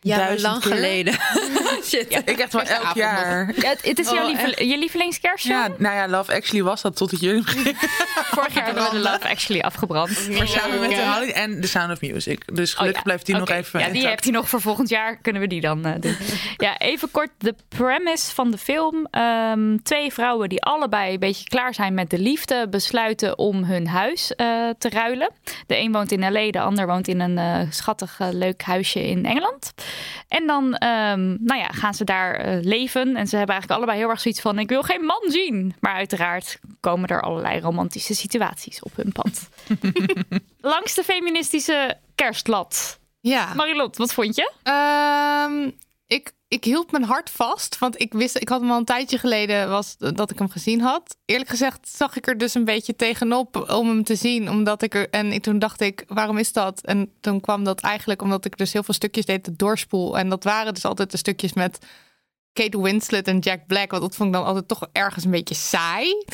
Ja, 0.00 0.34
lang 0.38 0.62
keer? 0.62 0.72
geleden. 0.72 1.14
Shit. 1.90 2.22
Ik 2.24 2.38
echt 2.38 2.52
wel 2.52 2.62
elk 2.62 2.94
jaar. 2.94 3.52
Ja, 3.56 3.68
het, 3.68 3.84
het 3.84 3.98
is 3.98 4.10
jouw 4.10 4.22
Oh, 4.22 4.26
lieve- 4.28 4.64
je 4.66 4.78
lievelingskerstfilm? 4.78 5.58
Ja, 5.58 5.68
nou 5.78 5.94
ja, 5.96 6.08
Love 6.08 6.34
Actually 6.34 6.62
was 6.64 6.82
dat 6.82 6.96
tot 6.96 7.10
het 7.10 7.20
jullie 7.20 7.42
begin. 7.42 7.74
Vorig 8.34 8.54
jaar 8.54 8.64
hebben 8.64 8.84
we 8.84 8.90
de 8.90 8.98
Love 8.98 9.28
Actually 9.28 9.60
afgebrand. 9.62 10.28
Maar 10.38 10.48
samen 10.48 10.80
met 10.80 10.90
de 10.90 10.96
Ja. 10.96 11.12
Holiday 11.14 11.42
en 11.42 11.60
The 11.60 11.68
Sound 11.68 11.90
of 11.92 12.00
Music. 12.00 12.54
Dus 12.54 12.70
Oh, 12.72 12.76
gelukkig 12.78 12.98
ja. 13.00 13.04
blijft 13.04 13.26
die 13.26 13.36
nog 13.36 13.48
even 13.48 13.80
Ja, 13.80 13.88
die 13.88 14.06
hebt 14.06 14.24
hij 14.24 14.32
nog 14.32 14.48
voor 14.48 14.60
volgend 14.60 14.88
jaar. 14.88 15.16
Kunnen 15.16 15.42
we 15.42 15.48
die 15.48 15.60
dan 15.60 15.84
eh, 15.84 15.92
doen? 16.00 16.16
ja, 16.66 16.78
even 16.78 17.10
kort 17.10 17.30
de 17.38 17.54
premise 17.68 18.34
van 18.34 18.50
de 18.50 18.58
film. 18.58 19.06
Ehm, 19.10 19.76
twee 19.82 20.12
vrouwen 20.12 20.48
die 20.48 20.62
allebei 20.62 21.12
een 21.12 21.18
beetje 21.20 21.44
klaar 21.44 21.74
zijn 21.74 21.94
met 21.94 22.10
de 22.10 22.18
liefde... 22.18 22.66
besluiten 22.70 23.38
om 23.38 23.64
hun 23.64 23.88
huis 23.88 24.34
eh, 24.34 24.68
te 24.78 24.88
ruilen. 24.88 25.30
De 25.66 25.76
een 25.78 25.92
woont 25.92 26.12
in 26.12 26.32
L.A., 26.32 26.50
de 26.50 26.60
ander 26.60 26.86
woont 26.86 27.08
in 27.08 27.20
een 27.20 27.38
eh, 27.38 27.60
schattig 27.70 28.18
leuk 28.30 28.62
huisje 28.62 29.06
in 29.08 29.24
Engeland. 29.26 29.72
En 30.28 30.46
dan 30.46 30.74
ehm, 30.74 31.26
nou 31.44 31.60
ja, 31.60 31.67
gaan 31.70 31.94
ze 31.94 32.04
daar 32.04 32.34
eh, 32.34 32.62
leven. 32.62 33.16
En 33.16 33.26
ze 33.26 33.36
hebben 33.36 33.54
eigenlijk 33.54 33.80
allebei 33.80 33.98
heel 33.98 34.10
erg 34.10 34.20
zoiets 34.20 34.40
van... 34.40 34.58
ik 34.58 34.68
wil 34.68 34.82
geen 34.82 35.04
man 35.04 35.22
zien. 35.26 35.74
Maar 35.80 35.94
uiteraard 35.94 36.58
komen 36.80 37.08
er 37.08 37.22
allerlei 37.22 37.60
romantische 37.60 38.14
situaties 38.14 38.82
op 38.82 38.96
hun 38.96 39.12
pad. 39.12 39.48
Langs 40.60 40.94
de 40.94 41.04
feministische 41.04 41.96
kerstlat. 42.14 42.98
Ja. 43.20 43.54
Marilot, 43.54 43.96
wat 43.96 44.12
vond 44.12 44.36
je? 44.36 44.52
Ehm, 44.62 45.70
ik, 46.08 46.32
ik 46.48 46.64
hield 46.64 46.90
mijn 46.90 47.04
hart 47.04 47.30
vast, 47.30 47.78
want 47.78 48.00
ik 48.00 48.12
wist, 48.12 48.36
ik 48.36 48.48
had 48.48 48.60
hem 48.60 48.70
al 48.70 48.78
een 48.78 48.84
tijdje 48.84 49.18
geleden 49.18 49.68
was, 49.68 49.96
dat 49.96 50.30
ik 50.30 50.38
hem 50.38 50.48
gezien 50.48 50.80
had. 50.80 51.16
Eerlijk 51.24 51.50
gezegd 51.50 51.88
zag 51.88 52.16
ik 52.16 52.26
er 52.26 52.38
dus 52.38 52.54
een 52.54 52.64
beetje 52.64 52.96
tegenop 52.96 53.70
om 53.70 53.88
hem 53.88 54.04
te 54.04 54.14
zien, 54.14 54.50
omdat 54.50 54.82
ik 54.82 54.94
er 54.94 55.10
en 55.10 55.32
ik, 55.32 55.42
toen 55.42 55.58
dacht 55.58 55.80
ik, 55.80 56.04
waarom 56.06 56.38
is 56.38 56.52
dat? 56.52 56.80
En 56.80 57.12
toen 57.20 57.40
kwam 57.40 57.64
dat 57.64 57.80
eigenlijk 57.80 58.22
omdat 58.22 58.44
ik 58.44 58.56
dus 58.56 58.72
heel 58.72 58.82
veel 58.82 58.94
stukjes 58.94 59.24
deed 59.24 59.44
te 59.44 59.56
doorspoel 59.56 60.18
en 60.18 60.28
dat 60.28 60.44
waren 60.44 60.74
dus 60.74 60.84
altijd 60.84 61.10
de 61.10 61.16
stukjes 61.16 61.52
met 61.52 61.78
Kate 62.52 62.82
Winslet 62.82 63.28
en 63.28 63.38
Jack 63.38 63.66
Black, 63.66 63.90
want 63.90 64.02
dat 64.02 64.16
vond 64.16 64.28
ik 64.28 64.34
dan 64.34 64.44
altijd 64.44 64.68
toch 64.68 64.86
ergens 64.92 65.24
een 65.24 65.30
beetje 65.30 65.54
saai. 65.54 66.24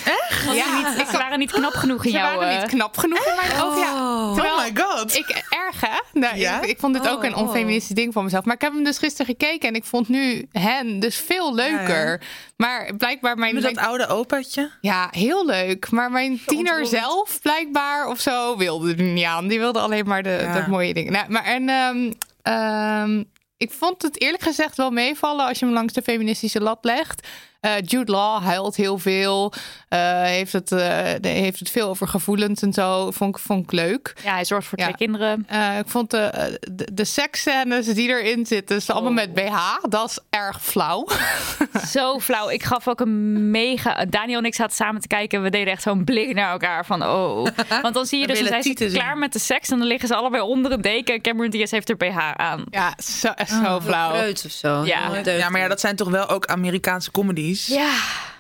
Was 0.47 0.55
Ja, 0.57 0.77
niet, 0.97 1.07
ze 1.11 1.17
waren 1.17 1.39
niet 1.39 1.53
knap 1.53 1.73
genoeg 1.73 2.05
in 2.05 2.11
Ze 2.11 2.17
jouw... 2.17 2.37
waren 2.39 2.55
eh, 2.55 2.61
niet 2.61 2.71
knap 2.71 2.97
genoeg 2.99 3.27
in 3.27 3.35
mijn 3.37 3.63
ogen. 3.63 3.81
Ja. 3.81 4.53
Oh 4.55 4.59
my 4.65 4.71
god. 4.83 5.17
Ik 5.17 5.29
erg 5.49 5.81
hè? 5.81 5.99
Nou, 6.21 6.37
Ja? 6.37 6.63
ik, 6.63 6.69
ik 6.69 6.79
vond 6.79 6.95
dit 6.95 7.09
ook 7.09 7.25
een 7.25 7.35
Oh, 7.35 7.41
oh. 7.41 7.47
onfeministisch 7.47 7.95
ding 7.97 8.13
van 8.13 8.25
mezelf. 8.25 8.45
Maar 8.45 8.55
ik 8.55 8.61
heb 8.61 8.73
hem 8.73 8.85
dus 8.85 8.99
gisteren 8.99 9.27
gekeken 9.27 9.69
en 9.69 9.75
ik 9.75 9.85
vond 9.85 10.09
nu 10.09 10.49
hen 10.53 11.01
dus 11.01 11.17
veel 11.17 11.55
leuker. 11.55 12.11
Ja, 12.11 12.27
Maar 12.57 12.91
blijkbaar 12.97 13.37
mijn, 13.37 13.55
Met 13.55 13.63
dat 13.63 13.75
mijn- 13.75 13.87
oude 13.87 14.07
opaatje. 14.07 14.71
ja 14.81 15.09
heel 15.11 15.47
leuk. 15.47 15.91
Maar 15.91 16.11
mijn 16.11 16.41
tiener 16.47 16.87
zelf 16.87 17.39
blijkbaar 17.43 18.07
of 18.09 18.21
zo 18.21 18.57
wilde 18.57 18.95
er 18.95 19.03
niet 19.03 19.25
aan. 19.25 19.49
Die 19.49 19.59
wilde 19.59 19.79
alleen 19.81 20.07
maar 20.07 20.23
de, 20.23 20.39
Ja. 20.43 20.61
de 20.65 20.71
mooie 20.71 20.95
dingen. 20.95 21.13
Nou, 21.13 21.31
maar 21.31 21.45
en 21.45 21.69
ehm, 21.69 22.13
ehm, 22.43 23.23
ik 23.57 23.71
vond 23.71 24.03
het 24.03 24.21
eerlijk 24.21 24.43
gezegd 24.43 24.77
wel 24.77 24.91
meevallen 24.91 25.47
als 25.47 25.59
je 25.59 25.65
hem 25.65 25.75
langs 25.75 25.93
de 25.93 26.03
feministische 26.03 26.61
lat 26.61 26.79
legt. 26.85 27.29
Eh, 27.61 27.73
Jude 27.85 28.13
Law 28.13 28.43
huilt 28.43 28.77
heel 28.77 28.99
veel. 28.99 29.53
Eh, 29.95 30.23
heeft, 30.23 30.53
het, 30.53 30.73
eh, 30.73 30.79
de- 31.21 31.29
heeft 31.29 31.59
het 31.59 31.71
veel 31.71 31.89
over 31.89 32.09
gevoelens 32.09 32.63
en 32.63 32.73
zo. 32.73 33.11
Vond, 33.11 33.37
ik- 33.37 33.43
vond 33.43 33.63
ik 33.65 33.73
leuk. 33.73 34.13
Ja, 34.25 34.33
hij 34.35 34.45
zorgt 34.45 34.67
voor 34.67 34.79
Ja. 34.79 34.85
twee 34.85 34.97
kinderen. 34.97 35.45
Eh, 35.49 35.79
ik 35.79 35.89
vond 35.89 36.11
de, 36.11 36.59
de, 36.73 36.89
de 36.93 37.05
seksscènes 37.05 37.87
die 37.87 38.09
erin 38.09 38.47
zitten, 38.47 38.83
ze 38.83 38.93
allemaal 38.93 39.13
met 39.13 39.35
BH. 39.35 39.57
Dat 39.89 40.09
is 40.11 40.19
erg 40.31 40.63
flauw. 40.63 41.07
Zo 41.93 42.19
flauw. 42.19 42.49
Ik 42.51 42.63
gaf 42.63 42.89
ook 42.89 43.01
een 43.01 43.51
mega... 43.51 44.05
Daniel 44.05 44.39
en 44.39 44.45
ik 44.45 44.55
zaten 44.55 44.77
samen 44.77 45.01
te 45.01 45.07
kijken. 45.07 45.43
We 45.43 45.51
deden 45.51 45.73
echt 45.73 45.83
zo'n 45.83 46.05
blik 46.05 46.35
naar 46.35 46.51
elkaar 46.51 46.87
van 46.87 47.03
oh. 47.03 47.47
Want 47.83 47.95
dan 47.95 48.07
zie 48.07 48.21
je 48.21 48.27
dus, 48.27 48.39
zit 48.39 48.63
tieten 48.63 48.91
zien. 48.91 48.99
klaar 49.01 49.19
met 49.19 49.33
de 49.33 49.39
seks. 49.39 49.69
En 49.71 49.79
dan 49.79 49.87
liggen 49.87 50.09
ze 50.09 50.15
allebei 50.15 50.43
onder 50.43 50.73
een 50.73 50.81
deken. 50.81 51.21
Cameron 51.21 51.51
Diaz 51.51 51.71
heeft 51.71 51.89
er 51.89 51.97
BH 51.97 52.19
aan. 52.37 52.65
Ja, 52.71 52.95
zo, 53.05 53.29
zo 53.47 53.81
flauw. 53.81 54.11
Preuts 54.11 54.45
of 54.45 54.51
zo. 54.51 54.85
Ja. 54.85 55.21
Ja, 55.25 55.49
maar 55.51 55.61
ja, 55.61 55.69
dat 55.69 55.81
zijn 55.81 55.97
toch 55.97 56.09
wel 56.11 56.29
ook 56.29 56.47
Amerikaanse 56.47 57.11
comedies. 57.11 57.67
Ja. 57.67 57.93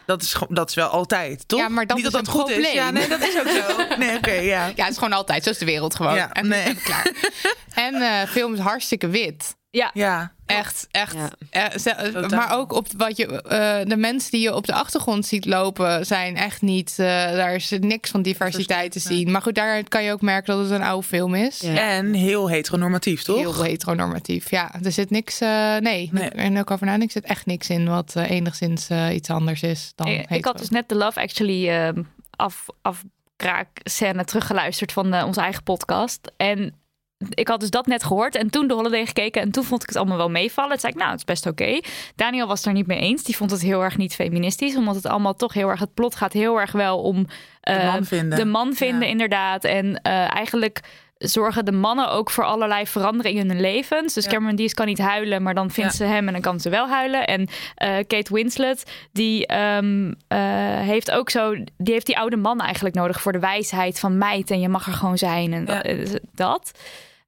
Dat, 0.06 0.22
is, 0.22 0.34
gewoon- 0.34 0.54
dat 0.54 0.68
is 0.68 0.74
wel 0.74 0.88
altijd, 0.88 1.48
toch? 1.48 1.58
Ja, 1.58 1.68
maar 1.68 1.86
dat 1.86 1.96
Niet 1.96 2.06
is 2.06 2.12
dat 2.12 2.24
dat 2.24 2.34
goed 2.34 2.48
is. 2.48 2.52
probleem. 2.54 2.74
Ja, 2.74 2.90
nee, 2.90 3.08
dat 3.08 3.20
is 3.20 3.38
ook 3.38 3.48
zo. 3.48 3.76
Nee, 3.98 4.16
oké, 4.16 4.32
ja. 4.32 4.66
Ja, 4.66 4.82
het 4.82 4.90
is 4.90 4.98
gewoon 4.98 5.12
altijd. 5.12 5.44
Zo 5.44 5.50
is 5.50 5.58
de 5.58 5.64
wereld 5.64 5.94
gewoon. 5.94 6.14
Ja, 6.14 6.32
en, 6.32 6.48
nee. 6.48 6.62
en 6.62 6.82
klaar. 6.82 7.12
En 7.74 7.94
eh 7.94 8.28
film 8.28 8.52
is 8.54 8.58
hartstikke 8.60 9.08
wit. 9.08 9.56
Ja. 9.74 9.90
Ja, 9.94 10.32
Echt, 10.46 10.86
echt. 10.90 11.14
Ja. 11.14 11.30
eh, 11.50 11.78
ze- 11.78 12.10
Totaal. 12.12 12.28
maar 12.38 12.56
ook 12.58 12.72
op 12.72 12.86
wat 12.96 13.16
je, 13.16 13.42
eh, 13.42 13.88
de 13.88 13.96
mensen 13.96 14.30
die 14.30 14.40
je 14.40 14.54
op 14.54 14.66
de 14.66 14.72
achtergrond 14.74 15.26
ziet 15.26 15.44
lopen, 15.44 16.06
zijn 16.06 16.36
echt 16.36 16.62
niet. 16.62 16.94
eh, 16.98 17.06
daar 17.06 17.54
is 17.54 17.70
niks 17.80 18.10
van 18.10 18.22
diversiteit 18.22 18.92
te 18.92 18.98
zien. 18.98 19.30
Maar 19.30 19.42
goed, 19.42 19.54
daar 19.54 19.82
kan 19.88 20.02
je 20.04 20.12
ook 20.12 20.20
merken 20.20 20.54
dat 20.56 20.62
het 20.64 20.72
een 20.80 20.86
oude 20.86 21.06
film 21.06 21.34
is. 21.34 21.60
Ja. 21.60 21.74
en 21.76 22.12
heel 22.14 22.48
heteronormatief, 22.50 23.22
toch? 23.22 23.36
Heel 23.38 23.62
heteronormatief. 23.62 24.50
Ja, 24.50 24.74
er 24.82 24.92
zit 24.92 25.10
niks. 25.10 25.40
eh, 25.40 25.76
nee, 25.76 26.08
Nee. 26.12 26.28
en 26.30 26.58
ook 26.58 26.70
over 26.70 26.86
nadenken, 26.86 27.14
er 27.16 27.20
zit 27.22 27.30
echt 27.30 27.46
niks 27.46 27.70
in 27.70 27.88
wat 27.88 28.12
eh, 28.16 28.30
enigszins 28.30 28.88
eh, 28.88 29.14
iets 29.14 29.28
anders 29.30 29.62
is 29.62 29.92
dan. 29.94 30.06
Ik, 30.06 30.30
ik 30.30 30.44
had 30.44 30.58
dus 30.58 30.70
net 30.70 30.88
de 30.88 30.94
Love 30.94 31.20
Actually 31.20 31.68
ehm 31.68 32.02
af, 32.36 32.66
afkraakscène 32.82 34.24
teruggeluisterd 34.24 34.92
van 34.92 35.12
eh, 35.12 35.26
onze 35.26 35.40
eigen 35.40 35.62
podcast. 35.62 36.32
En 36.36 36.74
ik 37.30 37.48
had 37.48 37.60
dus 37.60 37.70
dat 37.70 37.86
net 37.86 38.04
gehoord 38.04 38.34
en 38.36 38.50
toen 38.50 38.66
de 38.68 38.74
Holiday 38.74 39.06
gekeken. 39.06 39.42
En 39.42 39.50
toen 39.50 39.64
vond 39.64 39.82
ik 39.82 39.88
het 39.88 39.98
allemaal 39.98 40.16
wel 40.16 40.30
meevallen. 40.30 40.70
Toen 40.70 40.80
zei 40.80 40.92
ik, 40.92 40.98
nou, 40.98 41.10
het 41.10 41.18
is 41.18 41.24
best 41.24 41.46
oké. 41.46 41.80
Daniel 42.16 42.46
was 42.46 42.58
het 42.58 42.66
er 42.66 42.72
niet 42.72 42.86
mee 42.86 42.98
eens. 42.98 43.22
Die 43.22 43.36
vond 43.36 43.50
het 43.50 43.60
heel 43.62 43.82
erg 43.82 43.96
niet 43.96 44.14
feministisch. 44.14 44.76
Omdat 44.76 44.94
het 44.94 45.06
allemaal 45.06 45.34
toch 45.36 45.52
heel 45.52 45.68
erg... 45.68 45.80
Het 45.80 45.94
plot 45.94 46.14
gaat 46.14 46.32
heel 46.32 46.60
erg 46.60 46.72
wel 46.72 46.98
om... 47.02 47.26
eh, 47.60 47.78
De 47.80 47.84
man 47.86 48.04
vinden. 48.04 48.38
De 48.38 48.44
man 48.44 48.74
vinden, 48.74 49.00
Ja. 49.02 49.08
inderdaad. 49.08 49.64
En 49.64 50.00
eh, 50.02 50.34
eigenlijk 50.36 50.80
zorgen 51.18 51.64
de 51.64 51.72
mannen 51.72 52.10
ook 52.10 52.30
voor 52.30 52.44
allerlei 52.44 52.86
veranderingen 52.86 53.42
in 53.42 53.48
hun 53.50 53.60
levens. 53.60 54.14
Dus 54.14 54.24
Ja. 54.24 54.30
Cameron 54.30 54.56
Diaz 54.56 54.72
kan 54.72 54.86
niet 54.86 54.98
huilen, 54.98 55.42
maar 55.42 55.54
dan 55.54 55.70
vindt 55.70 55.90
Ja. 55.90 55.96
ze 55.96 56.04
hem 56.12 56.26
en 56.26 56.32
dan 56.32 56.42
kan 56.42 56.60
ze 56.60 56.70
wel 56.70 56.88
huilen. 56.88 57.26
En 57.26 57.48
eh, 57.74 57.88
Kate 58.06 58.34
Winslet, 58.34 58.92
die 59.12 59.46
ehm, 59.46 60.12
eh, 60.28 60.38
heeft 60.80 61.10
ook 61.10 61.30
zo, 61.30 61.52
die 61.54 61.92
heeft 61.92 62.06
die 62.06 62.18
oude 62.18 62.36
man 62.36 62.60
eigenlijk 62.60 62.94
nodig 62.94 63.20
voor 63.20 63.32
de 63.32 63.38
wijsheid 63.38 63.98
van 64.00 64.18
meid 64.18 64.50
en 64.50 64.60
je 64.60 64.68
mag 64.68 64.86
er 64.86 64.92
gewoon 64.92 65.18
zijn 65.18 65.52
en 65.52 65.64
Ja. 65.66 66.06
dat- 66.34 66.72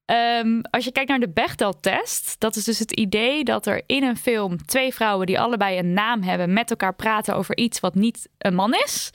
eh. 0.07 0.39
Ehm, 0.39 0.61
als 0.71 0.85
je 0.85 0.93
kijkt 0.93 1.09
naar 1.09 1.19
de 1.19 1.29
Bechdel-test, 1.29 2.37
dat 2.39 2.57
is 2.57 2.65
dus 2.65 2.79
het 2.79 2.93
idee 2.93 3.45
dat 3.45 3.67
er 3.67 3.83
in 3.87 4.03
een 4.03 4.17
film 4.17 4.67
twee 4.67 4.95
vrouwen 4.95 5.27
die 5.27 5.41
allebei 5.41 5.79
een 5.79 5.93
naam 5.93 6.23
hebben 6.23 6.53
met 6.53 6.71
elkaar 6.71 6.95
praten 6.95 7.35
over 7.35 7.57
iets 7.57 7.81
wat 7.81 7.95
niet 7.95 8.29
een 8.39 8.55
man 8.55 8.75
is, 8.75 9.11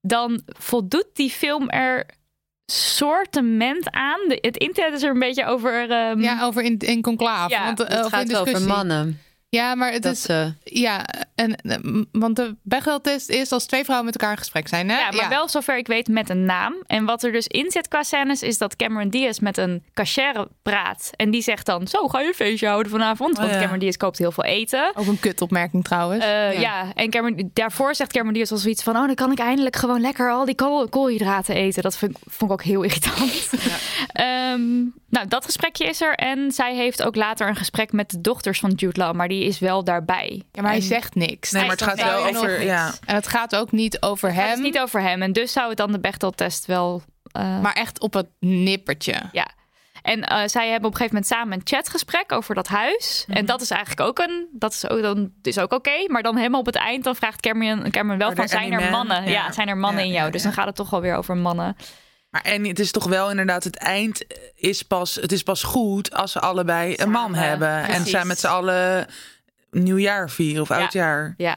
dan 0.00 0.42
voldoet 0.46 1.06
die 1.12 1.30
film 1.30 1.68
er 1.68 2.06
soortement 2.72 3.90
aan. 3.90 4.20
De- 4.28 4.38
het 4.40 4.56
internet 4.56 4.92
is 4.94 5.02
er 5.02 5.10
een 5.10 5.18
beetje 5.18 5.44
over. 5.46 5.90
ehm, 5.90 6.20
Ja, 6.20 6.42
over 6.44 6.62
in, 6.62 6.78
in 6.78 7.02
conclave. 7.02 7.50
Ja, 7.50 7.64
want, 7.64 7.80
eh, 7.80 7.96
Het 7.96 8.04
in 8.04 8.10
gaat 8.10 8.36
over 8.36 8.62
mannen. 8.62 9.20
Ja, 9.50 9.74
maar 9.74 9.92
het 9.92 10.02
Dat 10.02 10.12
is. 10.12 10.22
ze... 10.22 10.52
Ja, 10.64 11.04
en, 11.34 11.54
eh, 11.56 11.76
want 12.12 12.36
de 12.36 12.56
Bechdel-test 12.62 13.28
is 13.28 13.52
als 13.52 13.66
twee 13.66 13.82
vrouwen 13.84 14.06
met 14.06 14.14
elkaar 14.16 14.32
in 14.32 14.38
gesprek 14.38 14.68
zijn. 14.68 14.88
Hè? 14.88 14.98
Ja, 14.98 15.10
maar 15.10 15.28
wel 15.28 15.48
zover 15.48 15.76
ik 15.76 15.86
weet 15.86 16.08
met 16.08 16.30
een 16.30 16.44
naam. 16.44 16.74
En 16.86 17.04
wat 17.04 17.22
er 17.22 17.32
dus 17.32 17.46
in 17.46 17.70
zit 17.70 17.88
qua 17.88 18.02
scènes 18.02 18.42
is 18.42 18.58
dat 18.58 18.76
Cameron 18.76 19.08
Diaz 19.08 19.38
met 19.38 19.56
een 19.58 19.84
cachère 19.94 20.48
praat. 20.62 21.10
En 21.16 21.30
die 21.30 21.42
zegt 21.42 21.66
dan, 21.66 21.86
zo 21.88 22.08
ga 22.08 22.20
je 22.20 22.26
een 22.26 22.34
feestje 22.34 22.66
houden 22.66 22.92
vanavond. 22.92 23.36
Want 23.36 23.48
Oh, 23.48 23.54
ja. 23.54 23.58
Cameron 23.60 23.78
Diaz 23.80 23.96
koopt 23.96 24.18
heel 24.18 24.32
veel 24.32 24.44
eten. 24.44 24.92
Ook 24.94 25.06
een 25.06 25.20
kutopmerking 25.20 25.84
trouwens. 25.84 26.24
Eh, 26.24 26.60
ja. 26.60 26.92
en 26.94 27.10
Cameron, 27.10 27.50
daarvoor 27.54 27.94
zegt 27.94 28.12
Cameron 28.12 28.34
Diaz 28.34 28.50
al 28.52 28.56
zoiets 28.58 28.82
van... 28.82 28.96
oh, 28.96 29.06
dan 29.06 29.14
kan 29.14 29.32
ik 29.32 29.38
eindelijk 29.38 29.76
gewoon 29.76 30.00
lekker 30.00 30.30
al 30.30 30.44
die 30.44 30.54
kool- 30.54 30.88
koolhydraten 30.88 31.54
eten. 31.54 31.82
Dat 31.82 31.96
vind, 31.96 32.18
vond 32.26 32.50
ik 32.50 32.56
ook 32.60 32.62
heel 32.64 32.82
irritant. 32.82 33.50
Ehm, 34.12 34.60
nou, 35.10 35.28
dat 35.28 35.44
gesprekje 35.44 35.84
is 35.86 36.00
er. 36.00 36.14
En 36.14 36.52
zij 36.52 36.74
heeft 36.74 37.02
ook 37.02 37.16
later 37.16 37.48
een 37.48 37.56
gesprek 37.56 37.92
met 37.92 38.10
de 38.10 38.20
dochters 38.20 38.60
van 38.60 38.70
Jude 38.70 39.00
Law. 39.00 39.14
Maar 39.14 39.28
die 39.28 39.44
is 39.44 39.58
wel 39.58 39.84
daarbij. 39.84 40.42
Ja, 40.52 40.62
maar 40.62 40.70
hij 40.70 40.80
zegt 40.80 41.14
niks. 41.14 41.50
Nee, 41.50 41.62
maar 41.62 41.70
het 41.70 41.82
gaat 41.82 42.02
wel 42.02 42.26
over... 42.26 42.62
Ja. 42.62 42.92
En 43.06 43.14
het 43.14 43.26
gaat 43.28 43.56
ook 43.56 43.72
niet 43.72 44.02
over 44.02 44.28
Het 44.34 44.44
hem, 44.44 44.52
is 44.52 44.58
niet 44.58 44.78
over 44.78 45.00
hem. 45.02 45.22
En 45.22 45.32
dus 45.32 45.52
zou 45.52 45.68
het 45.68 45.76
dan 45.76 45.92
de 45.92 46.00
Bechdel-test 46.00 46.66
wel... 46.66 47.02
eh, 47.32 47.60
maar 47.60 47.72
echt 47.74 48.00
op 48.00 48.14
het 48.14 48.26
nippertje. 48.40 49.14
Ja. 49.32 49.46
En 50.02 50.24
eh, 50.24 50.48
zij 50.48 50.68
hebben 50.68 50.88
op 50.88 50.92
een 50.94 51.00
gegeven 51.00 51.14
moment 51.14 51.26
samen 51.26 51.52
een 51.52 51.60
chatgesprek 51.64 52.32
over 52.32 52.54
dat 52.54 52.68
huis. 52.68 53.24
En 53.28 53.46
dat 53.46 53.60
is 53.60 53.70
eigenlijk 53.70 54.08
ook 54.08 54.18
een, 54.18 54.48
dat 54.52 54.72
is 54.72 54.88
ook, 54.88 55.02
dan, 55.02 55.32
is 55.42 55.58
ook 55.58 55.72
oké. 55.72 56.04
Maar 56.06 56.22
dan 56.22 56.36
helemaal 56.36 56.60
op 56.60 56.66
het 56.66 56.74
eind, 56.76 57.04
dan 57.04 57.16
vraagt 57.16 57.40
Cameron, 57.40 57.90
Cameron 57.90 58.18
wel 58.18 58.26
Are 58.28 58.36
van, 58.36 58.48
zijn 58.48 58.72
er 58.72 58.90
mannen? 58.90 59.22
Ja, 59.24 59.30
Ja. 59.30 59.52
zijn 59.52 59.68
er 59.68 59.76
mannen 59.76 60.00
Ja, 60.02 60.06
in 60.06 60.12
jou? 60.12 60.26
ja, 60.26 60.30
dus 60.32 60.40
ja. 60.42 60.46
dan 60.48 60.56
gaat 60.56 60.66
het 60.66 60.76
toch 60.76 60.90
wel 60.90 61.00
weer 61.00 61.14
over 61.14 61.36
mannen. 61.36 61.76
Maar 62.30 62.42
en 62.42 62.64
het 62.66 62.78
is 62.78 62.90
toch 62.90 63.04
wel 63.06 63.30
inderdaad, 63.30 63.64
het 63.64 63.76
eind 63.76 64.24
is 64.54 64.82
pas, 64.82 65.14
het 65.14 65.32
is 65.32 65.42
pas 65.42 65.62
goed 65.62 66.14
als 66.14 66.32
ze 66.32 66.40
allebei 66.40 66.94
een 66.96 67.10
man 67.10 67.34
hebben. 67.34 67.76
En 67.78 67.84
precies. 67.86 68.10
zij 68.10 68.24
met 68.24 68.38
z'n 68.38 68.46
allen 68.46 69.06
nieuwjaar 69.70 70.30
vieren 70.30 70.62
of 70.62 70.68
Ja. 70.68 70.78
oudjaar. 70.78 71.34
Ja, 71.36 71.56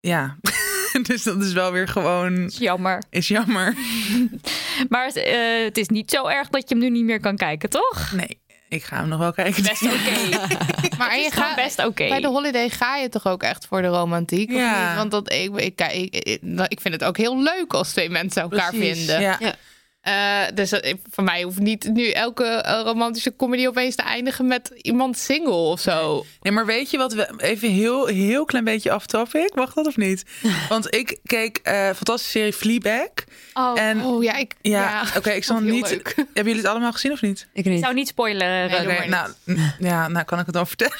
Ja. 0.00 0.36
dus 1.02 1.22
dat 1.22 1.42
is 1.42 1.52
wel 1.52 1.72
weer 1.72 1.88
gewoon, 1.88 2.38
is 2.46 2.56
jammer. 2.58 3.02
is 3.10 3.28
jammer. 3.28 3.74
Maar 4.88 5.08
eh, 5.08 5.64
het 5.64 5.78
is 5.78 5.88
niet 5.88 6.10
zo 6.10 6.26
erg 6.26 6.48
dat 6.48 6.68
je 6.68 6.74
hem 6.74 6.84
nu 6.84 6.90
niet 6.90 7.04
meer 7.04 7.20
kan 7.20 7.36
kijken, 7.36 7.70
toch? 7.70 8.12
Nee, 8.12 8.40
ik 8.68 8.82
ga 8.84 8.96
hem 8.96 9.08
nog 9.08 9.18
wel 9.18 9.32
kijken. 9.32 9.62
Best 9.62 9.82
oké. 9.82 9.94
Maar 10.98 11.16
je 11.16 11.22
Het 11.22 11.26
is 11.26 11.32
gewoon 11.32 11.48
gaat 11.48 11.54
best 11.56 11.84
oké. 11.84 12.08
Bij 12.08 12.20
de 12.20 12.26
holiday 12.26 12.68
ga 12.68 12.96
je 12.96 13.08
toch 13.08 13.26
ook 13.26 13.42
echt 13.42 13.66
voor 13.66 13.82
de 13.82 13.88
romantiek? 13.88 14.50
of 14.50 14.56
Ja. 14.56 14.86
niet? 14.88 14.96
Want 14.96 15.10
dat, 15.10 15.32
ik, 15.32 15.56
ik, 15.56 15.80
ik, 15.80 16.14
ik, 16.14 16.40
ik 16.68 16.80
vind 16.80 16.94
het 16.94 17.04
ook 17.04 17.16
heel 17.16 17.42
leuk 17.42 17.72
als 17.74 17.90
twee 17.90 18.10
mensen 18.10 18.42
elkaar 18.42 18.70
Precies, 18.70 18.96
vinden. 18.96 19.20
Ja. 19.20 19.36
Ja. 19.40 19.54
Eh, 20.02 20.42
dus 20.54 20.70
dat- 20.70 20.94
voor 21.10 21.24
mij 21.24 21.42
hoeft 21.42 21.58
niet 21.58 21.88
nu 21.92 22.10
elke 22.10 22.44
eh, 22.44 22.80
romantische 22.84 23.36
comedy 23.36 23.66
opeens 23.66 23.94
te 23.94 24.02
eindigen 24.02 24.46
met 24.46 24.68
iemand 24.76 25.18
single 25.18 25.52
of 25.52 25.80
zo. 25.80 26.24
Nee, 26.40 26.52
maar 26.52 26.66
weet 26.66 26.90
je 26.90 26.96
wat 26.98 27.12
we 27.12 27.32
even 27.36 27.70
heel, 27.70 28.06
heel 28.06 28.44
klein 28.44 28.64
beetje 28.64 28.94
off 28.94 29.06
topic? 29.06 29.54
Mag 29.54 29.72
dat 29.72 29.86
of 29.86 29.96
niet? 29.96 30.24
Want 30.68 30.94
ik 30.94 31.18
keek 31.24 31.58
eh 31.62 31.84
fantastische 31.84 32.30
serie 32.38 32.52
Fleabag. 32.52 33.08
Oh, 33.54 33.78
En 33.80 34.04
Oh 34.04 34.22
ja, 34.22 34.34
ik, 34.36 34.54
ja, 34.62 35.04
oké, 35.16 35.30
ik 35.30 35.44
zal 35.50 35.60
niet. 35.60 35.90
leuk. 35.90 36.12
Hebben 36.16 36.32
jullie 36.34 36.54
het 36.60 36.66
allemaal 36.66 36.92
gezien 36.92 37.12
of 37.12 37.20
niet? 37.22 37.46
Ik 37.52 37.64
ik 37.64 37.72
niet. 37.72 37.82
zou 37.82 37.94
niet 37.94 38.08
spoileren. 38.08 38.86
Nee, 38.86 39.08
nou, 39.08 39.30
ja, 39.78 40.08
nou 40.08 40.24
kan 40.24 40.38
ik 40.38 40.46
het 40.46 40.54
dan 40.54 40.66
vertellen. 40.66 40.96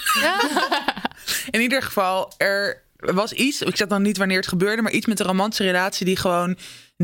In 1.51 1.61
ieder 1.61 1.83
geval, 1.83 2.33
er 2.37 2.83
was 2.99 3.33
iets, 3.33 3.63
ik 3.63 3.77
zeg 3.77 3.89
dan 3.89 4.03
niet 4.03 4.17
wanneer 4.19 4.37
het 4.37 4.49
gebeurde, 4.49 4.83
maar 4.83 4.93
iets 4.93 5.07
met 5.07 5.21
een 5.21 5.27
romantische 5.27 5.65
relatie 5.65 6.07
die 6.07 6.17
gewoon 6.17 6.57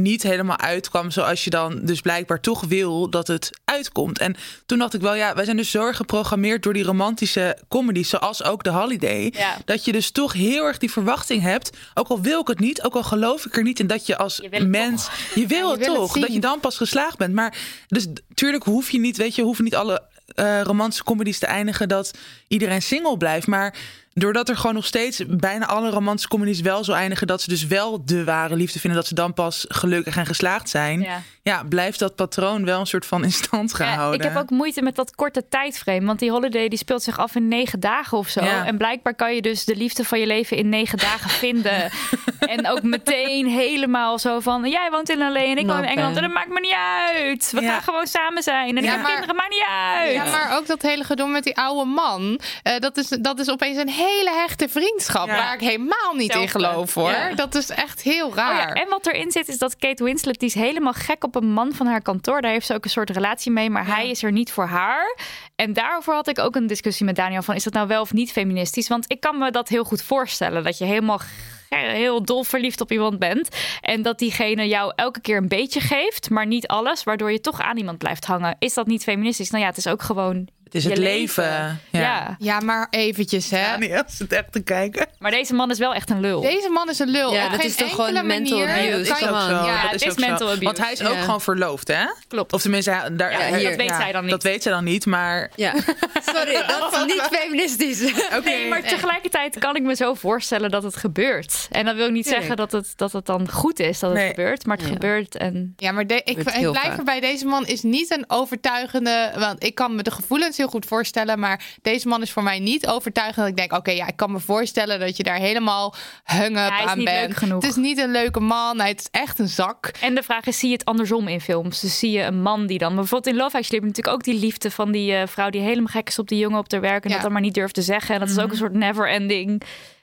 niet 0.03 0.23
helemaal 0.23 0.59
uitkwam 0.59 1.11
zoals 1.11 1.45
je 1.45 1.51
dan 1.51 1.81
dus 1.83 2.01
blijkbaar 2.01 2.41
toch 2.41 2.65
wil 2.65 3.11
dat 3.11 3.27
het 3.27 3.51
uitkomt. 3.65 4.19
En 4.19 4.37
toen 4.67 4.79
dacht 4.79 4.95
ik 4.95 5.01
wel, 5.01 5.15
ja, 5.15 5.35
wij 5.35 5.45
zijn 5.45 5.57
dus 5.57 5.71
zo 5.71 5.93
geprogrammeerd 5.93 6.63
door 6.63 6.73
die 6.73 6.85
romantische 6.85 7.59
comedies, 7.69 8.09
zoals 8.09 8.45
ook 8.45 8.63
The 8.63 8.71
Holiday, 8.71 9.33
Ja. 9.37 9.57
dat 9.65 9.85
je 9.85 9.93
dus 9.93 10.11
toch 10.11 10.33
heel 10.33 10.65
erg 10.65 10.79
die 10.79 10.91
verwachting 10.91 11.43
hebt, 11.43 11.71
ook 11.95 12.09
al 12.09 12.21
wil 12.21 12.41
ik 12.41 12.49
het 12.49 12.61
niet, 12.61 12.83
ook 12.83 12.95
al 12.95 13.03
geloof 13.03 13.47
ik 13.47 13.57
er 13.57 13.63
niet 13.63 13.81
in 13.81 13.87
dat 13.87 14.07
je 14.07 14.17
als 14.17 14.37
Je 14.51 14.65
mens, 14.65 15.09
je 15.35 15.47
wil 15.47 15.59
je 15.59 15.73
het 15.73 15.79
wil 15.79 15.89
het 15.93 15.95
toch, 15.95 16.19
dat 16.19 16.33
je 16.33 16.41
dan 16.41 16.61
pas 16.61 16.77
geslaagd 16.77 17.17
bent. 17.19 17.35
Maar 17.35 17.57
dus 17.87 18.07
natuurlijk 18.29 18.65
hoef 18.65 18.91
je 18.91 18.99
niet, 18.99 19.17
weet 19.17 19.35
je, 19.35 19.43
hoeven 19.43 19.65
niet 19.65 19.75
alle 19.75 20.03
eh, 20.35 20.63
romantische 20.63 21.05
comedies 21.05 21.39
te 21.39 21.47
eindigen 21.47 21.89
dat 21.89 22.11
iedereen 22.49 22.83
single 22.83 23.17
blijft. 23.17 23.47
Maar 23.47 23.75
doordat 24.15 24.49
er 24.49 24.57
gewoon 24.57 24.75
nog 24.75 24.85
steeds 24.87 25.23
bijna 25.27 25.67
alle 25.67 25.91
romantische 25.91 26.29
comedies 26.29 26.61
wel 26.61 26.85
zo 26.85 26.93
eindigen 26.93 27.27
dat 27.27 27.43
ze 27.43 27.49
dus 27.49 27.67
wel 27.67 28.05
de 28.05 28.25
ware 28.25 28.57
liefde 28.57 28.79
vinden, 28.79 28.99
dat 28.99 29.09
ze 29.09 29.15
dan 29.15 29.35
pas 29.35 29.65
gelukkig 29.69 30.17
en 30.17 30.27
geslaagd 30.27 30.69
zijn. 30.69 31.01
Ja, 31.01 31.23
Ja. 31.43 31.63
blijft 31.69 31.99
dat 31.99 32.15
patroon 32.15 32.65
wel 32.65 32.81
een 32.81 32.87
soort 32.87 33.07
van 33.07 33.25
in 33.25 33.33
stand 33.33 33.71
Ja, 33.71 33.77
gehouden. 33.77 34.21
ik 34.27 34.33
heb 34.33 34.43
ook 34.43 34.51
moeite 34.51 34.83
met 34.83 34.95
dat 34.97 35.15
korte 35.15 35.49
tijdframe. 35.49 36.07
Want 36.07 36.19
die 36.19 36.31
holiday 36.31 36.69
die 36.69 36.79
speelt 36.79 37.03
zich 37.03 37.19
af 37.19 37.35
in 37.35 37.49
negen 37.49 37.81
dagen 37.81 38.19
of 38.19 38.29
zo. 38.29 38.45
Ja. 38.45 38.67
En 38.67 38.77
blijkbaar 38.77 39.15
kan 39.15 39.35
je 39.35 39.43
dus 39.43 39.65
de 39.65 39.77
liefde 39.77 40.05
van 40.05 40.21
je 40.21 40.27
leven 40.27 40.57
in 40.57 40.69
negen 40.69 40.99
dagen 40.99 41.31
vinden. 41.45 41.91
En 42.39 42.69
ook 42.71 42.83
meteen 42.83 43.47
helemaal 43.47 44.19
zo 44.19 44.41
van... 44.41 44.69
Jij 44.71 44.89
woont 44.91 45.09
in 45.11 45.19
L.A. 45.19 45.45
en 45.45 45.59
ik 45.59 45.67
woon 45.67 45.79
in 45.79 45.89
Engeland. 45.89 46.17
En 46.17 46.23
dat 46.23 46.33
maakt 46.33 46.49
me 46.49 46.61
niet 46.61 46.77
uit. 47.17 47.51
We 47.55 47.61
Ja. 47.61 47.73
gaan 47.73 47.83
gewoon 47.83 48.07
samen 48.07 48.43
zijn. 48.43 48.69
En 48.69 48.77
ik 48.77 48.85
Ja, 48.85 48.91
heb 48.91 49.01
maar- 49.03 49.11
kinderen, 49.11 49.37
maakt 49.37 49.51
niet 49.51 49.67
uit. 49.95 50.13
Ja, 50.15 50.25
maar 50.25 50.57
ook 50.57 50.67
dat 50.67 50.83
hele 50.83 51.05
gedoe 51.05 51.29
met 51.29 51.45
die 51.45 51.57
oude 51.57 51.85
man. 51.91 52.38
Eh, 52.63 52.79
dat, 52.79 52.97
is, 52.97 53.09
dat 53.09 53.39
is 53.39 53.51
opeens 53.51 53.77
een 53.77 53.89
hele 53.89 54.31
hechte 54.31 54.69
vriendschap. 54.69 55.27
Ja. 55.27 55.37
Waar 55.37 55.55
ik 55.55 55.61
helemaal 55.61 56.15
niet 56.15 56.35
in 56.35 56.49
geloof 56.49 56.95
hoor. 56.95 57.11
Ja. 57.11 57.35
Dat 57.35 57.55
is 57.55 57.71
echt 57.71 58.03
heel 58.03 58.27
Oh 58.29 58.35
raar. 58.35 58.57
ja, 58.57 58.83
en 58.83 58.89
wat 58.89 59.07
erin 59.07 59.31
zit 59.31 59.49
is 59.49 59.59
dat 59.59 59.77
Kate 59.77 60.05
Winslet, 60.05 60.39
die 60.39 60.49
is 60.49 60.55
helemaal 60.55 60.93
gek 60.93 61.25
op 61.25 61.35
een 61.35 61.53
man 61.53 61.73
van 61.73 61.87
haar 61.87 62.03
kantoor. 62.03 62.41
Daar 62.41 62.51
heeft 62.51 62.67
ze 62.67 62.75
ook 62.75 62.85
een 62.85 62.91
soort 62.91 63.11
relatie 63.11 63.53
mee, 63.53 63.71
maar 63.71 63.87
hij 63.87 64.11
is 64.11 64.23
er 64.23 64.33
niet 64.33 64.53
voor 64.53 64.67
haar. 64.67 65.17
En 65.57 65.73
daarover 65.73 66.15
had 66.15 66.29
ik 66.29 66.39
ook 66.39 66.57
een 66.57 66.67
discussie 66.67 67.07
met 67.07 67.17
Daniel 67.17 67.43
van, 67.43 67.55
is 67.55 67.65
dat 67.65 67.73
nou 67.73 67.87
wel 67.87 68.01
of 68.01 68.13
niet 68.13 68.33
feministisch? 68.33 68.89
Want 68.89 69.05
ik 69.11 69.21
kan 69.21 69.39
me 69.39 69.51
dat 69.51 69.69
heel 69.69 69.85
goed 69.85 70.03
voorstellen, 70.03 70.65
dat 70.65 70.79
je 70.79 70.85
helemaal 70.85 71.21
heel 71.69 72.23
dol 72.23 72.45
verliefd 72.45 72.81
op 72.81 72.93
iemand 72.93 73.19
bent. 73.19 73.49
En 73.81 74.03
dat 74.03 74.19
diegene 74.19 74.69
jou 74.69 74.93
elke 74.97 75.21
keer 75.21 75.37
een 75.37 75.49
beetje 75.49 75.81
geeft, 75.81 76.31
maar 76.31 76.47
niet 76.47 76.67
alles, 76.67 77.05
waardoor 77.05 77.33
je 77.33 77.41
toch 77.41 77.61
aan 77.61 77.77
iemand 77.77 77.99
blijft 77.99 78.25
hangen. 78.25 78.57
Is 78.59 78.75
dat 78.75 78.87
niet 78.87 79.03
feministisch? 79.03 79.51
Nou 79.51 79.63
ja, 79.63 79.69
het 79.69 79.79
is 79.79 79.87
ook 79.87 80.03
gewoon 80.03 80.49
het 80.73 80.75
is 80.77 80.83
je 80.83 80.89
het 80.89 80.99
leven. 80.99 81.81
Ja. 81.91 82.37
Ja, 82.39 82.61
maar 82.61 82.87
eventjes 82.91 83.51
hè. 83.51 83.61
Ja, 83.61 83.77
niet 83.79 83.93
als 83.93 84.19
het 84.19 84.33
echt 84.33 84.53
te 84.53 84.61
kijken. 84.63 85.07
maar 85.19 85.31
deze 85.31 85.55
man 85.55 85.71
is 85.71 85.79
wel 85.79 85.95
echt 85.95 86.11
een 86.11 86.21
lul. 86.21 86.41
Deze 86.41 86.69
man 86.71 86.89
is 86.91 86.99
een 86.99 87.09
lul. 87.11 87.33
Ja, 87.35 87.45
Op 87.45 87.51
dat 87.51 87.65
is 87.65 87.75
toch 87.77 87.91
gewoon 87.91 88.13
mental 88.27 88.59
manier 88.59 88.69
abuse. 88.69 88.91
Dat 88.91 89.01
is 89.01 89.11
ook 89.11 89.41
zo. 89.41 89.51
Ja, 89.51 89.83
dat 89.83 89.91
het 89.91 90.01
is 90.01 90.07
is 90.07 90.13
ook 90.13 90.19
zo. 90.21 90.27
mental 90.27 90.47
abuse. 90.49 90.65
Want 90.65 90.79
hij 90.79 90.93
is 90.93 91.03
ook 91.05 91.15
Ja. 91.15 91.21
gewoon 91.21 91.41
verloofd, 91.41 91.89
hè? 91.89 92.05
Klopt. 92.29 92.53
Of 92.53 92.63
tenminste, 92.63 92.91
hij- 92.91 93.17
daar, 93.17 93.33
Ja, 93.33 93.69
dat 93.69 93.77
weet 93.77 93.95
zij 93.97 94.13
dan 94.13 94.23
niet. 94.23 94.31
Dat 94.31 94.43
weet 94.43 94.63
zij 94.63 94.73
dan 94.73 94.85
niet, 94.85 95.07
maar 95.07 95.51
Ja. 95.57 95.73
Sorry, 96.35 96.53
dat 96.67 96.93
is 96.93 97.05
niet 97.15 97.29
feministisch. 97.31 98.13
oké. 98.37 98.41
Nee, 98.45 98.69
maar 98.69 98.83
tegelijkertijd 98.83 99.59
kan 99.59 99.77
ik 99.77 99.83
me 99.83 99.95
zo 99.97 100.15
voorstellen 100.15 100.71
dat 100.71 100.83
het 100.83 100.97
gebeurt. 100.97 101.67
En 101.71 101.85
dat 101.85 101.97
wil 101.97 102.11
niet 102.11 102.27
zeggen 102.27 102.57
dat 102.57 102.73
het, 102.73 102.93
dat 102.97 103.13
het 103.13 103.27
dan 103.27 103.51
goed 103.51 103.81
is 103.81 103.99
dat 103.99 104.11
het 104.11 104.19
Nee. 104.19 104.29
gebeurt, 104.29 104.67
maar 104.67 104.77
het 104.77 104.87
Ja. 104.87 104.93
gebeurt. 104.93 105.37
En 105.37 105.73
Ja, 105.77 105.93
maar 105.93 106.07
de- 106.07 106.23
ik, 106.25 106.43
blijf 106.71 106.97
erbij. 106.99 107.21
Deze 107.21 107.47
man 107.47 107.67
is 107.67 107.83
niet 107.83 108.11
een 108.11 108.25
overtuigende. 108.27 109.33
Want 109.39 109.65
ik 109.65 109.75
kan 109.75 109.95
me 109.95 110.03
de 110.03 110.11
gevoelens 110.11 110.57
heel 110.59 110.69
goed 110.69 110.87
voorstellen. 110.87 111.39
Maar 111.39 111.65
deze 111.83 112.09
man 112.09 112.23
is 112.23 112.31
voor 112.33 112.43
mij 112.43 112.59
niet 112.59 112.87
overtuigend. 112.87 113.37
Dat 113.37 113.47
ik 113.49 113.57
denk, 113.57 113.73
oké, 113.73 113.91
ja, 113.91 114.07
ik 114.07 114.17
kan 114.17 114.33
me 114.33 114.39
voorstellen 114.39 115.01
dat 115.01 115.17
je 115.17 115.23
daar 115.23 115.37
helemaal 115.39 115.95
hung 116.25 116.57
up 116.59 116.69
hij 116.71 116.85
is 116.85 116.91
aan 116.91 116.97
niet 116.99 117.07
bent. 117.07 117.27
leuk 117.29 117.37
genoeg. 117.37 117.63
Het 117.63 117.71
is 117.71 117.77
niet 117.77 117.99
een 117.99 118.11
leuke 118.11 118.41
man. 118.41 118.81
Hij 118.81 118.93
is 118.97 119.07
echt 119.11 119.39
een 119.39 119.49
zak. 119.49 119.91
En 120.01 120.15
de 120.15 120.23
vraag 120.23 120.47
is, 120.47 120.59
zie 120.59 120.69
je 120.69 120.75
het 120.75 120.85
andersom 120.85 121.29
in 121.29 121.41
films? 121.41 121.81
Dus 121.81 121.99
zie 121.99 122.11
je 122.11 122.23
een 122.23 122.43
man 122.43 122.67
die 122.67 122.79
dan... 122.79 122.95
Bijvoorbeeld 122.95 123.35
in 123.35 123.41
Love 123.43 123.57
Actually 123.57 123.71
heb 123.71 123.81
je 123.83 123.87
natuurlijk 123.87 124.17
ook 124.17 124.23
die 124.25 124.39
liefde 124.45 124.71
van 124.71 124.93
die 124.93 125.15
eh, 125.15 125.27
vrouw... 125.27 125.51
die 125.51 125.61
helemaal 125.61 125.87
gek 125.93 126.09
is 126.09 126.19
op 126.19 126.29
die 126.29 126.39
jongen 126.39 126.59
op 126.59 126.73
haar 126.73 126.81
werk... 126.81 127.03
en 127.05 127.09
Ja. 127.09 127.15
dat 127.15 127.23
dan 127.25 127.33
maar 127.33 127.41
niet 127.41 127.55
durft 127.55 127.75
te 127.75 127.83
zeggen. 127.83 128.15
En 128.15 128.21
dat 128.21 128.29
is 128.29 128.39
ook 128.39 128.51
een 128.51 128.57
soort 128.57 128.73
never 128.75 129.09
ending. 129.09 129.63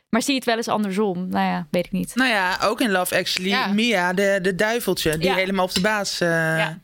Maar 0.10 0.22
zie 0.22 0.34
je 0.34 0.40
het 0.40 0.48
wel 0.50 0.58
eens 0.58 0.68
andersom? 0.68 1.30
Nou 1.30 1.46
ja, 1.46 1.68
weet 1.72 1.86
ik 1.86 1.92
niet. 1.92 2.16
Nou 2.16 2.30
ja, 2.30 2.58
ook 2.62 2.82
in 2.82 2.92
Love 2.92 3.18
Actually, 3.18 3.50
Ja. 3.50 3.68
Mia, 3.68 4.14
de, 4.14 4.40
de 4.42 4.56
duiveltje, 4.56 5.18
die 5.18 5.28
Ja. 5.30 5.36
helemaal 5.36 5.66
op 5.66 5.74
de 5.74 5.82
baas. 5.82 6.20
eh, 6.22 6.30
Ja. 6.30 6.80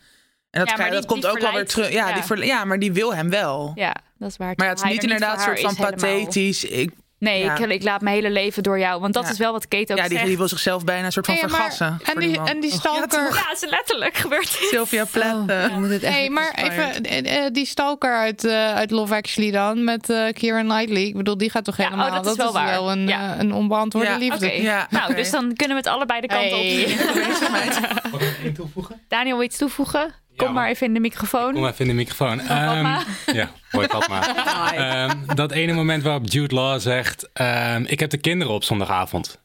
En 0.51 0.59
dat, 0.59 0.69
Ja, 0.69 0.75
maar 0.77 0.85
krijg- 0.87 0.89
dat 0.91 0.99
die- 1.01 1.09
komt 1.09 1.21
die 1.21 1.31
ook 1.31 1.39
wel 1.39 1.53
weer 1.53 1.67
terug. 1.67 1.91
Ja, 1.91 2.07
ja. 2.07 2.13
Die 2.13 2.23
ver- 2.23 2.45
ja, 2.45 2.65
maar 2.65 2.79
die 2.79 2.91
wil 2.93 3.15
hem 3.15 3.29
wel. 3.29 3.71
Ja, 3.75 3.95
dat 4.17 4.29
is 4.29 4.37
waar. 4.37 4.53
Maar 4.55 4.65
ja, 4.65 4.71
het 4.73 4.83
is 4.83 4.89
niet 4.89 4.97
er 4.97 5.03
inderdaad 5.03 5.35
een 5.37 5.41
soort 5.43 5.59
van 5.59 5.69
helemaal. 5.75 5.91
pathetisch. 5.91 6.63
Ik, 6.63 6.91
Nee, 7.19 7.43
Ja. 7.43 7.57
ik, 7.57 7.69
ik 7.69 7.83
laat 7.83 8.01
mijn 8.01 8.15
hele 8.15 8.29
leven 8.29 8.63
door 8.63 8.79
jou. 8.79 9.01
Want 9.01 9.13
dat 9.13 9.23
Ja. 9.23 9.29
is 9.31 9.37
wel 9.37 9.51
wat 9.51 9.67
Kate 9.67 9.91
ook 9.91 9.97
ja, 9.97 10.03
die, 10.07 10.13
zegt. 10.13 10.25
die 10.27 10.37
wil 10.37 10.47
zichzelf 10.47 10.83
bijna 10.83 11.05
een 11.05 11.11
soort 11.11 11.25
van 11.25 11.35
Nee, 11.35 11.43
maar- 11.43 11.51
vergassen. 11.55 11.99
en, 12.03 12.19
die, 12.19 12.39
en 12.41 12.59
die 12.59 12.71
stalker. 12.71 13.33
Ja, 13.33 13.55
ze 13.55 13.67
letterlijk 13.69 14.15
gebeurt 14.17 14.59
dit. 14.59 14.67
Sylvia 14.69 15.05
Plath. 15.11 15.49
eh. 15.49 15.63
Ik 15.65 15.71
moet 15.71 15.89
het 15.89 16.03
echt 16.03 16.13
Nee, 16.15 16.29
maar 16.29 16.53
even 16.53 17.03
eh, 17.03 17.45
eh, 17.45 17.53
die 17.53 17.65
stalker 17.65 18.15
uit, 18.15 18.43
eh, 18.45 18.73
uit 18.73 18.91
Love 18.91 19.15
Actually 19.15 19.51
dan 19.51 19.83
met 19.83 20.09
eh 20.09 20.33
Kieran 20.33 20.67
Knightley. 20.67 21.03
Ik 21.03 21.15
bedoel, 21.15 21.37
die 21.37 21.49
gaat 21.49 21.63
toch 21.63 21.77
Ja, 21.77 21.83
helemaal. 21.83 22.07
oh, 22.07 22.13
dat 22.13 22.25
is 22.25 22.35
wel 22.35 22.53
waar. 22.53 22.79
een, 22.81 23.07
Ja. 23.07 23.39
een 23.39 23.53
onbeantwoorde 23.53 24.17
liefde. 24.17 24.85
Nou, 24.89 25.15
dus 25.15 25.31
dan 25.31 25.53
kunnen 25.55 25.77
we 25.77 25.83
het 25.83 25.91
allebei 25.93 26.21
de 26.21 26.27
kanten 26.27 26.57
Hey. 26.57 26.83
op. 26.99 28.11
Mag 28.11 28.21
ik 28.21 28.27
nog 28.27 28.43
één 28.43 28.53
toevoegen? 28.53 29.01
Daniel, 29.07 29.31
wil 29.33 29.41
je 29.41 29.47
iets 29.47 29.57
toevoegen? 29.57 30.13
Kom 30.41 30.49
Ja, 30.49 30.53
maar 30.55 30.63
maar- 30.63 30.71
even 30.71 30.87
in 30.87 30.93
de 30.93 30.99
microfoon. 30.99 31.53
Kom 31.53 31.65
even 31.65 31.79
in 31.79 31.87
de 31.87 31.93
microfoon. 31.93 32.39
Ehm, 32.39 32.85
ja, 33.33 33.49
hoi 33.71 33.87
Fatma. 33.87 34.21
Ehm, 34.75 35.35
dat 35.35 35.51
ene 35.51 35.73
moment 35.73 36.03
waarop 36.03 36.23
Jude 36.29 36.55
Law 36.55 36.79
zegt... 36.79 37.29
ehm, 37.33 37.83
ik 37.87 37.99
heb 37.99 38.09
de 38.09 38.17
kinderen 38.17 38.53
op 38.53 38.63
zondagavond. 38.63 39.40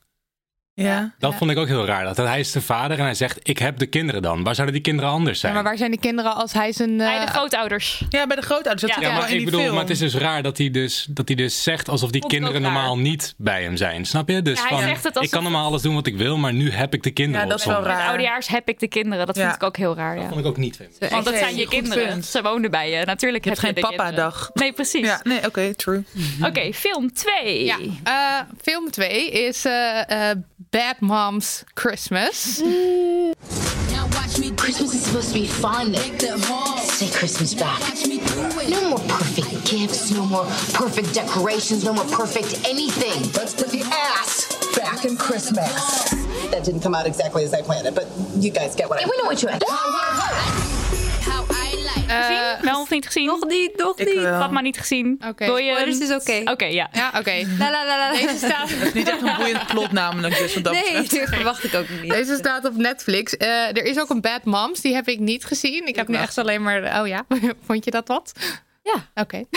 Ja. 0.83 1.15
Dat 1.19 1.35
vond 1.35 1.51
ik 1.51 1.59
ook 1.59 1.67
heel 1.67 1.87
raar. 1.87 2.05
Dat 2.05 2.17
hij 2.17 2.41
is 2.41 2.53
de 2.53 2.61
vader 2.61 2.99
en 2.99 3.05
hij 3.05 3.15
zegt... 3.15 3.39
ik 3.43 3.59
heb 3.59 3.79
de 3.79 3.87
kinderen 3.87 4.23
dan. 4.23 4.43
Waar 4.43 4.55
zouden 4.55 4.75
die 4.75 4.85
kinderen 4.85 5.11
anders 5.11 5.35
Ja, 5.35 5.41
zijn? 5.41 5.55
maar 5.55 5.63
waar 5.63 5.77
zijn 5.77 5.91
die 5.91 6.01
kinderen 6.01 6.35
als 6.35 6.53
hij 6.53 6.73
zijn... 6.73 6.91
eh, 6.91 6.97
Bij 7.07 7.21
de 7.25 7.27
grootouders. 7.31 8.05
ja, 8.09 8.27
bij 8.27 8.37
de 8.37 8.43
grootouders. 8.43 8.81
Dat 8.81 8.91
Ja, 8.91 8.97
zit 8.97 9.05
Ja, 9.05 9.13
maar 9.19 9.31
ik 9.31 9.37
die 9.37 9.45
bedoel, 9.45 9.61
film. 9.61 9.73
maar 9.73 9.83
het 9.83 9.91
is 9.93 9.99
dus 9.99 10.15
raar 10.15 10.43
dat 10.43 10.59
hij 10.59 10.71
dus, 10.71 11.07
dat 11.11 11.29
hij 11.29 11.37
dus 11.37 11.63
zegt 11.63 11.89
alsof 11.89 12.11
die 12.11 12.27
kinderen 12.27 12.63
normaal 12.63 12.99
niet 12.99 13.35
bij 13.37 13.63
hem 13.63 13.77
zijn. 13.77 14.05
Snap 14.05 14.29
je? 14.29 14.43
Dus 14.43 14.57
Ja, 14.59 14.67
hij 14.67 14.71
van, 14.79 14.81
zegt 14.89 14.97
het 15.05 15.07
alsof 15.07 15.23
ik 15.25 15.31
kan 15.31 15.43
normaal 15.43 15.65
alles 15.67 15.83
doen 15.83 15.95
wat 15.95 16.07
ik 16.07 16.17
wil, 16.17 16.37
maar 16.37 16.53
nu 16.53 16.71
heb 16.71 16.95
ik 16.95 17.03
de 17.03 17.11
kinderen 17.11 17.43
Ja, 17.43 17.51
dat 17.51 17.59
is 17.59 17.65
wel 17.67 17.83
raar. 17.83 17.97
Met 17.97 18.07
oudejaars 18.07 18.49
heb 18.49 18.69
ik 18.69 18.79
de 18.79 18.89
kinderen. 18.89 19.27
Dat 19.27 19.37
Ja. 19.37 19.43
vind 19.43 19.55
ik 19.55 19.63
ook 19.63 19.77
heel 19.77 19.95
raar. 19.95 20.15
Dat 20.15 20.23
Ja. 20.25 20.29
vond 20.29 20.41
ik 20.41 20.47
ook 20.47 20.57
niet. 20.57 20.79
Want 21.11 21.25
dat 21.25 21.37
zijn 21.37 21.57
je 21.57 21.69
kinderen. 21.69 22.23
Ze 22.25 22.43
woonden 22.43 22.71
bij 22.71 22.91
je. 22.91 23.05
Natuurlijk 23.05 23.45
Je 23.45 23.51
heb 23.51 23.59
je 23.59 23.67
geen 23.67 23.75
de 23.75 23.81
papa-dag. 23.81 24.51
Nee, 24.55 24.73
precies. 24.73 25.07
Ja, 25.07 25.21
nee, 25.23 25.47
oké, 25.47 25.75
true. 25.75 26.05
Oké, 26.43 26.73
film 26.73 27.13
2. 27.13 27.65
Ja, 27.65 27.77
eh, 28.05 28.15
film 28.63 28.91
2 28.91 29.31
is 29.31 29.65
eh, 29.65 30.31
eh, 30.31 30.37
Bad 30.71 31.01
Moms 31.01 31.65
Christmas. 31.75 32.61
Now 32.61 33.35
watch 34.13 34.39
me. 34.39 34.51
Christmas 34.53 34.95
is 34.95 35.03
supposed 35.03 35.29
to 35.29 35.35
be 35.35 35.47
fun. 35.47 35.95
Say 35.95 37.11
Christmas 37.11 37.55
back. 37.55 37.81
No 38.69 38.91
more 38.91 38.99
perfect 39.09 39.71
gifts, 39.71 40.11
no 40.11 40.27
more 40.27 40.45
perfect 40.75 41.15
decorations, 41.15 41.85
no 41.85 41.93
more 41.93 42.05
perfect 42.07 42.67
anything. 42.67 43.23
Let's 43.33 43.55
put 43.55 43.69
the 43.69 43.83
ass 43.83 44.77
back 44.77 45.05
in 45.05 45.17
Christmas. 45.17 46.11
That 46.51 46.65
didn't 46.65 46.81
come 46.81 46.95
out 46.95 47.07
exactly 47.07 47.45
as 47.45 47.55
I 47.55 47.63
planned 47.63 47.87
it, 47.87 47.95
but 47.95 48.07
you 48.37 48.51
guys 48.51 48.75
get 48.75 48.89
what 48.89 48.99
I 48.99 49.03
Hey, 49.03 49.11
we 49.11 49.17
know 49.19 49.25
what 49.25 49.43
you're 49.43 49.53
at. 49.53 49.63
Like 52.07 52.57
Eh, 52.59 52.63
Mel 52.63 52.81
of 52.81 52.91
niet 52.91 53.07
gezien? 53.07 53.27
Nog 53.27 53.45
niet, 53.47 53.77
nog 53.77 53.99
Ik 53.99 54.07
niet. 54.07 54.23
wel. 54.23 54.41
Fatma 54.41 54.61
niet 54.61 54.79
gezien. 54.79 55.21
Oké. 55.29 55.45
Wil 55.45 55.57
je... 55.57 55.71
Spoilers 55.73 55.99
is 55.99 56.11
oké. 56.11 56.51
Oké, 56.51 56.65
ja. 56.65 56.89
Ja, 56.93 57.13
oké. 57.19 57.47
La, 57.59 57.71
la, 57.71 57.87
la, 57.87 57.97
la. 57.99 58.11
Deze 58.13 58.37
staat, 58.37 58.69
Het 58.71 58.83
is 58.83 58.93
niet 58.93 59.09
echt 59.09 59.23
een 59.23 59.35
boeiend 59.37 59.67
plot 59.67 59.93
namelijk, 59.93 60.39
dus 60.39 60.55
wat 60.55 60.65
dat 60.65 60.73
Nee, 60.73 60.83
betreft. 60.83 61.11
dat 61.11 61.35
verwacht 61.39 61.65
ik 61.65 61.75
ook 61.75 61.87
niet. 62.03 62.11
deze 62.13 62.37
staat 62.37 62.65
op 62.65 62.77
Netflix. 62.77 63.37
Eh, 63.37 63.49
er 63.69 63.85
is 63.85 63.99
ook 63.99 64.11
een 64.11 64.21
Bad 64.21 64.45
Moms, 64.45 64.81
die 64.81 64.95
heb 64.95 65.09
ik 65.09 65.19
niet 65.19 65.45
gezien. 65.45 65.87
Ik 65.87 65.97
heb 65.97 66.09
nu 66.09 66.15
wel. 66.15 66.23
echt 66.23 66.39
alleen 66.39 66.63
maar... 66.63 67.01
Oh 67.01 67.07
ja, 67.07 67.25
vond 67.67 67.85
je 67.85 67.91
dat 67.91 68.09
wat? 68.09 68.33
Ja. 68.95 69.23
Oké. 69.23 69.45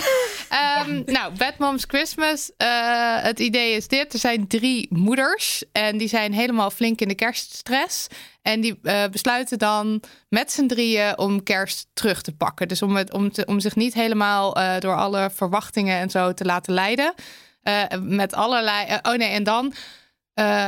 Ehm, 0.50 1.02
nou, 1.06 1.34
Bad 1.38 1.58
Moms 1.58 1.84
Christmas. 1.88 2.52
eh, 2.58 3.22
het 3.22 3.40
idee 3.40 3.76
is 3.76 3.88
dit. 3.88 4.14
Er 4.14 4.20
zijn 4.20 4.48
drie 4.48 4.88
moeders. 4.90 5.64
En 5.72 5.98
die 5.98 6.08
zijn 6.08 6.34
helemaal 6.34 6.70
flink 6.72 7.02
in 7.02 7.08
de 7.08 7.16
kerststress. 7.16 8.08
En 8.42 8.62
die 8.62 8.80
eh, 8.84 9.04
besluiten 9.12 9.58
dan 9.58 10.02
met 10.30 10.52
z'n 10.52 10.66
drieën 10.68 11.18
om 11.18 11.44
kerst 11.44 11.88
terug 11.94 12.22
te 12.22 12.36
pakken. 12.36 12.68
Dus 12.68 12.82
om, 12.82 12.96
het, 12.96 13.14
om, 13.14 13.32
te, 13.32 13.46
om 13.46 13.60
zich 13.60 13.76
niet 13.76 13.94
helemaal 13.94 14.56
eh, 14.56 14.80
door 14.80 14.96
alle 14.96 15.30
verwachtingen 15.34 16.00
en 16.00 16.10
zo 16.10 16.34
te 16.34 16.46
laten 16.46 16.74
leiden. 16.74 17.14
Met 18.02 18.34
allerlei... 18.34 18.98
oh 19.02 19.14
nee, 19.14 19.30
en 19.30 19.44
dan 19.44 19.74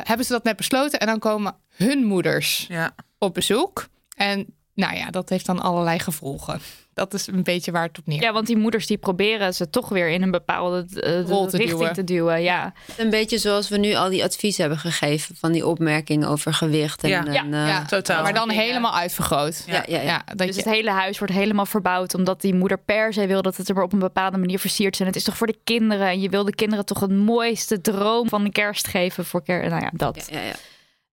hebben 0.04 0.26
ze 0.26 0.32
dat 0.32 0.44
net 0.44 0.58
besloten. 0.58 1.00
En 1.00 1.08
dan 1.08 1.20
komen 1.20 1.56
hun 1.76 2.04
moeders 2.06 2.66
Ja. 2.70 2.96
op 3.18 3.34
bezoek. 3.34 3.88
En 4.16 4.56
nou 4.82 4.96
ja, 4.96 5.10
dat 5.10 5.30
heeft 5.30 5.46
dan 5.46 5.60
allerlei 5.60 6.00
gevolgen. 6.00 6.60
Dat 6.94 7.14
is 7.14 7.28
een 7.28 7.44
beetje 7.44 7.72
waar 7.72 7.84
het 7.88 7.98
op 7.98 8.06
neer. 8.08 8.22
Ja, 8.22 8.34
want 8.34 8.48
die 8.48 8.58
moeders 8.58 8.88
die 8.88 8.98
proberen 8.98 9.54
ze 9.54 9.70
toch 9.70 9.90
weer 9.90 10.10
in 10.10 10.22
een 10.22 10.32
bepaalde 10.32 10.86
eh, 11.02 11.22
Rol 11.22 11.48
te 11.48 11.58
richting 11.58 11.80
duwen. 11.80 11.94
te 11.94 12.04
duwen. 12.04 12.42
Ja. 12.42 12.74
Een 12.98 13.10
beetje 13.10 13.38
zoals 13.38 13.70
we 13.70 13.78
nu 13.78 13.94
al 13.96 14.10
die 14.10 14.24
advies 14.24 14.58
hebben 14.58 14.78
gegeven 14.78 15.36
van 15.36 15.52
die 15.52 15.68
opmerkingen 15.68 16.28
over 16.28 16.54
gewicht. 16.54 17.04
En, 17.04 17.10
Ja. 17.10 17.24
Ja. 17.32 17.44
eh, 17.44 17.68
Ja, 17.68 17.86
Totaal. 17.86 18.24
Maar 18.24 18.34
dan 18.34 18.50
helemaal 18.50 18.94
uitvergroot. 18.96 19.64
ja, 19.68 19.84
ja, 19.88 19.98
ja. 19.98 20.02
Ja, 20.04 20.22
dat 20.26 20.38
Dus 20.38 20.56
je, 20.56 20.62
het 20.62 20.72
hele 20.72 20.90
huis 20.92 21.18
wordt 21.20 21.34
helemaal 21.34 21.66
verbouwd 21.66 22.16
omdat 22.16 22.42
die 22.42 22.54
moeder 22.54 22.78
per 22.80 23.14
se 23.14 23.28
wil 23.28 23.42
dat 23.42 23.58
het 23.58 23.70
er 23.70 23.76
maar 23.76 23.84
op 23.84 23.94
een 23.94 24.00
bepaalde 24.00 24.38
manier 24.38 24.60
versierd 24.60 24.94
is. 24.94 25.00
En 25.00 25.06
het 25.06 25.16
is 25.16 25.24
toch 25.24 25.38
voor 25.38 25.48
de 25.48 25.60
kinderen. 25.64 26.08
En 26.08 26.22
je 26.22 26.30
wil 26.30 26.44
de 26.44 26.56
kinderen 26.56 26.86
toch 26.86 27.00
het 27.00 27.12
mooiste 27.12 27.82
droom 27.82 28.30
van 28.30 28.44
de 28.44 28.52
kerst 28.52 28.88
geven 28.88 29.26
voor 29.26 29.44
kerst. 29.44 29.70
Nou 29.70 29.82
ja, 29.84 29.90
dat. 29.94 30.28
Ja, 30.32 30.40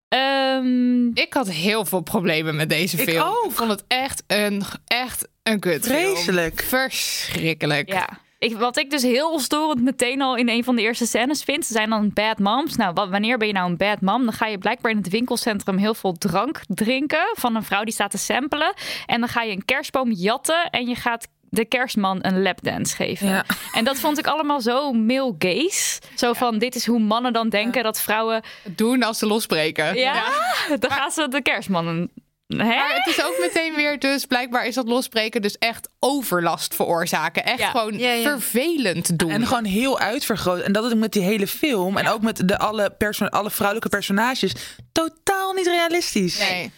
Ehm, 0.09 1.07
ik 1.07 1.33
had 1.33 1.49
heel 1.49 1.85
veel 1.85 2.01
problemen 2.01 2.55
met 2.55 2.69
deze 2.69 2.97
Ik 3.01 3.09
film. 3.09 3.27
ook. 3.27 3.45
Ik 3.49 3.51
vond 3.57 3.69
het 3.69 3.83
echt 3.87 4.23
een, 4.27 4.61
echt 4.87 5.27
een 5.43 5.59
kut 5.59 5.85
Vreselijk. 5.85 6.61
Verschrikkelijk. 6.63 7.91
ja. 7.93 8.09
Ik, 8.39 8.57
wat 8.57 8.77
ik 8.77 8.89
dus 8.89 9.01
heel 9.01 9.39
storend 9.39 9.81
meteen 9.83 10.21
al 10.21 10.35
in 10.35 10.49
een 10.49 10.63
van 10.63 10.75
de 10.75 10.81
eerste 10.81 11.05
scènes 11.05 11.43
vind, 11.43 11.65
ze 11.65 11.73
zijn 11.73 11.89
dan 11.89 12.11
bad 12.13 12.39
moms. 12.39 12.75
Nou, 12.75 12.93
wa- 12.93 13.09
wanneer 13.09 13.37
ben 13.37 13.47
je 13.47 13.53
nou 13.53 13.69
een 13.69 13.77
bad 13.77 14.01
mom? 14.01 14.23
Dan 14.23 14.33
ga 14.33 14.45
je 14.45 14.57
blijkbaar 14.57 14.91
in 14.91 14.97
het 14.97 15.09
winkelcentrum 15.09 15.77
heel 15.77 15.93
veel 15.93 16.13
drank 16.13 16.61
drinken 16.67 17.29
van 17.33 17.55
een 17.55 17.63
vrouw 17.63 17.83
die 17.83 17.93
staat 17.93 18.11
te 18.11 18.17
samplen. 18.17 18.73
En 19.05 19.19
dan 19.19 19.29
ga 19.29 19.41
je 19.41 19.51
een 19.51 19.65
kerstboom 19.65 20.11
jatten 20.11 20.69
en 20.69 20.87
je 20.87 20.95
gaat 20.95 21.27
de 21.49 21.65
kerstman 21.65 22.17
een 22.21 22.41
lapdance 22.41 22.95
geven. 22.95 23.27
Ja. 23.27 23.45
En 23.73 23.83
dat 23.83 23.99
vond 23.99 24.17
ik 24.17 24.27
allemaal 24.27 24.61
zo 24.61 24.91
male 24.91 25.35
gaze. 25.39 25.99
Zo 26.15 26.33
van, 26.33 26.57
dit 26.57 26.75
is 26.75 26.85
hoe 26.85 26.99
mannen 26.99 27.33
dan 27.33 27.49
denken 27.49 27.83
dat 27.83 28.01
vrouwen... 28.01 28.41
Doen 28.63 29.03
als 29.03 29.17
ze 29.17 29.25
losbreken. 29.25 29.95
Ja, 29.95 30.23
dan 30.79 30.91
gaan 30.91 31.11
ze 31.11 31.27
de 31.27 31.41
kerstman 31.41 31.87
een... 31.87 32.11
Hè? 32.47 32.55
Maar 32.65 33.01
het 33.03 33.17
is 33.17 33.23
ook 33.23 33.37
meteen 33.39 33.75
weer 33.75 33.99
dus, 33.99 34.25
blijkbaar 34.25 34.65
is 34.65 34.75
dat 34.75 34.87
losbreken 34.87 35.41
dus 35.41 35.57
echt 35.57 35.89
overlast 35.99 36.75
veroorzaken. 36.75 37.45
Echt 37.45 37.59
Ja. 37.59 37.69
gewoon 37.69 37.97
Ja, 37.97 38.11
ja. 38.11 38.21
vervelend 38.21 39.19
doen. 39.19 39.29
En 39.31 39.47
gewoon 39.47 39.63
heel 39.65 39.99
uitvergroot. 39.99 40.61
En 40.61 40.71
dat 40.71 40.85
is 40.85 40.91
ook 40.91 40.97
met 40.99 41.13
die 41.13 41.21
hele 41.21 41.47
film. 41.47 41.97
En 41.97 42.07
ook 42.07 42.21
met 42.21 42.47
de 42.47 42.57
alle, 42.57 42.89
perso- 42.97 43.25
alle 43.25 43.49
vrouwelijke 43.51 43.89
personages. 43.89 44.53
Totaal 44.91 45.53
niet 45.53 45.67
realistisch. 45.67 46.39
Nee. 46.49 46.71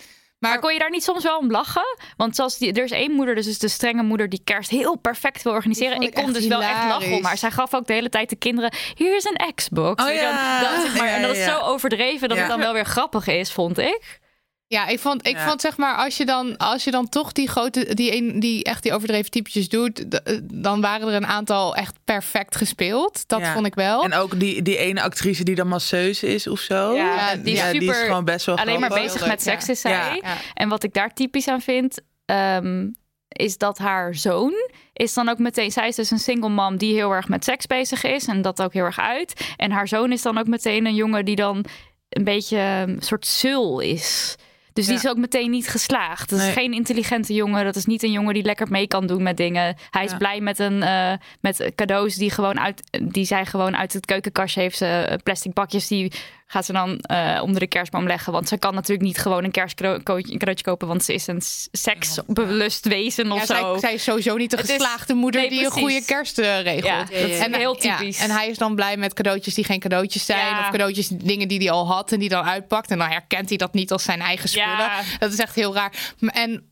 Maar 0.50 0.60
kon 0.60 0.74
je 0.74 0.80
daar 0.80 0.90
niet 0.90 1.04
soms 1.04 1.24
wel 1.24 1.38
om 1.38 1.52
lachen? 1.52 1.98
Want 2.18 2.36
zoals 2.36 2.58
die, 2.58 2.74
er 2.74 2.84
is 2.84 2.92
één 2.92 3.12
moeder, 3.12 3.36
dus 3.36 3.48
is 3.48 3.60
de 3.60 3.68
strenge 3.68 4.04
moeder, 4.04 4.30
die 4.30 4.42
kerst 4.44 4.70
heel 4.70 4.96
perfect 4.96 5.44
wil 5.44 5.54
organiseren. 5.54 6.02
Ik 6.02 6.14
kon 6.14 6.34
dus 6.34 6.48
wel 6.48 6.62
echt 6.62 6.84
lachen 6.84 7.14
om 7.14 7.24
haar. 7.24 7.38
Zij 7.38 7.52
gaf 7.52 7.74
ook 7.74 7.88
de 7.88 7.94
hele 7.94 8.10
tijd 8.10 8.30
de 8.30 8.36
kinderen: 8.36 8.74
hier 8.94 9.16
is 9.16 9.24
een 9.24 9.54
Xbox. 9.56 10.04
Oh 10.04 10.14
ja. 10.14 10.62
dat, 10.62 10.94
maar, 10.96 11.08
en 11.08 11.22
dat 11.22 11.36
is 11.36 11.44
zo 11.44 11.60
overdreven 11.60 12.30
dat 12.30 12.38
het 12.38 12.48
dan 12.48 12.60
wel 12.60 12.74
weer 12.74 12.86
grappig 12.86 13.28
is, 13.28 13.52
vond 13.52 13.78
ik. 13.78 14.20
Ja, 14.72 14.88
ik 14.88 15.00
vond, 15.00 15.28
ik 15.28 15.36
Ja. 15.36 15.48
vond 15.48 15.62
zeg 15.62 15.78
maar, 15.78 15.96
als 15.96 16.18
je, 16.18 16.26
dan, 16.26 16.58
als 16.58 16.84
je 16.84 16.92
dan 16.92 17.10
toch 17.10 17.32
die 17.32 17.48
grote, 17.50 17.94
die, 17.94 18.16
een, 18.16 18.40
die 18.40 18.64
echt 18.64 18.84
die 18.84 18.94
overdreven 18.94 19.32
typetjes 19.32 19.70
doet, 19.70 20.12
d- 20.12 20.40
dan 20.54 20.82
waren 20.82 21.08
er 21.08 21.14
een 21.14 21.26
aantal 21.28 21.76
echt 21.76 21.96
perfect 22.06 22.56
gespeeld. 22.56 23.28
Dat 23.28 23.40
Ja. 23.40 23.54
vond 23.54 23.66
ik 23.66 23.76
wel. 23.76 24.04
En 24.04 24.14
ook 24.14 24.40
die, 24.40 24.62
die 24.62 24.78
ene 24.78 25.02
actrice 25.02 25.44
die 25.44 25.56
dan 25.56 25.68
masseuse 25.68 26.28
is 26.28 26.48
of 26.48 26.60
zo. 26.60 26.94
Ja, 26.96 27.36
die 27.36 27.54
is 27.56 27.72
die 27.72 27.94
gewoon 27.94 28.26
best 28.26 28.46
wel 28.46 28.58
Alleen 28.58 28.80
maar 28.80 28.90
bezig 28.90 29.28
met 29.28 29.42
seks 29.42 29.70
is 29.70 29.82
zij. 29.82 29.92
Ja. 29.92 30.14
Ja. 30.22 30.38
En 30.54 30.70
wat 30.70 30.84
ik 30.84 30.94
daar 30.94 31.14
typisch 31.14 31.48
aan 31.48 31.62
vind, 31.62 32.00
ehm, 32.26 32.88
is 33.28 33.58
dat 33.58 33.78
haar 33.78 34.16
zoon 34.16 34.54
is 34.94 35.14
dan 35.14 35.30
ook 35.30 35.38
meteen... 35.38 35.72
Zij 35.72 35.88
is 35.88 35.96
dus 35.96 36.12
een 36.12 36.20
single 36.20 36.50
mom 36.50 36.78
die 36.78 36.94
heel 36.94 37.12
erg 37.12 37.28
met 37.28 37.44
seks 37.44 37.66
bezig 37.68 38.04
is 38.04 38.28
en 38.28 38.42
dat 38.42 38.62
ook 38.62 38.74
heel 38.74 38.86
erg 38.86 39.00
uit. 39.00 39.54
En 39.58 39.72
haar 39.72 39.88
zoon 39.88 40.12
is 40.12 40.22
dan 40.22 40.38
ook 40.38 40.48
meteen 40.48 40.86
een 40.86 40.96
jongen 40.96 41.26
die 41.26 41.36
dan 41.36 41.66
een 42.10 42.24
beetje 42.24 42.58
een 42.58 43.02
soort 43.02 43.26
zul 43.28 43.80
is. 43.80 44.36
Dus 44.74 44.86
die 44.86 44.96
is 44.96 45.08
ook 45.08 45.18
meteen 45.18 45.50
niet 45.50 45.68
geslaagd. 45.68 46.30
Dat 46.30 46.40
is 46.40 46.48
geen 46.54 46.74
intelligente 46.74 47.34
jongen. 47.34 47.66
Dat 47.66 47.76
is 47.76 47.86
niet 47.86 48.04
een 48.04 48.12
jongen 48.12 48.34
die 48.34 48.44
lekker 48.44 48.68
mee 48.70 48.88
kan 48.88 49.08
doen 49.08 49.24
met 49.24 49.38
dingen. 49.38 49.76
Hij 49.90 50.04
is 50.04 50.12
Ja. 50.12 50.18
blij 50.18 50.40
met, 50.42 50.60
een, 50.60 50.84
eh, 50.84 51.14
met 51.42 51.72
cadeaus 51.76 52.16
die, 52.16 52.32
gewoon 52.32 52.60
uit, 52.60 52.84
die 53.02 53.26
zij 53.26 53.46
gewoon 53.46 53.76
uit 53.76 53.94
het 53.94 54.06
keukenkastje 54.06 54.62
heeft. 54.62 54.78
Ze 54.78 54.86
eh, 54.86 55.18
plastic 55.24 55.54
bakjes 55.54 55.88
die 55.88 56.12
gaat 56.52 56.66
ze 56.66 56.72
dan 56.74 56.98
eh, 57.00 57.40
onder 57.44 57.60
de 57.60 57.68
kerstboom 57.68 58.08
leggen. 58.08 58.34
Want 58.34 58.48
ze 58.48 58.58
kan 58.58 58.74
natuurlijk 58.74 59.02
niet 59.08 59.18
gewoon 59.18 59.44
een 59.44 59.52
kerstcadeautje 59.52 60.64
kopen. 60.64 60.88
Want 60.88 61.04
ze 61.04 61.14
is 61.14 61.28
een 61.28 61.42
seksbewust 61.72 62.86
wezen 62.88 63.32
of 63.32 63.40
Ja, 63.40 63.46
zo. 63.46 63.54
zij, 63.72 63.80
zij 63.80 63.94
is 63.94 64.04
sowieso 64.04 64.36
niet 64.36 64.52
de 64.52 64.58
is- 64.58 64.70
geslaagde 64.70 65.14
moeder 65.14 65.42
Nee, 65.42 65.50
die 65.50 65.66
een 65.66 65.72
goede 65.72 66.06
kerst 66.06 66.38
eh, 66.40 66.62
regelt. 66.62 66.84
Ja, 66.86 67.00
dat 67.04 67.10
is 67.30 67.38
En 67.40 67.54
heel 67.56 67.78
ja, 67.80 67.98
typisch. 67.98 68.20
en 68.20 68.30
hij 68.32 68.48
is 68.50 68.58
dan 68.58 68.76
blij 68.76 68.98
met 68.98 69.14
cadeautjes 69.14 69.54
die 69.54 69.64
geen 69.64 69.80
cadeautjes 69.80 70.26
zijn. 70.26 70.60
Of 70.60 70.70
cadeautjes, 70.70 71.08
dingen 71.08 71.48
die 71.48 71.58
hij 71.60 71.72
al 71.72 71.88
had 71.88 72.12
en 72.12 72.20
die 72.20 72.30
dan 72.30 72.44
uitpakt. 72.46 72.92
En 72.92 72.98
dan 72.98 73.10
herkent 73.10 73.50
hij 73.50 73.58
dat 73.58 73.74
niet 73.74 73.92
als 73.92 74.04
zijn 74.04 74.22
eigen 74.22 74.50
spullen. 74.50 74.90
Dat 75.20 75.32
is 75.34 75.40
echt 75.40 75.56
heel 75.56 75.74
raar. 75.74 76.14
En 76.20 76.72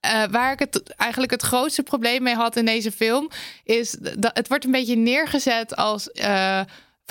eh, 0.00 0.22
waar 0.30 0.52
ik 0.52 0.58
het 0.58 0.94
eigenlijk 0.96 1.32
het 1.32 1.42
grootste 1.42 1.82
probleem 1.82 2.22
mee 2.22 2.34
had 2.34 2.56
in 2.56 2.64
deze 2.64 2.92
film... 2.92 3.30
is 3.64 3.96
dat 4.18 4.30
het 4.36 4.48
wordt 4.48 4.64
een 4.64 4.70
beetje 4.70 4.96
neergezet 4.96 5.76
als... 5.76 6.08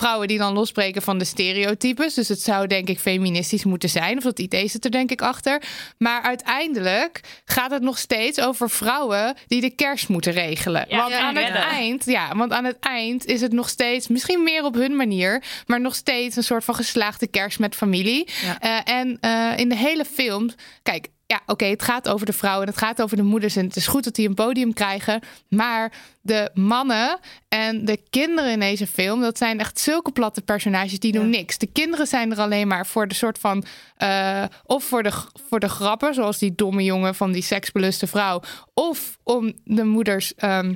Vrouwen 0.00 0.28
die 0.28 0.38
dan 0.38 0.52
losbreken 0.52 1.02
van 1.02 1.18
de 1.18 1.24
stereotypes. 1.24 2.14
Dus 2.14 2.28
het 2.28 2.40
zou 2.40 2.66
denk 2.66 2.88
ik 2.88 2.98
feministisch 2.98 3.64
moeten 3.64 3.88
zijn. 3.88 4.16
Of 4.16 4.22
dat 4.22 4.38
idee 4.38 4.68
zit 4.68 4.84
er 4.84 4.90
denk 4.90 5.10
ik 5.10 5.22
achter. 5.22 5.62
Maar 5.98 6.22
uiteindelijk 6.22 7.20
gaat 7.44 7.70
het 7.70 7.82
nog 7.82 7.98
steeds 7.98 8.40
over 8.40 8.70
vrouwen 8.70 9.36
die 9.46 9.60
de 9.60 9.70
kerst 9.70 10.08
moeten 10.08 10.32
regelen. 10.32 10.84
Ja, 10.88 10.96
want 10.96 11.10
ja, 11.10 11.20
aan 11.20 11.36
het 11.36 11.54
eind, 11.54 12.04
ja, 12.04 12.36
want 12.36 12.52
aan 12.52 12.64
het 12.64 12.78
eind 12.80 13.26
is 13.26 13.40
het 13.40 13.52
nog 13.52 13.68
steeds, 13.68 14.08
misschien 14.08 14.42
meer 14.42 14.64
op 14.64 14.74
hun 14.74 14.96
manier, 14.96 15.42
maar 15.66 15.80
nog 15.80 15.94
steeds 15.94 16.36
een 16.36 16.42
soort 16.42 16.64
van 16.64 16.74
geslaagde 16.74 17.26
kerst 17.26 17.58
met 17.58 17.74
familie. 17.74 18.28
Ja. 18.42 18.58
Eh, 18.60 18.94
en 18.94 19.18
eh, 19.20 19.52
in 19.56 19.68
de 19.68 19.76
hele 19.76 20.04
film, 20.04 20.50
kijk, 20.82 21.08
ja, 21.28 21.40
oké, 21.46 21.64
het 21.64 21.82
gaat 21.82 22.08
over 22.08 22.26
de 22.26 22.32
vrouwen 22.32 22.66
en 22.66 22.72
het 22.72 22.82
gaat 22.82 23.02
over 23.02 23.16
de 23.16 23.22
moeders 23.22 23.56
en 23.56 23.64
het 23.66 23.76
is 23.76 23.86
goed 23.86 24.04
dat 24.04 24.14
die 24.14 24.28
een 24.28 24.34
podium 24.34 24.72
krijgen, 24.72 25.20
maar 25.48 25.92
de 26.20 26.50
mannen 26.54 27.18
en 27.48 27.84
de 27.84 28.00
kinderen 28.10 28.52
in 28.52 28.60
deze 28.60 28.86
film, 28.86 29.20
dat 29.20 29.38
zijn 29.38 29.60
echt 29.60 29.80
zulke 29.80 30.12
platte 30.12 30.42
personages 30.42 30.98
die 30.98 31.12
doen 31.12 31.30
niks. 31.30 31.58
De 31.58 31.66
kinderen 31.66 32.06
zijn 32.06 32.30
er 32.30 32.38
alleen 32.38 32.68
maar 32.68 32.86
voor 32.86 33.08
de 33.08 33.14
soort 33.14 33.38
van, 33.38 33.64
eh, 33.96 34.44
of 34.64 34.84
voor 34.84 35.02
de, 35.02 35.12
voor 35.48 35.60
de 35.60 35.68
grappen, 35.68 36.14
zoals 36.14 36.38
die 36.38 36.54
domme 36.54 36.84
jongen 36.84 37.14
van 37.14 37.32
die 37.32 37.42
seksbeluste 37.42 38.06
vrouw, 38.06 38.40
of 38.74 39.18
om 39.22 39.52
de 39.64 39.84
moeders. 39.84 40.34
ehm, 40.34 40.74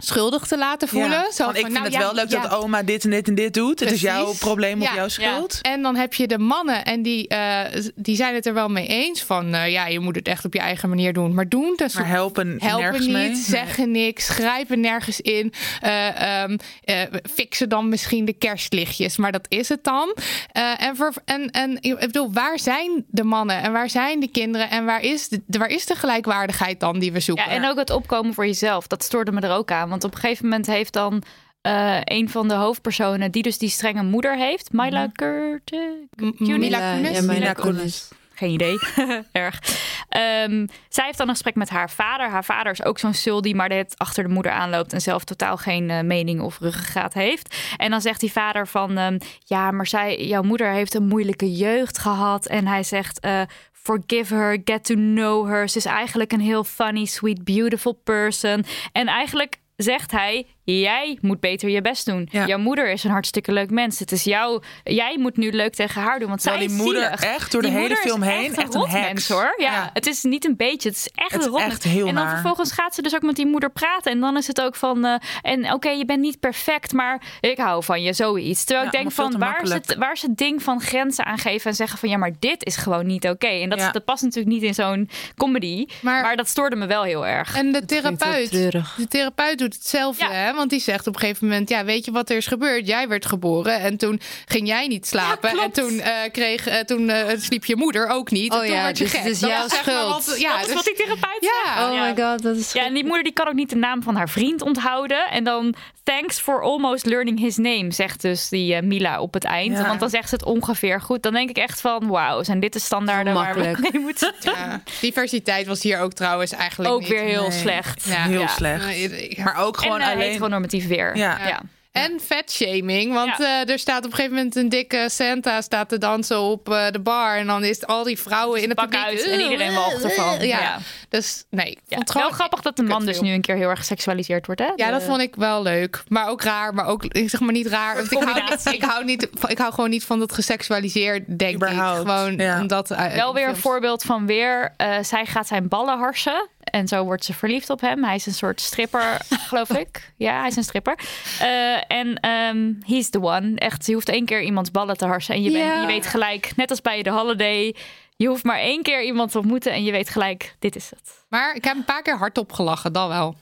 schuldig 0.00 0.46
te 0.46 0.58
laten 0.58 0.88
voelen. 0.88 1.10
Ja, 1.10 1.30
Zo 1.32 1.44
van, 1.44 1.54
ik 1.56 1.60
vind 1.60 1.72
nou 1.72 1.84
het 1.84 1.92
ja, 1.92 1.98
wel 2.00 2.14
leuk 2.14 2.28
ja, 2.30 2.42
dat 2.42 2.50
oma 2.50 2.82
dit 2.82 3.04
en 3.04 3.10
dit 3.10 3.28
en 3.28 3.34
dit 3.34 3.54
doet. 3.54 3.80
Het 3.80 3.90
is 3.92 4.00
jouw 4.00 4.32
probleem 4.38 4.80
of 4.82 4.88
Ja, 4.88 4.94
jouw 4.94 5.02
ja. 5.02 5.08
schuld. 5.08 5.58
En 5.62 5.82
dan 5.82 5.96
heb 5.96 6.14
je 6.14 6.26
de 6.26 6.38
mannen 6.38 6.84
en 6.84 7.02
die, 7.02 7.28
eh, 7.28 7.82
die 7.94 8.16
zijn 8.16 8.34
het 8.34 8.46
er 8.46 8.54
wel 8.54 8.68
mee 8.68 8.86
eens 8.86 9.22
van... 9.22 9.54
eh, 9.54 9.70
ja, 9.70 9.86
je 9.86 10.00
moet 10.00 10.14
het 10.16 10.28
echt 10.28 10.44
op 10.44 10.52
je 10.52 10.58
eigen 10.60 10.88
manier 10.88 11.12
doen. 11.12 11.34
Maar 11.34 11.48
doen 11.48 11.72
dus 11.76 11.94
Maar 11.94 12.06
helpen, 12.08 12.56
helpen 12.58 12.80
nergens 12.82 13.06
niet, 13.06 13.14
mee. 13.14 13.34
zeggen 13.34 13.90
niks, 13.90 14.28
grijpen 14.28 14.80
nergens 14.80 15.20
in. 15.20 15.52
eh 15.80 16.42
ehm, 16.42 16.56
eh, 16.84 16.96
fixen 17.34 17.68
dan 17.68 17.88
misschien 17.88 18.24
de 18.24 18.32
kerstlichtjes, 18.32 19.16
maar 19.16 19.32
dat 19.32 19.46
is 19.48 19.68
het 19.68 19.84
dan. 19.84 20.14
Eh, 20.52 20.82
en, 20.82 20.96
voor, 20.96 21.12
en, 21.24 21.50
en 21.50 21.76
ik 21.80 21.98
bedoel, 21.98 22.32
waar 22.32 22.58
zijn 22.58 23.04
de 23.08 23.24
mannen 23.24 23.62
en 23.62 23.72
waar 23.72 23.90
zijn 23.90 24.20
de 24.20 24.28
kinderen... 24.30 24.70
en 24.70 24.84
waar 24.84 25.02
is 25.02 25.28
de, 25.28 25.42
waar 25.46 25.68
is 25.68 25.86
de 25.86 25.94
gelijkwaardigheid 25.94 26.80
dan 26.80 26.98
die 26.98 27.12
we 27.12 27.20
zoeken? 27.20 27.44
Ja, 27.44 27.50
en 27.50 27.68
ook 27.68 27.78
het 27.78 27.90
opkomen 27.90 28.34
voor 28.34 28.46
jezelf. 28.46 28.86
Dat 28.86 29.02
stoorde 29.04 29.32
me 29.32 29.40
er 29.40 29.52
ook 29.52 29.70
aan. 29.70 29.88
Want 29.90 30.04
op 30.04 30.14
een 30.14 30.20
gegeven 30.20 30.44
moment 30.44 30.66
heeft 30.66 30.92
dan 30.92 31.22
eh, 31.60 31.98
een 32.04 32.28
van 32.28 32.48
de 32.48 32.54
hoofdpersonen... 32.54 33.30
die 33.30 33.42
dus 33.42 33.58
die 33.58 33.68
strenge 33.68 34.02
moeder 34.02 34.36
heeft... 34.36 34.72
Mila 34.72 35.08
Curtis... 35.12 35.78
M- 36.16 36.30
Kunis? 36.30 36.58
Mila 36.58 36.94
Kunis? 36.94 37.18
Ja, 37.18 37.22
Mila 37.22 37.52
Kunis. 37.52 38.08
Geen 38.34 38.50
idee. 38.50 38.78
Erg. 39.32 39.60
Ehm, 40.08 40.66
zij 40.88 41.04
heeft 41.04 41.18
dan 41.18 41.28
een 41.28 41.34
gesprek 41.34 41.54
met 41.54 41.68
haar 41.68 41.90
vader. 41.90 42.28
Haar 42.28 42.44
vader 42.44 42.72
is 42.72 42.84
ook 42.84 42.98
zo'n 42.98 43.14
sul 43.14 43.42
die 43.42 43.54
maar 43.54 43.68
net 43.68 43.94
achter 43.96 44.24
de 44.24 44.30
moeder 44.30 44.52
aanloopt 44.52 44.92
en 44.92 45.00
zelf 45.00 45.24
totaal 45.24 45.56
geen 45.56 45.90
eh, 45.90 46.00
mening 46.00 46.40
of 46.40 46.58
ruggengraat 46.58 47.14
heeft. 47.14 47.56
En 47.76 47.90
dan 47.90 48.00
zegt 48.00 48.20
die 48.20 48.32
vader 48.32 48.66
van, 48.66 48.98
ehm, 48.98 49.18
ja, 49.44 49.70
maar 49.70 49.86
zij, 49.86 50.26
jouw 50.26 50.42
moeder 50.42 50.70
heeft 50.72 50.94
een 50.94 51.06
moeilijke 51.06 51.52
jeugd 51.52 51.98
gehad. 51.98 52.46
En 52.46 52.66
hij 52.66 52.82
zegt, 52.82 53.20
eh, 53.20 53.42
forgive 53.72 54.34
her, 54.34 54.60
get 54.64 54.84
to 54.84 54.94
know 54.94 55.48
her. 55.48 55.68
Ze 55.68 55.78
is 55.78 55.84
eigenlijk 55.84 56.32
een 56.32 56.40
heel 56.40 56.64
funny, 56.64 57.04
sweet, 57.04 57.44
beautiful 57.44 57.92
person. 57.92 58.64
En 58.92 59.06
eigenlijk 59.06 59.59
zegt 59.82 60.10
hij: 60.10 60.46
Jij 60.64 61.18
moet 61.20 61.40
beter 61.40 61.68
je 61.70 61.80
best 61.82 62.06
doen. 62.06 62.28
Ja. 62.30 62.46
Jouw 62.46 62.58
moeder 62.58 62.90
is 62.90 63.04
een 63.04 63.10
hartstikke 63.10 63.52
leuk 63.52 63.70
mens. 63.70 63.98
Het 63.98 64.12
is 64.12 64.24
jou. 64.24 64.62
Jij 64.84 65.16
moet 65.18 65.36
nu 65.36 65.50
leuk 65.52 65.74
tegen 65.74 66.02
haar 66.02 66.18
doen. 66.18 66.28
Want 66.28 66.40
Terwijl 66.42 66.60
zij 66.62 66.68
die 66.70 66.76
is 66.78 66.84
moeder 66.84 67.02
zielig. 67.02 67.20
echt 67.34 67.52
door 67.52 67.62
de 67.62 67.68
Die 67.68 67.76
hele 67.76 67.96
film 67.96 68.22
heen 68.22 68.44
echt 68.44 68.58
echt 68.58 68.74
een 68.74 69.36
hoor. 69.36 69.54
Ja, 69.56 69.72
Ja. 69.72 69.90
het 69.92 70.06
is 70.06 70.22
niet 70.22 70.44
een 70.44 70.56
beetje. 70.56 70.88
Het 70.88 70.98
is 70.98 71.08
echt 71.14 71.32
Het 71.32 71.44
een 71.44 71.48
rotmens. 71.50 71.84
en 71.84 71.98
dan 72.04 72.14
naar. 72.14 72.30
vervolgens 72.30 72.72
gaat 72.72 72.94
ze 72.94 73.02
dus 73.02 73.14
ook 73.14 73.22
met 73.22 73.36
die 73.36 73.46
moeder 73.46 73.70
praten. 73.70 74.12
En 74.12 74.20
dan 74.20 74.36
is 74.36 74.46
het 74.46 74.60
ook 74.60 74.74
van. 74.76 75.04
eh, 75.04 75.14
en 75.42 75.72
oké, 75.72 75.88
je 75.90 76.04
bent 76.04 76.20
niet 76.20 76.40
perfect, 76.40 76.92
maar 76.92 77.22
ik 77.40 77.58
hou 77.58 77.84
van 77.84 78.02
je, 78.02 78.12
zoiets. 78.12 78.64
Terwijl 78.64 78.86
Ja, 78.86 78.92
ik 78.92 78.98
denk 78.98 79.12
van 79.12 79.38
waar 79.38 79.62
is, 79.62 79.72
het, 79.72 79.94
waar 79.98 80.12
is 80.12 80.22
het 80.22 80.36
ding 80.36 80.62
van 80.62 80.80
grenzen 80.80 81.24
aangeven 81.24 81.70
en 81.70 81.76
zeggen 81.76 81.98
van 81.98 82.08
ja, 82.08 82.16
maar 82.16 82.32
dit 82.38 82.64
is 82.64 82.76
gewoon 82.76 83.06
niet 83.06 83.28
oké. 83.28 83.46
En 83.46 83.68
dat, 83.68 83.78
Ja. 83.78 83.90
dat 83.90 84.04
past 84.04 84.22
natuurlijk 84.22 84.54
niet 84.54 84.62
in 84.62 84.74
zo'n 84.74 85.10
comedy. 85.36 85.86
Maar- 86.02 86.22
Maar, 86.22 86.36
dat 86.36 86.48
stoorde 86.48 86.76
me 86.76 86.86
wel 86.86 87.02
heel 87.02 87.26
erg. 87.26 87.56
En 87.56 87.72
de 87.72 87.84
therapeut, 87.84 88.50
de 88.50 89.06
therapeut 89.08 89.58
doet 89.58 89.74
hetzelfde, 89.74 90.24
Ja. 90.24 90.49
Hè? 90.50 90.56
Want 90.56 90.70
die 90.70 90.80
zegt 90.80 91.06
op 91.06 91.14
een 91.14 91.20
gegeven 91.20 91.46
moment, 91.48 91.68
ja, 91.68 91.84
weet 91.84 92.04
je 92.04 92.10
wat 92.10 92.30
er 92.30 92.36
is 92.36 92.46
gebeurd? 92.46 92.86
Jij 92.86 93.08
werd 93.08 93.26
geboren 93.26 93.80
en 93.80 93.96
toen 93.96 94.20
ging 94.46 94.66
jij 94.66 94.86
niet 94.86 95.06
slapen. 95.06 95.56
Ja, 95.56 95.62
en 95.62 95.70
toen, 95.70 96.00
eh, 96.00 96.12
kreeg, 96.32 96.66
eh, 96.66 96.78
toen 96.78 97.08
eh, 97.08 97.38
sliep 97.38 97.64
je 97.64 97.76
moeder 97.76 98.06
ook 98.08 98.30
niet. 98.30 98.52
Oh 98.52 98.58
en 98.58 98.64
toen 98.66 98.74
ja, 98.74 98.82
werd 98.82 98.98
je 98.98 99.04
dus 99.04 99.12
gek. 99.12 99.24
Dat 99.24 99.40
jouw 99.40 99.68
zeg 99.68 99.86
maar 99.86 99.94
schuld. 99.94 100.26
wat- 100.26 100.40
ja, 100.40 100.50
dat 100.50 100.60
is 100.60 100.66
dus- 100.66 100.74
wat 100.74 100.84
die 100.84 100.94
therapeut 100.94 101.36
Ja. 101.40 101.74
zegt. 101.74 101.78
Oh 101.90 102.00
my 102.00 102.22
god, 102.24 102.42
dat 102.42 102.56
is 102.56 102.72
Ja, 102.72 102.84
en 102.84 102.94
die 102.94 103.04
moeder 103.04 103.22
die 103.22 103.32
kan 103.32 103.48
ook 103.48 103.54
niet 103.54 103.70
de 103.70 103.76
naam 103.76 104.02
van 104.02 104.16
haar 104.16 104.28
vriend 104.28 104.62
onthouden. 104.62 105.26
En 105.30 105.44
dan 105.44 105.74
thanks 106.04 106.38
for 106.40 106.62
almost 106.62 107.06
learning 107.06 107.38
his 107.38 107.56
name, 107.56 107.92
zegt 107.92 108.20
dus 108.22 108.48
die 108.48 108.74
eh, 108.74 108.82
Mila 108.82 109.20
op 109.20 109.34
het 109.34 109.44
eind. 109.44 109.76
Ja. 109.76 109.86
Want 109.86 110.00
dan 110.00 110.10
zegt 110.10 110.28
ze 110.28 110.34
het 110.34 110.44
ongeveer 110.44 111.00
goed. 111.00 111.22
Dan 111.22 111.32
denk 111.32 111.50
ik 111.50 111.56
echt 111.56 111.80
van, 111.80 112.06
wauw, 112.08 112.42
zijn 112.42 112.60
dit 112.60 112.72
de 112.72 112.78
standaarden 112.78 113.34
waar 113.34 113.54
we 113.54 113.60
Makkelijk. 113.60 113.92
mee 113.92 114.02
moeten 114.02 114.34
Ja. 114.40 114.82
Diversiteit 115.00 115.66
was 115.66 115.82
hier 115.82 116.00
ook 116.00 116.12
trouwens 116.12 116.52
eigenlijk 116.52 116.90
Ook 116.92 117.00
niet. 117.00 117.08
weer 117.08 117.22
heel 117.22 117.48
Nee. 117.48 117.58
slecht. 117.58 118.04
Ja. 118.04 118.22
Heel 118.22 118.40
Ja. 118.40 118.46
slecht. 118.46 119.38
Maar 119.38 119.56
ook 119.56 119.76
gewoon 119.76 120.00
en 120.00 120.06
uh, 120.06 120.12
alleen... 120.14 120.28
heteronormatief 120.30 120.86
weer. 120.86 121.16
Ja. 121.16 121.60
En 121.92 122.20
vetshaming, 122.20 123.12
want 123.12 123.36
Ja. 123.38 123.62
eh, 123.64 123.70
er 123.72 123.78
staat 123.78 123.98
op 123.98 124.10
een 124.10 124.16
gegeven 124.16 124.36
moment 124.36 124.56
een 124.56 124.68
dikke 124.68 125.06
Santa 125.10 125.60
staat 125.60 125.88
te 125.88 125.98
dansen 125.98 126.40
op 126.40 126.68
eh, 126.72 126.90
de 126.90 127.00
bar. 127.00 127.36
En 127.36 127.46
dan 127.46 127.64
is 127.64 127.86
al 127.86 128.04
die 128.04 128.18
vrouwen 128.18 128.62
in 128.62 128.68
het 128.68 128.76
Pak 128.78 128.90
publiek. 128.90 129.06
uit 129.06 129.22
en 129.28 129.40
iedereen 129.40 129.74
walgt 129.74 130.04
ervan. 130.04 130.40
Ja. 130.46 130.60
Ja. 130.60 130.78
Dus 131.08 131.44
nee, 131.50 131.70
ik 131.70 131.78
Ja, 131.86 131.96
vond 131.96 132.08
het 132.08 132.18
wel 132.18 132.30
grappig 132.30 132.60
dat 132.60 132.76
de 132.76 132.82
man 132.82 133.04
dus 133.06 133.20
nu 133.20 133.32
een 133.32 133.40
keer 133.40 133.56
heel 133.56 133.68
erg 133.68 133.78
geseksualiseerd 133.78 134.46
wordt, 134.46 134.60
hè? 134.60 134.66
Ja, 134.76 134.86
De- 134.86 134.92
dat 134.92 135.02
vond 135.02 135.20
ik 135.20 135.34
wel 135.36 135.62
leuk. 135.62 136.02
Maar 136.08 136.28
ook 136.28 136.42
raar. 136.42 136.74
Maar 136.74 136.86
ook, 136.86 137.04
ik 137.04 137.30
zeg 137.30 137.40
maar 137.40 137.52
niet 137.52 137.66
raar. 137.66 137.94
Want 137.94 138.12
ik, 138.12 138.18
hou, 138.18 138.24
combinatie. 138.34 138.74
ik, 138.74 138.82
hou 138.82 139.04
niet, 139.04 139.28
ik 139.48 139.58
hou 139.58 139.72
gewoon 139.74 139.90
niet 139.90 140.04
van 140.04 140.18
dat 140.18 140.32
geseksualiseerd, 140.32 141.38
denk 141.38 141.54
Überhaupt, 141.54 142.00
ik. 142.00 142.06
Gewoon 142.06 142.36
ja. 142.36 142.60
omdat... 142.60 142.90
eh, 142.90 143.14
Wel 143.14 143.34
weer 143.34 143.42
een 143.42 143.48
films- 143.48 143.62
voorbeeld 143.62 144.02
van 144.02 144.26
weer. 144.26 144.74
eh, 144.76 144.96
zij 145.02 145.26
gaat 145.26 145.46
zijn 145.46 145.68
ballen 145.68 145.98
harsen. 145.98 146.48
En 146.70 146.88
zo 146.88 147.04
wordt 147.04 147.24
ze 147.24 147.34
verliefd 147.34 147.70
op 147.70 147.80
hem. 147.80 148.04
Hij 148.04 148.14
is 148.14 148.26
een 148.26 148.32
soort 148.34 148.60
stripper, 148.60 149.20
geloof 149.48 149.70
ik. 149.70 150.12
Ja, 150.16 150.38
hij 150.38 150.48
is 150.48 150.56
een 150.56 150.62
stripper. 150.64 150.98
Eh, 151.40 151.90
en 151.90 152.14
ehm 152.20 152.72
he's 152.86 153.10
the 153.10 153.20
one. 153.22 153.52
Echt, 153.56 153.86
je 153.86 153.92
hoeft 153.94 154.08
één 154.08 154.24
keer 154.24 154.42
iemands 154.42 154.70
ballen 154.70 154.96
te 154.96 155.06
harsen. 155.06 155.34
En 155.34 155.42
je, 155.42 155.50
bent, 155.50 155.64
Ja. 155.64 155.80
je 155.80 155.86
weet 155.86 156.06
gelijk, 156.06 156.52
net 156.56 156.70
als 156.70 156.80
bij 156.80 157.02
de 157.02 157.10
holiday... 157.10 157.74
Je 158.16 158.28
hoeft 158.28 158.44
maar 158.44 158.58
één 158.58 158.82
keer 158.82 159.02
iemand 159.04 159.30
te 159.30 159.38
ontmoeten 159.38 159.72
en 159.72 159.84
je 159.84 159.92
weet 159.92 160.08
gelijk, 160.08 160.54
dit 160.58 160.76
is 160.76 160.90
het. 160.90 161.24
Maar 161.28 161.54
ik 161.54 161.64
heb 161.64 161.76
een 161.76 161.84
paar 161.84 162.02
keer 162.02 162.16
hardop 162.18 162.52
gelachen, 162.52 162.92
dan 162.92 163.08
wel. 163.08 163.34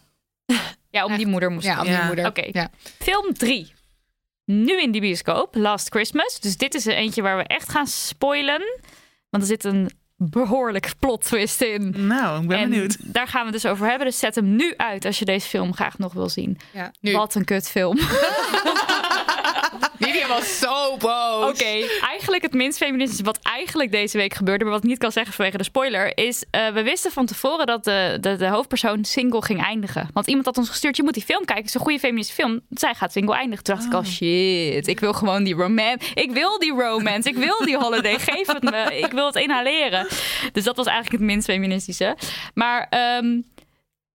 Ja, 0.91 1.05
om 1.05 1.17
die 1.17 1.27
moeder 1.27 1.51
moest 1.51 1.67
Ja, 1.67 1.73
om 1.73 1.79
het. 1.79 1.87
die 1.87 1.97
Ja. 1.97 2.07
moeder. 2.07 2.27
Oké. 2.27 2.49
Ja. 2.53 2.71
Film 2.99 3.33
3. 3.35 3.73
Nu 4.45 4.81
in 4.83 4.91
die 4.91 5.01
bioscoop, 5.01 5.55
Last 5.55 5.89
Christmas. 5.89 6.41
Dus 6.41 6.57
dit 6.57 6.75
is 6.75 6.87
er 6.87 6.95
eentje 6.95 7.23
waar 7.23 7.37
we 7.37 7.43
echt 7.43 7.69
gaan 7.69 7.87
spoilen. 7.87 8.63
Want 9.31 9.43
er 9.43 9.49
zit 9.49 9.65
een 9.65 9.91
behoorlijk 10.21 10.93
plot 10.99 11.25
twist 11.25 11.61
in. 11.63 11.95
Nou, 12.07 12.43
ik 12.43 12.49
ben 12.49 12.59
en 12.59 12.71
benieuwd. 12.71 12.97
daar 13.01 13.27
gaan 13.27 13.47
we 13.47 13.53
het 13.53 13.63
dus 13.63 13.71
over 13.71 13.87
hebben. 13.89 14.07
Dus 14.07 14.19
zet 14.19 14.35
hem 14.35 14.57
nu 14.57 14.75
uit 14.77 15.05
als 15.05 15.19
je 15.19 15.25
deze 15.25 15.49
film 15.49 15.75
graag 15.75 15.99
nog 15.99 16.13
wil 16.13 16.29
zien. 16.29 16.59
Ja, 16.73 16.93
nu. 17.01 17.13
Wat 17.13 17.35
een 17.35 17.45
kutfilm. 17.45 17.99
Lydia 20.19 20.35
was 20.35 20.59
zo 20.59 20.97
boos. 20.97 21.51
Oké, 21.51 21.87
eigenlijk 22.01 22.43
het 22.43 22.53
minst 22.53 22.79
feministische 22.79 23.25
wat 23.25 23.39
eigenlijk 23.43 23.91
deze 23.91 24.17
week 24.17 24.35
gebeurde, 24.35 24.65
maar 24.65 24.73
wat 24.73 24.83
ik 24.83 24.89
niet 24.89 24.99
kan 24.99 25.13
zeggen 25.13 25.35
vanwege 25.35 25.57
de 25.57 25.65
spoiler, 25.65 26.19
is 26.19 26.45
uh, 26.51 26.69
we 26.69 26.83
wisten 26.83 27.13
van 27.13 27.27
tevoren 27.27 27.67
dat 27.67 27.85
de, 27.85 28.19
de, 28.21 28.37
de, 28.37 28.47
hoofdpersoon 28.49 29.05
single 29.05 29.43
ging 29.43 29.63
eindigen. 29.63 30.09
Want 30.13 30.27
iemand 30.27 30.47
had 30.47 30.59
ons 30.59 30.69
gestuurd, 30.69 30.97
je 30.97 31.03
moet 31.03 31.15
die 31.15 31.25
film 31.25 31.45
kijken, 31.45 31.57
het 31.57 31.67
is 31.67 31.75
een 31.75 31.81
goede 31.81 31.99
feministische 31.99 32.43
film. 32.43 32.61
Zij 32.71 32.95
gaat 32.95 33.13
single 33.13 33.35
eindigen. 33.35 33.65
Toen 33.65 33.75
dacht 33.75 33.87
ik 33.87 33.95
al, 33.95 34.05
shit, 34.05 34.87
ik 34.87 35.01
wil 35.01 35.13
gewoon 35.13 35.45
die 35.45 35.55
romance. 35.55 36.15
Ik 36.15 36.31
wil 36.31 36.59
die 36.59 36.73
romance, 36.73 37.29
ik 37.29 37.37
wil 37.37 37.65
die 37.65 37.79
holiday, 37.79 38.19
geef 38.29 38.47
het 38.47 38.63
me. 38.63 38.99
Ik 38.99 39.13
wil 39.13 39.27
het 39.27 39.37
inhaleren. 39.37 40.07
Dus 40.53 40.65
dat 40.65 40.77
was 40.77 40.87
eigenlijk 40.87 41.17
het 41.17 41.31
minst 41.31 41.47
feministische. 41.47 42.17
Maar 42.55 42.93
um, 43.23 43.45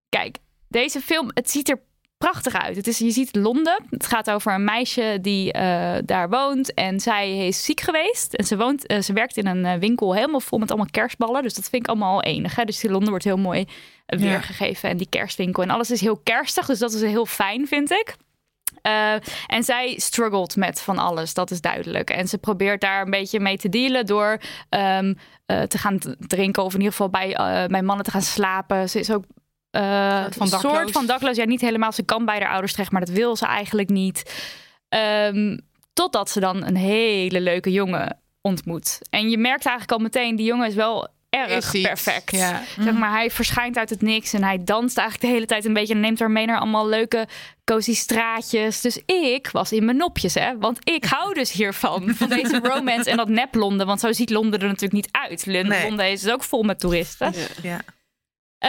kijk, 0.09 0.37
deze 0.69 1.01
film, 1.01 1.31
het 1.35 1.51
ziet 1.51 1.69
er 1.69 1.81
prachtig 2.23 2.55
uit. 2.55 2.77
Het 2.77 2.87
is, 2.87 2.99
je 2.99 3.11
ziet 3.11 3.37
Londen. 3.37 3.85
Het 3.91 4.07
gaat 4.07 4.31
over 4.31 4.55
een 4.55 4.65
meisje 4.65 5.19
die 5.21 5.57
uh, 5.57 5.95
daar 6.05 6.29
woont. 6.29 6.75
En 6.75 7.01
zij 7.01 7.47
is 7.47 7.65
ziek 7.65 7.81
geweest. 7.81 8.35
En 8.35 8.45
ze, 8.45 8.57
woont, 8.57 8.91
uh, 8.91 9.01
ze 9.01 9.13
werkt 9.13 9.37
in 9.37 9.47
een 9.47 9.65
uh, 9.65 9.75
winkel 9.75 10.15
helemaal 10.15 10.41
vol 10.41 10.59
met 10.59 10.69
allemaal 10.69 10.91
kerstballen. 10.91 11.43
Dus 11.43 11.55
dat 11.55 11.69
vind 11.69 11.83
ik 11.83 11.89
allemaal 11.89 12.13
al 12.13 12.23
enig. 12.23 12.57
Hè? 12.57 12.65
Dus 12.65 12.81
die 12.81 12.91
Londen 12.91 13.09
wordt 13.09 13.25
heel 13.25 13.37
mooi 13.37 13.67
weergegeven. 14.07 14.89
Ja. 14.89 14.95
En 14.95 14.97
die 14.97 15.09
kerstwinkel. 15.09 15.63
En 15.63 15.71
alles 15.71 15.91
is 15.91 16.01
heel 16.01 16.21
kerstig. 16.23 16.67
Dus 16.67 16.79
dat 16.79 16.93
is 16.93 17.01
heel 17.01 17.27
fijn, 17.27 17.67
vind 17.67 17.91
ik. 17.91 18.17
Uh, 18.83 19.13
en 19.47 19.63
zij 19.63 19.95
struggelt 19.97 20.57
met 20.57 20.81
van 20.81 20.99
alles, 20.99 21.35
dat 21.35 21.51
is 21.51 21.61
duidelijk. 21.61 22.11
En 22.11 22.29
ze 22.29 22.39
probeert 22.39 22.81
daar 22.81 23.03
een 23.03 23.11
beetje 23.11 23.41
mee 23.41 23.59
te 23.59 23.69
dealen 23.69 24.07
door 24.07 24.41
um, 24.71 25.19
uh, 25.47 25.63
te 25.63 25.79
gaan 25.79 25.99
drinken, 26.19 26.63
of 26.63 26.73
in 26.73 26.79
ieder 26.79 26.93
geval 26.93 27.11
bij, 27.11 27.29
uh, 27.29 27.67
bij 27.67 27.83
mannen 27.83 28.05
te 28.05 28.11
gaan 28.11 28.23
slapen. 28.23 28.89
Ze 28.89 28.99
is 28.99 29.11
ook 29.11 29.25
uh, 29.73 30.21
soort 30.21 30.35
van 30.35 30.49
dakloos. 30.49 30.77
soort 30.77 30.91
van 30.91 31.07
dakloos. 31.07 31.37
Ja, 31.37 31.45
niet 31.45 31.61
helemaal. 31.61 31.93
Ze 31.93 32.03
kan 32.03 32.25
bij 32.25 32.39
haar 32.39 32.51
ouders 32.51 32.73
terecht, 32.73 32.91
maar 32.91 33.05
dat 33.05 33.15
wil 33.15 33.37
ze 33.37 33.47
eigenlijk 33.47 33.89
niet. 33.89 34.45
Um, 34.89 35.61
totdat 35.93 36.31
ze 36.31 36.41
dan 36.41 36.67
een 36.67 36.77
hele 36.77 37.41
leuke 37.41 37.73
jongen 37.73 38.21
ontmoet. 38.41 38.99
En 39.11 39.31
je 39.31 39.39
merkt 39.39 39.67
eigenlijk 39.67 39.99
al 39.99 40.05
meteen, 40.05 40.37
die 40.37 40.47
jongen 40.47 40.67
is 40.67 40.75
wel 40.75 41.09
erg 41.31 41.73
is 41.75 41.81
perfect. 41.81 42.31
Ja. 42.31 42.63
Zeg 42.81 42.93
maar, 42.93 43.11
hij 43.11 43.31
verschijnt 43.31 43.77
uit 43.77 43.91
het 43.91 44.03
niks 44.03 44.33
en 44.33 44.43
hij 44.43 44.65
danst 44.65 44.99
eigenlijk 44.99 45.29
de 45.29 45.35
hele 45.35 45.47
tijd 45.47 45.65
een 45.65 45.73
beetje 45.73 45.95
en 45.95 46.01
neemt 46.01 46.19
haar 46.19 46.31
mee 46.31 46.47
naar 46.47 46.59
allemaal 46.59 46.89
leuke 46.89 47.27
cozy 47.65 47.95
straatjes. 47.95 48.81
Dus 48.81 49.01
ik 49.07 49.49
was 49.51 49.73
in 49.73 49.85
mijn 49.85 49.97
nopjes, 49.97 50.35
hè? 50.35 50.59
Want 50.59 50.79
ik 50.89 51.05
hou 51.05 51.35
dus 51.35 51.53
hiervan, 51.53 52.15
van 52.15 52.29
deze 52.29 52.61
romance 52.73 53.11
en 53.11 53.17
dat 53.17 53.29
nep 53.29 53.55
Londen. 53.55 53.87
Want 53.87 54.01
zo 54.01 54.13
ziet 54.13 54.31
Londen 54.31 54.61
er 54.61 54.67
natuurlijk 54.67 54.93
niet 54.93 55.09
uit. 55.11 55.47
Londen 55.47 55.97
nee. 55.97 56.13
is 56.13 56.29
ook 56.29 56.43
vol 56.43 56.63
met 56.63 56.81
toeristen. 56.81 57.33
Ja. 57.37 57.47
ja. 57.63 57.81
Uh, 58.65 58.69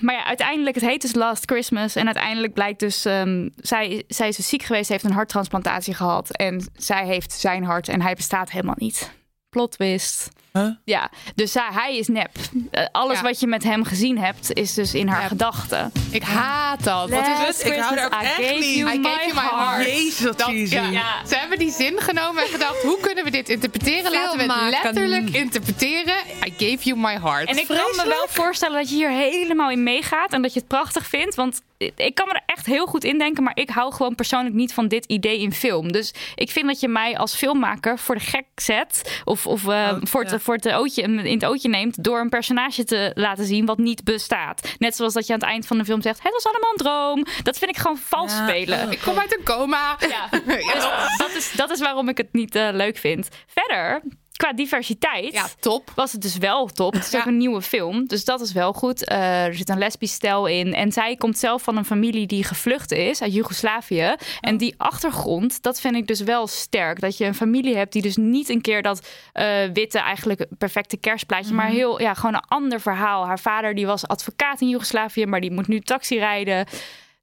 maar 0.00 0.14
ja, 0.14 0.24
uiteindelijk, 0.24 0.74
het 0.74 0.84
heet 0.84 1.00
dus 1.00 1.14
Last 1.14 1.50
Christmas. 1.50 1.96
En 1.96 2.06
uiteindelijk 2.06 2.52
blijkt 2.52 2.80
dus, 2.80 3.04
um, 3.04 3.50
zij, 3.56 4.04
zij 4.08 4.28
is 4.28 4.36
dus 4.36 4.48
ziek 4.48 4.62
geweest, 4.62 4.88
heeft 4.88 5.04
een 5.04 5.12
harttransplantatie 5.12 5.94
gehad. 5.94 6.36
En 6.36 6.70
zij 6.76 7.06
heeft 7.06 7.32
zijn 7.32 7.64
hart 7.64 7.88
en 7.88 8.02
hij 8.02 8.14
bestaat 8.14 8.50
helemaal 8.50 8.74
niet. 8.78 9.10
Plot 9.50 9.72
twist. 9.72 10.28
Huh? 10.56 10.68
Ja, 10.84 11.10
dus 11.34 11.54
hij, 11.54 11.68
hij 11.72 11.96
is 11.96 12.08
nep. 12.08 12.30
Uh, 12.72 12.86
alles 12.92 13.16
Ja. 13.16 13.22
wat 13.22 13.40
je 13.40 13.46
met 13.46 13.62
hem 13.64 13.84
gezien 13.84 14.18
hebt, 14.18 14.52
is 14.52 14.74
dus 14.74 14.94
in 14.94 15.08
haar 15.08 15.20
Ja. 15.22 15.28
gedachten. 15.28 15.92
Ik 16.10 16.22
haat 16.22 16.84
dat. 16.84 17.10
Wat 17.10 17.26
is 17.26 17.46
het? 17.46 17.66
Ik 17.72 17.78
hou 17.80 17.96
er 17.96 18.04
ook 18.04 18.12
echt 18.22 18.38
niet. 18.38 18.76
I 18.76 18.82
gave 18.82 19.00
you 19.00 19.34
my 19.34 19.40
heart. 19.40 19.50
heart. 19.50 19.86
Jezus, 19.86 20.20
wat 20.20 20.38
Dat- 20.38 20.48
cheesy. 20.48 20.74
ja, 20.74 20.88
Ja. 20.88 21.26
Ze 21.26 21.36
hebben 21.36 21.58
die 21.58 21.70
zin 21.72 22.00
genomen 22.00 22.42
en 22.42 22.48
gedacht, 22.48 22.82
hoe 22.82 22.98
kunnen 23.00 23.24
we 23.24 23.30
dit 23.30 23.48
interpreteren? 23.48 24.12
Laten 24.12 24.32
we 24.36 24.42
het 24.42 24.46
maken. 24.46 24.70
letterlijk 24.82 25.30
interpreteren. 25.30 26.14
I 26.46 26.50
gave 26.56 26.78
you 26.82 26.98
my 26.98 27.18
heart. 27.22 27.48
En 27.48 27.58
ik 27.58 27.66
kan 27.66 27.76
me 27.76 28.02
wel 28.06 28.26
voorstellen 28.28 28.76
dat 28.76 28.88
je 28.88 28.94
hier 28.94 29.10
helemaal 29.10 29.70
in 29.70 29.82
meegaat 29.82 30.32
en 30.32 30.42
dat 30.42 30.52
je 30.52 30.58
het 30.58 30.68
prachtig 30.68 31.06
vindt. 31.06 31.34
Want 31.34 31.60
ik 31.96 32.14
kan 32.14 32.26
me 32.26 32.32
er 32.34 32.42
echt 32.46 32.66
heel 32.66 32.86
goed 32.86 33.04
in 33.04 33.18
denken, 33.18 33.42
maar 33.42 33.56
ik 33.56 33.70
hou 33.70 33.92
gewoon 33.92 34.14
persoonlijk 34.14 34.54
niet 34.54 34.74
van 34.74 34.88
dit 34.88 35.04
idee 35.04 35.40
in 35.40 35.52
film. 35.52 35.92
Dus 35.92 36.14
ik 36.34 36.50
vind 36.50 36.66
dat 36.66 36.80
je 36.80 36.88
mij 36.88 37.16
als 37.18 37.34
filmmaker 37.34 37.98
voor 37.98 38.14
de 38.14 38.20
gek 38.20 38.44
zet. 38.54 39.20
Of, 39.24 39.46
of 39.46 39.62
uh, 39.62 39.68
Oh, 39.92 39.98
voor, 40.02 40.24
het. 40.24 40.42
Voor 40.46 40.54
het 40.54 40.68
ootje, 40.72 41.02
in 41.02 41.18
het 41.18 41.44
ootje 41.44 41.68
neemt 41.68 42.04
door 42.04 42.20
een 42.20 42.28
personage 42.28 42.84
te 42.84 43.10
laten 43.14 43.44
zien 43.44 43.66
wat 43.66 43.78
niet 43.78 44.04
bestaat. 44.04 44.74
Net 44.78 44.96
zoals 44.96 45.12
dat 45.12 45.26
je 45.26 45.32
aan 45.32 45.38
het 45.38 45.48
eind 45.48 45.66
van 45.66 45.78
de 45.78 45.84
film 45.84 46.02
zegt: 46.02 46.22
het 46.22 46.32
was 46.32 46.46
allemaal 46.46 46.70
een 46.70 46.76
droom. 46.76 47.24
Dat 47.42 47.58
vind 47.58 47.70
ik 47.70 47.76
gewoon 47.76 47.96
vals 47.98 48.32
Ja. 48.32 48.46
spelen. 48.48 48.90
ik 48.90 48.98
kom 49.00 49.18
uit 49.18 49.36
een 49.38 49.44
coma. 49.44 49.96
Ja, 50.08 50.28
dus 50.74 50.86
dat, 51.18 51.30
is, 51.34 51.52
dat 51.52 51.70
is 51.70 51.80
waarom 51.80 52.08
ik 52.08 52.16
het 52.16 52.32
niet 52.32 52.54
uh, 52.56 52.68
leuk 52.72 52.96
vind. 52.96 53.28
Verder, 53.46 54.02
qua 54.36 54.52
diversiteit. 54.52 55.32
Ja, 55.32 55.46
top. 55.60 55.92
Was 55.94 56.12
het 56.12 56.22
dus 56.22 56.36
wel 56.36 56.66
top. 56.66 56.92
Het 56.92 57.04
is 57.04 57.10
Ja. 57.10 57.18
ook 57.18 57.26
een 57.26 57.36
nieuwe 57.36 57.62
film. 57.62 58.06
Dus 58.06 58.24
dat 58.24 58.40
is 58.40 58.52
wel 58.52 58.72
goed. 58.72 59.10
Uh, 59.10 59.44
er 59.44 59.54
zit 59.54 59.68
een 59.68 59.78
lesbisch 59.78 60.12
stel 60.12 60.46
in. 60.46 60.74
En 60.74 60.92
zij 60.92 61.16
komt 61.16 61.38
zelf 61.38 61.62
van 61.62 61.76
een 61.76 61.84
familie 61.84 62.26
die 62.26 62.44
gevlucht 62.44 62.92
is 62.92 63.22
uit 63.22 63.34
Joegoslavië. 63.34 64.14
En 64.40 64.56
die 64.56 64.74
achtergrond, 64.76 65.62
dat 65.62 65.80
vind 65.80 65.94
ik 65.96 66.06
dus 66.06 66.20
wel 66.20 66.46
sterk. 66.46 67.00
Dat 67.00 67.16
je 67.16 67.24
een 67.24 67.34
familie 67.34 67.76
hebt 67.76 67.92
die 67.92 68.02
dus 68.02 68.16
niet 68.16 68.48
een 68.48 68.60
keer 68.60 68.82
dat 68.82 69.08
uh, 69.34 69.44
witte, 69.72 69.98
eigenlijk 69.98 70.46
perfecte 70.58 70.96
kerstplaatje. 70.96 71.54
Maar 71.54 71.68
heel, 71.68 72.00
ja, 72.00 72.14
gewoon 72.14 72.34
een 72.34 72.44
ander 72.48 72.80
verhaal. 72.80 73.26
Haar 73.26 73.40
vader 73.40 73.74
die 73.74 73.86
was 73.86 74.06
advocaat 74.06 74.60
in 74.60 74.68
Joegoslavië, 74.68 75.26
maar 75.26 75.40
die 75.40 75.50
moet 75.52 75.68
nu 75.68 75.80
taxi 75.80 76.18
rijden. 76.18 76.66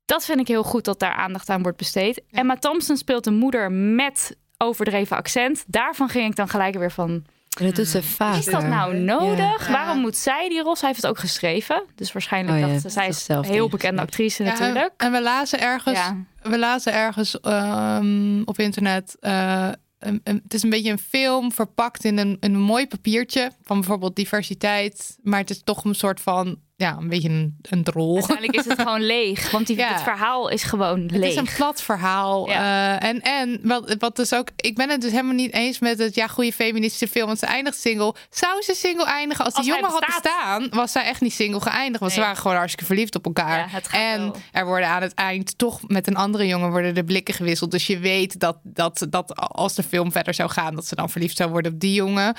Dat 0.06 0.26
vind 0.26 0.40
ik 0.40 0.48
heel 0.48 0.64
goed 0.64 0.86
dat 0.86 1.00
daar 1.00 1.14
aandacht 1.14 1.50
aan 1.50 1.62
wordt 1.62 1.78
besteed. 1.78 2.22
Emma 2.32 2.56
Thompson 2.56 2.98
speelt 2.98 3.26
een 3.26 3.36
moeder 3.38 3.72
met 3.72 4.36
overdreven 4.64 5.18
accent. 5.18 5.64
Daarvan 5.68 6.10
ging 6.10 6.30
ik 6.30 6.36
dan 6.36 6.48
gelijk 6.50 6.76
weer 6.78 6.92
van... 6.92 7.26
Dat 7.50 7.76
doet 7.76 7.88
ze 7.88 8.04
vaak. 8.04 8.36
Is 8.36 8.46
dat 8.46 8.64
nou 8.68 8.96
nodig? 8.96 9.66
Ja. 9.68 9.72
Waarom 9.72 9.98
moet 10.00 10.18
zij 10.18 10.50
die 10.50 10.62
rol? 10.62 10.76
Zij 10.76 10.88
heeft 10.90 11.02
het 11.02 11.12
ook 11.12 11.20
geschreven. 11.20 11.84
Dus 11.96 12.12
waarschijnlijk 12.12 12.54
Oh 12.58 12.60
ja, 12.60 12.68
dat 12.68 12.76
ze, 12.78 12.84
dat 12.84 12.92
zij 12.92 13.08
is 13.08 13.28
een 13.28 13.44
heel 13.44 13.70
bekende 13.70 14.02
actrice 14.02 14.44
Ja, 14.44 14.50
natuurlijk. 14.52 14.94
En 14.98 15.12
we 15.12 15.22
lazen 15.22 15.60
ergens, 15.62 16.00
Ja. 16.00 16.18
we 16.42 16.58
lazen 16.58 16.94
ergens 16.94 17.40
ehm, 17.40 18.42
op 18.46 18.60
internet. 18.60 19.16
eh, 19.20 19.70
een- 20.00 20.22
een- 20.24 20.40
het 20.44 20.54
is 20.54 20.64
een 20.64 20.70
beetje 20.70 20.92
een 20.92 21.00
film 21.00 21.52
verpakt 21.52 22.04
in 22.06 22.18
een, 22.18 22.38
een 22.40 22.60
mooi 22.60 22.88
papiertje 22.88 23.52
van 23.62 23.80
bijvoorbeeld 23.80 24.16
diversiteit. 24.16 25.18
Maar 25.22 25.40
het 25.40 25.50
is 25.50 25.62
toch 25.64 25.84
een 25.84 25.96
soort 25.96 26.20
van, 26.22 26.58
ja, 26.76 26.98
een 27.00 27.08
beetje 27.10 27.30
een, 27.30 27.58
een 27.62 27.84
drol. 27.84 28.14
Uiteindelijk 28.16 28.58
is 28.58 28.66
het 28.66 28.80
gewoon 28.88 29.02
leeg. 29.06 29.52
Want 29.52 29.68
die, 29.68 29.78
Ja. 29.78 29.92
het 29.94 30.02
verhaal 30.02 30.50
is 30.50 30.64
gewoon 30.64 31.02
Het 31.02 31.12
leeg. 31.12 31.30
is 31.30 31.36
een 31.36 31.48
plat 31.56 31.82
verhaal. 31.82 32.50
Ja. 32.50 33.00
eh, 33.00 33.10
en 33.10 33.22
en 33.22 33.60
wat, 33.64 33.96
wat 34.00 34.16
dus 34.16 34.34
ook, 34.34 34.48
ik 34.56 34.76
ben 34.76 34.90
het 34.90 35.02
dus 35.02 35.12
helemaal 35.12 35.34
niet 35.34 35.54
eens 35.54 35.80
met 35.80 35.98
het 36.00 36.16
ja, 36.16 36.28
goede 36.28 36.54
feministische 36.54 37.08
film. 37.08 37.28
Want 37.28 37.40
ze 37.40 37.46
eindigt 37.46 37.78
single. 37.80 38.16
Zou 38.30 38.62
ze 38.62 38.74
single 38.76 39.06
eindigen? 39.06 39.46
Als, 39.46 39.54
die 39.54 39.64
jongen 39.66 39.90
had 39.90 40.00
bestaat. 40.06 40.22
bestaan, 40.24 40.68
was 40.70 40.92
zij 40.92 41.04
echt 41.04 41.22
niet 41.22 41.34
single 41.34 41.62
geëindigd. 41.62 42.00
Want 42.00 42.12
ze 42.12 42.20
waren 42.20 42.38
gewoon 42.38 42.58
hartstikke 42.58 42.86
verliefd 42.86 43.16
op 43.16 43.26
elkaar. 43.26 43.58
Ja, 43.58 43.66
het 43.70 43.88
en 43.92 44.22
wel. 44.22 44.36
er 44.52 44.66
worden 44.66 44.88
aan 44.88 45.02
het 45.02 45.14
eind 45.14 45.58
toch 45.58 45.80
met 45.88 46.08
een 46.08 46.16
andere 46.16 46.48
jongen 46.48 46.70
worden 46.70 46.94
de 46.96 47.04
blikken 47.04 47.34
gewisseld. 47.34 47.72
Dus 47.72 47.88
je 47.88 48.00
weet 48.00 48.40
dat, 48.40 48.58
dat, 48.64 49.06
dat 49.10 49.36
als 49.36 49.74
de 49.76 49.84
film 49.84 50.12
verder 50.12 50.34
zou 50.34 50.50
gaan, 50.50 50.76
dat 50.76 50.86
ze 50.88 50.96
dan 50.96 51.10
verliefd 51.10 51.38
zou 51.38 51.50
worden 51.50 51.74
op 51.74 51.80
die 51.80 51.94
jongen. 51.94 52.36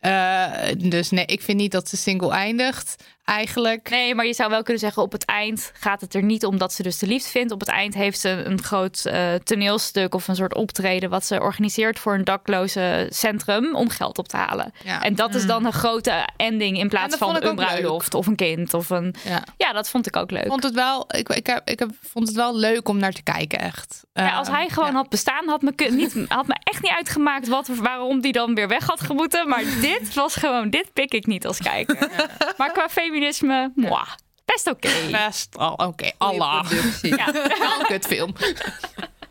Eh, 0.00 0.50
dus 0.76 1.10
nee, 1.10 1.26
ik 1.26 1.42
vind 1.42 1.58
niet 1.58 1.72
dat 1.72 1.88
ze 1.88 1.96
single 1.96 2.30
eindigt. 2.30 2.96
Eigenlijk. 3.24 3.90
Nee, 3.90 4.14
maar 4.14 4.26
je 4.26 4.34
zou 4.34 4.50
wel 4.50 4.62
kunnen 4.62 4.80
zeggen, 4.80 5.02
op 5.02 5.12
het 5.12 5.24
eind 5.24 5.72
gaat 5.74 6.00
het 6.00 6.14
er 6.14 6.22
niet 6.22 6.44
om 6.44 6.58
dat 6.58 6.72
ze 6.72 6.82
dus 6.82 6.98
de 6.98 7.06
liefde 7.06 7.28
vindt. 7.28 7.52
Op 7.52 7.60
het 7.60 7.68
eind 7.68 7.94
heeft 7.94 8.18
ze 8.20 8.28
een 8.28 8.62
groot 8.62 9.04
eh, 9.04 9.34
toneelstuk 9.34 10.14
of 10.14 10.28
een 10.28 10.36
soort 10.36 10.54
optreden 10.54 11.10
wat 11.10 11.24
ze 11.26 11.40
organiseert 11.40 11.98
voor 11.98 12.14
een 12.14 12.24
dakloze 12.24 13.06
centrum 13.10 13.74
om 13.74 13.88
geld 13.88 14.18
op 14.18 14.28
te 14.28 14.36
halen. 14.36 14.72
Ja. 14.84 15.02
En 15.02 15.14
dat 15.14 15.34
is 15.34 15.46
dan 15.46 15.64
een 15.64 15.72
grote 15.72 16.28
ending 16.36 16.78
in 16.78 16.88
plaats 16.88 17.16
van 17.16 17.36
een 17.36 17.42
leuk. 17.42 17.54
bruiloft 17.54 18.14
of 18.14 18.26
een 18.26 18.36
kind 18.36 18.74
of 18.74 18.90
een. 18.90 19.14
Ja. 19.24 19.42
Ja, 19.56 19.72
dat 19.72 19.88
vond 19.90 20.06
ik 20.06 20.16
ook 20.16 20.30
leuk. 20.30 20.42
Ik 20.42 20.48
vond 20.48 20.62
het 20.62 20.74
wel, 20.74 21.04
ik, 21.16 21.28
ik, 21.28 21.46
heb, 21.46 21.68
ik 21.68 21.78
heb, 21.78 21.90
vond 22.02 22.26
het 22.26 22.36
wel 22.36 22.56
leuk 22.56 22.88
om 22.88 22.98
naar 22.98 23.12
te 23.12 23.22
kijken, 23.22 23.58
echt. 23.58 24.04
Ja, 24.12 24.36
als 24.36 24.48
Ehm, 24.48 24.56
hij 24.56 24.68
gewoon 24.68 24.90
ja. 24.90 24.94
had 24.94 25.08
bestaan, 25.08 25.48
had 25.48 25.62
me, 25.62 25.72
niet, 25.90 26.16
had 26.28 26.46
me 26.46 26.54
echt 26.62 26.82
niet 26.82 26.92
uitgemaakt 26.92 27.48
wat, 27.48 27.68
waarom 27.68 28.20
die 28.20 28.32
dan 28.32 28.54
weer 28.54 28.68
weg 28.68 28.86
had 28.86 29.00
gemoeten. 29.00 29.48
Maar 29.48 29.62
dit 29.80 29.95
was 30.14 30.34
gewoon, 30.36 30.70
dit 30.70 30.92
pik 30.92 31.12
ik 31.12 31.26
niet 31.26 31.46
als 31.46 31.58
kijker. 31.58 32.10
Maar 32.56 32.72
qua 32.72 32.88
feminisme, 32.88 33.72
mwah, 33.74 34.08
best 34.44 34.66
oké. 34.70 34.90
Best 35.10 35.56
al 35.58 35.72
oké. 35.72 36.10
Allah. 36.18 36.70
Ja. 37.02 37.32
Wel 37.32 37.78
een 37.78 37.86
kutfilm. 37.86 38.34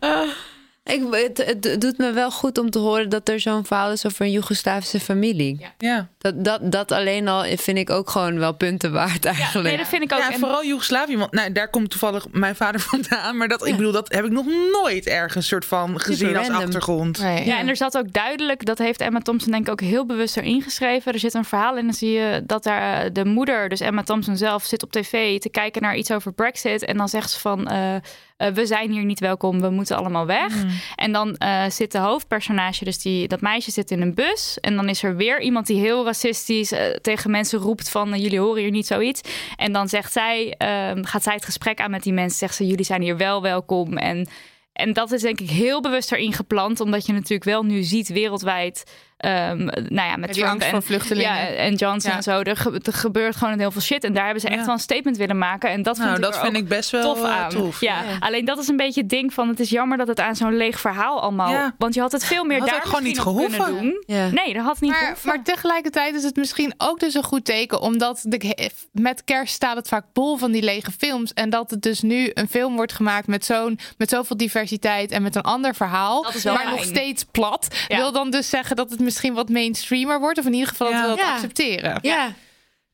Ik, 0.86 1.02
het, 1.10 1.44
het 1.62 1.80
doet 1.80 1.98
me 1.98 2.12
wel 2.12 2.30
goed 2.30 2.58
om 2.58 2.70
te 2.70 2.78
horen 2.78 3.08
dat 3.08 3.28
er 3.28 3.40
zo'n 3.40 3.64
verhaal 3.64 3.90
is 3.92 4.06
over 4.06 4.24
een 4.24 4.30
Joegoslavische 4.30 5.00
familie. 5.00 5.66
Ja. 5.78 6.08
Dat, 6.18 6.44
dat, 6.44 6.72
dat 6.72 6.92
alleen 6.92 7.28
al 7.28 7.44
vind 7.56 7.78
ik 7.78 7.90
ook 7.90 8.10
gewoon 8.10 8.38
wel 8.38 8.52
punten 8.54 8.92
waard 8.92 9.24
eigenlijk. 9.24 9.68
Nee, 9.68 9.76
dat 9.76 9.88
vind 9.88 10.02
ik 10.02 10.12
ook. 10.12 10.18
Ja, 10.18 10.32
En- 10.32 10.38
vooral 10.38 10.64
Joegoslavië. 10.64 11.16
Want 11.16 11.32
nou, 11.32 11.52
daar 11.52 11.70
komt 11.70 11.90
toevallig 11.90 12.26
mijn 12.32 12.56
vader 12.56 12.80
vandaan. 12.90 13.36
Maar 13.36 13.48
dat, 13.48 13.66
ik 13.66 13.76
bedoel, 13.76 13.92
dat 13.92 14.12
heb 14.12 14.24
ik 14.24 14.30
nog 14.30 14.46
nooit 14.72 15.06
ergens 15.06 15.46
soort 15.46 15.64
van 15.64 16.00
gezien 16.00 16.36
als 16.36 16.46
random. 16.46 16.64
achtergrond. 16.66 17.18
Nee. 17.18 17.44
Ja, 17.44 17.58
en 17.58 17.68
er 17.68 17.76
zat 17.76 17.96
ook 17.98 18.12
duidelijk, 18.12 18.64
dat 18.64 18.78
heeft 18.78 19.00
Emma 19.00 19.18
Thompson 19.20 19.52
denk 19.52 19.66
ik 19.66 19.72
ook 19.72 19.80
heel 19.80 20.06
bewust 20.06 20.36
erin 20.36 20.62
geschreven. 20.62 21.12
Er 21.12 21.18
zit 21.18 21.34
een 21.34 21.44
verhaal 21.44 21.76
in, 21.76 21.84
dan 21.84 21.94
zie 21.94 22.10
je 22.10 22.42
dat 22.46 22.62
daar 22.64 23.04
eh, 23.04 23.10
de 23.12 23.24
moeder, 23.24 23.68
dus 23.68 23.80
Emma 23.80 24.02
Thompson 24.02 24.36
zelf, 24.36 24.64
zit 24.64 24.82
op 24.82 24.92
tv 24.92 25.38
te 25.40 25.48
kijken 25.50 25.82
naar 25.82 25.96
iets 25.96 26.10
over 26.10 26.32
Brexit. 26.32 26.84
En 26.84 26.96
dan 26.96 27.08
zegt 27.08 27.30
ze 27.30 27.38
van, 27.40 27.66
eh, 27.68 27.94
eh, 28.36 28.48
we 28.52 28.66
zijn 28.66 28.90
hier 28.90 29.04
niet 29.04 29.20
welkom, 29.20 29.60
we 29.60 29.70
moeten 29.70 29.96
allemaal 29.96 30.26
weg. 30.26 30.64
En 30.94 31.12
dan 31.12 31.36
eh, 31.36 31.64
zit 31.68 31.92
de 31.92 31.98
hoofdpersonage, 31.98 32.84
dus 32.84 32.98
die, 32.98 33.28
dat 33.28 33.40
meisje 33.40 33.70
zit 33.70 33.90
in 33.90 34.00
een 34.00 34.14
bus. 34.14 34.58
En 34.60 34.76
dan 34.76 34.88
is 34.88 35.02
er 35.02 35.16
weer 35.16 35.40
iemand 35.40 35.66
die 35.66 35.80
heel 35.80 36.04
racistisch 36.04 36.72
eh, 36.72 36.86
tegen 36.86 37.30
mensen 37.30 37.58
roept 37.58 37.88
van, 37.88 38.20
jullie 38.20 38.40
horen 38.40 38.62
hier 38.62 38.70
niet 38.70 38.86
zoiets. 38.86 39.20
En 39.56 39.72
dan 39.72 39.88
zegt 39.88 40.12
zij, 40.12 40.54
ehm, 40.58 41.04
gaat 41.04 41.22
zij 41.22 41.34
het 41.34 41.44
gesprek 41.44 41.80
aan 41.80 41.90
met 41.90 42.02
die 42.02 42.12
mensen, 42.12 42.38
zegt 42.38 42.54
ze, 42.54 42.66
jullie 42.66 42.84
zijn 42.84 43.02
hier 43.02 43.16
wel 43.16 43.42
welkom. 43.42 43.96
En 43.96 44.28
en 44.76 44.92
dat 44.92 45.12
is 45.12 45.22
denk 45.22 45.40
ik 45.40 45.50
heel 45.50 45.80
bewust 45.80 46.12
erin 46.12 46.32
geplant, 46.32 46.80
omdat 46.80 47.06
je 47.06 47.12
natuurlijk 47.12 47.44
wel 47.44 47.62
nu 47.62 47.82
ziet 47.82 48.08
wereldwijd. 48.08 48.84
Ehm, 49.16 49.64
nou 49.64 50.08
ja, 50.08 50.16
met 50.16 50.32
die 50.32 50.38
Trump 50.42 50.52
angst 50.52 50.66
en, 50.66 50.70
voor 50.72 50.82
vluchtelingen. 50.82 51.30
Ja, 51.32 51.46
en 51.46 51.74
Johnson 51.74 52.10
Ja. 52.10 52.16
en 52.16 52.22
zo. 52.22 52.40
Er, 52.40 52.56
ge- 52.56 52.80
er 52.82 52.92
gebeurt 52.92 53.36
gewoon 53.36 53.58
heel 53.58 53.70
veel 53.70 53.80
shit. 53.80 54.04
En 54.04 54.12
daar 54.14 54.24
hebben 54.24 54.40
ze 54.42 54.48
echt 54.48 54.64
wel 54.64 54.74
een 54.74 54.80
statement 54.80 55.16
willen 55.16 55.38
maken. 55.38 55.70
En 55.70 55.82
dat 55.82 55.96
Nou, 55.96 56.08
vind 56.08 56.18
ik 56.18 56.24
dat 56.24 56.34
er 56.34 56.40
vind 56.44 56.56
ik 56.56 56.68
best 56.68 56.90
wel 56.90 57.02
tof 57.14 57.24
eh, 57.24 57.36
aan. 57.42 57.48
tof. 57.50 57.80
Ja. 57.80 58.02
alleen 58.20 58.44
dat 58.44 58.58
is 58.58 58.68
een 58.68 58.76
beetje 58.76 59.00
het 59.00 59.10
ding 59.10 59.34
van... 59.34 59.48
het 59.48 59.60
is 59.60 59.70
jammer 59.70 59.98
dat 59.98 60.08
het 60.08 60.20
aan 60.20 60.36
zo'n 60.36 60.56
leeg 60.56 60.80
verhaal 60.80 61.20
allemaal... 61.20 61.50
Ja. 61.52 61.74
Want 61.78 61.94
je 61.94 62.00
had 62.00 62.12
het 62.12 62.24
veel 62.24 62.44
meer 62.44 62.58
Had 62.58 62.68
daar 62.68 62.82
gewoon 62.82 63.02
niet 63.02 63.20
gehoeven. 63.20 63.66
doen. 63.66 64.02
Ja. 64.06 64.28
Nee, 64.28 64.54
dat 64.54 64.64
had 64.64 64.80
niet 64.80 64.90
Maar, 64.90 65.00
gehoeven. 65.00 65.28
maar 65.28 65.42
tegelijkertijd 65.42 66.14
is 66.14 66.22
het 66.22 66.36
misschien 66.36 66.74
ook 66.78 67.00
dus 67.00 67.14
een 67.14 67.22
goed 67.24 67.44
teken, 67.44 67.80
omdat 67.80 68.20
de, 68.28 68.70
met 68.92 69.24
kerst 69.24 69.54
staat 69.54 69.76
het 69.76 69.88
vaak 69.88 70.04
bol 70.12 70.36
van 70.36 70.50
die 70.52 70.62
lege 70.62 70.90
films. 70.98 71.32
En 71.32 71.50
dat 71.50 71.70
het 71.70 71.82
dus 71.82 72.00
nu 72.02 72.30
een 72.34 72.48
film 72.48 72.76
wordt 72.76 72.92
gemaakt 72.92 73.26
met, 73.26 73.44
zo'n, 73.44 73.78
met 73.98 74.10
zoveel 74.10 74.36
diversiteit 74.36 75.10
en 75.10 75.22
met 75.22 75.34
een 75.36 75.42
ander 75.42 75.74
verhaal, 75.74 76.22
Dat 76.22 76.34
is 76.34 76.42
wel 76.44 76.52
maar 76.54 76.62
fijn. 76.62 76.74
nog 76.74 76.84
steeds 76.84 77.24
plat. 77.30 77.66
Ja. 77.88 77.96
Wil 77.96 78.12
dan 78.12 78.30
dus 78.30 78.48
zeggen 78.50 78.76
dat 78.76 78.90
het 78.90 79.00
misschien 79.06 79.34
wat 79.34 79.48
mainstreamer 79.48 80.20
wordt, 80.20 80.38
of 80.38 80.46
in 80.46 80.52
ieder 80.52 80.68
geval 80.68 80.86
dat 80.90 80.96
Ja. 80.96 81.02
we 81.02 81.08
dat 81.08 81.18
Ja. 81.18 81.32
accepteren. 81.32 81.98
Ja. 82.02 82.32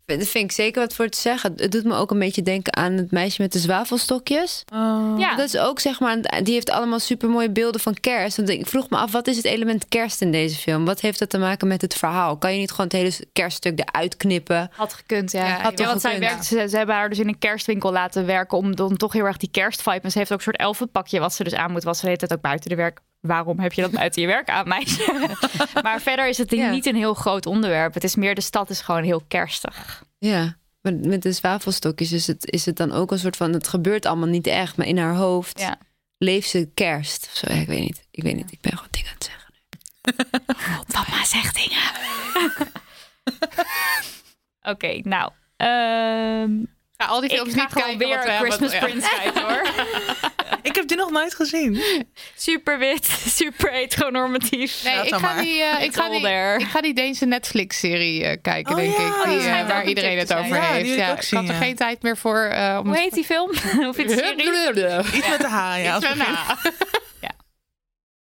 Dat 0.07 0.29
vind 0.29 0.45
ik 0.45 0.53
zeker 0.53 0.81
wat 0.81 0.95
voor 0.95 1.09
te 1.09 1.21
zeggen. 1.21 1.53
Het 1.57 1.73
doet 1.73 1.85
me 1.85 1.95
ook 1.95 2.11
een 2.11 2.19
beetje 2.19 2.43
denken 2.43 2.77
aan 2.77 2.93
het 2.93 3.11
meisje 3.11 3.43
met 3.43 3.53
de 3.53 3.59
zwavelstokjes. 3.59 4.65
Oh. 4.75 5.15
ja. 5.19 5.35
Dat 5.37 5.47
is 5.47 5.57
ook, 5.59 5.81
zeg 5.81 6.01
maar, 6.01 6.43
die 6.43 6.55
heeft 6.55 6.71
allemaal 6.71 6.99
supermooie 6.99 7.51
beelden 7.51 7.81
van 7.81 7.95
kerst. 8.01 8.37
Want 8.37 8.49
ik 8.49 8.67
vroeg 8.67 8.91
me 8.91 8.97
af, 8.97 9.13
wat 9.13 9.27
is 9.27 9.37
het 9.37 9.45
element 9.45 9.89
kerst 9.89 10.21
in 10.21 10.33
deze 10.33 10.57
film? 10.57 10.85
Wat 10.85 11.01
heeft 11.01 11.19
dat 11.19 11.31
te 11.31 11.39
maken 11.39 11.69
met 11.69 11.81
het 11.83 11.95
verhaal? 11.95 12.37
Kan 12.37 12.53
je 12.53 12.59
niet 12.59 12.71
gewoon 12.71 12.87
het 12.87 12.93
hele 12.97 13.13
kerststuk 13.33 13.79
eruit 13.81 14.17
knippen? 14.17 14.71
Had 14.77 14.95
gekund, 14.95 15.33
ja. 15.33 15.41
Ja, 15.47 15.49
ja 15.49 15.61
had 15.63 15.77
toch 15.77 15.87
want 15.87 16.01
zij 16.01 16.19
werkt, 16.19 16.45
ze, 16.45 16.67
ze 16.69 16.77
hebben 16.77 16.95
haar 16.95 17.09
dus 17.09 17.19
in 17.19 17.29
een 17.29 17.39
kerstwinkel 17.39 17.93
laten 17.93 18.27
werken 18.27 18.59
om 18.59 18.77
dan 18.77 18.97
toch 18.97 19.13
heel 19.13 19.25
erg 19.25 19.37
die 19.37 19.51
kerstvibe. 19.51 20.01
En 20.03 20.11
ze 20.11 20.19
heeft 20.19 20.33
ook 20.33 20.39
een 20.39 20.45
soort 20.45 20.57
elfenpakje 20.57 21.21
wat 21.21 21.35
ze 21.35 21.45
dus 21.45 21.55
aan 21.55 21.73
moet 21.73 21.85
wassen. 21.85 22.05
Ze 22.05 22.11
heet 22.13 22.21
het 22.21 22.33
ook 22.33 22.41
buiten 22.41 22.71
de 22.71 22.77
werk. 22.77 23.01
Waarom 23.23 23.59
heb 23.61 23.73
je 23.73 23.83
dat 23.83 23.91
buiten 23.91 24.21
je 24.23 24.29
werk 24.29 24.49
aan, 24.49 24.69
meisje? 24.69 25.29
maar 25.83 26.01
verder 26.01 26.29
is 26.29 26.39
het 26.39 26.51
Ja. 26.51 26.71
niet 26.71 26.87
een 26.87 26.97
heel 26.97 27.15
groot 27.15 27.47
onderwerp. 27.47 27.95
Het 27.95 28.05
is 28.05 28.17
meer 28.17 28.35
de 28.35 28.41
stad 28.41 28.71
is 28.71 28.81
gewoon 28.81 29.03
heel 29.03 29.23
kerstig. 29.29 30.03
Ja, 30.19 30.57
maar 30.81 30.95
met 30.95 31.23
de 31.23 31.33
zwavelstokjes 31.33 32.13
is 32.13 32.27
het, 32.27 32.51
is 32.51 32.67
het 32.67 32.77
dan 32.77 32.93
ook 32.93 33.11
een 33.11 33.19
soort 33.19 33.37
van... 33.37 33.53
het 33.53 33.69
gebeurt 33.69 34.07
allemaal 34.07 34.29
niet 34.29 34.47
echt, 34.47 34.77
maar 34.77 34.87
in 34.87 34.99
haar 34.99 35.15
hoofd 35.15 35.61
Ja. 35.61 35.77
leeft 36.19 36.49
ze 36.49 36.71
kerst. 36.75 37.29
Of 37.33 37.37
zo, 37.37 37.55
ja, 37.55 37.61
ik 37.61 37.67
weet 37.67 37.81
niet. 37.81 38.07
Ik 38.11 38.23
weet 38.23 38.35
niet, 38.37 38.53
ik 38.53 38.61
ben 38.61 38.73
gewoon 38.73 38.89
dingen 38.91 39.09
aan 39.11 39.17
het 39.19 39.25
zeggen. 39.25 39.51
Papa 40.93 41.25
zegt 41.25 41.55
dingen. 41.55 41.91
Oké, 44.73 45.01
nou. 45.03 45.31
ehm, 45.57 46.65
Ga 46.97 47.07
al 47.09 47.21
die 47.21 47.31
ik 47.31 47.37
films 47.37 47.55
ga 47.55 47.61
niet 47.61 47.73
gewoon 47.73 47.99
kijken. 47.99 48.09
weer. 48.09 48.37
Christmas 48.39 48.73
Ja. 48.73 48.79
Prince 48.79 49.09
kijken 49.23 49.43
hoor. 49.43 49.63
Ik 50.69 50.75
heb 50.75 50.89
die 50.89 50.97
nog 50.97 51.11
nooit 51.11 51.35
gezien. 51.35 51.83
Super 52.37 52.79
wit, 52.79 53.05
super 53.41 53.71
heteronormatief. 53.71 54.85
Nee, 54.85 54.95
Laat 54.97 55.07
ik 55.07 55.15
ga, 55.15 55.41
die, 55.41 55.63
eh, 55.63 55.85
ik, 55.85 55.95
ga 55.95 56.09
die, 56.09 56.27
ik 56.65 56.67
ga 56.71 56.81
die 56.81 56.95
Deense 56.95 57.27
Netflix-serie 57.27 58.25
eh, 58.25 58.37
kijken, 58.43 58.73
Oh 58.73 58.79
denk 58.79 58.97
ja, 58.97 59.07
ik. 59.07 59.29
die 59.29 59.39
Die, 59.39 59.49
eh, 59.49 59.67
waar 59.69 59.83
een 59.83 59.89
iedereen 59.89 60.19
het 60.19 60.35
over. 60.35 60.57
Ja, 60.57 60.63
heeft. 60.63 60.95
Ja, 60.95 61.11
ook 61.11 61.17
ik 61.17 61.23
zien, 61.23 61.39
had 61.39 61.49
er 61.49 61.55
geen 61.55 61.77
tijd 61.77 62.03
meer 62.03 62.17
voor. 62.17 62.41
eh, 62.45 62.77
om 62.81 62.87
Hoe 62.87 62.97
heet 62.97 63.13
die 63.15 63.25
film? 63.25 63.51
of 63.89 63.99
iets 63.99 64.15
serie? 64.15 64.47
Iets 65.15 65.29
met 65.29 65.41
de 65.41 65.49
H, 65.49 65.77
ja. 65.83 65.97
Iets 65.97 66.09
met 66.09 66.19
begin. 66.19 66.33
een 66.33 66.35
H. 66.35 66.51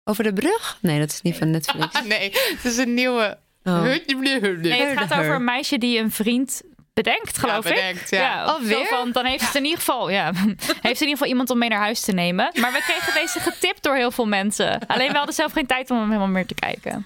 Over 0.04 0.24
de 0.24 0.34
brug? 0.34 0.78
Nee, 0.82 1.00
dat 1.00 1.12
is 1.12 1.22
niet 1.22 1.36
van 1.36 1.52
Netflix. 1.52 2.02
Nee, 2.04 2.32
het 2.34 2.66
is 2.66 2.78
een 2.78 2.94
nieuwe. 2.94 3.38
Oh. 3.64 3.82
Nee, 3.82 4.72
het 4.72 4.98
gaat 4.98 5.20
over 5.20 5.34
een 5.34 5.44
meisje 5.44 5.78
die 5.78 6.00
een 6.00 6.12
vriend 6.12 6.62
bedenkt, 7.04 7.38
geloof 7.38 7.64
Ja, 7.64 7.70
bedenkt, 7.76 8.12
ik. 8.12 8.20
ja. 8.20 8.46
zo 8.46 8.52
Alweer? 8.54 8.86
van, 8.86 9.12
dan 9.12 9.26
heeft 9.26 9.52
ze 9.52 9.58
in 9.58 9.64
ieder 9.64 9.80
geval, 9.80 10.10
ja, 10.10 10.32
heeft 10.34 10.78
ze 10.82 10.82
in 10.82 10.88
ieder 10.90 11.08
geval 11.10 11.28
iemand 11.28 11.50
om 11.50 11.58
mee 11.58 11.70
naar 11.70 11.80
huis 11.80 12.02
te 12.02 12.12
nemen. 12.12 12.52
Maar 12.60 12.72
we 12.72 12.82
kregen 12.82 13.14
deze 13.14 13.40
getipt 13.40 13.84
door 13.84 13.96
heel 13.96 14.12
veel 14.12 14.26
mensen. 14.28 14.88
Alleen 14.88 15.12
we 15.12 15.18
hadden 15.18 15.36
zelf 15.36 15.52
geen 15.52 15.66
tijd 15.66 15.92
om 15.92 15.98
hem 15.98 16.08
helemaal 16.08 16.28
meer 16.28 16.46
te 16.46 16.54
kijken. 16.56 17.06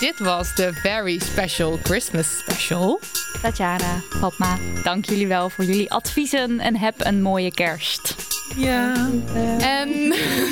Dit 0.00 0.18
was 0.18 0.54
de 0.54 0.72
Very 0.72 1.18
Special 1.18 1.78
Christmas 1.82 2.38
Special. 2.38 3.00
Tatjana, 3.42 4.00
Fatma, 4.18 4.58
dank 4.82 5.04
jullie 5.04 5.26
wel 5.26 5.50
voor 5.50 5.64
jullie 5.64 5.92
adviezen 5.92 6.60
en 6.60 6.76
heb 6.76 6.94
een 6.98 7.22
mooie 7.22 7.50
kerst. 7.54 8.14
Ja. 8.56 9.10
En 9.58 9.88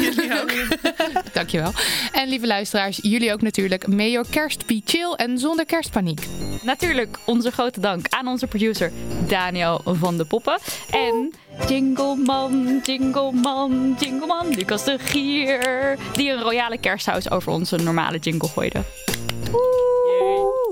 jullie 0.00 0.40
ook. 0.40 0.52
Dankjewel. 1.32 1.72
En 2.12 2.28
lieve 2.28 2.46
luisteraars, 2.46 2.98
jullie 3.02 3.32
ook 3.32 3.42
natuurlijk. 3.42 3.86
May 3.86 4.10
your 4.10 4.26
kerst 4.30 4.66
be 4.66 4.82
chill 4.84 5.12
en 5.12 5.38
zonder 5.38 5.66
kerstpaniek. 5.66 6.26
Natuurlijk 6.62 7.18
onze 7.24 7.50
grote 7.50 7.80
dank 7.80 8.06
aan 8.08 8.26
onze 8.26 8.46
producer 8.46 8.92
Daniel 9.28 9.80
van 9.84 10.16
de 10.16 10.24
Poppen. 10.24 10.58
En 10.90 11.32
Jingleman, 11.68 12.80
Jingleman, 12.82 13.96
Jingleman, 14.00 14.48
Lucas 14.48 14.84
de 14.84 14.98
Gier. 14.98 15.98
Die 16.12 16.30
een 16.30 16.42
royale 16.42 16.78
kersthuis 16.78 17.30
over 17.30 17.52
onze 17.52 17.76
normale 17.76 18.18
jingle 18.18 18.48
gooide. 18.48 18.82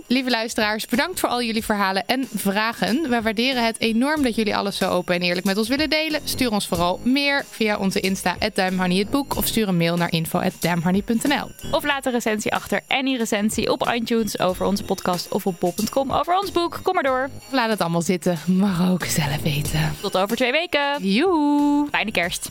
Lieve 0.06 0.30
luisteraars, 0.30 0.86
bedankt 0.86 1.20
voor 1.20 1.28
al 1.28 1.42
jullie 1.42 1.64
verhalen 1.64 2.06
en 2.06 2.28
vragen. 2.34 3.02
We 3.02 3.22
waarderen 3.22 3.64
het 3.64 3.80
enorm 3.80 4.22
dat 4.22 4.34
jullie 4.34 4.56
alles 4.56 4.76
zo 4.76 4.90
open 4.90 5.14
en 5.14 5.20
eerlijk 5.20 5.46
met 5.46 5.56
ons 5.56 5.68
willen 5.68 5.90
delen. 5.90 6.20
Stuur 6.24 6.50
ons 6.50 6.66
vooral 6.66 7.00
meer 7.02 7.44
via 7.50 7.76
onze 7.76 8.00
Insta, 8.00 8.36
Damnhoney 8.54 8.96
het 8.96 9.10
boek. 9.10 9.36
Of 9.36 9.46
stuur 9.46 9.68
een 9.68 9.76
mail 9.76 9.96
naar 9.96 10.12
info.damnhoney.nl. 10.12 11.50
Of 11.70 11.84
laat 11.84 12.06
een 12.06 12.12
recensie 12.12 12.52
achter 12.52 12.80
en 12.86 13.04
die 13.04 13.16
recensie 13.18 13.72
op 13.72 13.92
iTunes 13.94 14.38
over 14.38 14.66
onze 14.66 14.84
podcast 14.84 15.28
of 15.28 15.46
op 15.46 15.56
bol.com 15.60 16.12
over 16.12 16.38
ons 16.38 16.52
boek. 16.52 16.80
Kom 16.82 16.94
maar 16.94 17.02
door. 17.02 17.28
Of 17.46 17.52
laat 17.52 17.70
het 17.70 17.80
allemaal 17.80 18.02
zitten, 18.02 18.38
mag 18.46 18.90
ook 18.90 19.04
zelf 19.04 19.42
weten. 19.42 19.96
Tot 20.00 20.16
over 20.16 20.36
twee 20.36 20.52
weken. 20.52 21.08
Joe! 21.12 21.86
Fijne 21.90 22.10
kerst. 22.10 22.50